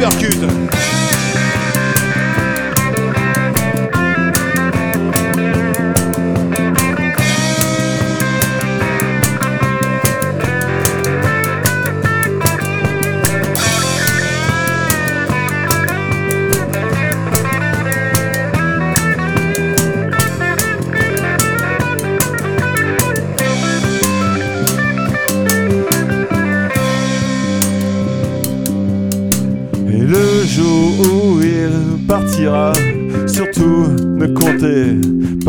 Percute. 0.00 0.59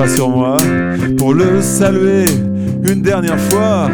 Sur 0.08 0.30
moi 0.30 0.58
pour 1.18 1.34
le 1.34 1.62
saluer 1.62 2.26
une 2.84 3.02
dernière 3.02 3.40
fois, 3.40 3.90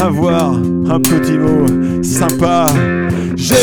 avoir 0.00 0.54
un 0.54 1.00
petit 1.00 1.38
mot 1.38 2.02
sympa. 2.02 2.66
J'ai 3.36 3.54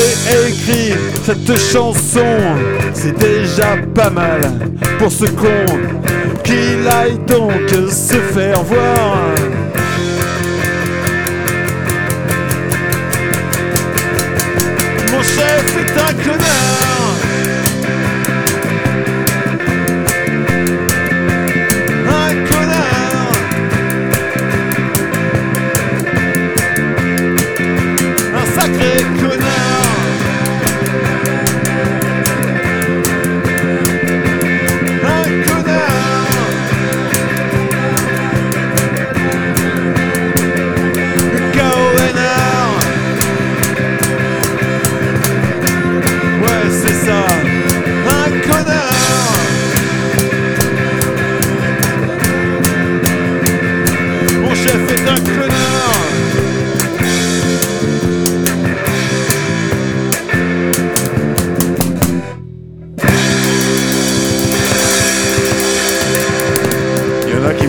écrit 0.48 0.94
cette 1.24 1.58
chanson, 1.58 2.38
c'est 2.94 3.18
déjà 3.18 3.76
pas 3.94 4.10
mal 4.10 4.42
pour 5.00 5.12
ce 5.12 5.26
con 5.26 5.66
qu'il 6.44 6.88
aille 6.88 7.20
donc 7.28 7.70
se 7.90 8.16
faire 8.16 8.64
voir. 8.64 9.18
Mon 15.12 15.22
chef 15.22 15.78
est 15.78 16.00
un 16.00 16.14
connard. 16.24 16.73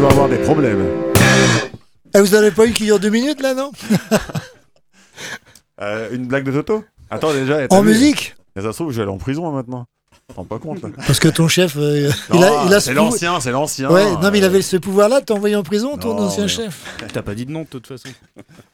Y 0.05 0.07
a 0.07 0.11
avoir 0.11 0.29
des 0.29 0.37
problèmes. 0.37 0.85
Eh, 2.15 2.21
vous 2.21 2.35
avez 2.35 2.51
pas 2.51 2.67
eu 2.67 2.73
qui 2.75 2.85
dure 2.85 3.01
deux 3.01 3.09
minutes 3.09 3.41
là, 3.41 3.55
non 3.55 3.73
Euh, 5.81 6.11
une 6.13 6.27
blague 6.27 6.45
de 6.45 6.53
Toto 6.53 6.85
Attends 7.11 7.33
déjà. 7.33 7.61
En 7.71 7.81
vu 7.81 7.93
musique 7.93 8.37
Mais 8.55 8.63
ça 8.63 8.73
se 8.73 8.77
trouve, 8.77 8.91
je 8.93 8.97
vais 8.97 9.03
aller 9.03 9.11
en 9.11 9.17
prison 9.17 9.49
hein, 9.49 9.53
maintenant. 9.53 9.87
Je 10.29 10.35
me 10.35 10.37
rends 10.37 10.45
pas 10.45 10.59
compte 10.59 10.83
là. 10.83 10.91
Parce 11.07 11.19
que 11.19 11.29
ton 11.29 11.49
chef, 11.49 11.75
euh, 11.79 12.11
Non, 12.31 12.39
il 12.39 12.45
a, 12.45 12.65
il 12.67 12.75
a 12.75 12.81
c'est 12.81 12.93
l'ancien, 12.93 13.41
c'est 13.41 13.51
l'ancien. 13.51 13.91
Ouais, 13.91 14.13
non, 14.23 14.31
mais 14.31 14.39
il 14.39 14.45
avait 14.45 14.63
ce 14.63 14.77
pouvoir-là 14.77 15.21
de 15.21 15.25
t'envoyer 15.25 15.57
en 15.57 15.63
prison, 15.63 15.97
ton 15.97 16.15
Non, 16.15 16.25
ancien 16.25 16.43
mais- 16.45 16.49
chef. 16.49 16.85
T'as 17.13 17.23
pas 17.23 17.35
dit 17.35 17.47
de 17.47 17.51
nom 17.51 17.63
de 17.63 17.67
toute 17.67 17.87
façon. 17.87 18.09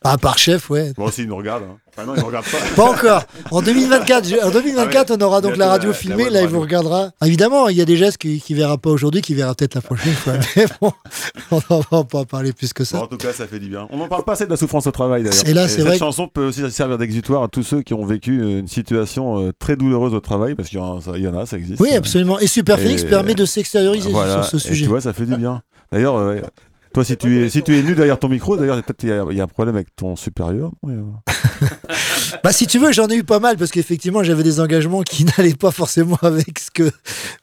Ah, 0.02 0.19
par 0.19 0.36
chef, 0.36 0.69
ouais. 0.69 0.93
Moi 0.98 1.09
aussi, 1.09 1.23
il 1.23 1.28
nous 1.28 1.36
regarde. 1.36 1.62
Hein. 1.62 1.77
Non, 2.06 2.14
regarde 2.14 2.44
pas. 2.47 2.59
Pas 2.77 2.90
encore. 2.90 3.22
En 3.51 3.62
2024, 3.62 4.27
je- 4.28 4.36
en 4.36 4.51
2024 4.51 5.10
Ah 5.10 5.14
ouais. 5.14 5.22
on 5.22 5.27
aura 5.27 5.40
donc 5.40 5.52
Bientôt 5.52 5.60
la 5.60 5.68
radio 5.68 5.90
la- 5.90 5.94
filmée. 5.97 6.24
web 6.24 6.32
là, 6.32 6.40
il 6.40 6.44
radio. 6.44 6.56
vous 6.56 6.60
regardera. 6.62 7.10
Ah, 7.20 7.27
Évidemment, 7.27 7.68
il 7.68 7.77
y 7.77 7.81
a 7.81 7.85
des 7.85 7.97
gestes 7.97 8.18
qu'il 8.18 8.40
qui 8.40 8.55
verra 8.55 8.78
pas 8.78 8.90
aujourd'hui, 8.90 9.20
qu'il 9.22 9.36
verra 9.36 9.55
peut-être 9.55 9.74
la 9.74 9.81
prochaine 9.81 10.12
fois. 10.12 10.35
Mais 10.56 10.66
bon, 10.81 10.93
on 11.51 11.60
n'en 11.70 11.81
va 11.90 12.05
pas 12.05 12.18
en 12.18 12.24
parler 12.24 12.52
plus 12.52 12.72
que 12.72 12.82
Bon, 12.82 12.86
ça. 12.89 13.02
en 13.02 13.06
tout 13.06 13.16
cas, 13.16 13.32
ça 13.32 13.47
fait 13.47 13.59
du 13.59 13.68
bien. 13.68 13.86
On 13.90 13.97
n'en 13.98 14.09
parle 14.09 14.24
pas 14.24 14.32
assez 14.32 14.44
de 14.47 14.51
la 14.51 14.56
souffrance 14.56 14.86
au 14.86 14.90
travail 14.90 15.22
d'ailleurs. 15.22 15.47
Et 15.48 15.55
là, 15.55 15.68
c'est 15.68 15.77
cette 15.77 15.85
vrai 15.86 15.94
que- 15.94 15.98
chanson 15.98 16.28
peut 16.28 16.47
aussi 16.47 16.68
servir 16.70 16.98
d'exutoire 16.98 17.43
à 17.43 17.48
tous 17.48 17.62
ceux 17.62 17.82
qui 17.82 17.94
ont 17.94 18.05
vécu 18.06 18.40
une 18.40 18.68
situation 18.68 19.40
euh, 19.40 19.52
très 19.59 19.77
douloureuse 19.77 20.14
au 20.14 20.20
travail, 20.20 20.55
parce 20.55 20.68
qu'il 20.68 20.78
y, 20.78 20.82
en 20.82 20.98
a- 20.98 21.01
ça- 21.01 21.12
il 21.16 21.22
y 21.22 21.28
en 21.28 21.36
a, 21.39 21.47
ça 21.47 21.56
existe. 21.56 21.81
Oui, 21.81 21.90
absolument. 21.94 22.39
Et 22.39 22.47
Super 22.47 22.78
Et- 22.78 22.82
Phoenix 22.82 23.05
permet 23.05 23.35
de 23.35 23.44
s'extérioriser 23.44 24.10
Voilà. 24.10 24.43
sur 24.43 24.60
ce 24.60 24.66
Et 24.68 24.70
sujet. 24.70 24.82
tu 24.85 24.89
vois, 24.89 25.01
ça 25.01 25.12
fait 25.12 25.27
du 25.27 25.36
bien. 25.36 25.62
D'ailleurs, 25.93 26.16
euh, 26.16 26.36
toi, 26.93 27.05
si 27.05 27.16
tu 27.16 27.44
es, 27.44 27.48
si 27.48 27.62
tu 27.62 27.77
es 27.78 27.82
nu 27.82 27.94
derrière 27.94 28.18
ton 28.18 28.28
micro, 28.28 28.56
d'ailleurs, 28.56 28.82
peut-être 28.82 29.02
il 29.02 29.09
y, 29.09 29.12
a- 29.12 29.24
il 29.31 29.36
y 29.36 29.40
a 29.40 29.44
un 29.44 29.48
problème 29.48 29.77
avec 29.77 29.94
ton 29.97 30.16
supérieur. 30.16 30.70
Oui, 30.82 30.94
euh. 30.94 31.32
Bah, 32.45 32.53
si 32.53 32.66
tu 32.66 32.78
veux, 32.78 32.93
j'en 32.93 33.07
ai 33.09 33.16
eu 33.16 33.24
pas 33.24 33.39
mal 33.41 33.57
parce 33.59 33.70
qu'effectivement, 33.70 34.23
j'avais 34.23 34.43
des 34.45 34.61
engagements 34.61 35.03
qui 35.03 35.24
n'allaient 35.39 35.55
pas 35.55 35.70
forcément 35.73 36.16
avec 36.23 36.59
ce 36.59 36.70
que 36.70 36.91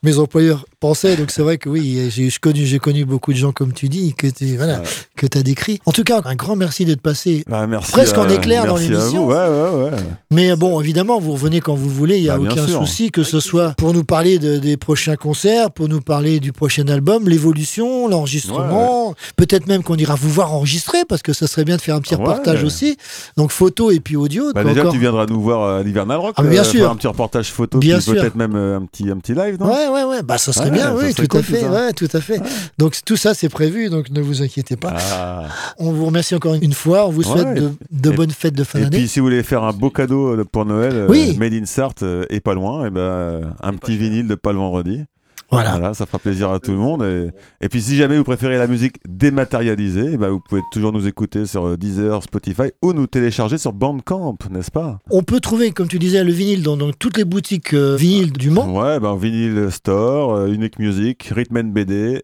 mes 0.02 0.18
employeurs 0.18 0.66
pensaient. 0.80 1.16
Donc, 1.18 1.30
c'est 1.30 1.42
vrai 1.44 1.58
que 1.58 1.70
oui, 1.70 2.10
j'ai 2.10 2.32
connu, 2.42 2.66
j'ai 2.66 2.80
connu 2.80 3.06
beaucoup 3.06 3.32
de 3.34 3.38
gens, 3.38 3.52
comme 3.52 3.74
tu 3.74 3.90
dis, 3.90 4.14
que 4.16 4.28
tu 4.28 4.56
voilà, 4.56 4.82
que 5.16 5.28
as 5.38 5.44
décrit. 5.44 5.80
En 5.86 5.92
tout 5.92 6.04
cas, 6.04 6.22
un 6.26 6.36
grand 6.36 6.56
merci 6.56 6.86
d'être 6.86 7.02
passé 7.02 7.44
Bah, 7.48 7.68
merci 7.68 7.92
presque 7.92 8.16
à- 8.18 8.22
en 8.22 8.30
éclair 8.30 8.66
dans 8.66 8.78
l'émission. 8.78 9.28
Ouais, 9.28 9.36
ouais, 9.36 9.84
ouais. 9.92 9.98
Mais 10.32 10.56
bon, 10.56 10.80
évidemment, 10.82 11.20
vous 11.20 11.34
revenez 11.34 11.60
quand 11.60 11.76
vous 11.76 11.90
voulez, 11.90 12.18
il 12.18 12.24
n'y 12.24 12.30
a 12.30 12.38
Bah, 12.38 12.50
aucun 12.52 12.66
sûr. 12.68 12.80
souci, 12.80 13.12
que 13.12 13.24
ce 13.24 13.40
soit 13.40 13.74
pour 13.78 13.94
nous 13.94 14.04
parler 14.06 14.40
de- 14.40 14.58
des 14.58 14.78
prochains 14.78 15.16
concerts, 15.18 15.70
pour 15.72 15.90
nous 15.90 16.02
parler 16.02 16.40
du 16.40 16.54
prochain 16.54 16.88
album, 16.88 17.28
l'évolution, 17.30 18.08
l'enregistrement, 18.08 19.14
peut-être 19.36 19.68
même 19.68 19.84
qu'on 19.84 19.96
ira 19.98 20.16
vous 20.16 20.30
voir 20.30 20.54
enregistrer, 20.54 21.06
parce 21.08 21.22
que 21.22 21.34
ça 21.34 21.46
serait 21.46 21.66
bien 21.66 21.76
de 21.76 21.82
faire 21.82 21.96
un 21.96 22.02
petit 22.02 22.16
Ouais. 22.16 22.22
reportage 22.22 22.64
aussi. 22.64 22.98
Donc 23.36 23.52
photo 23.52 23.92
et 23.92 24.00
puis 24.08 24.16
audio. 24.16 24.54
Bah, 24.54 24.64
déjà, 24.64 24.82
encore. 24.82 24.94
tu 24.94 25.00
viendras 25.00 25.26
nous 25.26 25.42
voir 25.42 25.76
à 25.80 25.84
l'Hivernal 25.84 26.18
Rock. 26.18 26.34
Ah, 26.38 26.44
bien 26.44 26.62
euh, 26.62 26.64
sûr. 26.64 26.80
faire 26.82 26.92
un 26.92 26.96
petit 26.96 27.08
reportage 27.08 27.52
photo, 27.52 27.78
Bien 27.80 27.96
puis 27.98 28.04
sûr. 28.06 28.14
peut-être 28.14 28.36
même 28.36 28.56
euh, 28.56 28.78
un 28.78 28.86
petit, 28.86 29.10
un 29.10 29.18
petit 29.18 29.34
live, 29.34 29.58
non? 29.60 29.68
Ouais, 29.68 29.88
ouais, 29.90 30.04
ouais, 30.06 30.24
bah 30.24 30.38
ça 30.38 30.54
serait 30.54 30.66
Ouais, 30.66 30.72
bien, 30.72 30.84
ça 30.86 30.96
oui, 30.96 31.12
serait 31.12 31.28
tout 31.28 31.38
à 31.38 31.42
fait, 31.44 31.60
tout 31.60 31.66
ça. 31.66 31.72
ouais, 31.72 31.94
tout 31.94 32.08
à 32.14 32.22
fait. 32.22 32.42
Donc 32.78 32.96
tout 33.06 33.18
ça 33.18 33.34
c'est 33.34 33.50
prévu, 33.50 33.90
donc 33.90 34.10
ne 34.10 34.22
vous 34.22 34.42
inquiétez 34.42 34.78
pas. 34.78 34.94
Ah. 35.14 35.44
On 35.78 35.92
vous 35.92 36.06
remercie 36.06 36.36
encore 36.36 36.54
une 36.56 36.74
fois, 36.74 37.06
on 37.08 37.12
vous 37.12 37.24
souhaite 37.24 37.48
Ouais. 37.48 37.56
de, 37.56 37.72
de 37.92 38.12
Et- 38.12 38.16
bonnes 38.16 38.32
fêtes 38.32 38.56
de 38.56 38.64
fin 38.64 38.80
Et 38.80 38.84
d'année. 38.84 38.98
puis, 39.00 39.08
si 39.10 39.20
vous 39.20 39.26
voulez 39.26 39.44
faire 39.44 39.64
un 39.64 39.74
beau 39.74 39.90
cadeau 39.90 40.36
euh, 40.36 40.46
pour 40.50 40.66
Noël, 40.66 40.94
euh. 40.96 41.34
Made 41.38 41.54
in 41.54 41.66
Sarthe 41.66 42.04
euh, 42.04 42.24
et 42.30 42.40
pas 42.40 42.54
loin, 42.54 42.86
et 42.86 42.90
ben, 42.90 43.02
euh, 43.02 43.42
un 43.62 43.74
petit 43.74 43.98
vinyle 43.98 44.28
de 44.28 44.36
pas 44.36 44.54
le 44.54 44.60
vendredi. 44.60 45.02
Voilà. 45.50 45.94
ça 45.94 46.06
fera 46.06 46.20
plaisir 46.20 46.52
à 46.52 46.60
tout 46.60 46.72
le 46.72 46.78
monde. 46.78 47.04
Et, 47.04 47.30
et 47.66 47.70
puis 47.70 47.82
si 47.82 47.96
jamais 47.96 48.18
vous 48.18 48.24
préférez 48.24 48.58
la 48.58 48.68
musique 48.68 48.96
dématérialisée, 49.08 50.12
eh 50.14 50.18
ben, 50.18 50.30
vous 50.30 50.40
pouvez 50.40 50.62
toujours 50.72 50.92
nous 50.92 51.08
écouter 51.08 51.46
sur 51.46 51.66
euh, 51.68 51.78
Deezer, 51.78 52.22
Spotify 52.24 52.72
ou 52.82 52.94
nous 52.94 53.08
télécharger 53.08 53.58
sur 53.58 53.74
Bandcamp, 53.74 54.38
n'est-ce 54.52 54.72
pas? 54.72 55.00
On 55.10 55.24
peut 55.24 55.40
trouver, 55.40 55.72
comme 55.72 55.88
tu 55.88 56.00
disais, 56.00 56.24
le 56.24 56.32
vinyle 56.32 56.64
dans, 56.64 56.78
dans 56.78 56.92
toutes 56.92 57.18
les 57.18 57.26
boutiques 57.26 57.74
euh, 57.74 57.96
vinyles 57.96 58.34
du 58.34 58.50
Mans. 58.50 58.68
Ouais, 58.74 59.00
ben 59.00 59.16
Vinyl 59.16 59.72
Store, 59.72 60.34
euh, 60.36 60.48
Unique 60.48 60.80
Music, 60.80 61.24
Rhythm 61.34 61.72
BD, 61.72 62.24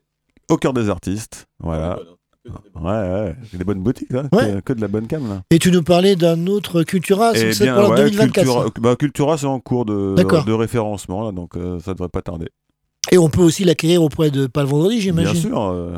au 0.50 0.58
cœur 0.58 0.74
des 0.74 0.90
artistes. 0.90 1.48
Voilà. 1.60 1.98
Ouais, 2.76 2.92
ouais, 2.92 3.36
des 3.54 3.64
bonnes 3.64 3.82
boutiques, 3.82 4.12
là. 4.12 4.24
Ouais. 4.34 4.56
Que, 4.56 4.60
que 4.60 4.74
de 4.74 4.82
la 4.82 4.90
bonne 4.90 5.08
cam, 5.08 5.26
là. 5.30 5.44
Et 5.50 5.60
tu 5.60 5.72
nous 5.72 5.82
parlais 5.82 6.18
d'un 6.18 6.48
autre 6.48 6.84
Cultura, 6.84 7.32
Eh 7.36 7.54
c'est 7.54 7.72
pour 7.72 7.84
l'an 7.84 7.90
ouais, 7.92 8.04
2024. 8.10 8.34
Cultura, 8.34 8.64
ça. 8.66 8.70
bah, 8.82 8.96
Cultura, 8.98 9.38
c'est 9.38 9.46
en 9.46 9.60
cours 9.62 9.86
de, 9.86 10.54
référencement, 10.54 11.24
là, 11.24 11.32
donc 11.32 11.56
euh, 11.56 11.80
ça 11.80 11.94
devrait 11.94 12.10
pas 12.10 12.22
tarder. 12.22 12.50
Et 13.12 13.18
on 13.18 13.30
peut 13.30 13.42
aussi 13.42 13.64
l'acquérir 13.64 14.02
auprès 14.02 14.32
de 14.32 14.48
Pas 14.48 14.62
le 14.64 14.70
vendredi, 14.70 15.02
j'imagine. 15.02 15.34
Bien 15.34 15.42
sûr. 15.42 15.62
euh, 15.62 15.98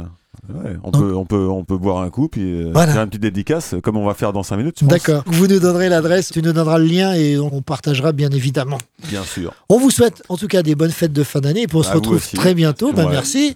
ouais, 0.50 0.76
on, 0.84 0.92
peut, 0.92 1.16
on, 1.16 1.26
peut, 1.26 1.48
on 1.48 1.64
peut 1.64 1.78
boire 1.78 2.00
un 2.02 2.10
coup, 2.10 2.28
puis 2.28 2.42
euh, 2.44 2.72
Voilà. 2.74 2.94
faire 2.94 3.04
une 3.04 3.10
petite 3.10 3.22
dédicace, 3.22 3.76
comme 3.84 3.96
on 3.98 4.06
va 4.06 4.14
faire 4.16 4.34
dans 4.34 4.44
5 4.44 4.58
minutes. 4.58 4.84
D'accord. 4.84 5.24
Vous 5.28 5.48
nous 5.48 5.60
donnerez 5.60 5.88
l'adresse, 5.90 6.32
tu 6.32 6.42
nous 6.42 6.52
donneras 6.52 6.78
le 6.80 6.86
lien 6.86 7.14
et 7.14 7.38
on 7.38 7.62
partagera 7.62 8.12
bien 8.12 8.30
évidemment. 8.32 8.80
Bien 9.08 9.24
sûr. 9.24 9.54
On 9.70 9.78
vous 9.78 9.92
souhaite 9.92 10.24
en 10.30 10.38
tout 10.38 10.48
cas 10.48 10.64
des 10.64 10.76
bonnes 10.76 10.92
fêtes 10.92 11.14
de 11.14 11.24
fin 11.24 11.40
d'année 11.42 11.62
et 11.64 11.68
puis 11.68 11.78
on 11.78 11.84
se 11.84 11.90
À 11.90 11.94
retrouve 11.94 12.22
très 12.34 12.54
bientôt. 12.54 12.92
Ben, 12.92 13.06
Ouais. 13.06 13.12
Merci. 13.12 13.56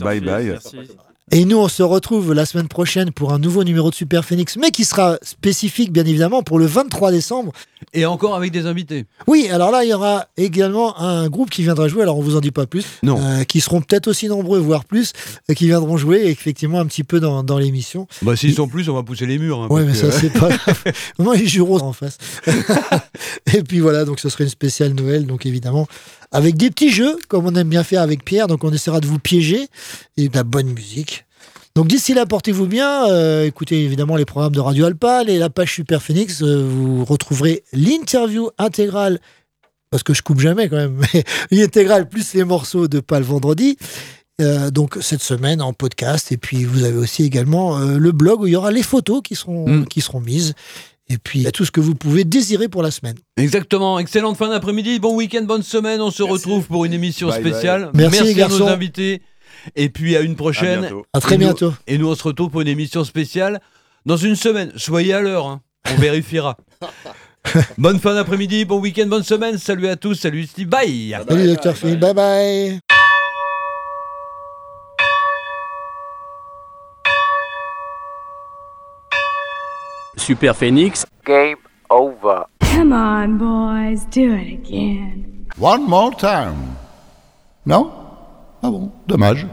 Bye 0.00 0.20
bye. 0.20 0.58
Et 1.32 1.44
nous, 1.44 1.58
on 1.58 1.66
se 1.68 1.82
retrouve 1.82 2.32
la 2.32 2.46
semaine 2.46 2.68
prochaine 2.68 3.10
pour 3.10 3.32
un 3.32 3.40
nouveau 3.40 3.64
numéro 3.64 3.90
de 3.90 3.94
Super 3.96 4.24
Phoenix, 4.24 4.56
mais 4.56 4.70
qui 4.70 4.84
sera 4.84 5.18
spécifique, 5.22 5.92
bien 5.92 6.04
évidemment, 6.04 6.44
pour 6.44 6.58
le 6.60 6.66
23 6.66 7.10
décembre. 7.10 7.50
Et 7.92 8.06
encore 8.06 8.34
avec 8.34 8.52
des 8.52 8.66
invités. 8.66 9.04
Oui, 9.26 9.48
alors 9.50 9.70
là, 9.70 9.84
il 9.84 9.90
y 9.90 9.92
aura 9.94 10.26
également 10.38 10.98
un 10.98 11.28
groupe 11.28 11.50
qui 11.50 11.62
viendra 11.62 11.88
jouer, 11.88 12.02
alors 12.02 12.18
on 12.18 12.22
vous 12.22 12.36
en 12.36 12.40
dit 12.40 12.50
pas 12.50 12.66
plus, 12.66 12.84
Non. 13.02 13.18
euh, 13.20 13.44
qui 13.44 13.60
seront 13.60 13.80
peut-être 13.82 14.08
aussi 14.08 14.28
nombreux, 14.28 14.58
voire 14.58 14.84
plus, 14.84 15.12
euh, 15.50 15.54
qui 15.54 15.66
viendront 15.66 15.96
jouer 15.98 16.24
effectivement 16.26 16.80
un 16.80 16.86
petit 16.86 17.04
peu 17.04 17.20
dans, 17.20 17.42
dans 17.42 17.58
l'émission. 17.58 18.06
Bah, 18.22 18.34
s'ils 18.34 18.54
sont 18.54 18.66
plus, 18.68 18.88
on 18.88 18.94
va 18.94 19.02
pousser 19.02 19.26
les 19.26 19.38
murs. 19.38 19.60
hein, 19.62 19.66
Ouais, 19.68 19.84
mais 19.84 19.94
ça, 19.94 20.10
c'est 20.10 20.30
pas 20.30 20.48
grave. 20.56 20.82
Moi, 21.18 21.36
les 21.36 21.46
jureaux 21.46 21.80
en 21.80 21.92
face. 21.92 22.16
et 23.54 23.62
puis 23.62 23.80
voilà, 23.80 24.04
donc 24.04 24.20
ce 24.20 24.28
serait 24.28 24.44
une 24.44 24.50
spéciale 24.50 24.92
Noël, 24.94 25.26
donc 25.26 25.44
évidemment, 25.46 25.86
avec 26.32 26.56
des 26.56 26.70
petits 26.70 26.90
jeux, 26.90 27.16
comme 27.28 27.46
on 27.46 27.54
aime 27.54 27.68
bien 27.68 27.84
faire 27.84 28.00
avec 28.02 28.24
Pierre. 28.24 28.46
Donc 28.46 28.64
on 28.64 28.72
essaiera 28.72 29.00
de 29.00 29.06
vous 29.06 29.18
piéger 29.18 29.68
et 30.16 30.28
de 30.28 30.34
la 30.36 30.44
bonne 30.44 30.68
musique. 30.72 31.25
Donc 31.76 31.86
d'ici 31.88 32.14
là, 32.14 32.24
portez-vous 32.26 32.66
bien. 32.66 33.08
euh, 33.10 33.44
écoutez 33.44 33.84
évidemment 33.84 34.16
les 34.16 34.24
programmes 34.24 34.54
de 34.54 34.60
Radio 34.60 34.86
Alpal 34.86 35.28
et 35.28 35.38
la 35.38 35.50
page 35.50 35.74
Super 35.74 36.02
Phoenix. 36.02 36.42
euh, 36.42 36.66
vous 36.66 37.04
retrouverez 37.04 37.62
l'interview 37.74 38.48
intégrale, 38.58 39.20
parce 39.90 40.02
que 40.02 40.14
je 40.14 40.22
coupe 40.22 40.40
jamais 40.40 40.68
quand 40.70 40.76
même, 40.76 40.98
mais 41.14 41.22
l'intégrale 41.50 42.08
plus 42.08 42.32
les 42.34 42.44
morceaux 42.44 42.88
de 42.88 43.00
Pas 43.00 43.18
le 43.20 43.26
vendredi. 43.26 43.76
Euh, 44.40 44.70
donc 44.70 44.98
cette 45.00 45.22
semaine 45.22 45.62
en 45.62 45.72
podcast 45.72 46.30
et 46.32 46.36
puis 46.36 46.64
vous 46.64 46.84
avez 46.84 46.96
aussi 46.98 47.22
également 47.24 47.78
euh, 47.78 47.96
le 47.98 48.12
blog 48.12 48.40
où 48.42 48.46
il 48.46 48.52
y 48.52 48.56
aura 48.56 48.70
les 48.70 48.82
photos 48.82 49.20
qui 49.22 49.34
seront, 49.34 49.66
Mm. 49.66 49.86
qui 49.86 50.00
seront 50.02 50.20
mises 50.20 50.52
et 51.08 51.16
puis 51.18 51.46
tout 51.52 51.64
ce 51.64 51.70
que 51.70 51.80
vous 51.80 51.94
pouvez 51.94 52.24
désirer 52.24 52.68
pour 52.68 52.82
la 52.82 52.90
semaine. 52.90 53.14
Exactement. 53.38 53.98
Excellente 53.98 54.36
fin 54.36 54.48
d'après-midi. 54.50 54.98
Bon 54.98 55.14
week-end, 55.14 55.42
bonne 55.44 55.62
semaine. 55.62 56.00
On 56.02 56.10
se 56.10 56.22
retrouve 56.22 56.66
pour 56.66 56.84
une 56.84 56.92
émission 56.92 57.28
Bye 57.28 57.42
bye. 57.42 57.52
spéciale. 57.52 57.90
Merci, 57.94 58.22
les 58.24 58.30
à 58.30 58.32
nos 58.32 58.38
garçons. 58.58 58.66
invités. 58.66 59.22
Et 59.74 59.88
puis 59.88 60.16
à 60.16 60.20
une 60.20 60.36
prochaine. 60.36 60.80
bientôt. 60.80 61.06
À 61.12 61.20
très 61.20 61.34
Et 61.34 61.38
nous- 61.38 61.44
bientôt. 61.46 61.72
et 61.86 61.98
nous, 61.98 62.08
on 62.08 62.14
se 62.14 62.22
retrouve 62.22 62.50
pour 62.50 62.60
une 62.60 62.68
émission 62.68 63.02
spéciale 63.04 63.60
dans 64.04 64.16
une 64.16 64.36
semaine. 64.36 64.72
Soyez 64.76 65.14
à 65.14 65.20
l'heure. 65.20 65.46
hein. 65.46 65.60
On 65.90 66.00
vérifiera. 66.00 66.56
bonne 67.78 67.98
fin 68.00 68.14
d'après-midi, 68.14 68.64
bon 68.64 68.78
week-end, 68.80 69.06
bonne 69.06 69.22
semaine. 69.22 69.56
Salut 69.58 69.88
à 69.88 69.96
tous. 69.96 70.14
Salut 70.14 70.44
Steve. 70.46 70.68
Bye. 70.68 71.16
Salut 71.28 71.46
docteur 71.46 71.76
Phil, 71.76 71.98
bye 71.98 72.14
bye. 72.14 72.80
Super 80.16 80.54
Phoenix. 80.56 81.04
Game 81.24 81.56
over. 81.90 82.44
Come 82.60 82.92
on, 82.92 83.38
boys, 83.38 84.04
do 84.10 84.32
it 84.34 84.52
again. 84.52 85.46
One 85.58 85.88
more 85.88 86.12
time. 86.12 86.76
Non 87.64 87.90
Ah 88.62 88.70
bon, 88.70 88.90
dommage. 89.06 89.46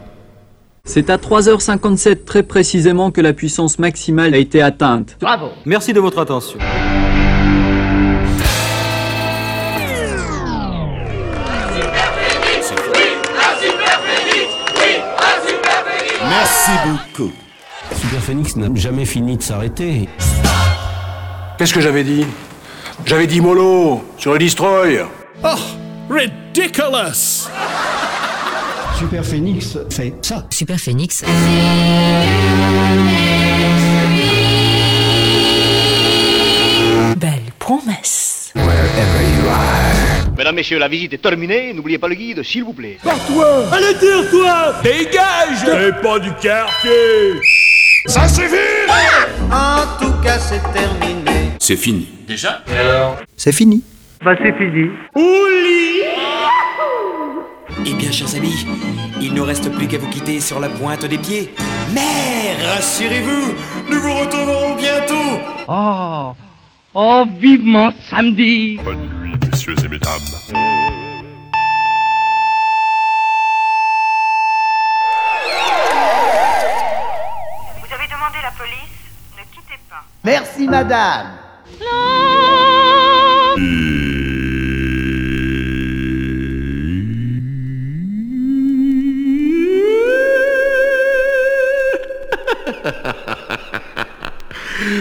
C'est 0.85 1.09
à 1.09 1.17
3h57 1.17 2.25
très 2.25 2.43
précisément 2.43 3.09
que 3.11 3.21
la 3.21 3.31
puissance 3.33 3.79
maximale 3.79 4.33
a 4.33 4.37
été 4.37 4.61
atteinte. 4.61 5.17
Bravo. 5.21 5.47
Merci 5.65 5.93
de 5.93 5.99
votre 6.01 6.19
attention. 6.19 6.59
Merci 16.27 16.71
beaucoup. 16.85 17.31
Super 17.95 18.19
Phoenix 18.21 18.55
n'a 18.55 18.67
jamais 18.75 19.05
fini 19.05 19.37
de 19.37 19.41
s'arrêter. 19.43 20.09
Qu'est-ce 21.57 21.73
que 21.73 21.81
j'avais 21.81 22.03
dit? 22.03 22.25
J'avais 23.05 23.27
dit 23.27 23.39
mollo 23.39 24.03
sur 24.17 24.33
le 24.33 24.39
destroy. 24.39 25.05
Oh, 25.43 25.47
ridiculous! 26.09 27.47
Super 29.03 29.25
Phoenix 29.25 29.77
fait 29.89 30.13
ça. 30.21 30.45
Super 30.49 30.79
Phoenix. 30.79 31.23
Belle 37.17 37.31
promesse. 37.59 38.53
Mesdames, 40.37 40.55
messieurs, 40.55 40.79
la 40.79 40.87
visite 40.87 41.11
est 41.11 41.17
terminée. 41.21 41.73
N'oubliez 41.73 41.97
pas 41.97 42.07
le 42.07 42.15
guide, 42.15 42.43
s'il 42.43 42.63
vous 42.63 42.71
plaît. 42.71 42.97
Pars-toi 43.03 43.65
Allez, 43.73 43.93
tire-toi 43.99 44.75
Dégage 44.81 45.65
T'es 45.65 46.01
pas 46.01 46.19
du 46.19 46.29
quartier 46.41 47.41
Ça 48.05 48.25
suffit 48.29 48.55
En 49.51 49.83
tout 49.99 50.13
cas, 50.23 50.39
c'est 50.39 50.63
terminé. 50.71 51.51
C'est 51.59 51.75
fini. 51.75 52.07
Déjà? 52.25 52.63
C'est 53.35 53.51
fini. 53.51 53.83
Bah, 54.23 54.35
c'est 54.41 54.53
fini. 54.57 54.89
Eh 57.85 57.93
bien, 57.93 58.11
chers 58.11 58.35
amis, 58.35 58.65
il 59.21 59.33
ne 59.33 59.41
reste 59.41 59.71
plus 59.71 59.87
qu'à 59.87 59.97
vous 59.97 60.09
quitter 60.09 60.39
sur 60.39 60.59
la 60.59 60.69
pointe 60.69 61.05
des 61.05 61.17
pieds. 61.17 61.53
Mais 61.93 62.55
rassurez-vous, 62.65 63.53
nous 63.89 63.99
vous 63.99 64.13
retrouverons 64.19 64.75
bientôt. 64.75 65.39
Oh, 65.67 66.33
oh, 66.93 67.25
vivement 67.39 67.91
samedi. 68.09 68.79
Bonne 68.83 69.09
nuit, 69.21 69.33
messieurs 69.51 69.75
et 69.83 69.87
mesdames. 69.87 70.19
Vous 77.79 77.93
avez 77.93 78.07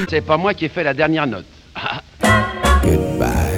C'est 0.08 0.24
pas 0.24 0.36
moi 0.36 0.54
qui 0.54 0.66
ai 0.66 0.68
fait 0.68 0.84
la 0.84 0.94
dernière 0.94 1.26
note. 1.26 1.46
Goodbye. 2.82 3.52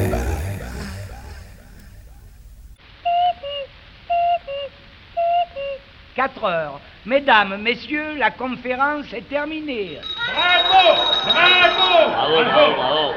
4 6.15 6.45
heures. 6.45 6.81
Mesdames, 7.07 7.59
messieurs, 7.61 8.17
la 8.19 8.31
conférence 8.31 9.13
est 9.13 9.29
terminée. 9.29 9.99
Bravo 10.33 11.01
Bravo 11.25 12.05
Bravo, 12.11 12.45
bravo, 12.45 12.73
bravo. 12.77 13.13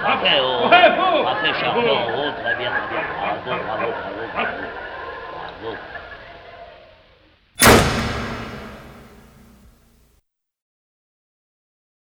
Bravo 0.00 0.68
Bravo. 0.68 1.22
Bravo 1.22 1.42
Très 2.42 2.56
bien, 2.56 2.70
très 2.70 2.90
bien. 2.90 3.04
Bravo, 3.20 3.62
bravo, 3.64 3.92
bravo. 4.34 4.52
bravo. 5.62 5.89